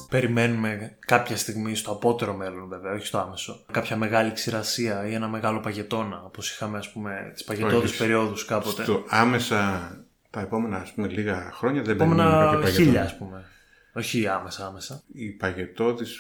Περιμένουμε 0.10 0.98
κάποια 1.00 1.38
στιγμή 1.38 1.76
στο 1.76 1.92
απότερο 1.92 2.34
μέλλον, 2.34 2.68
βέβαια, 2.68 2.94
όχι 2.94 3.06
στο 3.06 3.18
άμεσο, 3.18 3.66
κάποια 3.72 3.98
μεγάλη 3.98 4.32
ξηρασία 4.32 5.08
ή 5.08 5.14
ένα 5.14 5.28
μεγάλο 5.28 5.60
παγετώνα, 5.60 6.24
όπως 6.24 6.52
είχαμε, 6.52 6.78
ας 6.78 6.92
πούμε, 6.92 7.32
τις 7.34 7.44
παγετώδεις 7.44 7.90
Όχι. 7.90 7.98
περιόδους 7.98 8.46
κάποτε. 8.46 8.84
Στο 8.84 9.04
άμεσα 9.08 9.90
τα 10.30 10.40
επόμενα 10.42 10.78
ας 10.78 10.94
πούμε, 10.94 11.08
λίγα 11.08 11.52
χρόνια 11.54 11.82
δεν 11.82 11.96
Επόμενα 11.96 12.16
περιμένουμε 12.24 12.46
κάποια 12.46 12.60
παγετώνα. 12.62 12.86
χίλια, 12.86 13.04
ας 13.04 13.18
πούμε. 13.18 13.46
Όχι 13.94 14.28
άμεσα, 14.28 14.66
άμεσα. 14.66 15.04
Οι 15.14 15.30
παγετώδεις 15.30 16.18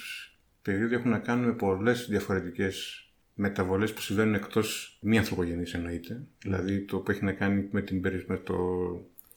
περίοδοι 0.61 0.95
έχουν 0.95 1.09
να 1.11 1.19
κάνουν 1.19 1.45
με 1.45 1.53
πολλές 1.53 2.05
διαφορετικές 2.09 3.04
μεταβολές 3.35 3.93
που 3.93 4.01
συμβαίνουν 4.01 4.33
εκτός 4.33 4.97
μη 5.01 5.17
ανθρωπογενής 5.17 5.73
εννοείται. 5.73 6.21
Δηλαδή 6.41 6.79
το 6.81 6.97
που 6.97 7.11
έχει 7.11 7.23
να 7.23 7.31
κάνει 7.31 7.67
με, 7.71 7.81
την, 7.81 8.01
περι- 8.01 8.27
με 8.27 8.37
το 8.37 8.55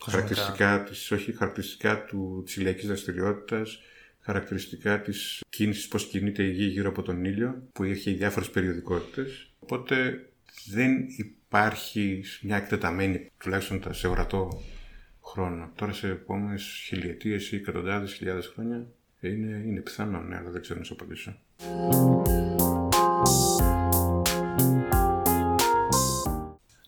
χαρακτηριστικά 0.04 0.82
της, 0.82 1.10
όχι 1.10 1.36
χαρακτηριστικά 1.36 2.04
του, 2.04 2.42
της 2.44 2.56
ηλιακής 2.56 2.86
δραστηριότητας, 2.86 3.80
χαρακτηριστικά 4.20 5.00
της 5.00 5.42
κίνησης, 5.48 5.88
πώς 5.88 6.06
κινείται 6.06 6.42
η 6.42 6.50
γη 6.50 6.64
γύρω 6.64 6.88
από 6.88 7.02
τον 7.02 7.24
ήλιο, 7.24 7.62
που 7.72 7.84
έχει 7.84 8.12
διάφορες 8.12 8.50
περιοδικότητες. 8.50 9.50
Οπότε 9.58 10.26
δεν 10.66 11.06
υπάρχει 11.16 12.24
μια 12.42 12.56
εκτεταμένη, 12.56 13.30
τουλάχιστον 13.38 13.94
σε 13.94 14.06
ορατό 14.06 14.62
χρόνο. 15.24 15.72
Τώρα 15.74 15.92
σε 15.92 16.08
επόμενες 16.08 16.82
χιλιετίες 16.86 17.52
ή 17.52 17.56
εκατοντάδες 17.56 18.12
χιλιάδες 18.12 18.46
χρόνια 18.46 18.86
είναι, 19.20 19.62
είναι 19.66 19.80
πιθανό, 19.80 20.20
ναι, 20.20 20.36
αλλά 20.36 20.50
δεν 20.50 20.60
ξέρω 20.60 20.78
να 20.78 20.84
σου 20.84 20.94
απαντήσω. 20.94 21.38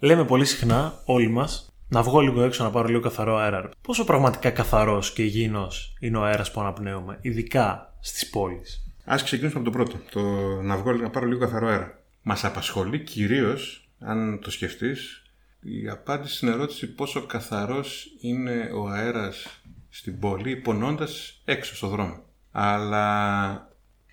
Λέμε 0.03 0.25
πολύ 0.25 0.45
συχνά, 0.45 1.01
όλοι 1.05 1.29
μας, 1.29 1.73
να 1.89 2.03
βγω 2.03 2.21
λίγο 2.21 2.43
έξω 2.43 2.65
να 2.65 2.71
πάρω 2.71 2.89
λίγο 2.89 3.01
καθαρό 3.01 3.37
αέρα. 3.37 3.71
Πόσο 3.83 4.05
πραγματικά 4.05 4.51
καθαρός 4.51 5.13
και 5.13 5.23
υγιεινός 5.23 5.97
είναι 6.01 6.17
ο 6.17 6.23
αέρας 6.23 6.51
που 6.51 6.61
αναπνέουμε, 6.61 7.19
ειδικά 7.21 7.95
στις 8.01 8.31
πόλεις; 8.31 8.95
Ας 9.05 9.23
ξεκινήσουμε 9.23 9.61
από 9.61 9.71
το 9.71 9.77
πρώτο, 9.77 9.99
το 10.11 10.21
να, 10.63 10.77
βγω, 10.77 10.93
να 10.93 11.11
πάρω 11.11 11.27
λίγο 11.27 11.41
καθαρό 11.41 11.67
αέρα. 11.67 12.03
Μας 12.23 12.45
απασχολεί 12.45 12.99
κυρίως, 12.99 13.89
αν 13.99 14.41
το 14.43 14.51
σκεφτείς, 14.51 15.23
η 15.61 15.89
απάντηση 15.89 16.37
στην 16.37 16.49
ερώτηση 16.49 16.95
πόσο 16.95 17.27
καθαρός 17.27 18.07
είναι 18.21 18.71
ο 18.75 18.89
αέρας 18.89 19.63
στην 19.89 20.19
πόλη, 20.19 20.57
πονώντας 20.57 21.41
έξω 21.45 21.77
στο 21.77 21.89
δρόμο. 21.89 22.23
Αλλά 22.53 23.69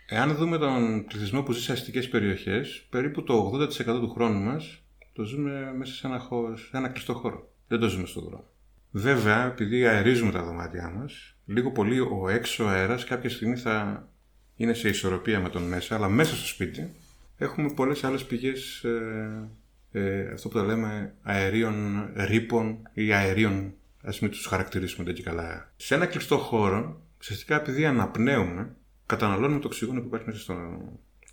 εάν 0.08 0.36
δούμε 0.36 0.58
τον 0.58 1.06
πληθυσμό 1.06 1.44
που 1.44 1.52
ζει 1.52 1.62
σε 1.62 1.72
αστικές 1.72 2.10
περιοχές, 2.10 2.86
περίπου 2.90 3.24
το 3.24 3.52
80% 3.54 4.00
του 4.00 4.10
χρόνου 4.10 4.40
μας 4.40 4.82
το 5.18 5.24
ζούμε 5.24 5.74
μέσα 5.78 5.94
σε 5.94 6.08
ένα, 6.08 6.20
χώρο, 6.20 6.58
σε 6.58 6.78
ένα 6.78 6.88
κλειστό 6.88 7.14
χώρο. 7.14 7.50
Δεν 7.68 7.80
το 7.80 7.88
ζούμε 7.88 8.06
στον 8.06 8.24
δρόμο. 8.24 8.48
Βέβαια, 8.92 9.46
επειδή 9.46 9.88
αερίζουμε 9.88 10.32
τα 10.32 10.44
δωμάτια 10.44 10.90
μας, 10.90 11.36
λίγο 11.46 11.72
πολύ 11.72 12.00
ο 12.00 12.30
έξω 12.30 12.64
αέρας 12.64 13.04
κάποια 13.04 13.30
στιγμή 13.30 13.56
θα 13.56 14.08
είναι 14.56 14.74
σε 14.74 14.90
ισορροπία 14.90 15.40
με 15.40 15.50
τον 15.50 15.64
μέσα, 15.64 15.96
αλλά 15.96 16.10
μέσα 16.10 16.36
στο 16.36 16.48
σπίτι 16.48 16.92
έχουμε 17.38 17.74
πολλές 17.74 18.04
άλλες 18.04 18.26
πηγές, 18.26 18.84
ε, 18.84 19.50
ε, 19.92 20.32
αυτό 20.34 20.50
που 20.50 20.58
τα 20.58 20.64
λέμε 20.64 21.14
αερίων 21.22 22.08
ρήπων 22.16 22.90
ή 22.94 23.14
αερίων, 23.14 23.74
ας 24.02 24.20
μην 24.20 24.32
τους 24.32 24.46
χαρακτηρίσουμε 24.46 25.06
τέτοια 25.06 25.24
καλά. 25.24 25.72
Σε 25.76 25.96
ένα 25.96 26.06
κλειστό 26.06 26.38
χώρο, 26.38 27.02
ουσιαστικά 27.20 27.56
επειδή 27.56 27.86
αναπνέουμε, 27.86 28.76
καταναλώνουμε 29.06 29.60
το 29.60 29.68
οξυγόνο 29.68 30.00
που 30.00 30.08
υπάρχει 30.08 30.28
μέσα 30.28 30.40
στο... 30.40 30.82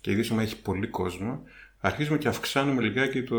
και 0.01 0.11
ιδίως 0.11 0.31
άμα 0.31 0.41
έχει 0.41 0.61
πολύ 0.61 0.87
κόσμο, 0.87 1.43
αρχίζουμε 1.79 2.17
και 2.17 2.27
αυξάνουμε 2.27 2.81
λιγάκι 2.81 3.23
το, 3.23 3.37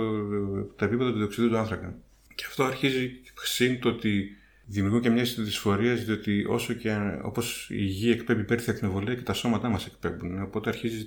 τα 0.64 0.84
επίπεδα 0.84 1.10
του 1.10 1.18
διοξιδίου 1.18 1.50
του 1.50 1.58
άνθρακα. 1.58 1.94
Και 2.34 2.44
αυτό 2.46 2.64
αρχίζει 2.64 3.20
συν 3.42 3.80
το 3.80 3.88
ότι 3.88 4.36
δημιουργούν 4.66 5.00
και 5.00 5.10
μιας 5.10 5.22
αίσθηση 5.22 5.42
δυσφορίας, 5.42 6.04
διότι 6.04 6.44
όσο 6.48 6.72
και 6.72 6.96
όπως 7.22 7.68
η 7.70 7.84
γη 7.84 8.10
εκπέμπει 8.10 8.40
υπέρθυα 8.40 8.72
ακτινοβολία 8.72 9.14
και 9.14 9.22
τα 9.22 9.32
σώματά 9.32 9.68
μας 9.68 9.86
εκπέμπουν. 9.86 10.42
Οπότε 10.42 10.68
αρχίζει 10.68 11.06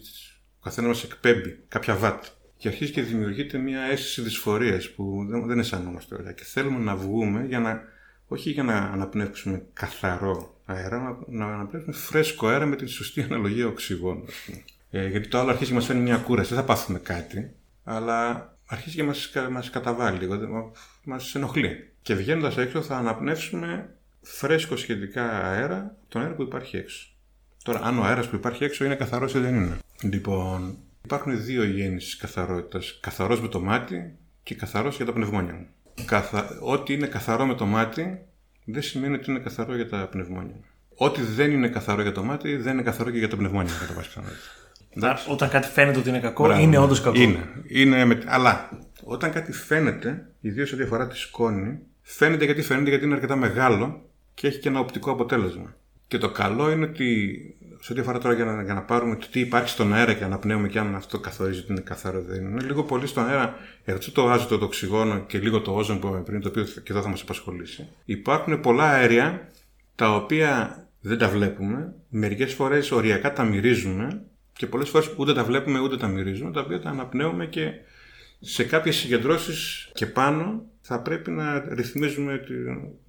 ο 0.59 0.63
καθένας 0.63 0.89
μας 0.89 1.03
εκπέμπει 1.03 1.59
κάποια 1.67 1.95
βάτ. 1.95 2.23
Και 2.57 2.67
αρχίζει 2.67 2.91
και 2.91 3.01
δημιουργείται 3.01 3.57
μια 3.57 3.81
αίσθηση 3.81 4.21
δυσφορίας 4.21 4.89
που 4.89 5.25
δεν, 5.29 5.45
δεν 5.45 5.59
αισθανόμαστε 5.59 6.15
ωραία. 6.15 6.31
Και 6.31 6.43
θέλουμε 6.43 6.79
να 6.79 6.95
βγούμε 6.95 7.45
για 7.45 7.59
να, 7.59 7.81
όχι 8.27 8.51
για 8.51 8.63
να 8.63 8.77
αναπνεύσουμε 8.77 9.65
καθαρό 9.73 10.61
αέρα, 10.65 10.99
να, 10.99 11.45
να 11.45 11.53
αναπνεύσουμε 11.53 11.95
φρέσκο 11.95 12.47
αέρα 12.47 12.65
με 12.65 12.75
τη 12.75 12.85
σωστή 12.85 13.21
αναλογία 13.21 13.67
οξυγόνου. 13.67 14.25
Ας 14.91 14.97
πούμε. 14.97 15.03
Ε, 15.03 15.07
γιατί 15.07 15.27
το 15.27 15.39
άλλο 15.39 15.49
αρχίζει 15.49 15.69
και 15.69 15.75
μας 15.75 15.85
φέρνει 15.85 16.01
μια 16.01 16.17
κούραση. 16.17 16.49
Δεν 16.49 16.57
θα 16.57 16.65
πάθουμε 16.65 16.99
κάτι, 16.99 17.55
αλλά 17.83 18.49
αρχίζει 18.67 18.95
και 18.95 19.03
μας, 19.03 19.31
μας 19.51 19.69
καταβάλει 19.69 20.17
λίγο, 20.17 20.71
μας 21.03 21.35
ενοχλεί. 21.35 21.93
Και 22.01 22.13
βγαίνοντας 22.13 22.57
έξω 22.57 22.81
θα 22.81 22.97
αναπνεύσουμε 22.97 23.89
φρέσκο 24.21 24.75
σχετικά 24.75 25.43
αέρα, 25.43 25.95
τον 26.07 26.21
αέρα 26.21 26.33
που 26.33 26.41
υπάρχει 26.41 26.77
έξω. 26.77 27.07
Τώρα, 27.63 27.79
αν 27.83 27.99
ο 27.99 28.03
αέρας 28.03 28.27
που 28.27 28.35
υπάρχει 28.35 28.63
έξω 28.63 28.85
είναι 28.85 28.95
καθαρός 28.95 29.33
ή 29.33 29.39
δεν 29.39 29.55
είναι. 29.55 29.77
Λοιπόν, 30.01 30.77
υπάρχουν 31.03 31.43
δύο 31.43 31.63
γέννησεις 31.63 32.17
καθαρότητας. 32.17 32.99
Καθαρός 33.01 33.41
με 33.41 33.47
το 33.47 33.59
μάτι 33.59 34.17
και 34.43 34.55
καθαρός 34.55 34.95
για 34.95 35.05
τα 35.05 35.13
πνευμόνια 35.13 35.53
μου. 35.53 35.67
Καθα... 36.05 36.59
Ό,τι 36.61 36.93
είναι 36.93 37.07
καθαρό 37.07 37.45
με 37.45 37.55
το 37.55 37.65
μάτι 37.65 38.25
δεν 38.65 38.81
σημαίνει 38.81 39.15
ότι 39.15 39.31
είναι 39.31 39.39
καθαρό 39.39 39.75
για 39.75 39.89
τα 39.89 40.07
πνευμόνια 40.11 40.53
μου. 40.55 40.65
ό,τι 40.95 41.21
δεν 41.21 41.51
είναι 41.51 41.67
καθαρό 41.67 42.01
για 42.01 42.11
το 42.11 42.23
μάτι, 42.23 42.55
δεν 42.55 42.73
είναι 42.73 42.81
καθαρό 42.81 43.09
και 43.09 43.17
για 43.17 43.27
το 43.27 43.37
πνευμόνιο, 43.37 43.73
κατά 43.79 43.93
πάση 43.93 44.07
πιθανότητα. 44.07 44.41
Εντάξει. 44.95 45.31
Όταν 45.31 45.49
κάτι 45.49 45.67
φαίνεται 45.67 45.99
ότι 45.99 46.09
είναι 46.09 46.19
κακό, 46.19 46.43
Μπράβο. 46.43 46.61
είναι 46.61 46.77
όντως 46.77 47.01
κακό. 47.01 47.19
Είναι. 47.19 47.49
είναι 47.67 48.05
με... 48.05 48.21
Αλλά 48.25 48.69
όταν 49.03 49.31
κάτι 49.31 49.51
φαίνεται, 49.51 50.25
ιδίως 50.41 50.73
ό,τι 50.73 50.83
αφορά 50.83 51.07
τη 51.07 51.17
σκόνη, 51.17 51.79
φαίνεται 52.01 52.45
γιατί 52.45 52.61
φαίνεται 52.61 52.89
γιατί 52.89 53.05
είναι 53.05 53.13
αρκετά 53.13 53.35
μεγάλο 53.35 54.01
και 54.33 54.47
έχει 54.47 54.59
και 54.59 54.69
ένα 54.69 54.79
οπτικό 54.79 55.11
αποτέλεσμα. 55.11 55.75
Και 56.07 56.17
το 56.17 56.29
καλό 56.29 56.71
είναι 56.71 56.85
ότι 56.85 57.39
σε 57.81 57.91
ό,τι 57.91 58.01
αφορά 58.01 58.19
τώρα 58.19 58.35
για 58.35 58.45
να, 58.45 58.63
για 58.63 58.73
να 58.73 58.81
πάρουμε 58.81 59.15
το 59.15 59.27
τι 59.31 59.39
υπάρχει 59.39 59.69
στον 59.69 59.93
αέρα 59.93 60.13
και 60.13 60.19
να 60.19 60.25
αναπνέουμε 60.25 60.67
και 60.67 60.79
αν 60.79 60.95
αυτό 60.95 61.19
καθορίζει 61.19 61.59
ότι 61.59 61.71
είναι 61.71 61.81
καθαρό 61.81 62.21
δεν 62.21 62.45
είναι. 62.45 62.61
Λίγο 62.61 62.83
πολύ 62.83 63.07
στον 63.07 63.27
αέρα, 63.27 63.55
εκτό 63.85 64.11
το 64.11 64.29
άζωτο, 64.29 64.57
το 64.57 64.65
οξυγόνο 64.65 65.19
και 65.19 65.39
λίγο 65.39 65.61
το 65.61 65.75
όζον 65.75 65.99
που 65.99 66.07
είπαμε 66.07 66.23
πριν, 66.23 66.41
το 66.41 66.47
οποίο 66.47 66.63
και 66.63 66.91
εδώ 66.91 67.01
θα 67.01 67.09
μας 67.09 67.21
απασχολήσει. 67.21 67.87
Υπάρχουν 68.05 68.59
πολλά 68.59 68.83
αέρια 68.83 69.49
τα 69.95 70.15
οποία 70.15 70.83
δεν 71.01 71.17
τα 71.17 71.29
βλέπουμε, 71.29 71.93
μερικές 72.09 72.53
φορές 72.53 72.91
οριακά 72.91 73.33
τα 73.33 73.43
μυρίζουμε 73.43 74.21
και 74.59 74.67
πολλές 74.67 74.89
φορές 74.89 75.13
ούτε 75.17 75.33
τα 75.33 75.43
βλέπουμε 75.43 75.79
ούτε 75.79 75.97
τα 75.97 76.07
μυρίζουμε, 76.07 76.51
τα 76.51 76.61
οποία 76.61 76.79
τα 76.79 76.89
αναπνέουμε 76.89 77.45
και 77.45 77.71
σε 78.39 78.63
κάποιες 78.63 78.95
συγκεντρώσεις 78.95 79.89
και 79.93 80.05
πάνω 80.05 80.65
θα 80.81 81.01
πρέπει 81.01 81.31
να 81.31 81.59
ρυθμίζουμε, 81.59 82.37
τη, 82.37 82.53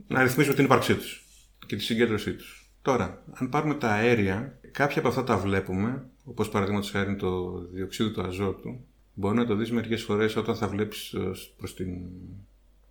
να 0.06 0.22
ρυθμίζουμε 0.22 0.54
την 0.54 0.64
ύπαρξή 0.64 0.94
τους 0.94 1.24
και 1.66 1.76
τη 1.76 1.82
συγκέντρωσή 1.82 2.34
τους. 2.34 2.70
Τώρα, 2.82 3.22
αν 3.32 3.48
πάρουμε 3.48 3.74
τα 3.74 3.88
αέρια, 3.90 4.58
κάποια 4.70 4.98
από 4.98 5.08
αυτά 5.08 5.24
τα 5.24 5.36
βλέπουμε, 5.36 6.06
όπως 6.24 6.48
παραδείγματος 6.48 6.90
χάρη 6.90 7.16
το 7.16 7.58
διοξείδιο 7.72 8.12
του 8.12 8.22
αζότου, 8.22 8.84
μπορεί 9.14 9.36
να 9.36 9.46
το 9.46 9.54
δεις 9.54 9.70
μερικές 9.70 10.02
φορές 10.02 10.36
όταν 10.36 10.56
θα 10.56 10.68
βλέπεις 10.68 11.14
προς 11.56 11.74
την. 11.74 11.88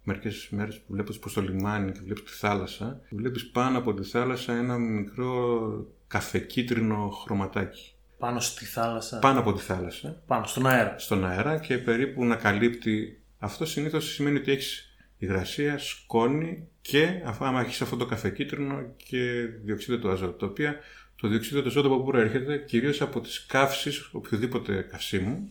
Μερικές 0.03 0.47
μέρες 0.51 0.78
που 0.78 0.93
βλέπεις 0.93 1.20
προς 1.20 1.34
το 1.34 1.41
λιμάνι 1.41 1.91
και 1.91 1.99
βλέπεις 2.03 2.24
τη 2.24 2.32
θάλασσα, 2.38 3.01
βλέπεις 3.10 3.49
πάνω 3.49 3.78
από 3.78 3.93
τη 3.93 4.03
θάλασσα 4.03 4.53
ένα 4.53 4.78
μικρό 4.78 5.70
καφεκίτρινο 6.07 7.10
χρωματάκι. 7.10 7.93
Πάνω 8.20 8.39
στη 8.39 8.65
θάλασσα. 8.65 9.20
Πάνω 9.20 9.39
από 9.39 9.53
τη 9.53 9.61
θάλασσα, 9.61 10.22
Πάνω 10.28 10.45
στον 10.45 10.67
αέρα. 10.67 10.95
στον 10.97 11.26
αέρα 11.26 11.57
και 11.59 11.78
περίπου 11.78 12.26
να 12.26 12.36
καλύπτει. 12.36 13.22
Αυτό 13.39 13.65
συνήθως 13.65 14.13
σημαίνει 14.13 14.38
ότι 14.38 14.51
έχεις 14.51 14.95
υγρασία, 15.17 15.78
σκόνη 15.78 16.67
και 16.82 17.22
αφού 17.26 17.45
άμα 17.45 17.61
έχεις 17.61 17.82
αυτό 17.82 17.95
το 17.97 18.05
καφεκίτρινο 18.05 18.82
και 19.07 19.45
διοξείδιο 19.63 19.99
του 19.99 20.09
αζότου. 20.11 20.36
Το 20.38 20.45
οποίο 20.45 20.74
το 21.15 21.28
διοξείδιο 21.28 21.61
του 21.61 21.67
αζότου 21.67 21.88
από 21.88 21.97
πού 22.03 22.11
προέρχεται, 22.11 22.57
κυρίως 22.57 23.01
από 23.01 23.22
τις 23.22 23.45
καύσεις 23.45 24.09
οποιοδήποτε 24.11 24.82
καυσίμου, 24.91 25.49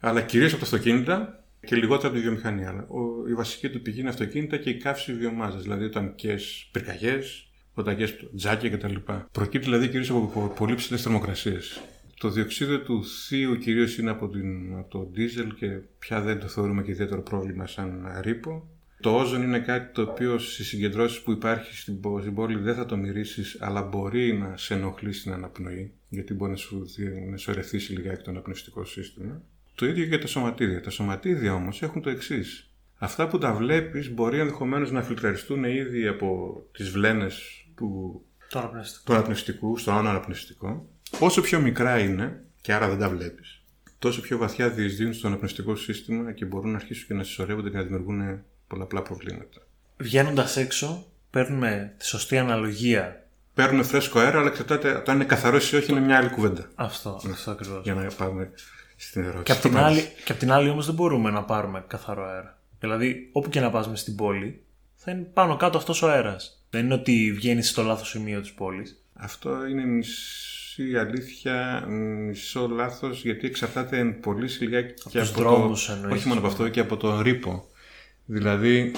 αλλά 0.00 0.20
κυρίως 0.22 0.50
από 0.52 0.60
τα 0.60 0.64
αυτοκίνητα 0.66 1.44
και 1.66 1.76
λιγότερο 1.76 2.08
από 2.08 2.16
τη 2.16 2.22
βιομηχανία. 2.22 2.68
Αλλά 2.68 2.86
ο- 2.88 3.28
η 3.28 3.34
βασική 3.34 3.68
του 3.70 3.82
πηγή 3.82 4.00
είναι 4.00 4.08
αυτοκίνητα 4.08 4.56
και 4.56 4.70
η 4.70 4.76
καύση 4.76 5.12
βιομάζας. 5.14 5.62
Δηλαδή 5.62 5.84
όταν 5.84 6.14
κες 6.14 6.68
πυρκαγιές, 6.72 7.46
όταν 7.74 7.96
κες 7.96 8.14
τζάκια 8.36 8.70
κτλ. 8.70 8.94
Προκύπτει 9.32 9.66
δηλαδή 9.66 9.88
κυρίως 9.88 10.10
από 10.10 10.26
πο- 10.34 10.52
πολύ 10.58 10.74
ψηλές 10.74 11.02
θερμοκρασίες. 11.02 11.80
Το 12.22 12.30
διοξείδιο 12.30 12.80
του 12.80 13.04
θείου 13.28 13.56
κυρίως 13.58 13.98
είναι 13.98 14.10
από, 14.10 14.28
την, 14.28 14.74
από 14.78 14.90
το 14.90 14.98
ντίζελ 15.12 15.54
και 15.54 15.66
πια 15.98 16.20
δεν 16.20 16.38
το 16.40 16.46
θεωρούμε 16.46 16.82
και 16.82 16.90
ιδιαίτερο 16.90 17.22
πρόβλημα 17.22 17.66
σαν 17.66 18.06
ρήπο. 18.20 18.66
Το 19.00 19.16
όζον 19.16 19.42
είναι 19.42 19.58
κάτι 19.58 19.92
το 19.92 20.02
οποίο 20.02 20.38
στις 20.38 20.66
συγκεντρώσεις 20.68 21.20
που 21.20 21.30
υπάρχει 21.32 21.76
στην 21.76 22.00
πο- 22.00 22.20
στην 22.20 22.34
πόλη 22.34 22.58
δεν 22.58 22.74
θα 22.74 22.86
το 22.86 22.96
μυρίσεις, 22.96 23.56
αλλά 23.60 23.82
μπορεί 23.82 24.32
να 24.32 24.56
σε 24.56 24.74
ενοχλήσει 24.74 25.20
στην 25.20 25.32
αναπνοή, 25.32 25.92
γιατί 26.08 26.34
μπορεί 26.34 26.50
να 26.50 26.56
σου, 26.56 26.84
δι- 26.96 27.30
να 27.30 27.36
σου 27.36 27.50
ερεθίσει 27.50 27.92
λιγάκι 27.92 28.22
το 28.22 28.30
αναπνευστικό 28.30 28.84
σύστημα. 28.84 29.42
Το 29.74 29.86
ίδιο 29.86 30.02
και 30.02 30.08
για 30.08 30.20
τα 30.20 30.26
σωματίδια. 30.26 30.80
Τα 30.80 30.90
σωματίδια 30.90 31.54
όμως 31.54 31.82
έχουν 31.82 32.02
το 32.02 32.10
εξής. 32.10 32.70
Αυτά 32.98 33.28
που 33.28 33.38
τα 33.38 33.52
βλέπεις 33.52 34.10
μπορεί 34.14 34.38
ενδεχομένως 34.38 34.90
να 34.90 35.02
φιλτραριστούν 35.02 35.64
ήδη 35.64 36.06
από 36.06 36.62
τις 36.72 36.90
βλένες 36.90 37.64
του 37.76 38.22
Τώρα 38.48 38.68
πνευστικό. 38.68 39.04
του 39.06 39.12
αναπνευστικού 39.12 39.76
στον 39.78 39.94
άλλο 39.94 40.08
αναπνευστικό, 40.08 40.86
όσο 41.18 41.40
πιο 41.40 41.60
μικρά 41.60 41.98
είναι, 41.98 42.44
και 42.60 42.72
άρα 42.72 42.88
δεν 42.88 42.98
τα 42.98 43.08
βλέπεις, 43.08 43.62
τόσο 43.98 44.20
πιο 44.20 44.38
βαθιά 44.38 44.68
διεισδύουν 44.68 45.14
στο 45.14 45.26
αναπνευστικό 45.26 45.76
σύστημα 45.76 46.32
και 46.32 46.44
μπορούν 46.44 46.70
να 46.70 46.76
αρχίσουν 46.76 47.06
και 47.06 47.14
να 47.14 47.22
συσσωρεύονται 47.24 47.70
και 47.70 47.76
να 47.76 47.82
δημιουργούν 47.82 48.42
πολλαπλά 48.66 49.02
προβλήματα. 49.02 49.60
Βγαίνοντας 49.96 50.56
έξω, 50.56 51.06
παίρνουμε 51.30 51.94
τη 51.98 52.06
σωστή 52.06 52.38
αναλογία. 52.38 53.26
Παίρνουν 53.54 53.84
φρέσκο 53.84 54.18
αέρα, 54.18 54.38
αλλά 54.38 54.48
εξαρτάται 54.48 55.02
το 55.04 55.10
αν 55.10 55.16
είναι 55.16 55.26
καθαρό 55.26 55.56
ή 55.72 55.76
όχι, 55.76 55.90
είναι 55.90 56.00
μια 56.00 56.16
άλλη 56.16 56.28
κουβέντα. 56.28 56.70
Αυτό, 56.74 57.20
αυτό 57.30 57.50
ακριβώς. 57.50 57.82
Για 57.82 57.94
να 57.94 58.10
πάμε 58.16 58.50
στην 58.96 59.22
ερώτηση. 59.22 59.42
Και 59.42 59.52
απ' 59.52 59.60
την 59.60 59.76
άλλη, 59.76 60.02
και 60.24 60.32
απ' 60.32 60.38
την 60.38 60.52
άλλη 60.52 60.68
όμως 60.68 60.86
δεν 60.86 60.94
μπορούμε 60.94 61.30
να 61.30 61.44
πάρουμε 61.44 61.84
καθαρό 61.86 62.24
αέρα. 62.24 62.58
Δηλαδή, 62.80 63.28
όπου 63.32 63.48
και 63.48 63.60
να 63.60 63.70
πας 63.70 63.88
μες 63.88 64.00
στην 64.00 64.16
πόλη, 64.16 64.62
θα 64.94 65.10
είναι 65.10 65.22
πάνω 65.22 65.56
κάτω 65.56 65.78
αυτός 65.78 66.02
ο 66.02 66.10
αέρας. 66.10 66.64
Δεν 66.70 66.84
είναι 66.84 66.94
ότι 66.94 67.32
βγαίνεις 67.32 67.68
στο 67.68 67.82
λάθος 67.82 68.08
σημείο 68.08 68.40
της 68.40 68.52
πόλης. 68.52 69.02
Αυτό 69.12 69.66
είναι 69.66 69.84
μισή 70.78 70.96
αλήθεια, 70.96 71.86
μισό 71.88 72.68
λάθος, 72.68 73.22
γιατί 73.22 73.46
εξαρτάται 73.46 73.98
εν 73.98 74.20
πολύ 74.20 74.48
λιγάκι 74.60 74.94
και 75.10 75.18
τους 75.18 75.30
από 75.30 75.40
δρόμους 75.40 75.86
το. 75.86 75.92
εννοείς. 75.92 76.14
Όχι 76.14 76.28
μόνο 76.28 76.40
από 76.40 76.48
αυτό, 76.48 76.68
και 76.68 76.80
από 76.80 76.96
το 76.96 77.20
ρήπο. 77.20 77.66
Δηλαδή, 78.24 78.92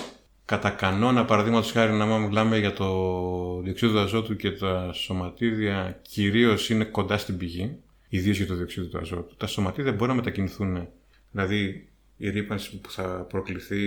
κατά 0.44 0.70
κανόνα, 0.70 1.24
παραδείγματος 1.24 1.72
χάρη, 1.72 1.92
να 1.92 2.18
μιλάμε 2.18 2.58
για 2.58 2.72
το 2.72 3.60
διοξείδιο 3.60 3.94
του 3.94 4.00
αζότου 4.00 4.36
και 4.36 4.50
τα 4.50 4.92
σωματίδια, 4.92 6.00
κυρίως 6.02 6.70
είναι 6.70 6.84
κοντά 6.84 7.18
στην 7.18 7.36
πηγή, 7.36 7.78
ιδίως 8.08 8.36
για 8.36 8.46
το 8.46 8.54
διοξείδιο 8.54 8.90
του 8.90 8.98
αζότου. 8.98 9.36
Τα 9.36 9.46
σωματίδια 9.46 9.92
μπορεί 9.92 10.10
να 10.10 10.16
μετακινηθούν. 10.16 10.88
Δηλαδή, 11.30 11.88
η 12.16 12.30
ρήπανση 12.30 12.80
που 12.80 12.90
θα 12.90 13.26
προκληθεί 13.28 13.82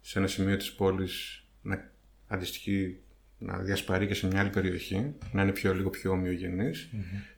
σε 0.00 0.18
ένα 0.18 0.28
σημείο 0.28 0.56
της 0.56 0.72
πόλης 0.72 1.44
να 1.62 1.90
αντιστοιχεί 2.26 2.96
να 3.42 3.58
διασπαρεί 3.58 4.06
και 4.06 4.14
σε 4.14 4.26
μια 4.26 4.40
άλλη 4.40 4.50
περιοχή, 4.50 5.14
να 5.32 5.42
είναι 5.42 5.52
πιο, 5.52 5.74
λίγο 5.74 5.90
πιο 5.90 6.10
ομοιογενης 6.10 6.88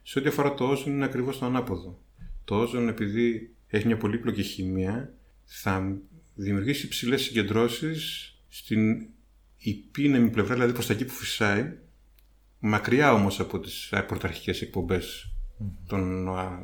Σε 0.03 0.19
ό,τι 0.19 0.29
αφορά 0.29 0.55
το 0.55 0.69
όζον 0.69 0.93
είναι 0.93 1.05
ακριβώς 1.05 1.39
το 1.39 1.47
ανάποδο. 1.47 2.03
Το 2.45 2.61
όζον 2.61 2.89
επειδή 2.89 3.55
έχει 3.67 3.87
μια 3.87 3.97
πολύπλοκη 3.97 4.43
χημεία 4.43 5.15
θα 5.45 5.97
δημιουργήσει 6.35 6.87
υψηλές 6.87 7.23
συγκεντρώσεις 7.23 8.35
στην 8.49 9.07
υπήνεμη 9.57 10.31
πλευρά, 10.31 10.55
δηλαδή 10.55 10.73
προς 10.73 10.87
τα 10.87 10.93
εκεί 10.93 11.05
που 11.05 11.13
φυσάει, 11.13 11.73
μακριά 12.59 13.13
όμως 13.13 13.41
από 13.41 13.61
τις 13.61 13.93
πρωταρχικές 14.07 14.63
εκπομπές 14.63 15.33
των 15.87 16.29
α, 16.29 16.59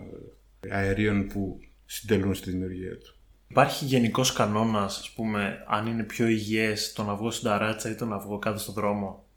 αερίων 0.71 1.27
που 1.27 1.61
συντελούν 1.85 2.35
στη 2.35 2.51
δημιουργία 2.51 2.99
του. 2.99 3.15
Υπάρχει 3.49 3.85
γενικός 3.85 4.33
κανόνας, 4.33 4.99
ας 4.99 5.11
πούμε, 5.11 5.65
αν 5.69 5.87
είναι 5.87 6.03
πιο 6.03 6.27
υγιές 6.27 6.93
το 6.93 7.03
να 7.03 7.15
βγω 7.15 7.31
στην 7.31 7.49
ταράτσα 7.49 7.91
ή 7.91 7.95
το 7.95 8.05
να 8.05 8.19
βγω 8.19 8.39
κάτω 8.39 8.59
στον 8.59 8.75
δρόμο; 8.75 9.28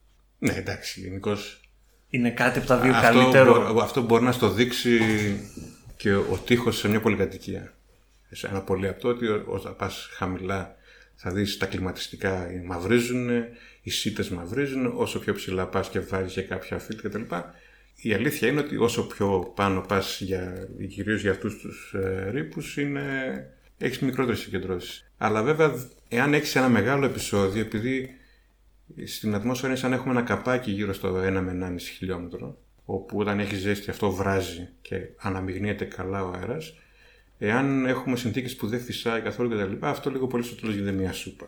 Ναι, 0.44 0.54
εντάξει, 0.54 1.00
γενικώς. 1.02 1.60
Είναι 2.10 2.30
κάτι 2.32 2.58
από 2.58 2.68
τα 2.68 2.78
δύο 2.80 2.92
Αυτό, 2.96 3.08
καλύτερο. 3.14 3.74
μπο- 3.74 3.82
αυτό 3.82 4.02
μπορεί 4.02 4.24
να 4.24 4.32
στο 4.32 4.50
δείξει 4.50 5.00
και 5.98 6.14
ο 6.16 6.42
τείχος 6.46 6.78
σε 6.78 6.88
μια 6.88 7.00
πολυκατοικία. 7.02 7.74
Σε 8.32 8.48
ένα 8.48 8.62
πολύ 8.62 8.88
αυτό 8.88 9.08
ότι 9.10 9.28
ό- 9.28 9.44
όταν 9.48 9.76
πας 9.76 10.10
χαμηλά 10.14 10.76
θα 11.16 11.32
δεις 11.32 11.58
τα 11.58 11.66
κλιματιστικά 11.66 12.48
μαυρίζουν, 12.66 13.30
οι 13.82 13.90
σίτες 13.90 14.30
μαυρίζουν, 14.30 14.94
όσο 14.96 15.20
πιο 15.20 15.34
ψηλά 15.34 15.66
πας 15.68 15.90
και 15.90 16.00
βάζεις 16.00 16.34
για 16.34 16.42
κάποια 16.44 16.80
φίλτρα 16.80 17.10
κτλ. 17.10 17.36
Η 17.96 18.14
αλήθεια 18.14 18.48
είναι 18.48 18.60
ότι 18.60 18.78
όσο 18.78 19.08
πιο 19.08 19.52
πάνω 19.56 19.82
πας 19.82 20.22
για, 20.22 20.68
κυρίως 20.96 21.22
για 21.22 21.32
αυτούς 21.32 21.58
τους 21.58 21.94
ε, 21.94 22.30
ρήπους 22.32 22.78
είναι, 22.78 23.04
έχεις 23.78 24.00
μικρότερες 24.00 24.40
συγκεντρώσεις. 24.40 25.12
Αλλά 25.18 25.44
βέβαια 25.44 25.74
εάν 26.10 26.34
έχεις 26.34 26.56
ένα 26.56 26.70
μεγάλο 26.70 27.06
επεισόδιο, 27.06 27.62
επειδή 27.62 28.16
στην 29.06 29.36
ατμόσφαιρα 29.36 29.72
είναι 29.72 29.80
σαν 29.80 29.90
να 29.90 29.96
έχουμε 29.96 30.12
ένα 30.12 30.22
καπάκι 30.22 30.72
γύρω 30.72 30.94
στο 30.94 31.16
1 31.16 31.32
με 31.42 31.68
1,5 31.72 31.76
χιλιόμετρο, 31.98 32.58
όπου 32.86 33.18
όταν 33.18 33.40
έχει 33.40 33.56
ζέστη 33.56 33.90
αυτό 33.90 34.12
βράζει 34.12 34.70
και 34.82 34.96
αναμειγνύεται 35.18 35.86
καλά 35.86 36.24
ο 36.24 36.32
αέρας. 36.32 36.74
Εάν 37.38 37.86
έχουμε 37.86 38.16
συνθήκες 38.16 38.56
που 38.56 38.68
δεν 38.68 38.80
φυσάει 38.80 39.22
καθόλου 39.22 39.50
κτλ., 39.50 39.86
αυτό 39.86 40.10
λίγο 40.10 40.28
πολύ 40.28 40.44
στο 40.44 40.56
τέλος 40.56 40.76
γίνεται 40.76 40.92
μια 40.92 41.14
σούπα. 41.14 41.48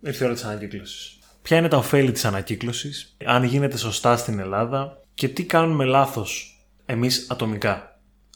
Ήρθε 0.00 0.24
η 0.24 0.26
ώρα 0.26 0.34
της 0.34 0.44
ανακύκλωσης. 0.44 1.18
Ποια 1.42 1.56
είναι 1.56 1.68
τα 1.68 1.76
ωφέλη 1.76 2.12
της 2.12 2.24
ανακύκλωσης, 2.24 3.16
αν 3.24 3.44
γίνεται 3.44 3.76
σωστά 3.76 4.16
στην 4.16 4.38
Ελλάδα 4.38 5.00
και 5.14 5.28
τι 5.28 5.44
κάνουμε 5.44 5.84
λάθος 5.84 6.60
εμείς 6.86 7.30
ατομικά; 7.30 7.91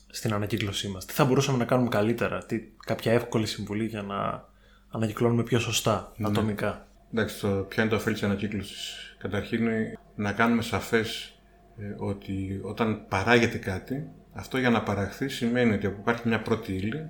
Στην 0.07 0.33
ανακύκλωσή 0.33 0.87
μας. 0.87 1.05
Τι 1.05 1.13
θα 1.13 1.25
μπορούσαμε 1.25 1.57
να 1.57 1.65
κάνουμε 1.65 1.89
καλύτερα, 1.89 2.45
τι, 2.45 2.61
κάποια 2.85 3.11
εύκολη 3.11 3.45
συμβουλή 3.45 3.85
για 3.85 4.01
να 4.01 4.45
ανακυκλώνουμε 4.89 5.43
πιο 5.43 5.59
σωστά 5.59 6.11
ατομικά. 6.23 6.87
Εντάξει, 7.13 7.39
το, 7.39 7.47
ποια 7.47 7.83
είναι 7.83 7.91
το 7.91 7.97
ωφέλη 7.97 8.15
της 8.15 8.23
ανακύκλωσης. 8.23 9.15
Καταρχήν 9.17 9.61
είναι 9.61 9.97
να 10.15 10.31
κάνουμε 10.31 10.61
σαφές 10.61 11.39
ε, 11.77 11.95
ότι 11.97 12.59
όταν 12.63 13.05
παράγεται 13.07 13.57
κάτι, 13.57 14.07
αυτό 14.33 14.57
για 14.57 14.69
να 14.69 14.83
παραχθεί 14.83 15.29
σημαίνει 15.29 15.73
ότι 15.73 15.85
υπάρχει 15.85 16.27
μια 16.27 16.41
πρώτη 16.41 16.73
ύλη. 16.73 17.09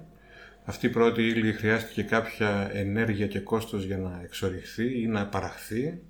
Αυτή 0.65 0.85
η 0.85 0.89
πρώτη 0.89 1.27
ύλη 1.27 1.53
χρειάστηκε 1.53 2.03
κάποια 2.03 2.69
ενέργεια 2.73 3.27
και 3.27 3.39
κόστος 3.39 3.83
για 3.83 3.97
να 3.97 4.21
εξοριχθεί 4.23 5.01
ή 5.01 5.07
να 5.07 5.27
παραχθεί. 5.27 6.01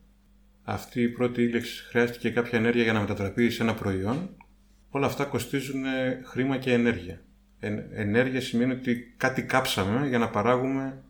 Αυτή 0.64 1.02
η 1.02 1.10
πρώτη 1.10 1.42
ύλη 1.42 1.62
χρειάστηκε 1.62 2.30
κάποια 2.30 2.60
ενέργεια 2.60 2.84
για 2.84 2.94
να 2.94 3.00
μετατραπεί 3.00 3.50
σε 3.50 3.64
ένα 3.64 3.74
προϊόν. 3.74 4.30
Όλα 4.90 5.06
αυτά 5.06 5.24
κοστίζουν 5.24 5.86
ε, 5.86 6.22
χρήμα 6.24 6.58
και 6.58 6.74
ενέργεια. 6.74 7.22
Ε, 7.60 7.74
ενέργεια 7.94 8.42
σημαίνει 8.42 8.72
ότι 8.72 9.14
κάτι 9.18 9.42
κάψαμε 9.42 10.08
για 10.08 10.18
να 10.18 10.30
παράγουμε 10.30 11.04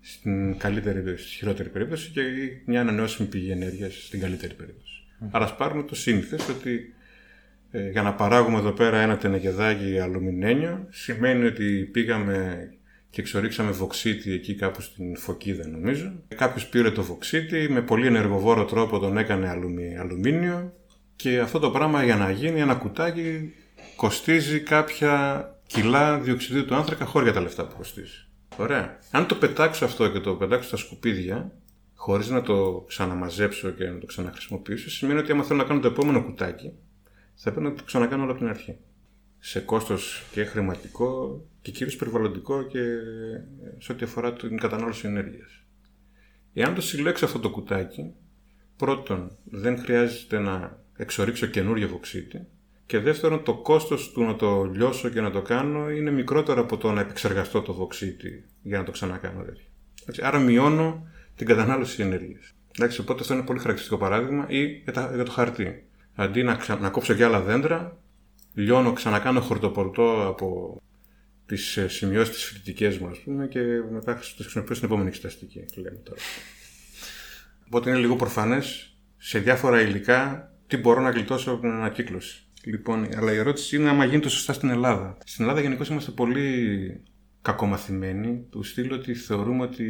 στην 0.00 0.58
καλύτερη 0.58 1.02
περίπτωση, 1.02 1.28
στη 1.28 1.36
χειρότερη 1.36 1.68
περίπτωση 1.68 2.10
και 2.10 2.22
μια 2.64 2.80
ανανεώσιμη 2.80 3.28
πηγή 3.28 3.50
ενέργειας 3.50 4.04
στην 4.06 4.20
καλύτερη 4.20 4.54
περίπτωση. 4.54 5.04
Άρα, 5.30 5.44
ας 5.44 5.56
πάρουμε 5.56 5.82
το 5.82 5.94
σύνηθες 5.94 6.48
ότι 6.48 6.94
ε, 7.70 7.90
για 7.90 8.02
να 8.02 8.14
παράγουμε 8.14 8.58
εδώ 8.58 8.72
πέρα 8.72 9.00
ένα 9.00 9.16
τενεκεδάκι 9.16 9.98
αλουμινένιο, 9.98 10.86
σημαίνει 10.90 11.44
ότι 11.44 11.88
πήγαμε 11.92 12.68
και 13.10 13.20
εξορίξαμε 13.20 13.70
βοξίτη 13.70 14.32
εκεί 14.32 14.54
κάπου 14.54 14.80
στην 14.80 15.16
Φωκίδα 15.16 15.68
νομίζω. 15.68 16.12
Κάποιος 16.36 16.68
πήρε 16.68 16.90
το 16.90 17.02
βοξίτη, 17.02 17.68
με 17.70 17.82
πολύ 17.82 18.06
ενεργοβόρο 18.06 18.64
τρόπο 18.64 18.98
τον 18.98 19.16
έκανε 19.16 19.48
αλουμι, 19.48 19.96
αλουμίνιο 19.96 20.72
και 21.16 21.40
αυτό 21.40 21.58
το 21.58 21.70
πράγμα 21.70 22.04
για 22.04 22.16
να 22.16 22.30
γίνει 22.30 22.60
ένα 22.60 22.74
κουτάκι 22.74 23.54
κοστίζει 23.96 24.60
κάποια 24.60 25.46
κιλά 25.66 26.18
διοξιδίου 26.18 26.64
του 26.64 26.74
άνθρακα 26.74 27.04
χώρια 27.04 27.32
τα 27.32 27.40
λεφτά 27.40 27.66
που 27.66 27.76
κοστίζει. 27.76 28.26
Ωραία. 28.56 28.98
Αν 29.10 29.26
το 29.26 29.34
πετάξω 29.34 29.84
αυτό 29.84 30.08
και 30.08 30.20
το 30.20 30.34
πετάξω 30.34 30.68
στα 30.68 30.76
σκουπίδια, 30.76 31.52
χωρίς 31.94 32.28
να 32.28 32.42
το 32.42 32.84
ξαναμαζέψω 32.88 33.70
και 33.70 33.84
να 33.84 33.98
το 33.98 34.06
ξαναχρησιμοποιήσω, 34.06 34.90
σημαίνει 34.90 35.18
ότι 35.18 35.32
άμα 35.32 35.42
θέλω 35.42 35.58
να 35.58 35.64
κάνω 35.64 35.80
το 35.80 35.88
επόμενο 35.88 36.24
κουτάκι, 36.24 36.72
θα 37.34 37.50
πρέπει 37.50 37.66
να 37.66 37.74
το 37.74 37.82
ξανακάνω 37.84 38.22
όλο 38.22 38.30
από 38.30 38.40
την 38.40 38.48
αρχή. 38.48 38.76
Σε 39.38 39.60
κόστος 39.60 40.22
και 40.32 40.44
χρηματικό 40.44 41.40
και 41.62 41.70
κυρίως 41.70 41.96
περιβαλλοντικό 41.96 42.62
και 42.62 42.80
σε 43.78 43.92
ό,τι 43.92 44.04
αφορά 44.04 44.32
την 44.32 44.58
κατανάλωση 44.58 45.06
ενέργειας. 45.06 45.62
Εάν 46.54 46.74
το 46.74 46.80
συλλέξω 46.80 47.24
αυτό 47.24 47.38
το 47.38 47.50
κουτάκι, 47.50 48.12
πρώτον 48.76 49.36
δεν 49.44 49.78
χρειάζεται 49.78 50.38
να 50.38 50.81
εξορίξω 50.96 51.46
καινούριο 51.46 51.88
βοξίτη 51.88 52.46
και 52.86 52.98
δεύτερον 52.98 53.42
το 53.42 53.54
κόστος 53.54 54.12
του 54.12 54.22
να 54.22 54.36
το 54.36 54.64
λιώσω 54.64 55.08
και 55.08 55.20
να 55.20 55.30
το 55.30 55.42
κάνω 55.42 55.90
είναι 55.90 56.10
μικρότερο 56.10 56.60
από 56.60 56.76
το 56.76 56.92
να 56.92 57.00
επεξεργαστώ 57.00 57.62
το 57.62 57.74
βοξίτη 57.74 58.44
για 58.62 58.78
να 58.78 58.84
το 58.84 58.90
ξανακάνω 58.90 59.42
τέτοιο. 59.42 60.26
Άρα 60.26 60.38
μειώνω 60.38 61.06
την 61.36 61.46
κατανάλωση 61.46 62.02
ενέργειας. 62.02 62.54
Εντάξει, 62.76 63.00
οπότε 63.00 63.20
αυτό 63.20 63.34
είναι 63.34 63.42
πολύ 63.42 63.58
χαρακτηριστικό 63.58 64.00
παράδειγμα 64.00 64.46
ή 64.48 64.66
για, 64.66 65.24
το 65.24 65.30
χαρτί. 65.30 65.84
Αντί 66.14 66.42
να, 66.42 66.54
ξα... 66.54 66.78
να 66.78 66.90
κόψω 66.90 67.14
και 67.14 67.24
άλλα 67.24 67.40
δέντρα, 67.40 67.98
λιώνω, 68.54 68.92
ξανακάνω 68.92 69.40
χορτοπορτό 69.40 70.26
από 70.26 70.80
τις 71.46 71.76
ε, 71.76 71.88
σημειώσεις 71.88 72.34
τις 72.34 72.44
φοιτητικές 72.44 72.98
μου, 72.98 73.08
ας 73.08 73.18
πούμε, 73.18 73.46
και 73.46 73.60
μετά 73.90 74.14
το 74.14 74.42
χρησιμοποιώ 74.42 74.74
στην 74.74 74.88
επόμενη 74.88 75.08
εξεταστική. 75.08 75.64
Λέμε 75.74 75.96
τώρα. 75.96 76.20
Οπότε 77.66 77.90
είναι 77.90 77.98
λίγο 77.98 78.16
προφανές 78.16 78.96
σε 79.16 79.38
διάφορα 79.38 79.80
υλικά 79.80 80.51
τι 80.72 80.78
μπορώ 80.78 81.00
να 81.00 81.10
γλιτώσω 81.10 81.50
από 81.50 81.60
την 81.60 81.70
ανακύκλωση. 81.70 82.46
Λοιπόν, 82.64 83.08
αλλά 83.16 83.32
η 83.32 83.36
ερώτηση 83.36 83.76
είναι 83.76 83.88
άμα 83.88 84.04
γίνεται 84.04 84.28
σωστά 84.28 84.52
στην 84.52 84.68
Ελλάδα. 84.70 85.16
Στην 85.24 85.44
Ελλάδα 85.44 85.60
γενικώς 85.60 85.88
είμαστε 85.88 86.10
πολύ 86.10 87.00
κακομαθημένοι, 87.42 88.46
του 88.50 88.62
στείλω 88.62 88.94
ότι 88.94 89.14
θεωρούμε 89.14 89.62
ότι 89.62 89.86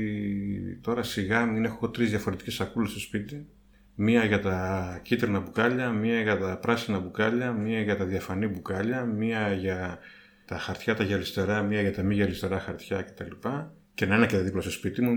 τώρα 0.81 1.03
σιγά 1.03 1.47
μην 1.47 1.65
έχω 1.65 1.91
τρεις 1.91 2.11
διαφορετικές 2.11 2.55
σακούλες 2.55 2.91
στο 2.91 3.01
σπίτι. 3.01 3.47
Μία 3.95 4.25
για 4.25 4.41
τα 4.41 5.01
κίτρινα 5.03 5.41
μπουκάλια, 5.41 5.91
μία 5.91 6.21
για 6.21 6.39
τα 6.39 6.59
πράσινα 6.59 6.99
μπουκάλια, 6.99 7.53
μία 7.53 7.81
για 7.81 7.97
τα 7.97 8.05
διαφανή 8.05 8.47
μπουκάλια, 8.47 9.05
μία 9.05 9.53
για 9.53 9.99
τα 10.45 10.59
χαρτιά 10.59 10.95
τα 10.95 11.05
γυαλιστερά, 11.05 11.63
μία 11.63 11.81
για 11.81 11.93
τα 11.93 12.03
μη 12.03 12.15
γυαλιστερά 12.15 12.59
χαρτιά 12.59 13.03
κτλ. 13.03 13.49
Και 13.95 14.07
να 14.07 14.17
είναι 14.17 14.27
και 14.27 14.39
δίπλα 14.39 14.61
στο 14.61 14.71
σπίτι 14.71 15.03
μου, 15.03 15.15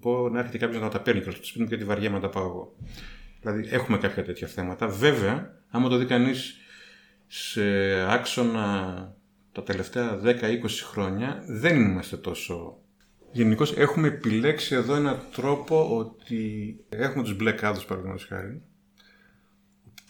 πω 0.00 0.28
να 0.28 0.38
έρχεται 0.38 0.58
κάποιος 0.58 0.82
να 0.82 0.88
τα 0.88 1.00
παίρνει 1.00 1.20
και 1.20 1.30
στο 1.30 1.44
σπίτι 1.44 1.62
μου 1.62 1.68
και 1.68 1.76
τη 1.76 1.84
βαριά 1.84 2.10
να 2.10 2.20
τα 2.20 2.28
πάω 2.28 2.44
εγώ. 2.44 2.76
Δηλαδή 3.40 3.68
έχουμε 3.70 3.98
κάποια 3.98 4.24
τέτοια 4.24 4.46
θέματα. 4.46 4.88
Βέβαια, 4.88 5.62
άμα 5.70 5.88
το 5.88 5.96
δει 5.96 6.04
κανείς 6.04 6.56
σε 7.26 7.62
άξονα 8.12 9.16
τα 9.52 9.62
τελευταία 9.62 10.20
10-20 10.24 10.30
χρόνια, 10.90 11.42
δεν 11.46 11.80
είμαστε 11.80 12.16
τόσο. 12.16 12.78
Γενικώς 13.32 13.76
έχουμε 13.76 14.08
επιλέξει 14.08 14.74
εδώ 14.74 14.94
έναν 14.94 15.18
τρόπο 15.32 15.98
ότι 15.98 16.76
έχουμε 16.88 17.22
τους 17.22 17.36
μπλε 17.36 17.52
κάδους, 17.52 17.84
παραδείγματος 17.84 18.26
χάρη. 18.26 18.62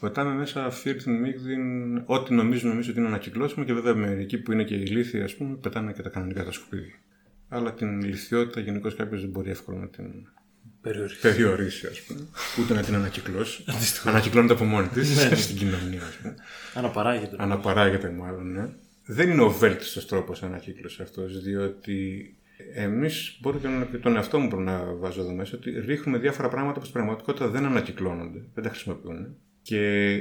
Πετάμε 0.01 0.35
μέσα 0.35 0.71
φίρτιν, 0.71 1.21
μίγδιν, 1.21 1.97
ό,τι 2.07 2.35
νομίζουν 2.35 2.71
εμεί 2.71 2.81
ότι 2.89 2.99
είναι 2.99 3.07
ανακυκλώσιμο 3.07 3.65
και 3.65 3.73
βέβαια 3.73 3.95
μερικοί 3.95 4.39
που 4.39 4.53
είναι 4.53 4.65
και 4.65 4.75
ηλίθιοι, 4.75 5.21
ας 5.21 5.35
πούμε, 5.37 5.57
πετάνε 5.57 5.93
και 5.93 6.03
τα 6.03 6.09
κανονικά 6.09 6.45
τα 6.45 6.53
σκουπίδια. 6.53 6.95
Αλλά 7.49 7.73
την 7.73 8.01
ηλικιότητα 8.01 8.61
γενικώς 8.61 8.95
κάποιος 8.95 9.21
δεν 9.21 9.31
μπορεί 9.31 9.51
εύκολα 9.51 9.79
να 9.79 9.89
την 9.89 10.29
περιορίσει, 10.81 11.21
περιορίσει 11.21 11.87
ας 11.87 12.01
πούμε. 12.01 12.21
Ούτε 12.61 12.75
να 12.75 12.83
την 12.83 12.95
ανακυκλώσει. 12.95 13.65
Ανακυκλώνεται 14.05 14.53
από 14.53 14.65
μόνη 14.65 14.87
της 14.87 15.17
ναι, 15.17 15.29
ναι. 15.29 15.37
στην 15.37 15.57
κοινωνία, 15.57 16.03
ας 16.03 16.15
πούμε. 16.15 16.35
Αναπαράγεται. 16.75 17.37
Αναπαράγεται, 17.39 18.11
μάλλον, 18.11 18.53
ναι. 18.53 18.69
Δεν 19.07 19.31
είναι 19.31 19.43
ο 19.43 19.51
βέλτιστος 19.51 20.07
τρόπος 20.07 20.43
ανακύκλωσης 20.43 21.01
αυτός, 21.01 21.43
διότι 21.43 22.33
εμείς, 22.75 23.39
μπορεί 23.41 23.59
και 23.91 23.97
τον 23.97 24.17
εαυτό 24.17 24.39
μου 24.39 24.61
να 24.61 24.95
βάζω 24.95 25.21
εδώ 25.21 25.33
μέσα, 25.33 25.57
ότι 25.57 25.71
ρίχνουμε 25.71 26.19
διάφορα 26.19 26.49
πράγματα 26.49 26.79
που 26.79 26.85
στην 26.85 26.93
πραγματικότητα 26.93 27.49
δεν 27.49 27.65
ανακυκλώνονται, 27.65 28.43
δεν 28.55 28.65
τα 28.65 28.71
χρησιμοποιούν. 28.71 29.37
Και 29.63 30.13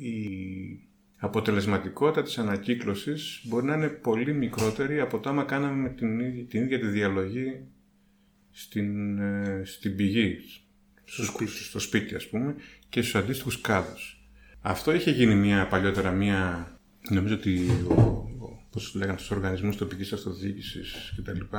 η 0.00 0.18
αποτελεσματικότητα 1.16 2.22
της 2.22 2.38
ανακύκλωσης 2.38 3.40
μπορεί 3.44 3.66
να 3.66 3.74
είναι 3.74 3.88
πολύ 3.88 4.32
μικρότερη 4.32 5.00
από 5.00 5.18
το 5.18 5.28
άμα 5.28 5.42
κάναμε 5.42 5.88
την, 5.88 6.20
ίδια, 6.20 6.44
την 6.44 6.62
ίδια 6.62 6.78
τη 6.78 6.86
διαλογή 6.86 7.60
στην, 8.52 9.18
ε, 9.18 9.62
στην 9.64 9.96
πηγή, 9.96 10.38
στο, 11.04 11.24
σπίτι. 11.24 11.50
στο 11.50 11.78
σπίτι 11.78 12.14
ας 12.14 12.28
πούμε, 12.28 12.54
και 12.88 13.02
στους 13.02 13.14
αντίστοιχους 13.14 13.60
κάδους. 13.60 14.24
Αυτό 14.60 14.94
είχε 14.94 15.10
γίνει 15.10 15.34
μια 15.34 15.66
παλιότερα 15.66 16.10
μια, 16.10 16.70
νομίζω 17.08 17.34
ότι 17.34 17.66
ο, 17.88 17.92
ο, 17.94 18.66
πώς 18.70 18.94
λέγανε 18.94 19.18
στους 19.18 19.30
οργανισμούς 19.30 19.76
τοπικής 19.76 20.12
αυτοδιοίκησης 20.12 21.14
κτλ. 21.16 21.56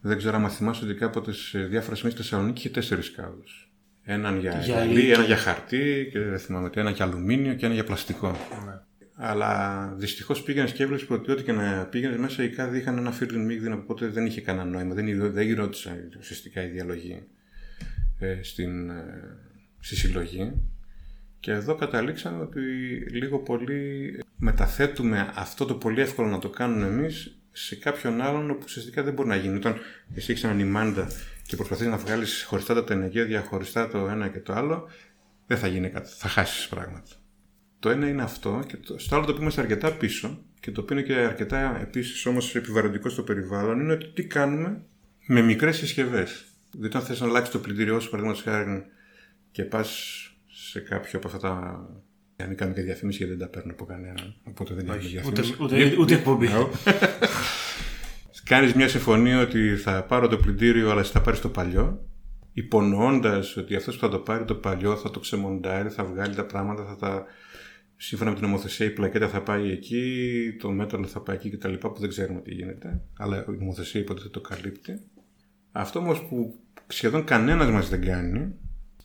Δεν 0.00 0.16
ξέρω 0.16 0.36
αν 0.36 0.50
θυμάσαι 0.50 0.84
ότι 0.84 0.94
κάποτε 0.94 1.32
σε 1.32 1.58
διάφορα 1.58 1.96
σημεία 1.96 2.12
στη 2.12 2.22
Θεσσαλονίκη 2.22 2.58
είχε 2.58 2.68
τέσσερις 2.68 3.10
κάδους. 3.10 3.70
Έναν 4.02 4.38
για, 4.38 4.50
για 4.50 4.60
γυαλί, 4.60 5.10
ένα 5.10 5.24
για 5.24 5.36
χαρτί 5.36 6.08
και 6.12 6.20
δεν 6.20 6.38
θυμάμαι 6.38 6.70
τι, 6.70 6.80
ένα 6.80 6.90
για 6.90 7.04
αλουμίνιο 7.04 7.54
και 7.54 7.64
ένα 7.64 7.74
για 7.74 7.84
πλαστικό. 7.84 8.30
Ναι. 8.66 8.80
Αλλά 9.20 9.92
δυστυχώς 9.96 10.42
πήγαινες 10.42 10.72
και 10.72 10.82
έβλεπες 10.82 11.10
ότι 11.10 11.30
ό,τι 11.30 11.42
και 11.42 11.52
να 11.52 11.86
πήγαινες 11.86 12.16
μέσα 12.16 12.42
οι 12.42 12.48
κάδοι 12.48 12.78
είχαν 12.78 12.98
ένα 12.98 13.12
φίρτιν 13.12 13.44
μίγδιν, 13.44 13.72
οπότε 13.72 14.06
δεν 14.06 14.26
είχε 14.26 14.40
κανένα 14.40 14.70
νόημα. 14.70 14.94
Δεν, 14.94 15.32
δεν 15.32 15.46
γυρώτησα 15.46 15.96
ουσιαστικά 16.18 16.62
η 16.62 16.68
διαλογή 16.68 17.26
ε, 18.18 18.42
στην, 18.42 18.90
ε, 18.90 19.36
στη 19.80 19.96
συλλογή. 19.96 20.52
Και 21.40 21.50
εδώ 21.50 21.74
καταλήξαμε 21.74 22.42
ότι 22.42 22.60
λίγο 23.10 23.38
πολύ 23.38 24.12
μεταθέτουμε 24.36 25.32
αυτό 25.34 25.64
το 25.64 25.74
πολύ 25.74 26.00
εύκολο 26.00 26.28
να 26.28 26.38
το 26.38 26.48
κάνουμε 26.48 26.86
εμείς 26.86 27.38
σε 27.52 27.76
κάποιον 27.76 28.20
άλλον 28.20 28.50
όπου 28.50 28.62
ουσιαστικά 28.64 29.02
δεν 29.02 29.12
μπορεί 29.12 29.28
να 29.28 29.36
γίνει. 29.36 29.56
Όταν 29.56 29.76
εσύ 30.14 30.30
έχεις 30.32 30.44
έναν 30.44 30.58
ημάντα 30.58 31.10
και 31.46 31.56
προσπαθείς 31.56 31.86
να 31.86 31.96
βγάλεις 31.96 32.44
χωριστά 32.48 32.74
τα 32.74 32.84
τενεγέδια, 32.84 33.42
χωριστά 33.42 33.88
το 33.88 34.08
ένα 34.08 34.28
και 34.28 34.38
το 34.38 34.52
άλλο, 34.52 34.88
δεν 35.46 35.58
θα 35.58 35.66
γίνει 35.66 35.90
κάτι. 35.90 36.10
Θα 36.16 36.28
χάσεις 36.28 36.68
πράγματα. 36.68 37.10
Το 37.78 37.90
ένα 37.90 38.08
είναι 38.08 38.22
αυτό 38.22 38.62
και 38.66 38.76
το, 38.76 38.98
στο 38.98 39.14
άλλο 39.14 39.24
το 39.24 39.30
οποίο 39.30 39.42
είμαστε 39.42 39.60
αρκετά 39.60 39.92
πίσω 39.92 40.42
και 40.60 40.70
το 40.70 40.80
οποίο 40.80 40.96
είναι 40.96 41.06
και 41.06 41.14
αρκετά 41.14 41.80
επίσης 41.80 42.26
όμως 42.26 42.54
επιβαρυντικό 42.54 43.08
στο 43.08 43.22
περιβάλλον 43.22 43.80
είναι 43.80 43.92
ότι 43.92 44.06
τι 44.06 44.24
κάνουμε 44.24 44.82
με 45.26 45.40
μικρές 45.40 45.76
συσκευές. 45.76 46.44
Δηλαδή, 46.70 46.96
αν 46.96 47.02
θες 47.02 47.20
να 47.20 47.26
αλλάξεις 47.26 47.52
το 47.52 47.58
πλυντήριό 47.58 48.00
σου, 48.00 48.10
παραδείγματος 48.10 48.44
χάρη, 48.44 48.84
και 49.50 49.64
πας 49.64 49.88
σε 50.46 50.80
κάποιο 50.80 51.18
από 51.18 51.26
αυτά 51.26 51.38
τα. 51.38 51.52
Αν 52.36 52.54
κάνουμε 52.54 52.76
και 52.76 52.82
διαφήμιση 52.82 53.18
γιατί 53.18 53.32
δεν 53.32 53.46
τα 53.46 53.48
παίρνω 53.48 53.72
από 53.72 53.84
κανέναν. 53.84 54.34
Οπότε 54.42 54.74
δεν 54.74 54.88
έχει 54.88 55.08
διαφήμιση. 55.08 55.56
Ούτε, 55.60 55.74
ούτε, 55.74 55.96
ούτε 55.98 56.14
εκπομπή. 56.14 56.48
Κάνεις 58.44 58.74
μια 58.74 58.88
συμφωνία 58.88 59.40
ότι 59.40 59.76
θα 59.76 60.04
πάρω 60.04 60.28
το 60.28 60.36
πλυντήριο, 60.36 60.90
αλλά 60.90 61.00
εσύ 61.00 61.12
θα 61.12 61.20
πάρεις 61.20 61.40
το 61.40 61.48
παλιό. 61.48 62.07
Υπονοώντας 62.58 63.56
ότι 63.56 63.74
αυτός 63.74 63.94
που 63.94 64.00
θα 64.00 64.08
το 64.08 64.18
πάρει 64.18 64.44
το 64.44 64.54
παλιό 64.54 64.96
θα 64.96 65.10
το 65.10 65.20
ξεμοντάρει, 65.20 65.88
θα 65.88 66.04
βγάλει 66.04 66.34
τα 66.34 66.44
πράγματα, 66.46 66.84
θα 66.84 66.96
τα 66.96 67.24
σύμφωνα 67.96 68.30
με 68.30 68.36
την 68.36 68.46
νομοθεσία 68.46 68.86
η 68.86 68.90
πλακέτα 68.90 69.28
θα 69.28 69.42
πάει 69.42 69.70
εκεί, 69.70 70.56
το 70.58 70.70
μέταλλο 70.70 71.06
θα 71.06 71.20
πάει 71.20 71.36
εκεί 71.36 71.50
κτλ. 71.50 71.72
που 71.74 71.96
δεν 71.98 72.08
ξέρουμε 72.08 72.40
τι 72.40 72.54
γίνεται. 72.54 73.00
Αλλά 73.18 73.44
η 73.48 73.56
νομοθεσία 73.58 74.00
υποτίθεται 74.00 74.32
το 74.32 74.40
καλύπτει. 74.40 75.00
Αυτό 75.72 75.98
όμως 75.98 76.24
που 76.24 76.58
σχεδόν 76.86 77.24
κανένας 77.24 77.70
μας 77.70 77.88
δεν 77.88 78.04
κάνει 78.04 78.54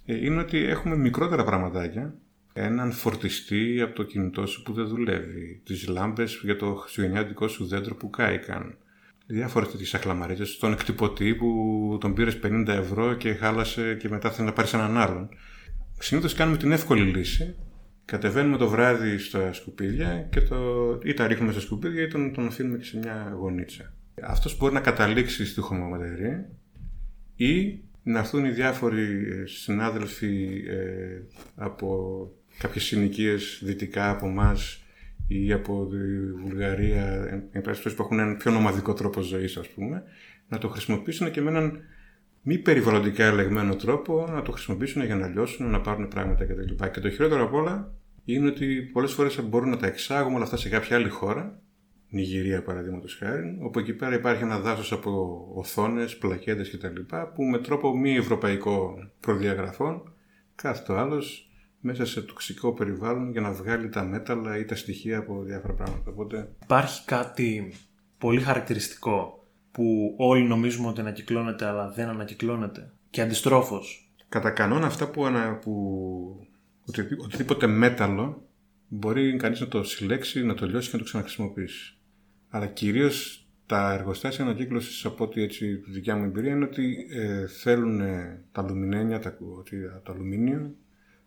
ε, 0.05 0.25
είναι 0.25 0.39
ότι 0.39 0.57
έχουμε 0.57 0.95
μικρότερα 0.95 1.43
πραγματάκια. 1.43 2.15
Έναν 2.53 2.91
φορτιστή 2.91 3.81
από 3.81 3.95
το 3.95 4.03
κινητό 4.03 4.45
σου 4.45 4.63
που 4.63 4.73
δεν 4.73 4.87
δουλεύει. 4.87 5.61
Τις 5.65 5.87
λάμπες 5.87 6.39
για 6.43 6.55
το 6.55 6.75
χριστουγεννιάτικο 6.75 7.47
σου 7.47 7.65
δέντρο 7.67 7.95
που 7.95 8.09
κάηκαν. 8.09 8.77
Διάφορες 9.33 9.71
τέτοιες 9.71 9.93
αχλαμαρίτσε. 9.93 10.57
Τον 10.59 10.71
εκτυπωτή 10.71 11.35
που 11.35 11.97
τον 11.99 12.13
πήρες 12.13 12.39
50 12.43 12.67
ευρώ 12.67 13.13
και 13.13 13.33
χάλασε 13.33 13.95
και 13.99 14.09
μετά 14.09 14.31
θέλει 14.31 14.47
να 14.47 14.53
πάρει 14.53 14.69
έναν 14.73 14.97
άλλον. 14.97 15.29
Συνήθως 15.99 16.33
κάνουμε 16.33 16.57
την 16.57 16.71
εύκολη 16.71 17.03
λύση 17.03 17.55
Κατεβαίνουμε 18.05 18.57
το 18.57 18.69
βράδυ 18.69 19.17
στα 19.17 19.53
σκουπίδια 19.53 20.27
και 20.31 20.41
το 20.41 20.57
ή 21.03 21.13
τα 21.13 21.27
ρίχνουμε 21.27 21.51
στα 21.51 21.61
σκουπίδια 21.61 22.03
ή 22.03 22.07
τον, 22.07 22.33
τον 22.33 22.47
αφήνουμε 22.47 22.77
και 22.77 22.83
σε 22.83 22.97
μια 22.97 23.35
γωνίτσα. 23.39 23.93
Αυτός 24.21 24.57
μπορεί 24.57 24.73
να 24.73 24.79
καταλήξει 24.79 25.45
στη 25.45 25.61
χωματερή 25.61 26.45
ή 27.35 27.79
να 28.03 28.19
έρθουν 28.19 28.45
οι 28.45 28.49
διάφοροι 28.49 29.01
ε, 29.01 29.45
συνάδελφοι 29.45 30.63
ε, 30.67 31.21
από 31.55 32.29
κάποιες 32.57 32.83
συνοικίες 32.83 33.61
δυτικά 33.63 34.09
από 34.09 34.27
εμάς 34.27 34.82
ή 35.27 35.53
από 35.53 35.87
τη 35.87 35.97
Βουλγαρία, 36.47 37.27
εν 37.51 37.61
που 37.61 38.01
έχουν 38.01 38.19
έναν 38.19 38.37
πιο 38.37 38.51
νομαδικό 38.51 38.93
τρόπο 38.93 39.21
ζωής 39.21 39.57
ας 39.57 39.69
πούμε, 39.69 40.03
να 40.47 40.57
το 40.57 40.67
χρησιμοποιήσουν 40.67 41.31
και 41.31 41.41
με 41.41 41.49
έναν 41.49 41.79
μη 42.41 42.57
περιβαλλοντικά 42.57 43.25
ελεγμένο 43.25 43.75
τρόπο 43.75 44.27
να 44.29 44.41
το 44.41 44.51
χρησιμοποιήσουν 44.51 45.05
για 45.05 45.15
να 45.15 45.27
λιώσουν, 45.27 45.69
να 45.69 45.81
πάρουν 45.81 46.07
πράγματα 46.07 46.45
κτλ. 46.45 46.85
Και 46.91 46.99
το 46.99 47.09
χειρότερο 47.09 47.43
απ' 47.43 47.53
όλα 47.53 47.93
είναι 48.25 48.47
ότι 48.47 48.89
πολλές 48.93 49.11
φορές 49.13 49.41
μπορούν 49.41 49.69
να 49.69 49.77
τα 49.77 49.87
εξάγουμε 49.87 50.35
όλα 50.35 50.43
αυτά 50.43 50.57
σε 50.57 50.69
κάποια 50.69 50.95
άλλη 50.95 51.09
χώρα, 51.09 51.61
Νιγηρία 52.09 52.63
παραδείγματος 52.63 53.15
χάρη, 53.15 53.57
όπου 53.61 53.79
εκεί 53.79 53.93
πέρα 53.93 54.15
υπάρχει 54.15 54.43
ένα 54.43 54.59
δάσος 54.59 54.91
από 54.91 55.43
οθόνες, 55.53 56.17
πλακέτες 56.17 56.69
κτλ. 56.69 57.15
που 57.35 57.43
με 57.43 57.57
τρόπο 57.57 57.97
μη 57.97 58.15
ευρωπαϊκό 58.15 58.95
προδιαγραφών 59.19 60.13
κάθεται 60.55 60.91
ο 60.91 60.97
άλλος 60.97 61.52
μέσα 61.85 62.05
σε 62.05 62.21
τοξικό 62.21 62.73
περιβάλλον 62.73 63.31
για 63.31 63.41
να 63.41 63.51
βγάλει 63.51 63.89
τα 63.89 64.03
μέταλλα 64.03 64.57
ή 64.57 64.65
τα 64.65 64.75
στοιχεία 64.75 65.17
από 65.17 65.43
διάφορα 65.43 65.73
πράγματα. 65.73 66.11
Οπότε... 66.11 66.49
Υπάρχει 66.63 67.05
κάτι 67.05 67.73
πολύ 68.17 68.41
χαρακτηριστικό 68.41 69.47
που 69.71 70.15
όλοι 70.17 70.43
νομίζουμε 70.43 70.87
ότι 70.87 70.99
ανακυκλώνεται 70.99 71.65
αλλά 71.65 71.89
δεν 71.89 72.07
ανακυκλώνεται. 72.07 72.91
Και 73.09 73.21
αντιστρόφως. 73.21 74.13
Κατά 74.29 74.49
κανόνα 74.49 74.85
αυτά 74.85 75.09
που, 75.09 75.25
ανα, 75.25 75.55
που 75.55 76.47
οτι, 76.85 77.01
οτιδήποτε 77.01 77.67
μέταλλο 77.67 78.47
μπορεί 78.87 79.35
κανείς 79.35 79.59
να 79.59 79.67
το 79.67 79.83
συλλέξει, 79.83 80.43
να 80.43 80.53
το 80.53 80.65
λιώσει 80.65 80.89
και 80.89 80.95
να 80.95 81.01
το 81.01 81.09
ξαναχρησιμοποιήσει. 81.09 81.97
Αλλά 82.49 82.67
κυρίως 82.67 83.47
τα 83.65 83.93
εργοστάσια 83.93 84.43
ανακύκλωσης 84.43 85.05
από 85.05 85.23
ό,τι 85.23 85.41
έτσι 85.41 85.77
τη 85.77 85.91
δικιά 85.91 86.15
μου 86.15 86.23
εμπειρία 86.23 86.53
είναι 86.53 86.65
ότι 86.65 87.07
ε, 87.11 87.47
θέλουν 87.47 88.01
τα 88.51 88.61
αλουμινένια, 88.61 89.19
τα, 89.19 89.37
το 90.03 90.11
αλουμίνιο, 90.11 90.75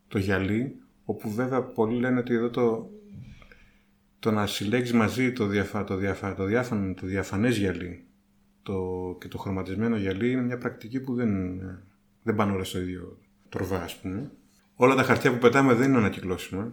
το 0.08 0.18
γυαλί, 0.18 0.76
όπου 1.04 1.30
βέβαια 1.30 1.62
πολλοί 1.62 2.00
λένε 2.00 2.18
ότι 2.18 2.34
εδώ 2.34 2.50
το, 2.50 2.90
το 4.18 4.30
να 4.30 4.46
συλλέξει 4.46 4.94
μαζί 4.94 5.32
το, 5.32 5.46
διαφα, 5.46 5.84
το, 5.84 5.96
διαφα, 5.96 6.34
το, 6.34 6.44
διαφα, 6.44 6.94
το 6.94 7.06
διαφανές 7.06 7.56
γυαλί 7.56 8.06
το, 8.66 9.16
και 9.20 9.28
το 9.28 9.38
χρωματισμένο 9.38 9.96
γυαλί 9.96 10.30
είναι 10.30 10.42
μια 10.42 10.58
πρακτική 10.58 11.00
που 11.00 11.14
δεν, 11.14 11.60
δεν 12.22 12.34
πάνε 12.34 12.52
όλα 12.52 12.64
στο 12.64 12.78
ίδιο 12.78 13.18
τροβά, 13.48 13.82
ας 13.82 13.96
πούμε. 13.96 14.30
Όλα 14.74 14.94
τα 14.94 15.02
χαρτιά 15.02 15.32
που 15.32 15.38
πετάμε 15.38 15.74
δεν 15.74 15.88
είναι 15.88 15.98
ανακυκλώσιμα 15.98 16.72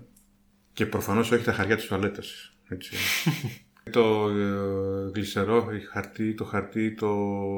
και 0.74 0.86
προφανώς 0.86 1.32
όχι 1.32 1.44
τα 1.44 1.54
χαρτιά 1.54 1.76
της 1.76 1.86
τουαλέτας. 1.86 2.58
Έτσι. 2.68 2.96
το 3.92 4.30
ε, 4.30 5.12
γλυσερό, 5.14 5.70
η 5.74 5.80
χαρτί, 5.80 6.34
το 6.34 6.44
χαρτί, 6.44 6.94
το, 6.94 7.10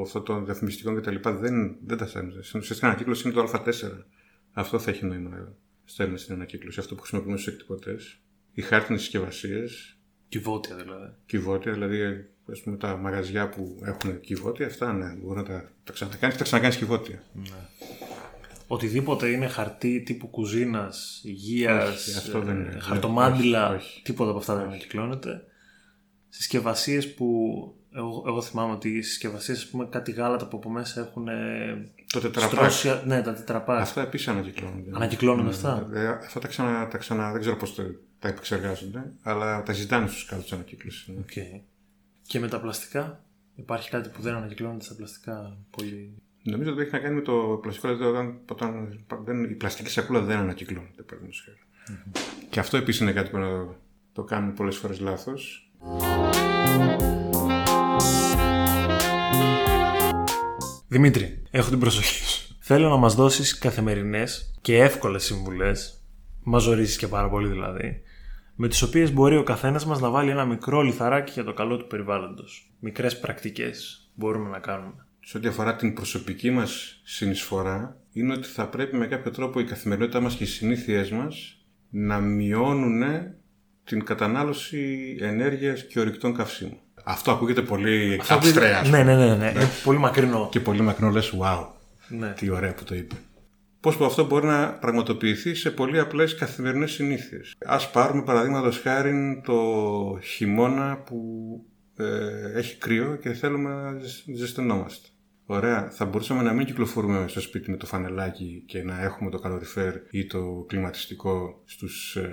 αυτό 0.01 0.21
των 0.21 0.45
διαφημιστικών 0.45 1.01
κτλ. 1.01 1.15
Δεν, 1.29 1.77
δεν 1.85 1.97
τα 1.97 2.07
στέλνουν. 2.07 2.43
Στην 2.43 2.59
ουσιαστική 2.59 2.85
ανακύκλωση 2.85 3.27
είναι 3.27 3.41
το 3.41 3.51
Α4. 3.53 3.71
Αυτό 4.51 4.79
θα 4.79 4.91
έχει 4.91 5.05
νόημα. 5.05 5.53
Στέλνει 5.85 6.17
στην 6.17 6.33
ανακύκλωση. 6.33 6.79
Αυτό 6.79 6.95
που 6.95 7.01
χρησιμοποιούμε 7.01 7.37
στους 7.37 7.53
εκτυπωτές. 7.53 8.19
Οι 8.53 8.61
χάρτινες 8.61 9.01
συσκευασίες. 9.01 9.97
Κυβότια 10.29 10.75
δηλαδή. 10.75 11.13
Κυβότια, 11.25 11.71
δηλαδή 11.71 12.29
ας 12.51 12.61
πούμε, 12.61 12.77
τα 12.77 12.97
μαγαζιά 12.97 13.49
που 13.49 13.79
έχουν 13.83 14.19
κυβότια, 14.19 14.65
αυτά 14.65 14.93
ναι, 14.93 15.15
μπορεί 15.15 15.37
να 15.37 15.43
τα, 15.43 15.71
τα 15.83 15.93
ξανακάνει 15.93 16.31
και 16.31 16.37
τα 16.37 16.43
ξανακάνεις 16.43 16.77
κυβότια. 16.77 17.23
Ναι. 17.33 17.49
Οτιδήποτε 18.67 19.27
είναι 19.27 19.47
χαρτί 19.47 20.01
τύπου 20.01 20.27
κουζίνας, 20.27 21.21
υγείας, 21.23 22.07
ε, 22.07 22.77
χαρτομάντιλα, 22.79 23.69
όχι, 23.69 23.75
όχι. 23.75 24.01
τίποτα 24.03 24.29
από 24.29 24.39
αυτά 24.39 24.55
δεν 24.55 24.65
ανακυκλώνεται. 24.65 25.43
Συσκευασίες 26.29 27.13
που 27.13 27.27
εγώ, 27.95 28.23
εγώ 28.27 28.41
θυμάμαι 28.41 28.73
ότι 28.73 28.89
οι 28.89 29.01
συσκευασίες, 29.01 29.57
ας 29.57 29.67
πούμε, 29.67 29.87
κάτι 29.89 30.11
γάλατα 30.11 30.47
που 30.47 30.57
από 30.57 30.69
μέσα 30.69 31.01
έχουν. 31.01 31.27
Το 32.11 32.19
τετραπάκ. 32.19 32.71
Ναι, 33.05 33.21
τα 33.21 33.33
τετραπάκ. 33.33 33.81
Αυτά 33.81 34.01
επίσης 34.01 34.27
ανακυκλώνονται. 34.27 34.91
Ανακυκλώνουν 34.93 35.47
αυτά. 35.47 35.89
Ε, 35.93 36.07
αυτά 36.07 36.39
τα 36.39 36.47
ξανα, 36.47 36.87
τα 36.87 36.97
ξανα, 36.97 37.31
δεν 37.31 37.41
ξέρω 37.41 37.55
πώς 37.55 37.75
τα 38.19 38.27
επεξεργάζονται, 38.27 39.11
αλλά 39.21 39.63
τα 39.63 39.73
ζητάνε 39.73 40.07
στους 40.07 40.25
κάτω 40.25 40.55
ανακύκλωσης. 40.55 41.09
Okay. 41.21 41.61
Και 42.27 42.39
με 42.39 42.47
τα 42.47 42.59
πλαστικά, 42.59 43.23
υπάρχει 43.55 43.89
κάτι 43.89 44.09
που 44.09 44.21
δεν 44.21 44.33
ανακυκλώνεται 44.33 44.83
στα 44.83 44.95
πλαστικά 44.95 45.57
πολύ; 45.69 46.13
Νομίζω 46.43 46.71
ότι 46.71 46.81
έχει 46.81 46.91
να 46.91 46.99
κάνει 46.99 47.15
με 47.15 47.21
το 47.21 47.59
πλαστικό, 47.61 47.87
δηλαδή 47.87 48.09
όταν, 48.09 48.39
όταν 48.49 48.99
δεν, 49.23 49.43
η 49.43 49.53
πλαστική 49.53 49.89
σακούλα 49.89 50.19
δεν 50.19 50.37
ανακυκλώνεται, 50.37 51.01
παραδείγματος 51.01 51.49
mm-hmm. 51.89 52.19
Και 52.49 52.59
αυτό 52.59 52.77
επίσης 52.77 53.01
είναι 53.01 53.11
κάτι 53.11 53.29
που 53.29 53.37
το, 53.37 53.75
το 54.13 54.23
κάνουν 54.23 54.53
πολλές 54.53 54.77
φορές 54.77 54.99
λάθος. 54.99 55.69
Δημήτρη, 60.95 61.41
έχω 61.51 61.69
την 61.69 61.79
προσοχή 61.79 62.23
σου. 62.23 62.57
Θέλω 62.59 62.89
να 62.89 62.95
μας 62.95 63.15
δώσεις 63.15 63.57
καθημερινές 63.57 64.53
και 64.61 64.77
εύκολες 64.77 65.23
συμβουλές, 65.23 66.03
μας 66.43 66.63
ζωρίζεις 66.63 66.97
και 66.97 67.07
πάρα 67.07 67.29
πολύ 67.29 67.47
δηλαδή, 67.47 68.01
με 68.55 68.67
τις 68.67 68.81
οποίες 68.81 69.13
μπορεί 69.13 69.37
ο 69.37 69.43
καθένας 69.43 69.85
μας 69.85 69.99
να 69.99 70.09
βάλει 70.09 70.29
ένα 70.29 70.45
μικρό 70.45 70.81
λιθαράκι 70.81 71.31
για 71.31 71.43
το 71.43 71.53
καλό 71.53 71.77
του 71.77 71.87
περιβάλλοντος. 71.87 72.71
Μικρές 72.79 73.19
πρακτικές 73.19 74.09
μπορούμε 74.13 74.49
να 74.49 74.59
κάνουμε. 74.59 75.05
Σε 75.19 75.37
ό,τι 75.37 75.47
αφορά 75.47 75.75
την 75.75 75.93
προσωπική 75.93 76.51
μας 76.51 77.01
συνεισφορά, 77.03 78.01
είναι 78.13 78.33
ότι 78.33 78.47
θα 78.47 78.67
πρέπει 78.67 78.97
με 78.97 79.07
κάποιο 79.07 79.31
τρόπο 79.31 79.59
η 79.59 79.65
καθημερινότητά 79.65 80.19
μας 80.19 80.35
και 80.35 80.43
οι 80.43 80.47
συνήθειές 80.47 81.11
μας 81.11 81.65
να 81.89 82.19
μειώνουν 82.19 83.03
την 83.83 84.03
κατανάλωση 84.03 85.15
ενέργειας 85.19 85.87
και 85.87 85.99
ορυκτών 85.99 86.35
καυσίμων. 86.35 86.79
Αυτό 87.07 87.31
ακούγεται 87.31 87.61
πολύ 87.61 88.21
abstract. 88.27 88.89
Ναι, 88.89 89.03
ναι, 89.03 89.15
ναι, 89.15 89.35
ναι. 89.35 89.51
Είναι 89.55 89.69
πολύ 89.83 89.97
μακρινό. 89.97 90.47
Και 90.51 90.59
πολύ 90.59 90.81
μακρινό 90.81 91.11
λες, 91.11 91.33
wow, 91.41 91.65
ναι. 92.07 92.33
τι 92.33 92.49
ωραία 92.49 92.73
που 92.73 92.83
το 92.83 92.95
είπε. 92.95 93.15
Πώς 93.79 93.97
αυτό 94.01 94.25
μπορεί 94.25 94.45
να 94.45 94.73
πραγματοποιηθεί 94.73 95.55
σε 95.55 95.71
πολύ 95.71 95.99
απλές 95.99 96.35
καθημερινές 96.35 96.91
συνήθειες. 96.91 97.55
Ας 97.65 97.91
πάρουμε 97.91 98.23
παραδείγματος 98.23 98.79
χάρη 98.79 99.41
το 99.45 99.59
χειμώνα 100.23 100.97
που 100.97 101.19
ε, 101.97 102.57
έχει 102.57 102.77
κρύο 102.77 103.15
και 103.21 103.33
θέλουμε 103.33 103.69
να 103.69 103.99
ζεσθενόμαστε. 104.35 105.07
Ωραία. 105.45 105.89
Θα 105.91 106.05
μπορούσαμε 106.05 106.41
να 106.41 106.53
μην 106.53 106.65
κυκλοφορούμε 106.65 107.25
στο 107.27 107.41
σπίτι 107.41 107.71
με 107.71 107.77
το 107.77 107.85
φανελάκι 107.85 108.63
και 108.67 108.83
να 108.83 109.01
έχουμε 109.01 109.29
το 109.29 109.39
καλοριφέρ 109.39 109.93
ή 110.11 110.25
το 110.25 110.65
κλιματιστικό 110.67 111.61
στους 111.65 112.15
ε, 112.15 112.29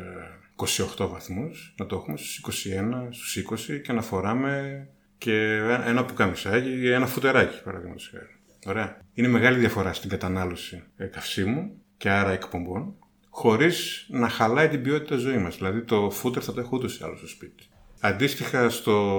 28 0.97 1.09
βαθμούς, 1.09 1.74
να 1.78 1.86
το 1.86 1.97
έχουμε 1.97 2.16
στους 2.16 2.39
21, 2.39 3.09
στους 3.10 3.36
20 3.36 3.80
και 3.82 3.93
να 3.93 4.02
φοράμε 4.02 4.86
και 5.18 5.56
ένα 5.86 6.05
πουκαμισάκι 6.05 6.68
ή 6.68 6.90
ένα 6.90 7.06
φουτεράκι 7.06 7.62
παραδείγματος 7.62 8.10
χάρη. 8.12 8.36
Ωραία. 8.66 8.98
Είναι 9.14 9.28
μεγάλη 9.28 9.59
διαφορά 9.59 9.93
στην 9.93 10.10
κατανάλωση 10.10 10.82
ε, 10.97 11.06
καυσίμου 11.06 11.82
και 11.97 12.10
άρα 12.10 12.30
εκπομπών, 12.30 12.94
χωρίς 13.28 14.06
να 14.10 14.28
χαλάει 14.28 14.68
την 14.68 14.82
ποιότητα 14.82 15.16
ζωής 15.16 15.43
μας. 15.43 15.56
Δηλαδή 15.56 15.82
το 15.82 16.10
φούτερ 16.10 16.43
θα 16.44 16.52
το 16.52 16.60
έχω 16.60 16.76
ούτως 16.76 16.98
ή 16.98 17.05
άλλως 17.05 17.18
στο 17.18 17.28
σπίτι. 17.28 17.64
Αντίστοιχα 18.01 18.70
στο 18.70 19.16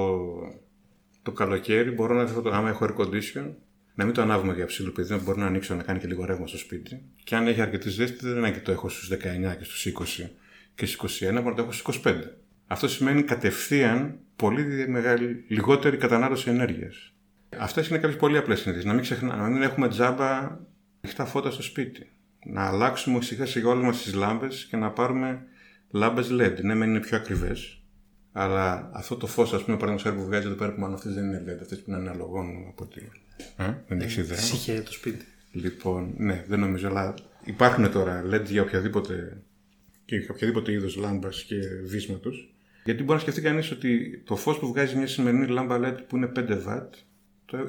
το 1.24 1.32
καλοκαίρι 1.32 1.92
μπορώ 1.92 2.14
να 2.14 2.42
το, 2.42 2.50
άμα 2.50 2.70
έχω 2.70 2.86
air 2.86 3.02
condition, 3.02 3.52
να 3.96 4.06
μην 4.06 4.14
το 4.14 4.22
ανάβουμε 4.22 4.54
για 4.54 4.66
ψήλο 4.66 4.92
παιδί, 4.92 5.16
μπορώ 5.16 5.40
να 5.40 5.46
ανοίξω 5.46 5.76
να 5.76 5.84
κάνει 5.84 6.00
και 6.00 6.08
λίγο 6.08 6.26
ρεύμα 6.26 6.48
στο 6.48 6.58
σπίτι. 6.58 7.02
Και 7.24 7.36
αν 7.36 7.48
έχει 7.48 7.62
αρκετή 7.62 7.90
ζέστη, 7.90 8.28
δεν 8.28 8.38
είναι 8.38 8.52
και 8.52 8.60
το 8.60 8.72
έχω 8.72 8.90
στους 8.90 9.12
19 9.12 9.18
και 9.58 9.64
στους 9.64 9.88
20 10.22 10.30
και 10.76 10.86
στις 10.86 11.22
21 11.22 11.32
μπορεί 11.34 11.44
να 11.44 11.54
το 11.54 11.62
έχω 11.62 11.72
στις 11.72 12.02
25. 12.04 12.16
Αυτό 12.68 12.88
σημαίνει 12.88 13.24
κατευθείαν 13.24 14.20
πολύ 14.36 14.88
μεγάλη, 14.88 15.46
λιγότερη 15.48 15.98
κατανάλωση 15.98 16.50
ενέργειας. 16.50 17.14
Αυτέ 17.58 17.86
είναι 17.90 17.98
κάποιες 17.98 18.20
πολύ 18.20 18.38
απλές 18.38 18.60
συνήθειε. 18.60 18.84
Να 18.86 18.94
μην 18.94 19.02
ξεχνάμε, 19.02 19.42
να 19.42 19.50
μην 19.50 19.62
έχουμε 19.62 19.88
τζάμπα 19.88 20.60
ανοιχτά 21.02 21.26
φώτα 21.26 21.52
στο 21.52 21.62
σπίτι. 21.62 22.12
Να 22.46 22.68
αλλάξουμε 22.68 23.22
σιγά 23.22 23.46
σιγά 23.46 23.70
όλες 23.70 23.84
μας 23.84 24.04
τις 24.04 24.14
λάμπες 24.14 24.68
και 24.70 24.78
να 24.78 24.92
πάρουμε 24.92 25.42
λάμπες 25.92 26.28
LED. 26.32 26.62
Ναι, 26.62 26.76
μεν 26.76 26.90
είναι 26.90 27.00
πιο 27.00 27.18
ακριβές, 27.18 27.82
αλλά 28.32 28.90
αυτό 28.94 29.16
το 29.16 29.28
φως, 29.28 29.54
ας 29.54 29.64
πούμε, 29.64 29.78
παραδείγματος 29.78 30.22
που 30.22 30.26
βγάζει 30.26 30.48
εδώ 30.48 30.56
πέρα 30.56 30.74
που 30.74 30.80
μάλλον 30.80 30.96
αυτές 30.96 31.14
δεν 31.14 31.24
είναι 31.24 31.44
LED, 31.48 31.62
αυτές 31.62 31.78
που 31.80 31.84
είναι 31.88 31.98
αναλογών 32.00 32.66
από 32.70 32.84
ότι. 32.84 33.12
Ε, 33.58 33.74
δεν 33.88 34.00
έχεις 34.00 34.18
ιδέα. 34.18 34.38
Συχαία 34.38 34.84
το 34.84 34.92
σπίτι. 34.92 35.26
Λοιπόν, 35.52 36.14
ναι, 36.18 36.44
δεν 36.48 36.60
νομίζω, 36.60 36.88
αλλά 36.88 37.14
υπάρχουν 37.44 37.92
τώρα 37.92 38.24
LED 38.32 38.46
για 38.46 38.62
οποιαδήποτε 38.62 39.42
και 40.06 40.28
οποιαδήποτε 40.32 40.72
είδος 40.72 40.96
λάμπας 40.96 41.44
και 41.44 41.60
βίσματος. 41.84 42.54
Γιατί 42.84 43.04
μπορεί 43.04 43.14
να 43.14 43.20
σκεφτεί 43.20 43.42
κανείς 43.42 43.72
ότι 43.72 44.22
το 44.26 44.36
φως 44.36 44.60
που 44.60 44.68
βγάζει 44.68 44.96
μια 44.96 45.08
σημερινή 45.08 45.48
λάμπα 45.48 45.80
LED 45.82 45.98
που 46.08 46.16
είναι 46.16 46.32
5 46.36 46.40
W 46.40 46.88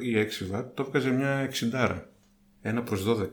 ή 0.01 0.15
6 0.17 0.59
W, 0.59 0.65
το 0.75 0.85
βγάζει 0.85 1.11
μια 1.11 1.51
60. 1.53 2.01
1 2.63 2.83
προς 2.85 3.05
12. 3.05 3.29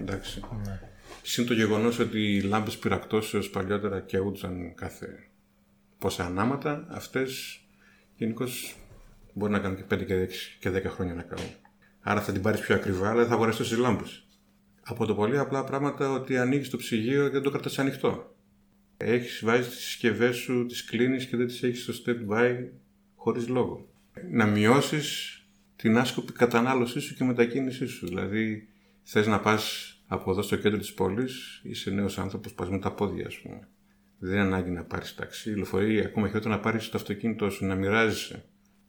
Εντάξει. 0.00 0.40
Ναι. 0.64 0.80
Συν 1.22 1.46
το 1.46 1.54
γεγονός 1.54 1.98
ότι 1.98 2.36
οι 2.36 2.40
λάμπες 2.40 2.78
πυρακτώσεω 2.78 3.40
παλιότερα 3.52 4.00
καίγονταν 4.00 4.74
κάθε 4.74 5.28
πόσα 5.98 6.24
ανάματα, 6.24 6.86
αυτές 6.90 7.60
γενικώς 8.16 8.76
μπορεί 9.32 9.52
να 9.52 9.58
κάνουν 9.58 9.76
και 9.76 9.94
5 9.94 10.04
και 10.04 10.14
6 10.14 10.56
και 10.60 10.70
10 10.70 10.82
χρόνια 10.84 11.14
να 11.14 11.22
κάνουν. 11.22 11.50
Άρα 12.00 12.20
θα 12.20 12.32
την 12.32 12.42
πάρεις 12.42 12.60
πιο 12.60 12.74
ακριβά, 12.74 13.10
αλλά 13.10 13.26
θα 13.26 13.32
αγοράσει 13.32 13.58
τόσε 13.58 13.76
λάμπες. 13.76 14.26
Από 14.84 15.06
το 15.06 15.14
πολύ 15.14 15.38
απλά 15.38 15.64
πράγματα 15.64 16.10
ότι 16.12 16.38
ανοίγεις 16.38 16.70
το 16.70 16.76
ψυγείο 16.76 17.24
και 17.24 17.32
δεν 17.32 17.42
το 17.42 17.50
κρατάς 17.50 17.78
ανοιχτό. 17.78 18.34
Έχεις 18.96 19.40
βάζεις 19.44 19.68
τις 19.68 19.78
συσκευές 19.84 20.36
σου, 20.36 20.66
τις 20.66 20.84
κλείνεις 20.84 21.26
και 21.26 21.36
δεν 21.36 21.46
τις 21.46 21.62
έχεις 21.62 21.82
στο 21.82 21.92
step 21.92 22.32
by 22.32 22.68
χωρίς 23.14 23.48
λόγο. 23.48 23.88
Να 24.30 24.46
μειώσεις 24.46 25.36
την 25.76 25.98
άσκοπη 25.98 26.32
κατανάλωσής 26.32 27.02
σου 27.04 27.14
και 27.14 27.24
μετακίνησής 27.24 27.90
σου. 27.90 28.06
Δηλαδή 28.06 28.68
θες 29.02 29.26
να 29.26 29.40
πας 29.40 29.86
από 30.06 30.30
εδώ 30.30 30.42
στο 30.42 30.56
κέντρο 30.56 30.78
της 30.78 30.92
πόλης, 30.94 31.60
είσαι 31.62 31.90
νέος 31.90 32.18
άνθρωπος, 32.18 32.52
πας 32.52 32.68
με 32.70 32.78
τα 32.78 32.92
πόδια 32.92 33.26
ας 33.26 33.38
πούμε. 33.38 33.68
Δεν 34.18 34.32
είναι 34.32 34.40
ανάγκη 34.40 34.70
να 34.70 34.84
πάρεις 34.84 35.14
ταξί, 35.14 35.50
λεωφορείο, 35.50 36.04
ακόμα 36.04 36.26
χειρότερα 36.26 36.54
να 36.54 36.60
πάρεις 36.60 36.88
το 36.88 36.96
αυτοκίνητό 36.98 37.50
σου, 37.50 37.66
να 37.66 37.74
μοιράζεσαι 37.74 38.44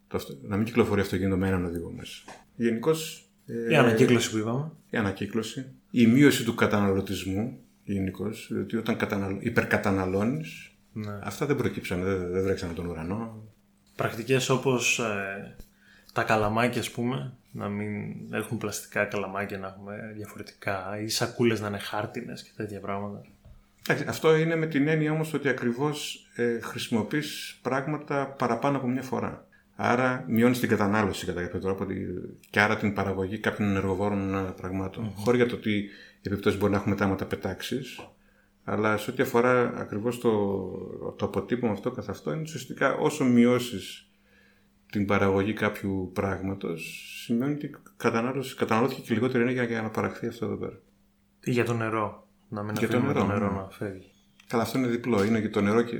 το 0.08 0.18
αυτο- 0.18 0.38
να 0.42 0.56
μην 0.58 0.66
κυκλοφορεί 0.66 1.02
αυτοκίνητο 1.02 1.38
με 1.38 1.48
έναν 1.48 1.66
οδηγό 1.66 1.92
μέσα. 1.92 2.22
Γενικώς. 2.56 3.28
Η 3.70 3.76
ανακύκλωση 3.76 4.32
που 4.32 4.38
είπαμε. 4.38 4.72
η 4.90 4.98
ανακύκλωση, 4.98 5.66
η 5.96 6.08
μείωση 6.08 6.44
του 6.44 6.56
καταναλωτισμού 6.56 7.60
γενικώς, 7.84 8.48
διότι 8.52 8.78
όταν 8.78 8.98
καταναλ... 8.98 9.38
υπερκαταναλώνεις, 9.40 10.72
Ναι. 10.94 11.20
αυτά 11.24 11.46
δεν 11.46 11.56
προκύψαν, 11.56 12.04
δεν, 12.04 12.32
δεν 12.32 12.44
βρέξαν 12.44 12.76
τον 12.76 12.86
ουρανό. 12.86 13.44
Πρακτικές 13.96 14.50
όπως 14.50 15.00
ε, 15.00 15.56
τα 16.14 16.24
καλαμάκια 16.24 16.82
ας 16.82 16.92
πούμε, 16.92 17.34
να 17.52 17.70
μην 17.70 18.14
έχουμε 18.34 18.60
πλαστικά 18.60 19.06
καλαμάκια, 19.06 19.58
να 19.58 19.68
έχουμε 19.68 20.14
διαφορετικά 20.16 21.00
ή 21.04 21.08
σακούλες 21.08 21.62
να 21.62 21.68
είναι 21.68 21.78
χάρτινες 21.78 22.44
και 22.44 22.52
τέτοια 22.56 22.80
πράγματα. 22.80 23.26
Εντάξει, 23.88 24.10
αυτό 24.10 24.36
είναι 24.36 24.56
με 24.56 24.68
την 24.68 24.88
έννοια 24.88 25.12
όμως 25.12 25.34
ότι 25.34 25.48
ακριβώς 25.50 26.28
ε, 26.36 26.60
χρησιμοποιείς 26.60 27.60
πράγματα 27.62 28.28
παραπάνω 28.28 28.78
από 28.78 28.88
μια 28.88 29.02
φορά. 29.04 29.48
Άρα 29.76 30.26
μειώνεις 30.28 30.60
την 30.60 30.70
κατανάλωση 30.70 31.26
κατά 31.26 31.42
κάποιο 31.42 31.60
τρόπο 31.60 31.86
τη- 31.86 31.96
και 32.50 32.60
άρα 32.60 32.78
την 32.78 32.94
παραγωγή 32.94 33.38
κάποιων 33.40 33.70
ενεργοβόρων 33.70 34.36
ε, 34.36 34.54
πραγμάτων. 34.62 35.12
Χωρίς 35.16 35.42
για 35.42 35.50
το 35.50 35.58
τι 35.58 35.84
επιπτώσεις 36.22 36.60
μπορεί 36.60 36.72
να 36.72 36.78
έχουμε 36.78 36.94
μετά 36.94 37.06
άμα 37.06 37.16
τα 37.16 37.26
πετάξεις. 37.26 38.00
Αλλά 38.64 38.98
σε 38.98 39.12
ό,τι 39.12 39.22
αφορά 39.22 39.74
ακριβώς 39.76 40.20
το, 40.20 40.32
το 41.18 41.26
αποτύπωμα 41.26 41.72
αυτό 41.72 41.92
καθ' 41.92 42.10
αυτό 42.10 42.32
είναι 42.34 42.42
ουσιαστικά 42.42 42.94
όσο 42.94 43.24
μειώσεις 43.26 44.08
την 44.92 45.06
παραγωγή 45.06 45.54
κάποιου 45.54 46.12
πράγματος 46.14 47.04
σημαίνει 47.24 47.54
ότι 47.54 47.76
κατανάλωση, 47.98 48.56
καταναλώθηκε 48.56 49.02
και 49.02 49.14
λιγότερη 49.14 49.44
ενέργεια 49.44 49.64
για 49.64 49.82
να 49.82 49.90
παραχθεί 49.90 50.28
αυτό 50.28 50.46
εδώ 50.46 50.56
πέρα. 50.56 50.80
Ή 51.44 51.52
για 51.52 51.66
το 51.66 51.74
νερό, 51.74 52.28
να 52.50 52.64
μην 52.64 52.76
Για 52.78 52.88
το 52.88 52.98
αφήνουμε 52.98 53.20
το 53.20 53.26
νερό, 53.26 53.40
νερό 53.40 53.52
ναι. 53.54 53.60
να 53.60 53.70
φεύγει. 53.70 54.12
Καλά, 54.48 54.64
αυτό 54.64 54.78
είναι 54.78 54.88
διπλό. 54.88 55.24
Είναι 55.24 55.42
και 55.42 55.50
το 55.50 55.62
νερό 55.62 55.82
και 55.82 55.96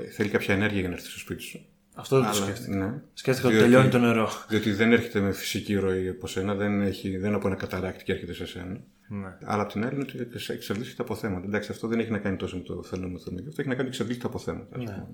ε, 0.00 0.04
θέλει 0.10 0.28
κάποια 0.28 0.54
ενέργεια 0.54 0.80
για 0.80 0.88
να 0.88 0.94
έρθει 0.94 1.08
στο 1.08 1.18
σπίτι 1.18 1.42
σου. 1.42 1.66
Αυτό 1.98 2.16
δεν 2.20 2.24
το 2.30 2.36
Αλλά, 2.36 2.44
σκέφτηκα. 2.46 2.76
ναι. 2.76 2.92
Σκέφτηκα 3.14 3.46
ότι 3.48 3.56
Διότι- 3.56 3.72
τελειώνει 3.72 3.92
το 3.92 3.98
νερό. 3.98 4.28
Διότι 4.48 4.72
δεν 4.72 4.92
έρχεται 4.92 5.20
με 5.20 5.32
φυσική 5.32 5.74
ροή 5.74 6.08
από 6.08 6.26
σένα, 6.26 6.54
δεν, 6.54 6.82
έχει, 6.82 7.16
δεν 7.16 7.26
είναι 7.26 7.36
από 7.36 7.46
ένα 7.46 7.56
καταράκτη 7.56 8.04
και 8.04 8.12
έρχεται 8.12 8.34
σε 8.34 8.46
σένα. 8.46 8.80
Ναι. 9.08 9.36
Αλλά 9.44 9.62
απ' 9.62 9.70
την 9.72 9.84
άλλη 9.84 9.94
είναι 9.94 10.04
ότι 10.22 10.52
εξαντλήθηκε 10.52 11.02
από 11.02 11.14
θέματα. 11.14 11.46
Εντάξει, 11.46 11.70
αυτό 11.72 11.88
δεν 11.88 11.98
έχει 11.98 12.10
να 12.10 12.18
κάνει 12.18 12.36
τόσο 12.36 12.56
με 12.56 12.62
το 12.62 12.82
φαινόμενο 12.82 13.18
του 13.18 13.34
αυτό 13.48 13.60
έχει 13.60 13.68
να 13.68 13.74
κάνει 13.74 13.88
εξαντλήθηκε 13.88 14.26
από 14.26 14.38
θέματα. 14.38 14.76
ας 14.76 14.84
Ναι. 14.84 14.90
πούμε. 14.90 15.06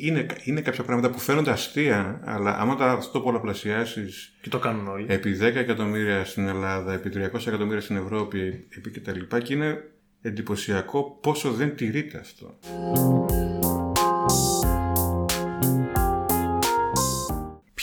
Είναι, 0.00 0.26
είναι 0.44 0.60
κάποια 0.60 0.84
πράγματα 0.84 1.10
που 1.10 1.18
φαίνονται 1.18 1.50
αστεία, 1.50 2.20
αλλά 2.24 2.58
άμα 2.58 2.76
τα, 2.76 2.90
αυτό 2.92 3.20
πολλαπλασιάσεις 3.20 4.32
Και 4.40 4.48
το 4.48 4.58
κάνουν 4.58 4.88
όλοι. 4.88 5.06
επί 5.08 5.32
10 5.40 5.42
εκατομμύρια 5.42 6.24
στην 6.24 6.48
Ελλάδα, 6.48 6.92
επί 6.92 7.08
300 7.10 7.46
εκατομμύρια 7.46 7.80
στην 7.80 7.96
Ευρώπη, 7.96 8.66
επί 8.76 8.90
και 8.90 9.00
τα 9.00 9.12
λοιπά, 9.12 9.40
και 9.40 9.54
είναι 9.54 9.90
εντυπωσιακό 10.20 11.18
πόσο 11.22 11.52
δεν 11.52 11.76
τηρείται 11.76 12.18
αυτό. 12.18 12.58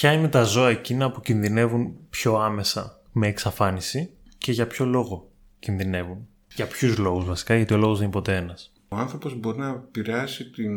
Ποια 0.02 0.11
είναι 0.11 0.30
τα 0.30 0.44
ζώα 0.44 0.69
εκείνα 0.69 1.11
που 1.11 1.22
κινδυνεύουν 1.22 1.95
πιο 2.10 2.36
άμεσα 2.36 3.02
με 3.11 3.28
εξαφάνιση 3.28 4.10
και 4.38 4.52
για 4.52 4.68
ποιο 4.68 4.86
λόγο 4.86 5.32
κινδυνεύουν; 5.60 6.28
Για 6.56 6.65
ποιους 6.68 6.98
λόγους 6.98 7.26
βασικά, 7.26 7.56
γιατί 7.56 7.73
ο 7.73 7.78
λόγος 7.78 7.98
δεν 7.98 8.03
είναι 8.03 8.14
ποτέ 8.15 8.36
ένας. 8.36 8.72
Ο 8.88 8.95
άνθρωπος 8.95 9.36
μπορεί 9.36 9.57
να 9.57 9.68
επηρεάσει 9.68 10.49
την 10.49 10.73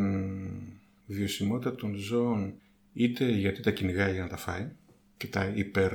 βιωσιμότητα 1.06 1.74
των 1.74 1.94
ζώων 1.94 2.54
είτε 2.92 3.24
γιατί 3.24 3.62
τα 3.62 3.70
κυνηγάει 3.70 4.12
για 4.12 4.22
να 4.22 4.28
τα 4.28 4.36
φάει 4.36 4.68
και 5.16 5.26
τα 5.26 5.52
υπερ, 5.54 5.92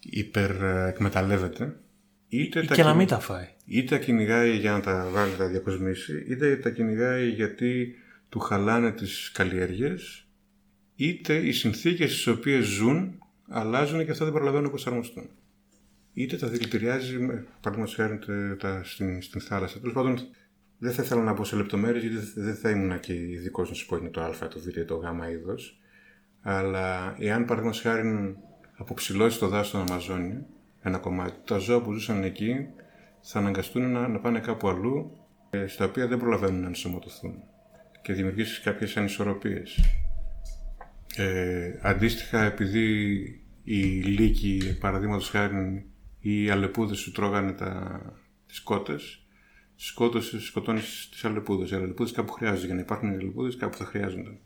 υπερ 0.00 0.50
ε, 0.62 0.88
εκμεταλλεύεται 0.88 1.76
είτε 2.28 2.62
τα, 2.62 2.74
Και 2.74 2.82
να 2.82 2.88
κυνη- 2.88 2.96
μην 2.98 3.06
τα 3.06 3.18
φάει. 3.18 3.48
είτε 3.64 3.96
τα 3.96 4.04
κυνηγάει 4.04 4.56
για 4.56 4.72
να 4.72 4.80
τα 4.80 5.08
βάλει 5.12 5.36
τα 5.36 5.46
διακοσμήσει 5.46 6.24
είτε 6.28 6.56
τα 6.56 6.70
κυνηγάει 6.70 7.28
γιατί 7.28 7.94
του 8.28 8.38
χαλάνε 8.38 8.92
τις 8.92 9.30
καλλιέργειες 9.34 10.24
είτε 11.08 11.34
οι 11.36 11.52
συνθήκες 11.52 12.10
στις 12.12 12.26
οποίες 12.26 12.64
ζουν 12.64 13.18
αλλάζουν 13.48 14.04
και 14.04 14.10
αυτά 14.10 14.24
δεν 14.24 14.32
προλαβαίνουν 14.34 14.64
να 14.64 14.70
προσαρμοστούν. 14.70 15.28
Είτε 16.12 16.36
τα 16.36 16.46
δηλητηριάζει, 16.48 17.18
με- 17.18 17.46
παραδείγματος 17.60 17.94
χάρη 17.94 18.18
τε- 18.18 18.58
τα, 18.58 18.80
στην, 18.84 19.22
στην 19.22 19.40
θάλασσα. 19.40 19.78
Τέλος 19.78 19.94
πάντων, 19.94 20.18
δεν 20.78 20.92
θα 20.92 21.02
ήθελα 21.02 21.22
να 21.22 21.32
μπω 21.32 21.44
σε 21.44 21.56
λεπτομέρειες 21.56 22.02
γιατί 22.02 22.16
δεν- 22.16 22.44
δεν 22.44 22.54
θα 22.54 22.70
ήμουν 22.70 23.00
και 23.00 23.12
ειδικός 23.14 23.68
να 23.68 23.74
σου 23.74 23.86
πω 23.86 23.96
είναι 23.96 24.08
το 24.08 24.20
Α, 24.20 24.30
το 24.48 24.60
Β 24.60 24.66
ή 24.76 24.84
το 24.84 24.94
Γ 24.96 25.30
είδος. 25.32 25.80
Αλλά 26.42 27.16
εάν 27.18 27.44
παραδείγματος 27.44 27.80
χάρη 27.82 28.36
αποψηλώσεις 28.76 29.38
το 29.38 29.48
δάσος 29.48 29.66
στον 29.68 29.80
Αμαζόνιο, 29.80 30.46
ένα 30.82 30.98
κομμάτι, 30.98 31.36
τα 31.44 31.58
ζώα 31.58 31.80
που 31.82 31.92
ζούσαν 31.92 32.22
εκεί 32.22 32.54
θα 33.20 33.38
αναγκαστούν 33.38 33.92
να, 33.92 34.08
να 34.08 34.18
πάνε 34.18 34.40
κάπου 34.40 34.68
αλλού, 34.68 35.18
ε, 35.50 35.66
στα 35.66 35.84
οποία 35.84 36.06
δεν 36.06 36.18
προλαβαίνουν 36.18 36.60
να 36.60 36.66
ενσωματωθούν 36.66 37.34
και 38.02 38.12
δημιουργήσεις 38.12 38.60
κάποιες 38.60 38.96
ανισορροπίες. 38.96 39.78
Ε, 41.20 41.78
αντίστοιχα, 41.82 42.44
επειδή 42.44 43.18
οι 43.64 43.82
λύκοι, 44.02 44.76
παραδείγματος 44.80 45.28
χάρη, 45.28 45.86
οι 46.20 46.50
αλεπούδες 46.50 46.98
σου 46.98 47.12
τρώγανε 47.12 47.52
τα, 47.52 48.00
τις 48.46 48.60
κότες, 48.60 49.26
σκότωσε, 49.76 50.40
σκοτώνεις 50.40 51.08
τις 51.10 51.24
αλεπούδες. 51.24 51.70
Οι 51.70 51.74
αλεπούδες 51.74 52.12
κάπου 52.12 52.32
χρειάζονται. 52.32 52.66
Για 52.66 52.74
να 52.74 52.80
υπάρχουν 52.80 53.12
οι 53.12 53.14
αλεπούδες 53.14 53.56
κάπου 53.56 53.76
θα 53.76 53.84
χρειάζονται. 53.84 54.38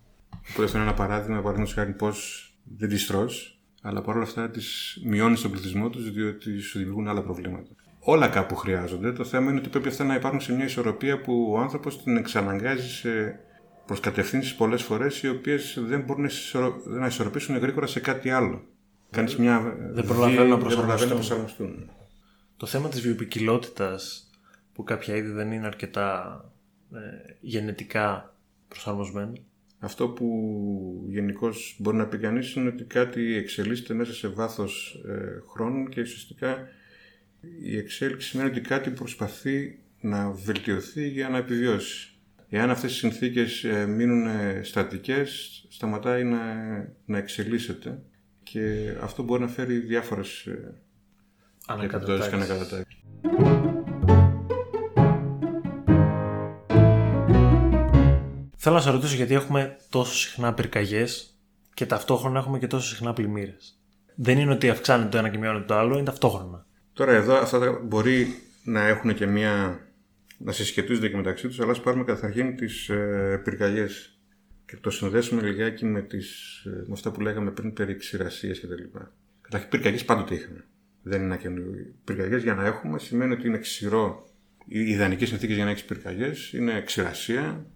Οπότε 0.51 0.65
αυτό 0.65 0.79
είναι 0.79 0.87
ένα 0.87 0.97
παράδειγμα, 0.97 1.37
παραδείγματος 1.37 1.75
χάρη, 1.75 1.93
πώς 1.93 2.49
δεν 2.79 2.89
τις 2.89 3.07
τρως, 3.07 3.61
αλλά 3.83 4.03
παρόλα 4.03 4.25
αυτά 4.25 4.51
τις 4.51 5.01
μειώνεις 5.05 5.41
τον 5.41 5.51
πληθυσμό 5.51 5.91
τους, 5.91 6.13
διότι 6.13 6.59
σου 6.61 6.79
δημιουργούν 6.79 7.09
άλλα 7.09 7.23
προβλήματα. 7.23 7.71
Όλα 7.99 8.29
κάπου 8.29 8.55
χρειάζονται. 8.57 9.13
Το 9.13 9.25
θέμα 9.25 9.51
είναι 9.51 9.61
ότι 9.61 9.69
πρέπει 9.69 9.89
αυτά 9.89 10.05
να 10.05 10.15
υπάρχουν 10.15 10.41
σε 10.41 10.53
μια 10.53 10.65
ισορροπία 10.65 11.21
που 11.21 11.53
ο 11.53 11.59
άνθρωπος 11.59 12.03
την 12.03 12.17
εξαναγκάζει 12.17 12.89
σε 12.89 13.41
προς 13.87 14.01
κατευθύνσεις 14.01 14.55
πολλές 14.55 14.83
φορές 14.83 15.23
οι 15.23 15.29
οποίες 15.29 15.79
δεν 15.81 16.01
μπορούν 16.01 16.23
να, 16.23 16.29
ισορρο... 16.29 16.83
να 16.85 17.07
ισορροπήσουν 17.07 17.57
γρήγορα 17.57 17.87
σε 17.87 18.01
κάτι 18.01 18.31
άλλο. 18.31 18.65
Κάνεις 19.11 19.37
μια... 19.37 19.77
δεν 19.91 20.05
προλαβαίνουν 20.05 20.49
να 20.49 20.57
δεν 20.57 20.77
προλαβαίνουν 20.77 21.09
να 21.09 21.17
προσαρμοστούν. 21.17 21.17
προσαρμοστούν. 21.17 21.91
Το 22.57 22.67
θέμα 22.67 22.89
της 22.89 23.01
βιοποικιλότητας 23.01 24.31
που 24.73 24.85
κάποια 24.85 25.17
είδη 25.17 25.31
δεν 25.31 25.53
είναι 25.53 25.67
αρκετά 25.67 26.41
ε, 26.93 26.99
γενετικά 27.41 28.35
προσαρμοσμένα. 28.69 29.33
Αυτό 29.79 30.09
που 30.09 31.07
γενικώς 31.09 31.77
μπορεί 31.79 31.97
να 31.97 32.07
πει 32.07 32.19
κανείς 32.19 32.55
είναι 32.55 32.69
ότι 32.69 32.85
κάτι 32.85 33.35
εξελίσσεται 33.35 33.95
μέσα 33.95 34.13
σε 34.13 34.29
βάθος 34.29 35.03
ε, 35.09 35.43
χρόνου 35.53 35.89
και 35.89 36.01
ουσιαστικά 36.01 36.69
η 37.63 37.77
εξέλιξη 37.77 38.29
σημαίνει 38.29 38.49
ότι 38.49 38.61
κάτι 38.61 38.91
προσπαθεί 38.91 39.79
να 40.01 40.31
βελτιωθεί 40.31 41.09
για 41.09 41.29
να 41.29 41.39
επιβιώσει. 41.39 42.14
Εάν 42.57 42.71
αυτές 42.71 42.93
οι 42.93 42.97
συνθήκες 42.97 43.65
ε, 43.65 43.87
μείνουν 43.87 44.27
ε, 44.27 44.61
στατικές, 44.63 45.65
σταματάει 45.69 46.25
να, 46.25 46.39
να 47.05 47.19
εξελίσσεται 47.19 48.03
και 48.43 48.95
αυτό 49.01 49.23
μπορεί 49.23 49.41
να 49.41 49.49
φέρει 49.49 49.79
διάφορες 49.79 50.47
ε, 50.47 50.51
επιπτώσεις 50.51 50.81
και 51.65 51.73
Ανακατατάξεις. 51.73 52.33
ανακατατάξεις. 52.33 53.03
Θέλω 58.57 58.75
να 58.75 58.81
σε 58.81 58.91
ρωτήσω 58.91 59.15
γιατί 59.15 59.35
έχουμε 59.35 59.77
τόσο 59.89 60.15
συχνά 60.15 60.55
πυρκαγιές 60.55 61.39
και 61.75 61.87
ταυτόχρονα 61.87 62.39
έχουμε 62.39 62.59
και 62.59 62.67
τόσο 62.67 62.89
συχνά 62.89 63.13
πλημμύρες. 63.13 63.81
Δεν 64.15 64.39
είναι 64.39 64.53
ότι 64.53 64.71
αυξάνεται 64.71 65.09
το 65.09 65.19
ένα 65.19 65.29
και 65.29 65.39
μειώνεται 65.39 65.65
το 65.65 65.75
άλλο, 65.75 65.95
είναι 65.95 66.05
ταυτόχρονα. 66.05 66.67
Τώρα 66.93 67.13
εδώ 67.13 67.35
αυτά 67.37 67.59
τα 67.59 67.81
μπορεί 67.85 68.39
να 68.65 68.87
έχουν 68.87 69.15
και 69.15 69.27
μια... 69.27 69.79
να 70.39 70.53
συσχετίζονται 70.53 71.09
και 71.09 71.17
μεταξύ 71.17 71.49
τους, 71.49 71.61
αλλά 71.61 71.71
ας 71.71 71.81
πάρουμε 71.81 72.05
καταρχήν 72.05 72.57
τις 72.57 72.89
ε, 72.89 73.41
πυρκαγιές 73.45 74.19
και 74.67 74.77
το 74.77 74.91
συνδέσουμε 74.91 75.43
λιγάκι 75.43 75.85
με, 75.85 76.03
τις, 76.03 76.63
ε, 76.65 76.71
με 76.71 76.93
αυτά 76.93 77.11
που 77.11 77.21
λέγαμε 77.21 77.51
πριν 77.51 77.73
περί 77.73 77.97
ξηρασίας 77.97 78.59
και 78.59 78.67
τα 78.67 78.75
λοιπά. 78.75 79.13
Καταρχήν 79.41 79.69
πυρκαγιές 79.71 80.05
πάντοτε 80.05 80.35
είχαμε. 80.35 80.65
Δεν 81.03 81.23
είναι 81.23 81.35
ένα 81.35 81.43
καινούριο. 81.43 81.87
Πυρκαγιές 82.05 82.43
για 82.43 82.55
να 82.55 82.65
έχουμε 82.67 82.99
σημαίνει 82.99 83.33
ότι 83.33 83.49
είναι 83.49 83.59
ξηρό. 83.59 84.29
Οι 84.67 84.81
ιδανικές 84.81 85.29
συνθήκες 85.29 85.57
για 85.57 85.65
να 85.65 85.71
έχεις 85.71 85.85
πυρκαγιές 85.85 86.53
είναι 86.53 86.83
ξηρασία, 86.83 87.67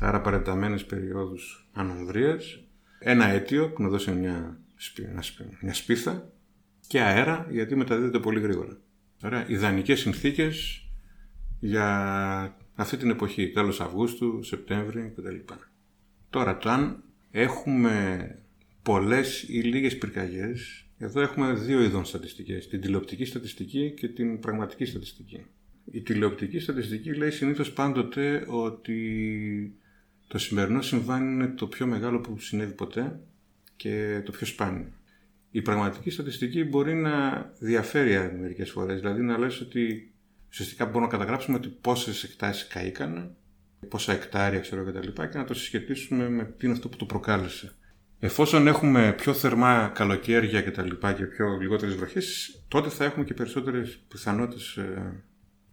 άρα 0.00 0.20
παρεταμένες 0.20 0.84
περιόδους 0.84 1.68
ανομβρίας, 1.72 2.60
ένα 2.98 3.28
αίτιο 3.28 3.70
που 3.70 3.82
να 3.82 3.88
δώσει 3.88 4.10
μια, 4.10 4.60
σπι- 4.76 5.08
ένα 5.08 5.22
σπι- 5.22 5.62
μια 5.62 5.74
σπίθα 5.74 6.32
και 6.86 7.00
αέρα 7.00 7.46
γιατί 7.50 7.76
μεταδίδεται 7.76 8.18
πολύ 8.18 8.40
γρήγορα. 8.40 8.78
Ωραία, 9.22 9.44
ιδανικές 9.48 10.00
συνθήκες 10.00 10.85
για 11.60 12.56
αυτή 12.74 12.96
την 12.96 13.10
εποχή, 13.10 13.50
τέλος 13.50 13.80
Αυγούστου, 13.80 14.42
Σεπτέμβρη 14.42 15.12
κτλ. 15.16 15.54
Τώρα, 16.30 16.56
το 16.58 16.68
αν 16.68 17.02
έχουμε 17.30 18.28
πολλές 18.82 19.42
ή 19.42 19.60
λίγες 19.62 19.98
πυρκαγιές, 19.98 20.86
εδώ 20.98 21.20
έχουμε 21.20 21.52
δύο 21.52 21.82
ειδών 21.82 22.04
στατιστικές, 22.04 22.68
την 22.68 22.80
τηλεοπτική 22.80 23.24
στατιστική 23.24 23.90
και 23.96 24.08
την 24.08 24.40
πραγματική 24.40 24.84
στατιστική. 24.84 25.46
Η 25.90 26.00
τηλεοπτική 26.00 26.58
στατιστική 26.58 27.14
λέει 27.14 27.30
συνήθως 27.30 27.72
πάντοτε 27.72 28.44
ότι 28.48 29.00
το 30.26 30.38
σημερινό 30.38 30.82
συμβάν 30.82 31.22
είναι 31.22 31.46
το 31.46 31.66
πιο 31.66 31.86
μεγάλο 31.86 32.20
που 32.20 32.38
συνέβη 32.38 32.72
ποτέ 32.72 33.20
και 33.76 34.22
το 34.24 34.32
πιο 34.32 34.46
σπάνιο. 34.46 34.92
Η 35.50 35.62
πραγματική 35.62 36.10
στατιστική 36.10 36.64
μπορεί 36.64 36.94
να 36.94 37.46
διαφέρει 37.58 38.36
μερικές 38.40 38.70
φορές. 38.70 39.00
Δηλαδή 39.00 39.22
να 39.22 39.38
λες 39.38 39.60
ότι 39.60 40.14
ουσιαστικά 40.50 40.84
μπορούμε 40.84 41.04
να 41.04 41.12
καταγράψουμε 41.12 41.56
ότι 41.56 41.68
πόσες 41.68 42.22
εκτάσεις 42.22 42.66
καήκαν, 42.66 43.36
πόσα 43.88 44.12
εκτάρια 44.12 44.60
ξέρω 44.60 44.84
κτλ. 44.84 45.08
Και, 45.08 45.26
και 45.26 45.38
να 45.38 45.44
το 45.44 45.54
συσχετίσουμε 45.54 46.28
με 46.28 46.44
τι 46.44 46.66
είναι 46.66 46.74
αυτό 46.74 46.88
που 46.88 46.96
το 46.96 47.04
προκάλεσε. 47.04 47.74
Εφόσον 48.18 48.66
έχουμε 48.66 49.12
πιο 49.12 49.32
θερμά 49.32 49.90
καλοκαίρια 49.94 50.62
και 50.62 50.70
τα 50.70 50.82
λοιπά 50.82 51.12
και 51.12 51.24
πιο 51.24 51.58
λιγότερες 51.60 51.94
βροχές, 51.94 52.58
τότε 52.68 52.88
θα 52.88 53.04
έχουμε 53.04 53.24
και 53.24 53.34
περισσότερες 53.34 53.98
πιθανότητες 54.08 54.76
ε, 54.76 55.24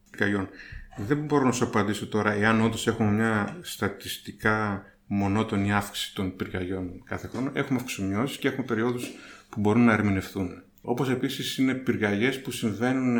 πυρκαγιών. 0.09 0.49
Δεν 0.97 1.17
μπορώ 1.17 1.43
να 1.43 1.51
σου 1.51 1.63
απαντήσω 1.63 2.07
τώρα 2.07 2.31
εάν 2.31 2.61
όντως 2.61 2.87
έχουμε 2.87 3.11
μια 3.11 3.57
στατιστικά 3.61 4.85
μονότονη 5.07 5.73
αύξηση 5.73 6.15
των 6.15 6.35
πυρκαγιών 6.35 7.03
κάθε 7.03 7.27
χρόνο. 7.27 7.51
Έχουμε 7.53 7.79
αυξομοιώσεις 7.79 8.37
και 8.37 8.47
έχουμε 8.47 8.65
περιόδους 8.65 9.11
που 9.49 9.59
μπορούν 9.59 9.85
να 9.85 9.93
ερμηνευτούν. 9.93 10.63
Όπως 10.81 11.09
επίσης 11.09 11.57
είναι 11.57 11.73
πυρκαγιές 11.73 12.41
που 12.41 12.51
συμβαίνουν 12.51 13.19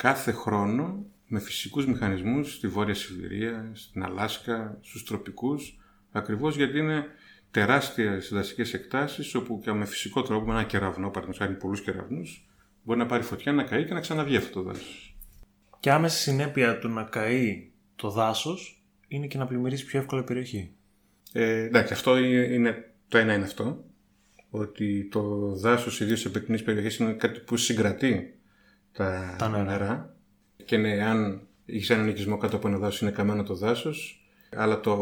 κάθε 0.00 0.32
χρόνο 0.32 1.06
με 1.26 1.40
φυσικούς 1.40 1.86
μηχανισμούς 1.86 2.54
στη 2.54 2.68
Βόρεια 2.68 2.94
Σιβηρία, 2.94 3.70
στην 3.74 4.02
Αλάσκα, 4.02 4.78
στους 4.82 5.04
τροπικούς, 5.04 5.78
ακριβώς 6.12 6.56
γιατί 6.56 6.78
είναι 6.78 7.04
τεράστια 7.50 8.22
δασικές 8.30 8.74
εκτάσεις, 8.74 9.34
όπου 9.34 9.60
και 9.62 9.72
με 9.72 9.84
φυσικό 9.84 10.22
τρόπο, 10.22 10.46
με 10.46 10.52
ένα 10.52 10.62
κεραυνό, 10.64 11.08
παραδείγματος 11.08 11.38
χάρη 11.38 11.54
πολλούς 11.54 11.80
κεραυνούς, 11.80 12.48
μπορεί 12.82 12.98
να 12.98 13.06
πάρει 13.06 13.22
φωτιά, 13.22 13.52
να 13.52 13.62
καεί 13.62 13.84
και 13.84 13.94
να 13.94 14.00
ξαναβγεί 14.00 14.36
αυτό 14.36 14.52
το 14.52 14.62
δάσος. 14.62 15.16
Και 15.80 15.90
άμεση 15.90 16.22
συνέπεια 16.22 16.78
του 16.78 16.88
να 16.88 17.02
καεί 17.02 17.70
το 17.96 18.10
δάσος 18.10 18.84
είναι 19.08 19.26
και 19.26 19.38
να 19.38 19.46
πλημμυρίσει 19.46 19.84
πιο 19.84 19.98
εύκολα 19.98 20.20
η 20.20 20.24
περιοχή. 20.24 20.70
Ε, 21.32 21.62
εντάξει, 21.62 21.92
αυτό 21.92 22.18
είναι, 22.18 22.94
το 23.08 23.18
ένα 23.18 23.34
είναι 23.34 23.44
αυτό. 23.44 23.84
Ότι 24.50 25.08
το 25.10 25.52
δάσος, 25.54 26.00
ιδίως 26.00 26.20
σε 26.20 26.28
πυκνές 26.28 26.62
περιοχές, 26.62 26.96
είναι 26.96 27.12
κάτι 27.12 27.40
που 27.40 27.56
συγκρατεί 27.56 28.35
τα, 28.96 29.36
Τα 29.38 29.48
νερά. 29.48 29.64
νερά. 29.64 30.16
Και 30.64 30.76
ναι, 30.76 31.04
αν 31.04 31.40
έχεις 31.66 31.90
έναν 31.90 32.08
οικισμό 32.08 32.36
κάτω 32.36 32.56
από 32.56 32.68
ένα 32.68 32.78
δάσος, 32.78 33.00
είναι 33.00 33.10
καμένο 33.10 33.42
το 33.42 33.54
δάσος. 33.54 34.20
Αλλά 34.50 34.80
το, 34.80 34.96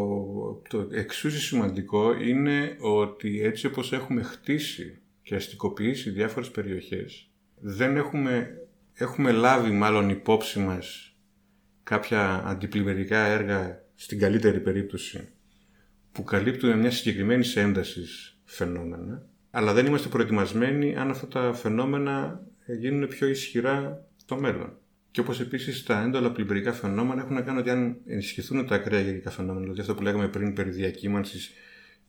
το 0.69 0.87
εξούσι 0.91 1.39
σημαντικό 1.39 2.15
είναι 2.15 2.77
ότι 2.79 3.41
έτσι 3.41 3.65
όπως 3.65 3.93
έχουμε 3.93 4.21
χτίσει 4.21 5.01
και 5.21 5.35
αστικοποιήσει 5.35 6.09
διάφορες 6.09 6.51
περιοχές, 6.51 7.29
δεν 7.59 7.97
έχουμε, 7.97 8.49
έχουμε 8.93 9.31
λάβει 9.31 9.71
μάλλον 9.71 10.09
υπόψη 10.09 10.59
μας 10.59 11.15
κάποια 11.83 12.43
αντιπλημμυρικά 12.45 13.25
έργα 13.25 13.83
στην 13.95 14.19
καλύτερη 14.19 14.59
περίπτωση 14.59 15.29
που 16.11 16.23
καλύπτουν 16.23 16.79
μια 16.79 16.91
συγκεκριμένη 16.91 17.47
ένταση 17.55 18.03
φαινόμενα, 18.43 19.25
αλλά 19.51 19.73
δεν 19.73 19.85
είμαστε 19.85 20.07
προετοιμασμένοι 20.07 20.95
αν 20.95 21.09
αυτά 21.09 21.27
τα 21.27 21.53
φαινόμενα 21.53 22.45
γίνουν 22.73 23.07
πιο 23.07 23.27
ισχυρά 23.27 24.05
στο 24.15 24.35
μέλλον. 24.35 24.77
Και 25.11 25.19
όπως 25.19 25.39
επίσης 25.39 25.83
τα 25.83 26.01
έντολα 26.01 26.31
πλημμυρικά 26.31 26.73
φαινόμενα 26.73 27.21
έχουν 27.21 27.33
να 27.33 27.41
κάνουν 27.41 27.59
ότι 27.59 27.69
αν 27.69 27.97
ενισχυθούν 28.05 28.67
τα 28.67 28.75
ακραία 28.75 29.01
γεωργικά 29.01 29.29
φαινόμενα, 29.29 29.61
δηλαδή 29.61 29.81
αυτό 29.81 29.95
που 29.95 30.01
λέγαμε 30.01 30.27
πριν 30.27 30.53
περί 30.53 30.69
διακύμανσης 30.69 31.51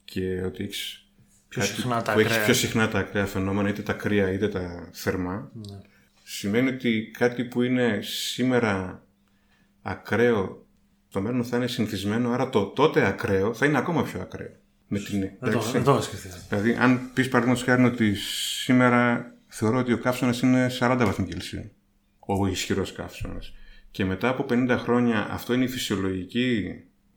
και 0.05 0.43
ότι 0.45 0.65
έχεις 0.65 1.01
Πιο 1.49 1.63
συχνά 1.63 2.03
τα 2.03 2.13
που 2.13 2.19
έχεις 2.19 2.31
ακραία. 2.33 2.45
πιο 2.45 2.55
συχνά 2.55 2.89
τα 2.89 2.99
ακραία 2.99 3.27
φαινόμενα, 3.27 3.69
είτε 3.69 3.83
τα 3.83 3.93
κρύα 3.93 4.33
είτε 4.33 4.49
τα 4.49 4.89
θερμά, 4.93 5.51
σημαίνει 6.23 6.69
ότι 6.69 7.11
κάτι 7.19 7.45
που 7.45 7.63
είναι 7.63 7.99
σήμερα 8.03 9.03
ακραίο 9.83 10.67
στο 11.09 11.21
μέλλον 11.21 11.45
θα 11.45 11.57
είναι 11.57 11.67
συνηθισμένο, 11.67 12.31
άρα 12.31 12.49
το 12.49 12.65
τότε 12.67 13.07
ακραίο 13.07 13.55
θα 13.55 13.67
είναι 13.67 13.79
ακόμα 13.79 14.03
πιο 14.03 14.21
ακραίο. 14.21 14.57
Με 14.89 14.99
την, 14.99 15.21
Δεν 15.21 15.31
το, 15.41 15.47
εντάξει. 15.49 15.73
δεν 15.73 15.83
το 15.83 15.91
έχω 15.91 16.01
σκεφτεί. 16.01 16.29
Δηλαδή, 16.49 16.77
αν 16.81 17.11
πεις 17.15 17.29
παραδείγματος 17.29 17.65
χάρη 17.65 17.85
ότι 17.85 18.15
σήμερα 18.65 19.35
θεωρώ 19.59 19.79
ότι 19.79 19.93
ο 19.93 19.99
καύσωνας 19.99 20.41
είναι 20.41 20.71
40 20.79 20.97
βαθμοί 20.99 21.27
Κελσίου, 21.27 21.71
ο 22.19 22.47
ισχυρός 22.47 22.93
καύσωνας. 22.93 23.55
Και 23.91 24.05
μετά 24.05 24.29
από 24.29 24.47
50 24.49 24.77
χρόνια 24.79 25.29
αυτό 25.31 25.55
είναι 25.55 25.65
η 25.65 25.69
φυσιολογική, 25.69 26.75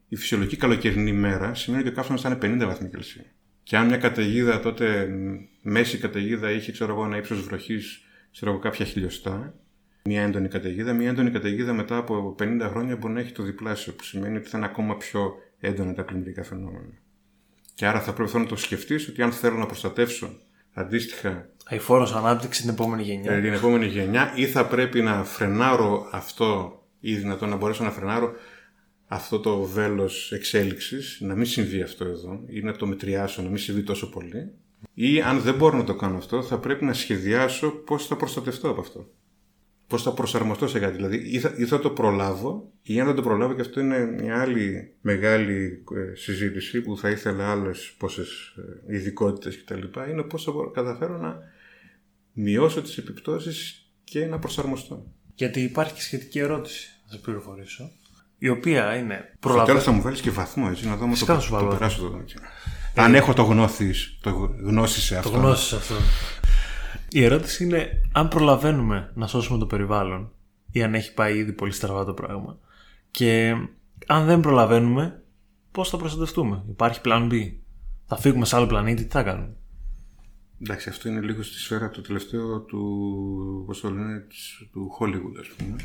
η 0.07 0.15
φυσιολογική 0.15 0.57
καλοκαιρινή 0.57 1.11
μέρα, 1.11 1.55
σημαίνει 1.55 1.81
ότι 1.81 1.91
ο 1.91 1.95
καύσωνας 1.95 2.21
θα 2.21 2.29
είναι 2.29 2.63
50 2.63 2.65
βαθμοί 2.67 2.89
Κελσίου. 2.89 3.25
Και 3.63 3.77
αν 3.77 3.85
μια 3.85 3.97
καταιγίδα 3.97 4.59
τότε, 4.59 5.05
μ, 5.07 5.35
μέση 5.61 5.97
καταιγίδα, 5.97 6.51
είχε 6.51 6.71
ξέρω 6.71 6.93
εγώ, 6.93 7.05
ένα 7.05 7.17
ύψος 7.17 7.41
βροχής, 7.41 8.03
ξέρω 8.31 8.51
εγώ, 8.51 8.59
κάποια 8.59 8.85
χιλιοστά, 8.85 9.53
μια 10.03 10.21
έντονη 10.21 10.47
καταιγίδα, 10.47 10.93
μια 10.93 11.09
έντονη 11.09 11.31
καταιγίδα 11.31 11.73
μετά 11.73 11.97
από 11.97 12.35
50 12.39 12.67
χρόνια 12.69 12.95
μπορεί 12.95 13.13
να 13.13 13.19
έχει 13.19 13.31
το 13.31 13.43
διπλάσιο, 13.43 13.93
που 13.93 14.03
σημαίνει 14.03 14.37
ότι 14.37 14.49
θα 14.49 14.57
είναι 14.57 14.67
ακόμα 14.67 14.97
πιο 14.97 15.33
έντονα 15.59 15.93
τα 15.93 16.03
πλημμυρικά 16.03 16.43
φαινόμενα. 16.43 16.93
Και 17.73 17.85
άρα 17.85 17.99
θα 18.01 18.13
πρέπει 18.13 18.27
αυτό 18.27 18.39
να 18.39 18.45
το 18.45 18.55
σκεφτείς 18.55 19.07
ότι 19.07 19.21
αν 19.21 19.31
θέλω 19.31 19.57
να 19.57 19.65
προστατεύσω 19.65 20.37
αντίστοιχα 20.73 21.49
Αηφόρο 21.65 22.13
ανάπτυξη 22.15 22.61
την 22.61 22.69
επόμενη 22.69 23.03
γενιά. 23.03 23.31
ε, 23.31 23.41
την 23.41 23.53
επόμενη 23.53 23.85
γενιά 23.85 24.33
ή 24.35 24.45
θα 24.45 24.65
πρέπει 24.65 25.01
να 25.01 25.23
φρενάρω 25.23 26.07
αυτό 26.11 26.81
ή 26.99 27.15
δυνατόν 27.15 27.49
να 27.49 27.55
μπορέσω 27.55 27.83
να 27.83 27.91
φρενάρω 27.91 28.31
αυτό 29.07 29.39
το 29.39 29.61
βέλος 29.61 30.31
εξέλιξης, 30.31 31.17
να 31.21 31.35
μην 31.35 31.45
συμβεί 31.45 31.81
αυτό 31.81 32.05
εδώ 32.05 32.41
ή 32.47 32.61
να 32.61 32.75
το 32.75 32.85
μετριάσω, 32.87 33.41
να 33.41 33.47
μην 33.47 33.57
συμβεί 33.57 33.83
τόσο 33.83 34.09
πολύ. 34.09 34.51
Ή 34.93 35.21
αν 35.21 35.39
δεν 35.39 35.55
μπορώ 35.55 35.77
να 35.77 35.83
το 35.83 35.95
κάνω 35.95 36.17
αυτό, 36.17 36.43
θα 36.43 36.57
πρέπει 36.57 36.85
να 36.85 36.93
σχεδιάσω 36.93 37.69
πώς 37.69 38.07
θα 38.07 38.15
προστατευτώ 38.15 38.69
από 38.69 38.81
αυτό. 38.81 39.09
Πώς 39.89 40.03
θα 40.03 40.11
προσαρμοστώ 40.13 40.67
σε 40.67 40.79
κάτι. 40.79 40.95
Δηλαδή, 40.95 41.17
ή 41.17 41.39
θα, 41.39 41.53
ή 41.57 41.65
θα 41.65 41.79
το 41.79 41.89
προλάβω, 41.89 42.71
ή 42.81 42.99
αν 42.99 43.05
δεν 43.05 43.15
το 43.15 43.21
προλάβω, 43.21 43.53
και 43.53 43.61
αυτό 43.61 43.79
είναι 43.79 44.05
μια 44.05 44.41
άλλη 44.41 44.93
μεγάλη 45.01 45.83
ε, 46.11 46.15
συζήτηση 46.15 46.81
που 46.81 46.97
θα 46.97 47.09
ήθελα 47.09 47.51
άλλες 47.51 47.93
πόσες 47.97 48.53
ε, 48.87 48.95
ειδικότητες 48.95 49.63
κτλ. 49.63 49.81
Είναι 50.09 50.21
πώς 50.21 50.43
θα 50.43 50.51
μπορώ- 50.51 50.71
καταφέρω 50.71 51.17
να 51.17 51.37
μειώσω 52.33 52.81
τις 52.81 52.97
επιπτώσεις 52.97 53.85
και 54.03 54.25
να 54.25 54.39
προσαρμοστώ. 54.39 55.05
Γιατί 55.35 55.59
υπάρχει 55.61 55.93
και 55.93 56.01
σχετική 56.01 56.39
ερώτηση, 56.39 56.87
θα 57.05 57.11
σε 57.13 57.17
πληροφορήσω. 57.17 57.91
Η 58.37 58.49
οποία 58.49 58.95
είναι. 58.95 59.15
Στο 59.27 59.37
Προλαβα... 59.39 59.65
τέλος 59.65 59.83
θα 59.83 59.91
μου 59.91 60.01
βάλεις 60.01 60.21
και 60.21 60.29
βαθμό, 60.29 60.67
έτσι, 60.71 60.87
να 60.87 60.95
δω 60.95 61.03
αν 61.03 61.11
Φυσικά 61.11 61.33
το, 61.33 61.39
θα 61.39 61.45
σου 61.45 61.51
το, 61.51 61.55
βάλω. 61.55 61.67
περάσω 61.69 62.01
το 62.01 63.01
Αν 63.01 63.15
έχω 63.15 63.33
το 63.33 63.43
γνώθις, 63.43 64.17
το 64.21 64.29
γνώση 64.63 65.01
σε 65.01 65.13
Το 65.13 65.19
αυτό. 65.19 65.31
γνώσεις 65.37 65.73
αυτό. 65.73 65.95
Η 67.09 67.23
ερώτηση 67.23 67.63
είναι 67.63 68.01
αν 68.11 68.27
προλαβαίνουμε 68.27 69.11
να 69.15 69.27
σώσουμε 69.27 69.59
το 69.59 69.65
περιβάλλον 69.65 70.31
ή 70.71 70.83
αν 70.83 70.93
έχει 70.93 71.13
πάει 71.13 71.37
ήδη 71.37 71.51
πολύ 71.53 71.71
στραβά 71.71 72.05
το 72.05 72.13
πράγμα. 72.13 72.57
Και 73.11 73.55
αν 74.07 74.25
δεν 74.25 74.39
προλαβαίνουμε, 74.39 75.23
πώς 75.71 75.89
θα 75.89 75.97
προστατευτούμε; 75.97 76.63
Υπάρχει 76.69 76.99
plan 77.03 77.29
B; 77.31 77.51
Θα 78.05 78.17
φύγουμε 78.17 78.45
σε 78.45 78.55
άλλο 78.55 78.67
πλανήτη, 78.67 79.03
τι 79.03 79.11
θα 79.11 79.23
κάνουμε; 79.23 79.55
Εντάξει, 80.61 80.89
αυτό 80.89 81.09
είναι 81.09 81.21
λίγο 81.21 81.43
στη 81.43 81.57
σφαίρα 81.57 81.89
το 81.89 82.01
τελευταίο 82.01 82.59
του, 82.59 83.63
πώς 83.65 83.79
το 83.81 83.89
λένε, 83.89 84.19
της- 84.19 84.67
του 84.71 84.97
Hollywood, 84.99 85.39
ας 85.39 85.47
πούμε. 85.57 85.75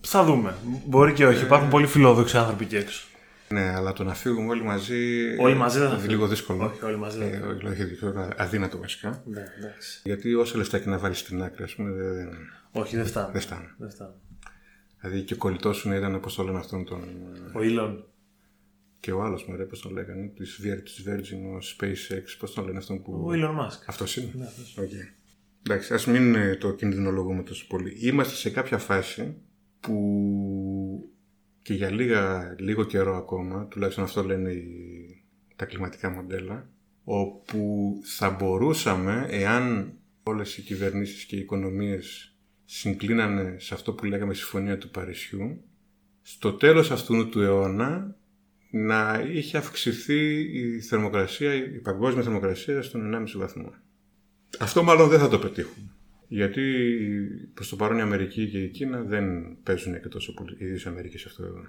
Θα 0.00 0.24
δούμε. 0.24 0.54
Μπορεί 0.86 1.12
και 1.12 1.26
όχι. 1.26 1.44
Υπάρχουν 1.44 1.68
πολύ 1.68 1.86
φιλόδοξοι 1.86 2.36
άνθρωποι 2.36 2.64
εκεί 2.64 2.76
έξω. 2.76 3.06
Ναι, 3.48 3.60
αλλά 3.74 3.92
το 3.92 4.04
να 4.04 4.14
φύγουμε 4.14 4.48
όλοι 4.48 4.62
μαζί. 4.62 4.96
Όλοι 5.38 5.54
μαζί 5.54 5.78
δεν 5.78 5.86
θα 5.88 5.92
είναι 5.92 6.00
φύγουμε. 6.02 6.16
λίγο 6.18 6.28
δύσκολο. 6.28 6.64
Όχι, 6.64 6.84
όλοι 6.84 6.96
μαζί 6.96 7.18
δεν 7.18 7.30
θα 7.30 7.36
Ε, 7.36 7.40
όχι, 7.48 7.66
όχι, 7.66 7.84
δύσκολο, 7.84 8.30
αδύνατο 8.36 8.78
βασικά. 8.78 9.22
Ναι, 9.26 9.44
εντάξει. 9.58 10.00
Γιατί 10.04 10.34
όσα 10.34 10.56
λεφτά 10.56 10.78
και 10.78 10.88
να 10.88 10.98
βάλεις 10.98 11.18
στην 11.18 11.42
άκρη, 11.42 11.62
ας 11.62 11.74
πούμε, 11.74 11.90
δεν, 11.90 12.14
δεν, 12.14 12.28
Όχι, 12.72 12.96
δεν 12.96 13.06
φτάνει. 13.06 13.32
δεν 13.32 13.40
φτάνει. 13.40 13.66
Δεν 13.78 13.90
φτάνει. 13.90 14.12
Δηλαδή 15.00 15.22
και 15.22 15.34
ο 15.34 15.36
κολλητός 15.36 15.76
σου 15.76 15.88
να 15.88 15.96
ήταν, 15.96 16.20
πώ 16.20 16.32
το 16.32 16.42
λένε 16.42 16.58
αυτόν 16.58 16.84
τον. 16.84 17.02
Ο 17.54 17.62
Ήλον. 17.62 18.04
Και 19.00 19.12
ο 19.12 19.22
άλλος 19.22 19.44
μου, 19.46 19.66
πώς 19.68 19.80
τον 19.80 19.92
λέγανε, 19.92 20.26
της 20.36 20.60
της 20.84 21.04
Virgin, 21.06 21.38
ο 21.54 21.58
SpaceX, 21.78 22.22
πώς 22.38 22.54
τον 22.54 22.64
λένε 22.64 22.78
αυτόν 22.78 23.02
που. 23.02 23.12
Ο 23.12 23.30
Elon 23.32 23.60
Musk. 23.60 23.82
Αυτός 23.86 24.16
είναι. 24.16 24.30
Ναι, 24.34 24.44
αυτός. 24.44 24.78
Οκ. 24.78 24.90
Εντάξει, 25.66 25.94
ας 25.94 26.06
μην 26.06 26.34
ε, 26.34 26.56
το 26.56 26.72
κινδυνολογούμε 26.72 27.42
τόσο 27.42 27.66
πολύ. 27.68 27.96
Είμαστε 28.00 28.34
σε 28.34 28.50
κάποια 28.50 28.78
φάση 28.78 29.36
που 29.80 29.94
και 31.64 31.74
για 31.74 31.90
λίγα, 31.90 32.54
λίγο 32.58 32.84
καιρό 32.84 33.16
ακόμα, 33.16 33.66
τουλάχιστον 33.66 34.04
αυτό 34.04 34.24
λένε 34.24 34.52
οι, 34.52 34.66
τα 35.56 35.64
κλιματικά 35.64 36.10
μοντέλα, 36.10 36.70
όπου 37.04 37.92
θα 38.04 38.30
μπορούσαμε, 38.30 39.26
εάν 39.30 39.92
όλες 40.22 40.56
οι 40.56 40.62
κυβερνήσεις 40.62 41.24
και 41.24 41.36
οι 41.36 41.38
οικονομίες 41.38 42.36
συγκλίνανε 42.64 43.56
σε 43.58 43.74
αυτό 43.74 43.92
που 43.92 44.04
λέγαμε 44.04 44.34
συμφωνία 44.34 44.78
του 44.78 44.90
Παρισιού, 44.90 45.64
στο 46.22 46.52
τέλος 46.52 46.90
αυτού 46.90 47.28
του 47.28 47.40
αιώνα 47.40 48.16
να 48.70 49.24
είχε 49.32 49.56
αυξηθεί 49.56 50.40
η 50.40 50.80
θερμοκρασία, 50.80 51.54
η 51.54 51.80
παγκόσμια 51.80 52.22
θερμοκρασία 52.22 52.82
στον 52.82 53.14
1,5 53.14 53.26
βαθμό. 53.36 53.72
Αυτό 54.58 54.82
μάλλον 54.82 55.08
δεν 55.08 55.18
θα 55.18 55.28
το 55.28 55.38
πετύχουμε. 55.38 55.93
Γιατί 56.28 56.62
προς 57.54 57.68
το 57.68 57.76
παρόν 57.76 57.98
η 57.98 58.00
Αμερική 58.00 58.48
και 58.48 58.62
η 58.62 58.68
Κίνα 58.68 59.02
δεν 59.02 59.56
παίζουν 59.62 60.00
και 60.00 60.08
τόσο 60.08 60.34
πολύ, 60.34 60.56
ιδίω 60.58 60.76
η 60.76 60.82
Αμερικής 60.86 61.20
σε 61.20 61.28
αυτό 61.28 61.44
εδώ. 61.44 61.66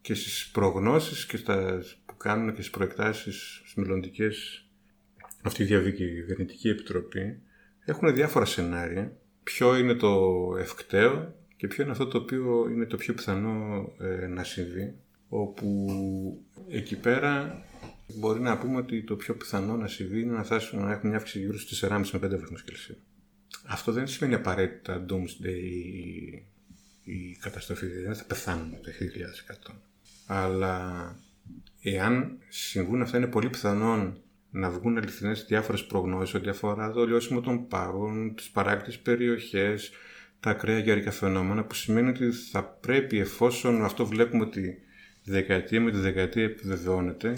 Και 0.00 0.14
στις 0.14 0.50
προγνώσεις 0.52 1.26
και 1.26 1.36
στα, 1.36 1.82
που 2.06 2.16
κάνουν 2.16 2.54
και 2.54 2.60
στις 2.60 2.70
προεκτάσεις 2.70 3.60
στις 3.60 3.74
μελλοντικές, 3.74 4.66
αυτή 5.42 5.62
η 5.62 5.66
διαβικη 5.66 6.68
επιτροπή, 6.68 7.40
έχουν 7.84 8.14
διάφορα 8.14 8.44
σενάρια. 8.44 9.16
Ποιο 9.42 9.76
είναι 9.76 9.94
το 9.94 10.42
ευκταίο 10.58 11.34
και 11.56 11.66
ποιο 11.66 11.82
είναι 11.82 11.92
αυτό 11.92 12.06
το 12.06 12.18
οποίο 12.18 12.68
είναι 12.72 12.86
το 12.86 12.96
πιο 12.96 13.14
πιθανό 13.14 13.88
ε, 13.98 14.26
να 14.26 14.44
συμβεί. 14.44 14.94
Όπου 15.28 15.86
εκεί 16.68 16.96
πέρα 16.96 17.62
μπορεί 18.14 18.40
να 18.40 18.58
πούμε 18.58 18.76
ότι 18.76 19.02
το 19.02 19.16
πιο 19.16 19.34
πιθανό 19.34 19.76
να 19.76 19.86
συμβεί 19.86 20.20
είναι 20.20 20.32
να 20.32 20.42
φτάσουμε 20.42 20.82
να 20.82 20.92
έχουμε 20.92 21.08
μια 21.08 21.18
αύξηση 21.18 21.38
γύρω 21.38 21.58
στους 21.58 21.84
4,5 21.84 21.90
με 21.90 22.26
5 22.26 22.30
βαθμούς 22.30 22.64
Κελσίου. 22.64 22.96
Αυτό 23.66 23.92
δεν 23.92 24.06
σημαίνει 24.06 24.34
απαραίτητα 24.34 25.04
doomsday 25.08 25.62
ή, 25.62 26.42
ή 27.04 27.36
καταστροφή, 27.40 27.86
δεν 27.86 28.14
θα 28.14 28.24
πεθάνουμε 28.24 28.76
το 28.76 28.90
2100. 29.70 29.74
Αλλά 30.26 31.16
εάν 31.80 32.38
συμβούν 32.48 33.02
αυτά 33.02 33.16
είναι 33.16 33.26
πολύ 33.26 33.50
πιθανόν 33.50 34.20
να 34.50 34.70
βγουν 34.70 34.96
αληθινές 34.96 35.44
διάφορες 35.48 35.84
προγνώσεις 35.84 36.34
ό,τι 36.34 36.48
αφορά 36.48 36.90
το 36.90 37.06
λιώσιμο 37.06 37.40
των 37.40 37.68
πάγων, 37.68 38.34
τις 38.34 38.50
παράκτητες 38.50 38.98
περιοχές, 38.98 39.90
τα 40.40 40.50
ακραία 40.50 40.78
γεωργικά 40.78 41.10
φαινόμενα, 41.10 41.64
που 41.64 41.74
σημαίνει 41.74 42.08
ότι 42.08 42.30
θα 42.30 42.64
πρέπει 42.64 43.18
εφόσον 43.18 43.84
αυτό 43.84 44.06
βλέπουμε 44.06 44.42
ότι 44.42 44.78
τη 45.24 45.30
δεκαετία 45.30 45.80
με 45.80 45.90
τη 45.90 45.96
δεκαετία 45.96 46.44
επιβεβαιώνεται, 46.44 47.34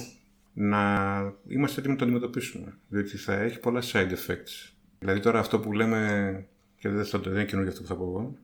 να 0.53 1.19
είμαστε 1.49 1.81
έτοιμοι 1.81 1.93
να 1.93 1.99
το 1.99 2.05
αντιμετωπίσουμε. 2.05 2.79
Διότι 2.89 3.17
θα 3.17 3.35
έχει 3.35 3.59
πολλά 3.59 3.83
side 3.93 4.11
effects. 4.11 4.78
Δηλαδή 4.99 5.21
τώρα 5.21 5.39
αυτό 5.39 5.61
που 5.61 5.73
λέμε, 5.73 6.47
και 6.79 6.89
δεν, 6.89 7.05
θα 7.05 7.21
το, 7.21 7.31
δεν 7.31 7.39
είναι 7.39 7.49
καινούργιο 7.49 7.73
αυτό 7.73 7.83
που 7.83 7.89
θα 7.89 7.97
πω 7.97 8.05
εγώ, 8.05 8.39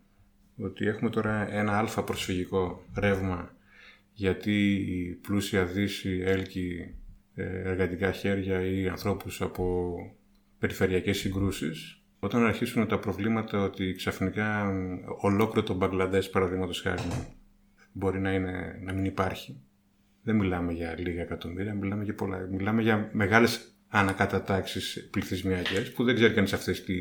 ότι 0.58 0.86
έχουμε 0.86 1.10
τώρα 1.10 1.52
ένα 1.52 1.78
αλφα 1.78 2.02
προσφυγικό 2.02 2.84
ρεύμα 2.94 3.54
γιατί 4.12 4.72
η 4.74 5.12
πλούσια 5.12 5.64
δύση 5.64 6.22
έλκει 6.24 6.94
ε, 7.34 7.68
εργατικά 7.68 8.12
χέρια 8.12 8.64
ή 8.66 8.88
ανθρώπους 8.88 9.42
από 9.42 9.96
περιφερειακές 10.58 11.18
συγκρούσεις 11.18 12.02
όταν 12.18 12.44
αρχίσουν 12.44 12.88
τα 12.88 12.98
προβλήματα 12.98 13.62
ότι 13.62 13.92
ξαφνικά 13.92 14.72
ολόκληρο 15.20 15.66
το 15.66 15.74
Μπαγκλαντές 15.74 16.30
παραδείγματος 16.30 16.80
χάρη 16.80 17.02
μπορεί 17.92 18.20
να, 18.20 18.32
είναι, 18.32 18.78
να 18.82 18.92
μην 18.92 19.04
υπάρχει 19.04 19.62
δεν 20.24 20.36
μιλάμε 20.36 20.72
για 20.72 20.94
λίγα 20.98 21.22
εκατομμύρια, 21.22 21.74
μιλάμε 21.74 22.04
για 22.04 22.14
πολλά. 22.14 22.38
Μιλάμε 22.38 22.82
για 22.82 23.10
μεγάλες 23.12 23.73
ανακατατάξεις 23.94 25.08
πληθυσμιακές 25.10 25.92
που 25.92 26.04
δεν 26.04 26.14
ξέρει 26.14 26.34
κανείς 26.34 26.52
αυτές 26.52 26.84
τι 26.84 26.94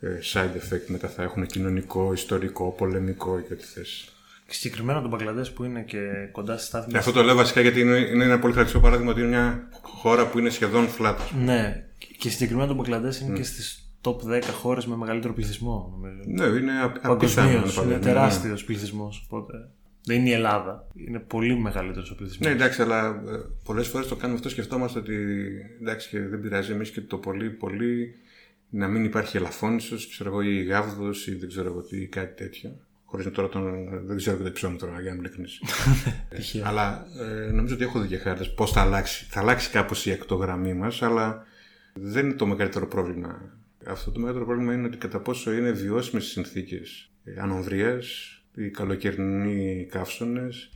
ε, 0.00 0.18
side 0.32 0.56
effect 0.56 0.86
μετά 0.86 1.08
θα 1.08 1.22
έχουν 1.22 1.46
κοινωνικό, 1.46 2.12
ιστορικό, 2.12 2.70
πολεμικό 2.70 3.40
και 3.40 3.52
ό,τι 3.52 3.64
θες. 3.64 4.08
Και 4.46 4.54
συγκεκριμένα 4.54 5.02
το 5.02 5.08
Μπαγκλαντές 5.08 5.52
που 5.52 5.64
είναι 5.64 5.82
και 5.82 5.98
κοντά 6.32 6.56
στη 6.56 6.66
στάθμη. 6.66 6.96
αυτό 6.98 7.12
το 7.12 7.22
λέω 7.22 7.34
βασικά 7.34 7.60
γιατί 7.60 7.80
είναι, 7.80 7.96
είναι 7.96 8.24
ένα 8.24 8.38
πολύ 8.38 8.52
χαρακτηριστικό 8.52 8.80
παράδειγμα 8.80 9.10
ότι 9.10 9.20
είναι 9.20 9.28
μια 9.28 9.68
χώρα 9.82 10.26
που 10.26 10.38
είναι 10.38 10.50
σχεδόν 10.50 10.88
flat. 10.98 11.16
Ναι, 11.44 11.84
και 12.18 12.30
συγκεκριμένα 12.30 12.68
το 12.68 12.74
Μπαγκλαντές 12.74 13.20
είναι 13.20 13.36
και 13.36 13.42
στις 13.42 13.92
top 14.00 14.16
10 14.16 14.42
χώρες 14.42 14.86
με 14.86 14.96
μεγαλύτερο 14.96 15.32
πληθυσμό. 15.32 15.92
Νομίζω. 15.92 16.22
Ναι, 16.26 16.58
είναι 16.58 16.72
παγκοσμίως. 17.02 17.76
Είναι 17.76 17.98
τεράστιος 17.98 18.64
πληθυσμός. 18.64 19.26
Οπότε 19.26 19.54
δεν 20.04 20.18
είναι 20.18 20.28
η 20.28 20.32
Ελλάδα. 20.32 20.86
Είναι 20.94 21.18
πολύ 21.18 21.56
μεγαλύτερος 21.56 22.10
ο 22.10 22.14
πληθυσμός. 22.14 22.46
Ναι, 22.46 22.54
εντάξει, 22.54 22.82
αλλά 22.82 23.06
ε, 23.06 23.38
πολλές 23.64 23.88
φορές 23.88 24.06
το 24.08 24.16
κάνουμε 24.16 24.38
αυτό. 24.38 24.48
Σκεφτόμαστε 24.48 24.98
ότι 24.98 25.16
εντάξει, 25.80 26.08
και 26.08 26.20
δεν 26.20 26.40
πειράζει 26.40 26.72
εμείς 26.72 26.90
και 26.90 27.00
το 27.00 27.16
πολύ, 27.16 27.50
πολύ 27.50 28.14
να 28.70 28.88
μην 28.88 29.04
υπάρχει 29.04 29.36
ελαφώνησο, 29.36 29.96
ξέρω 29.96 30.30
εγώ, 30.30 30.40
ή 30.40 30.62
γάβδος 30.62 31.26
ή 31.26 31.34
δεν 31.34 31.48
ξέρω 31.48 31.68
εγώ 31.68 31.80
τι, 31.80 32.00
ή 32.00 32.06
κάτι 32.06 32.42
τέτοιο. 32.42 32.76
Χωρίς 33.04 33.26
να 33.26 33.32
τώρα 33.32 33.48
τον. 33.48 33.88
Δεν 34.06 34.16
ξέρω 34.16 34.36
και 34.36 34.42
το 34.42 34.52
ψώνω 34.52 34.76
τώρα, 34.76 35.00
για 35.00 35.14
να 35.14 35.20
μην 35.20 35.46
αλλά 36.64 37.06
ε, 37.20 37.50
νομίζω 37.50 37.74
ότι 37.74 37.84
έχω 37.84 38.00
δει 38.00 38.08
και 38.08 38.16
χάρτες 38.16 38.54
πώς 38.54 38.72
θα 38.72 38.80
αλλάξει. 38.80 39.26
Θα 39.30 39.40
αλλάξει 39.40 39.70
κάπως 39.70 40.06
η 40.06 40.10
εκτογραμμή 40.10 40.74
μας, 40.74 41.02
αλλά 41.02 41.46
δεν 41.94 42.24
είναι 42.26 42.34
το 42.34 42.46
μεγαλύτερο 42.46 42.86
πρόβλημα. 42.86 43.58
Αυτό 43.86 44.10
το 44.10 44.18
μεγαλύτερο 44.18 44.46
πρόβλημα 44.46 44.74
είναι 44.74 44.86
ότι 44.86 44.96
κατά 44.96 45.20
πόσο 45.20 45.52
είναι 45.52 45.70
βιώσιμες 45.70 46.24
συνθήκες 46.24 47.10
ανομβρίας, 47.40 48.39
οι 48.64 48.70
καλοκαιρινοί 48.70 49.86
καύσονες. 49.90 50.70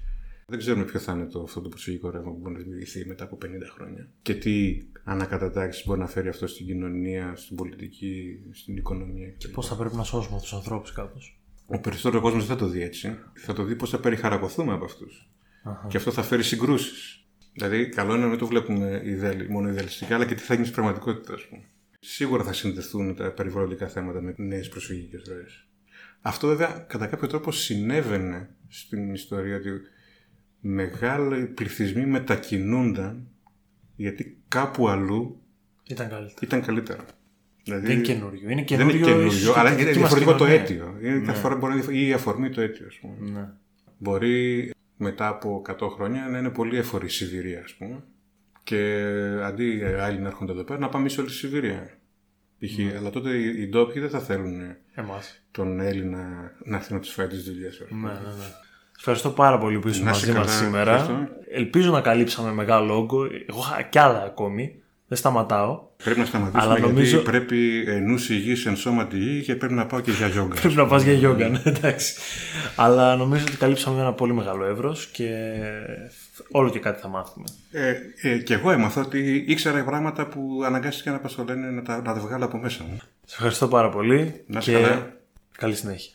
Δεν 0.47 0.59
ξέρουμε 0.59 0.85
ποιο 0.85 1.01
θα 1.01 1.13
είναι 1.13 1.27
το, 1.27 1.43
αυτό 1.43 1.61
το 1.61 1.69
προσφυγικό 1.69 2.11
ρεύμα 2.11 2.31
που 2.31 2.39
μπορεί 2.39 2.55
να 2.55 2.61
δημιουργηθεί 2.61 3.07
μετά 3.07 3.25
από 3.25 3.39
50 3.45 3.49
χρόνια. 3.75 4.09
Και 4.23 4.35
τι 4.35 4.83
ανακατατάξεις 5.05 5.87
μπορεί 5.87 6.01
να 6.01 6.07
φέρει 6.07 6.29
αυτό 6.29 6.47
στην 6.47 6.67
κοινωνία, 6.67 7.33
στην 7.37 7.57
πολιτική, 7.57 8.41
στην 8.53 8.77
οικονομία. 8.77 9.29
Και 9.29 9.49
πώς 9.49 9.69
θα 9.69 9.77
πρέπει 9.77 9.97
να 9.97 10.03
σώσουμε 10.03 10.41
τους 10.41 10.53
ανθρώπους 10.53 10.93
κάπως. 10.93 11.39
Ο 11.67 11.79
περισσότερο 11.79 12.23
κόσμος 12.23 12.47
δεν 12.47 12.57
θα 12.57 12.65
το 12.65 12.71
δει 12.71 12.83
έτσι. 12.83 13.19
Θα 13.35 13.53
το 13.53 13.63
δει 13.63 13.77
πώς 13.77 13.91
θα 13.91 13.99
περιχαρακωθούμε 14.01 14.73
από 14.73 14.85
αυτούς. 14.85 15.29
Και 15.89 15.97
αυτό 15.97 16.11
θα 16.11 16.23
φέρει 16.23 16.43
συγκρούσεις. 16.43 17.25
Δηλαδή, 17.53 17.89
καλό 17.89 18.15
είναι 18.15 18.23
να 18.23 18.29
μην 18.29 18.39
το 18.39 18.47
βλέπουμε 18.47 19.03
μόνο 19.49 19.69
ιδεαλιστικά, 19.69 20.15
αλλά 20.15 20.27
και 20.27 20.35
τι 20.35 20.43
θα 20.43 20.55
γίνει 20.55 20.67
στην 20.67 20.77
πραγματικότητα, 20.77 21.35
ας 21.35 21.47
πούμε. 21.49 21.63
Σίγουρα 22.01 22.45
θα 22.45 22.53
συνδεθούν 22.53 23.15
τα 23.15 23.33
περιβαλλοντικά 23.33 23.89
θέματα 23.89 24.21
με 24.21 24.35
νέες 24.37 24.69
προσφυγικές 24.69 25.23
ροές. 25.29 25.67
Αυτό 26.27 26.47
βέβαια 26.47 26.85
κατά 26.89 27.07
κάποιο 27.07 27.29
τρόπο 27.29 27.53
συνέβαινε 27.53 28.49
στην 28.69 29.15
ιστορία 29.15 29.57
ότι 29.57 29.71
μεγάλοι 30.61 31.47
πληθυσμοί 31.47 32.07
μετακινούνταν 32.07 33.29
γιατί 33.97 34.43
κάπου 34.49 34.89
αλλού 34.89 35.43
ήταν 35.85 36.09
καλύτερα. 36.09 36.35
Ήταν 36.41 36.63
καλύτερα. 36.63 37.05
Δηλαδή, 37.65 37.87
δεν 37.87 37.97
είναι 37.97 38.05
καινούριο. 38.05 38.51
Είναι 38.51 38.63
καινούριο, 38.63 38.93
δεν 38.93 39.13
είναι 39.13 39.13
καινούριο 39.13 39.55
αλλά 39.57 39.73
είναι 39.73 39.91
διαφορετικό 39.91 40.35
το 40.35 40.45
αίτιο. 40.45 40.99
Είναι 41.03 41.15
ναι. 41.15 41.33
φορά 41.33 41.57
μπορεί 41.57 41.75
να 41.75 41.93
ή 41.93 42.07
η 42.07 42.13
αφορμή 42.13 42.51
το 42.51 42.61
αίτιο, 42.61 42.87
ας 42.87 42.99
πούμε. 43.01 43.31
Ναι. 43.31 43.49
Μπορεί 43.99 44.71
μετά 44.97 45.29
από 45.29 45.63
100 45.81 45.89
χρόνια 45.95 46.29
να 46.29 46.39
είναι 46.39 46.51
πολύ 46.51 46.77
έφορη 46.77 47.07
η 47.07 47.09
Σιβηρία, 47.09 47.61
ας 47.65 47.75
πούμε. 47.75 48.03
Και 48.63 49.03
αντί 49.43 49.83
άλλοι 49.83 50.19
να 50.19 50.29
έρχονται 50.29 50.53
εδώ 50.53 50.65
πέρα, 50.65 50.79
να 50.79 50.89
πάμε 50.89 51.09
σε 51.09 51.21
όλη 51.21 51.29
τη 51.29 51.35
Σιβηρία. 51.35 51.99
Ναι. 52.77 52.97
Αλλά 52.99 53.11
τότε 53.11 53.37
οι 53.37 53.69
ντόπιοι 53.69 54.01
δεν 54.01 54.11
θα 54.11 54.21
θέλουν 54.21 54.61
Εμάς. 54.95 55.41
τον 55.51 55.81
Έλληνα 55.81 56.53
να 56.65 56.77
έρθει 56.77 56.93
να 56.93 57.01
του 57.01 57.09
φάει 57.09 57.27
τις 57.27 57.45
δουλειές. 57.45 57.83
Ναι, 57.89 57.97
ναι, 58.09 58.13
ναι. 58.13 58.45
Ευχαριστώ 58.97 59.31
πάρα 59.31 59.59
πολύ 59.59 59.79
που 59.79 59.89
ήσουν 59.89 60.05
μαζί 60.05 60.33
μας 60.33 60.53
σήμερα. 60.53 60.95
Ευχαριστώ. 60.95 61.29
Ελπίζω 61.51 61.91
να 61.91 62.01
καλύψαμε 62.01 62.53
μεγάλο 62.53 62.97
όγκο. 62.97 63.25
Εγώ 63.25 63.59
είχα 63.59 63.83
κι 63.83 63.99
άλλα 63.99 64.23
ακόμη. 64.23 64.83
Δεν 65.15 65.23
σταματάω. 65.23 65.81
Πρέπει 66.05 66.19
να 66.19 66.25
σταματήσουμε 66.25 66.75
αλλά 66.75 66.93
γιατί 66.93 67.17
πρέπει 67.17 67.85
ε, 67.87 67.99
νους 67.99 68.31
υγιής 68.31 68.67
εν 68.67 68.77
σώματι 68.77 69.17
υγιή 69.17 69.43
και 69.43 69.55
πρέπει 69.55 69.75
να 69.75 69.87
πάω 69.87 70.01
και 70.01 70.11
για 70.11 70.27
γιόγκα. 70.27 70.61
πρέπει 70.61 70.75
να 70.75 70.87
πας 70.87 71.03
για 71.03 71.13
γιόγκα, 71.13 71.49
ναι, 71.49 71.61
εντάξει. 71.65 72.15
αλλά 72.77 73.17
νομίζω 73.17 73.45
ότι 73.49 73.57
καλύψαμε 73.57 74.01
ένα 74.01 74.13
πολύ 74.13 74.33
μεγάλο 74.35 74.65
εύρος 74.65 75.07
και 75.07 75.29
όλο 76.51 76.71
και 76.71 76.79
κάτι 76.79 77.01
θα 77.01 77.09
μάθουμε. 77.09 77.47
Ε, 77.71 77.95
ε, 78.23 78.39
και 78.39 78.55
εγώ 78.55 78.71
έμαθα 78.71 79.01
ότι 79.01 79.45
ήξερα 79.47 79.85
πράγματα 79.85 80.27
που 80.27 80.63
αναγκάστηκα 80.65 81.11
να 81.11 81.19
πας 81.19 81.39
λένε 81.47 81.71
να 81.71 81.83
τα, 81.83 81.97
να 81.97 82.03
τα 82.03 82.21
βγάλω 82.21 82.45
από 82.45 82.59
μέσα 82.59 82.85
μου. 82.89 82.99
Σε 83.25 83.35
ευχαριστώ 83.35 83.69
πάρα 83.69 83.89
πολύ. 83.89 84.45
Να 84.47 84.61
και 84.61 84.73
καλά. 84.73 85.17
καλή 85.59 85.75
συνέχεια. 85.75 86.15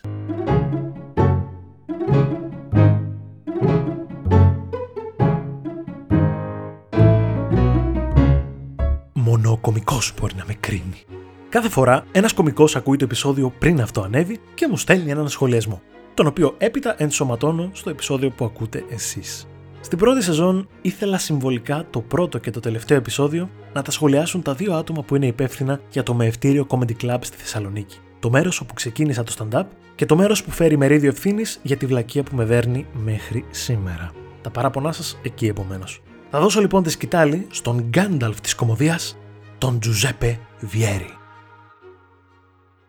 Μόνο 10.00 10.10
ο 10.10 10.14
κωμικό 10.14 10.20
μπορεί 10.20 10.34
να 10.36 10.44
με 10.46 10.54
κρίνει. 10.60 11.04
Κάθε 11.48 11.68
φορά 11.68 12.04
ένας 12.12 12.32
κωμικός 12.32 12.76
ακούει 12.76 12.96
το 12.96 13.04
επεισόδιο 13.04 13.52
πριν 13.58 13.80
αυτό 13.80 14.00
ανέβει 14.00 14.40
και 14.54 14.68
μου 14.68 14.76
στέλνει 14.76 15.10
έναν 15.10 15.28
σχολιασμό, 15.28 15.82
τον 16.14 16.26
οποίο 16.26 16.54
έπειτα 16.58 16.94
ενσωματώνω 16.98 17.70
στο 17.72 17.90
επεισόδιο 17.90 18.30
που 18.30 18.44
ακούτε 18.44 18.84
εσείς. 18.90 19.46
Στην 19.80 19.98
πρώτη 19.98 20.22
σεζόν 20.22 20.68
ήθελα 20.82 21.18
συμβολικά 21.18 21.86
το 21.90 22.00
πρώτο 22.00 22.38
και 22.38 22.50
το 22.50 22.60
τελευταίο 22.60 22.96
επεισόδιο 22.96 23.50
να 23.72 23.82
τα 23.82 23.90
σχολιάσουν 23.90 24.42
τα 24.42 24.54
δύο 24.54 24.74
άτομα 24.74 25.02
που 25.02 25.16
είναι 25.16 25.26
υπεύθυνα 25.26 25.80
για 25.90 26.02
το 26.02 26.14
μεευτήριο 26.14 26.66
Comedy 26.68 26.94
Club 27.02 27.18
στη 27.20 27.36
Θεσσαλονίκη. 27.36 27.98
Το 28.18 28.30
μέρος 28.30 28.60
όπου 28.60 28.74
ξεκίνησα 28.74 29.22
το 29.22 29.34
stand-up 29.38 29.64
και 29.94 30.06
το 30.06 30.16
μέρος 30.16 30.44
που 30.44 30.50
φέρει 30.50 30.76
μερίδιο 30.76 31.08
ευθύνης 31.08 31.60
για 31.62 31.76
τη 31.76 31.86
βλακεία 31.86 32.22
που 32.22 32.36
με 32.36 32.44
δέρνει 32.44 32.86
μέχρι 32.92 33.44
σήμερα. 33.50 34.10
Τα 34.42 34.50
παράπονά 34.50 34.92
σας 34.92 35.18
εκεί 35.22 35.46
επομένως. 35.46 36.02
Θα 36.30 36.40
δώσω 36.40 36.60
λοιπόν 36.60 36.82
τη 36.82 36.90
σκητάλη 36.90 37.46
στον 37.50 37.84
Γκάνταλφ 37.88 38.40
της 38.40 38.54
κομμωδίας, 38.54 39.18
τον 39.60 39.80
Τζουζέπε 39.80 40.38
Βιέρη. 40.60 41.10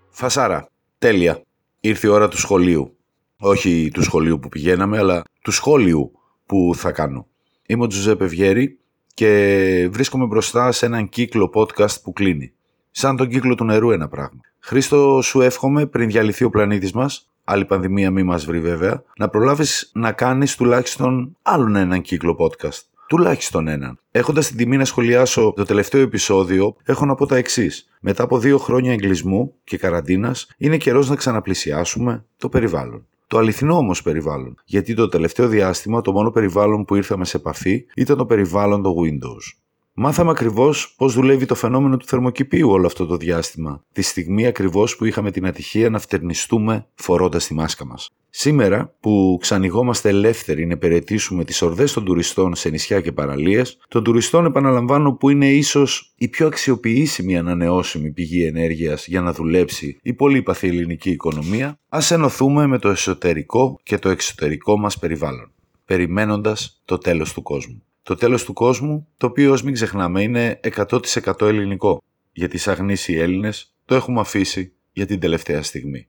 Φασάρα. 0.10 0.68
Τέλεια. 0.98 1.42
Ήρθε 1.80 2.08
η 2.08 2.10
ώρα 2.10 2.28
του 2.28 2.38
σχολείου. 2.38 2.98
Όχι 3.40 3.90
του 3.94 4.04
σχολείου 4.04 4.40
που 4.40 4.50
πηγαίναμε, 4.50 4.98
αλλά 4.98 5.24
του 5.42 5.52
σχόλιου 5.52 6.12
που 6.46 6.72
θα 6.76 6.92
κάνω. 6.92 7.28
Είμαι 7.66 7.84
ο 7.84 7.88
Τζουζέπε 7.88 8.26
Βιέρη 8.26 8.80
και 9.14 9.90
βρίσκομαι 9.92 10.26
μπροστά 10.26 10.72
σε 10.72 10.86
έναν 10.86 11.10
κύκλο 11.10 11.52
podcast 11.54 12.02
που 12.02 12.14
κλείνει. 12.14 12.54
Σαν 12.92 13.16
τον 13.16 13.28
κύκλο 13.28 13.56
του 13.56 13.64
νερού 13.64 13.92
ένα 13.92 14.08
πράγμα. 14.08 14.40
Χρήστο, 14.60 15.22
σου 15.22 15.42
εύχομαι 15.42 15.86
πριν 15.86 16.10
διαλυθεί 16.10 16.44
ο 16.44 16.50
πλανήτης 16.50 16.92
μας, 16.92 17.30
άλλη 17.44 17.66
πανδημία 17.66 18.12
μη 18.12 18.24
μας 18.24 18.46
βρει 18.46 18.60
βέβαια, 18.60 19.04
να 19.18 19.30
προλάβεις 19.30 19.92
να 19.94 20.12
κάνεις 20.12 20.56
τουλάχιστον 20.56 21.38
άλλον 21.42 21.76
έναν 21.76 22.02
κύκλο 22.02 22.36
podcast 22.40 22.91
τουλάχιστον 23.12 23.68
έναν. 23.68 24.00
Έχοντας 24.12 24.48
την 24.48 24.58
τιμή 24.58 24.78
να 24.78 24.86
σχολιάσω 24.86 25.54
το 25.56 25.64
τελευταίο 25.64 26.02
επεισόδιο, 26.02 26.76
έχω 26.84 27.06
να 27.06 27.16
πω 27.16 27.26
τα 27.26 27.36
εξής. 27.36 27.90
Μετά 28.02 28.24
από 28.24 28.40
δύο 28.40 28.58
χρόνια 28.58 28.92
εγκλισμού 28.92 29.54
και 29.64 29.78
καραντίνας, 29.78 30.48
είναι 30.58 30.78
καιρός 30.78 31.10
να 31.10 31.16
ξαναπλησιάσουμε 31.16 32.26
το 32.38 32.50
περιβάλλον. 32.50 33.08
Το 33.28 33.38
αληθινό 33.38 33.78
όμως 33.78 34.02
περιβάλλον, 34.02 34.56
γιατί 34.66 34.94
το 34.94 35.08
τελευταίο 35.08 35.48
διάστημα 35.48 36.02
το 36.02 36.12
μόνο 36.12 36.32
περιβάλλον 36.32 36.86
που 36.86 36.96
ήρθαμε 36.96 37.26
σε 37.26 37.38
επαφή 37.38 37.86
ήταν 37.96 38.18
το 38.18 38.26
περιβάλλον 38.26 38.82
το 38.82 38.94
Windows. 38.98 39.60
Μάθαμε 40.04 40.32
ακριβώς 40.32 40.94
πώς 40.98 41.14
δουλεύει 41.14 41.46
το 41.46 41.56
φαινόμενο 41.56 41.98
του 41.98 42.06
θερμοκηπίου 42.06 42.70
όλο 42.70 42.86
αυτό 42.86 43.06
το 43.06 43.18
διάστημα, 43.18 43.84
τη 43.92 44.02
στιγμή 44.02 44.46
ακριβώς 44.46 44.96
που 44.96 45.06
είχαμε 45.06 45.32
την 45.32 45.46
ατυχία 45.46 45.90
να 45.90 46.00
φτερνιστούμε 46.00 46.88
φορώντας 46.96 47.48
τη 47.48 47.54
μάσκα 47.54 47.86
μας. 47.86 48.10
Σήμερα, 48.30 48.96
που 49.00 49.38
ξανηγόμαστε 49.42 50.10
ελεύθεροι 50.10 50.66
να 50.66 50.74
υπηρετήσουμε 50.74 51.44
τις 51.44 51.62
ορδές 51.62 51.94
των 51.94 52.06
τουριστών 52.06 52.56
σε 52.56 52.70
νησιά 52.70 53.02
και 53.02 53.12
παραλίες, 53.12 53.78
των 53.88 54.04
τουριστών 54.04 54.46
επαναλαμβάνω 54.46 55.14
που 55.14 55.30
είναι 55.30 55.52
ίσως 55.52 56.14
η 56.16 56.28
πιο 56.28 56.48
αξιοποιήσιμη 56.48 57.38
ανανεώσιμη 57.38 58.12
πηγή 58.12 58.46
ενέργειας 58.46 59.08
για 59.08 59.22
να 59.22 59.34
δουλέψει 59.34 60.00
η 60.02 60.14
πολύπαθη 60.14 60.68
ελληνική 60.68 61.10
οικονομία, 61.10 61.80
ας 61.90 62.12
ενωθούμε 62.12 62.68
με 62.68 62.80
το 62.80 62.90
εσωτερικό 62.90 63.80
και 63.84 63.98
το 63.98 64.10
εξωτερικό 64.10 64.78
μας 64.78 65.00
περιβάλλον, 65.00 65.52
περιμένοντας 65.86 66.82
το 66.86 66.98
τέλος 66.98 67.34
του 67.34 67.42
κόσμου. 67.42 67.84
Το 68.12 68.18
τέλος 68.18 68.44
του 68.44 68.54
κόσμου, 68.54 69.08
το 69.18 69.26
οποίο 69.26 69.52
ως 69.52 69.64
μην 69.64 69.74
ξεχνάμε 69.74 70.22
είναι 70.22 70.60
100% 70.76 71.42
ελληνικό, 71.42 72.04
γιατί 72.32 72.58
σαν 72.58 72.76
γνήσιοι 72.76 73.18
Έλληνες 73.20 73.76
το 73.86 73.96
έχουμε 73.96 74.20
αφήσει 74.20 74.74
για 74.92 75.06
την 75.06 75.20
τελευταία 75.20 75.64
στιγμή. 75.64 76.08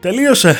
Τελείωσε! 0.00 0.56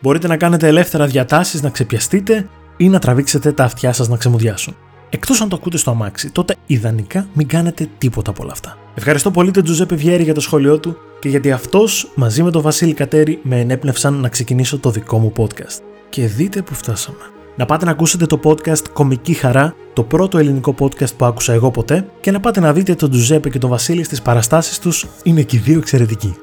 Μπορείτε 0.00 0.26
να 0.26 0.36
κάνετε 0.36 0.66
ελεύθερα 0.66 1.06
διατάσεις, 1.06 1.62
να 1.62 1.70
ξεπιαστείτε 1.70 2.48
ή 2.76 2.88
να 2.88 2.98
τραβήξετε 2.98 3.52
τα 3.52 3.64
αυτιά 3.64 3.92
σας 3.92 4.08
να 4.08 4.16
ξεμουδιάσουν. 4.16 4.76
Εκτός 5.10 5.40
αν 5.40 5.48
το 5.48 5.56
ακούτε 5.56 5.76
στο 5.76 5.90
αμάξι, 5.90 6.30
τότε 6.30 6.56
ιδανικά 6.66 7.28
μην 7.34 7.48
κάνετε 7.48 7.88
τίποτα 7.98 8.30
από 8.30 8.42
όλα 8.42 8.52
αυτά. 8.52 8.78
Ευχαριστώ 8.94 9.30
πολύ 9.30 9.50
τον 9.50 9.64
Τζουζέπε 9.64 9.94
Βιέρη 9.94 10.22
για 10.22 10.34
το 10.34 10.40
σχόλιο 10.40 10.78
του 10.78 10.96
και 11.20 11.28
γιατί 11.28 11.52
αυτός 11.52 12.12
μαζί 12.14 12.42
με 12.42 12.50
τον 12.50 12.62
Βασίλη 12.62 12.94
Κατέρη 12.94 13.38
με 13.42 13.60
ενέπνευσαν 13.60 14.14
να 14.14 14.28
ξεκινήσω 14.28 14.78
το 14.78 14.90
δικό 14.90 15.18
μου 15.18 15.32
podcast. 15.36 15.87
Και 16.08 16.26
δείτε 16.26 16.62
που 16.62 16.74
φτάσαμε. 16.74 17.18
Να 17.56 17.66
πάτε 17.66 17.84
να 17.84 17.90
ακούσετε 17.90 18.26
το 18.26 18.40
podcast 18.44 18.88
Κομική 18.92 19.32
Χαρά, 19.32 19.74
το 19.92 20.02
πρώτο 20.02 20.38
ελληνικό 20.38 20.74
podcast 20.78 21.16
που 21.16 21.24
άκουσα 21.24 21.52
εγώ 21.52 21.70
ποτέ, 21.70 22.06
και 22.20 22.30
να 22.30 22.40
πάτε 22.40 22.60
να 22.60 22.72
δείτε 22.72 22.94
τον 22.94 23.10
Τζουζέπε 23.10 23.48
και 23.48 23.58
τον 23.58 23.70
Βασίλη 23.70 24.04
στις 24.04 24.22
παραστάσεις 24.22 24.78
τους, 24.78 25.06
είναι 25.22 25.42
και 25.42 25.56
οι 25.56 25.58
δύο 25.58 25.78
εξαιρετικοί. 25.78 26.36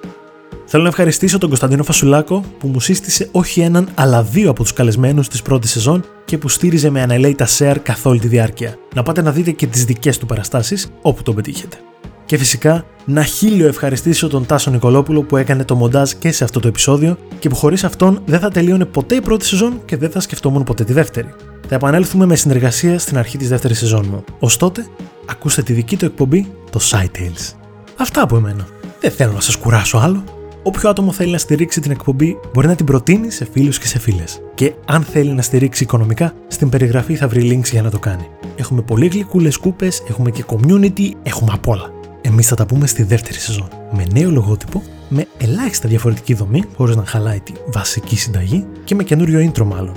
Θέλω 0.65 0.83
να 0.83 0.89
ευχαριστήσω 0.89 1.37
τον 1.37 1.49
Κωνσταντίνο 1.49 1.83
Φασουλάκο 1.83 2.43
που 2.59 2.67
μου 2.67 2.79
σύστησε 2.79 3.29
όχι 3.31 3.61
έναν 3.61 3.89
αλλά 3.95 4.23
δύο 4.23 4.49
από 4.49 4.61
τους 4.61 4.73
καλεσμένους 4.73 5.27
της 5.27 5.41
πρώτης 5.41 5.71
σεζόν 5.71 6.05
και 6.25 6.37
που 6.37 6.49
στήριζε 6.49 6.89
με 6.89 7.01
ανελαίητα 7.01 7.47
share 7.57 7.77
καθ' 7.83 8.05
όλη 8.05 8.19
τη 8.19 8.27
διάρκεια. 8.27 8.75
Να 8.95 9.03
πάτε 9.03 9.21
να 9.21 9.31
δείτε 9.31 9.51
και 9.51 9.67
τις 9.67 9.85
δικές 9.85 10.17
του 10.17 10.25
παραστάσεις 10.25 10.87
όπου 11.01 11.23
τον 11.23 11.35
πετύχετε. 11.35 11.77
Και 12.25 12.37
φυσικά 12.37 12.85
να 13.05 13.23
χίλιο 13.23 13.67
ευχαριστήσω 13.67 14.27
τον 14.27 14.45
Τάσο 14.45 14.71
Νικολόπουλο 14.71 15.23
που 15.23 15.37
έκανε 15.37 15.63
το 15.63 15.75
μοντάζ 15.75 16.11
και 16.11 16.31
σε 16.31 16.43
αυτό 16.43 16.59
το 16.59 16.67
επεισόδιο 16.67 17.17
και 17.39 17.49
που 17.49 17.55
χωρίς 17.55 17.83
αυτόν 17.83 18.21
δεν 18.25 18.39
θα 18.39 18.49
τελείωνε 18.49 18.85
ποτέ 18.85 19.15
η 19.15 19.21
πρώτη 19.21 19.45
σεζόν 19.45 19.81
και 19.85 19.97
δεν 19.97 20.09
θα 20.09 20.19
σκεφτόμουν 20.19 20.63
ποτέ 20.63 20.83
τη 20.83 20.93
δεύτερη. 20.93 21.33
Θα 21.67 21.75
επανέλθουμε 21.75 22.25
με 22.25 22.35
συνεργασία 22.35 22.99
στην 22.99 23.17
αρχή 23.17 23.37
της 23.37 23.49
δεύτερης 23.49 23.77
σεζόν 23.77 24.05
μου. 24.09 24.23
Ω 24.39 24.47
τότε, 24.57 24.87
ακούστε 25.25 25.61
τη 25.61 25.73
δική 25.73 25.97
του 25.97 26.05
εκπομπή, 26.05 26.51
το 26.69 26.79
Side 26.91 27.19
Tales. 27.19 27.53
Αυτά 27.97 28.21
από 28.21 28.37
εμένα. 28.37 28.67
Δεν 28.99 29.11
θέλω 29.11 29.31
να 29.31 29.39
σας 29.39 29.55
κουράσω 29.55 29.97
άλλο. 29.97 30.23
Όποιο 30.63 30.89
άτομο 30.89 31.11
θέλει 31.11 31.31
να 31.31 31.37
στηρίξει 31.37 31.81
την 31.81 31.91
εκπομπή 31.91 32.37
μπορεί 32.53 32.67
να 32.67 32.75
την 32.75 32.85
προτείνει 32.85 33.31
σε 33.31 33.47
φίλους 33.51 33.79
και 33.79 33.87
σε 33.87 33.99
φίλες. 33.99 34.41
Και 34.53 34.73
αν 34.85 35.03
θέλει 35.03 35.31
να 35.31 35.41
στηρίξει 35.41 35.83
οικονομικά, 35.83 36.33
στην 36.47 36.69
περιγραφή 36.69 37.15
θα 37.15 37.27
βρει 37.27 37.59
links 37.61 37.71
για 37.71 37.81
να 37.81 37.89
το 37.89 37.99
κάνει. 37.99 38.27
Έχουμε 38.55 38.81
πολύ 38.81 39.07
γλυκούλες 39.07 39.57
κούπες, 39.57 40.03
έχουμε 40.09 40.31
και 40.31 40.43
community, 40.47 41.09
έχουμε 41.23 41.51
απ' 41.53 41.67
όλα. 41.67 41.91
Εμείς 42.25 42.47
θα 42.47 42.55
τα 42.55 42.65
πούμε 42.65 42.87
στη 42.87 43.03
δεύτερη 43.03 43.39
σεζόν. 43.39 43.67
Με 43.91 44.05
νέο 44.13 44.31
λογότυπο, 44.31 44.83
με 45.09 45.27
ελάχιστα 45.37 45.87
διαφορετική 45.87 46.33
δομή, 46.33 46.63
χωρίς 46.75 46.95
να 46.95 47.05
χαλάει 47.05 47.39
τη 47.39 47.51
βασική 47.65 48.15
συνταγή 48.15 48.65
και 48.83 48.95
με 48.95 49.03
καινούριο 49.03 49.51
intro 49.51 49.63
μάλλον. 49.63 49.93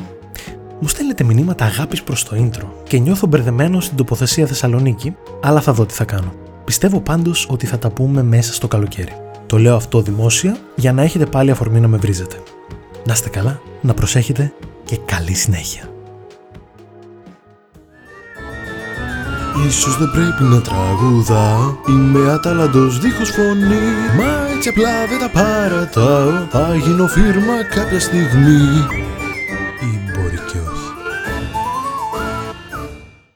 Μου 0.80 0.88
στέλνετε 0.88 1.24
μηνύματα 1.24 1.64
αγάπης 1.64 2.02
προς 2.02 2.24
το 2.24 2.36
intro 2.36 2.66
και 2.82 2.98
νιώθω 2.98 3.26
μπερδεμένο 3.26 3.80
στην 3.80 3.96
τοποθεσία 3.96 4.46
Θεσσαλονίκη, 4.46 5.16
αλλά 5.42 5.60
θα 5.60 5.72
δω 5.72 5.86
τι 5.86 5.94
θα 5.94 6.04
κάνω. 6.04 6.32
Πιστεύω 6.64 7.00
πάντως 7.00 7.46
ότι 7.50 7.66
θα 7.66 7.78
τα 7.78 7.90
πούμε 7.90 8.22
μέσα 8.22 8.52
στο 8.52 8.68
καλοκαίρι. 8.68 9.12
Το 9.46 9.58
λέω 9.58 9.76
αυτό 9.76 10.02
δημόσια 10.02 10.56
για 10.76 10.92
να 10.92 11.02
έχετε 11.02 11.26
πάλι 11.26 11.50
αφορμή 11.50 11.80
να 11.80 11.88
με 11.88 11.96
βρίζετε. 11.96 12.42
Να 13.06 13.12
είστε 13.12 13.28
καλά, 13.28 13.60
να 13.80 13.94
προσέχετε 13.94 14.52
και 14.84 14.98
καλή 15.04 15.34
συνέχεια. 15.34 15.97
Ίσως 19.66 19.98
δεν 19.98 20.10
πρέπει 20.10 20.42
να 20.42 20.60
τραγουδάω 20.60 21.76
Είμαι 21.88 22.30
αταλαντός 22.32 22.98
δίχως 22.98 23.30
φωνή. 23.30 23.88
Μα 24.18 24.48
έτσι 24.56 24.68
απλά 24.68 25.06
δεν 25.08 25.18
τα 25.18 25.28
παρατάω. 25.28 26.46
Θα 26.50 26.74
γίνω 26.74 27.06
φίρμα 27.06 27.64
κάποια 27.74 28.00
στιγμή 28.00 28.86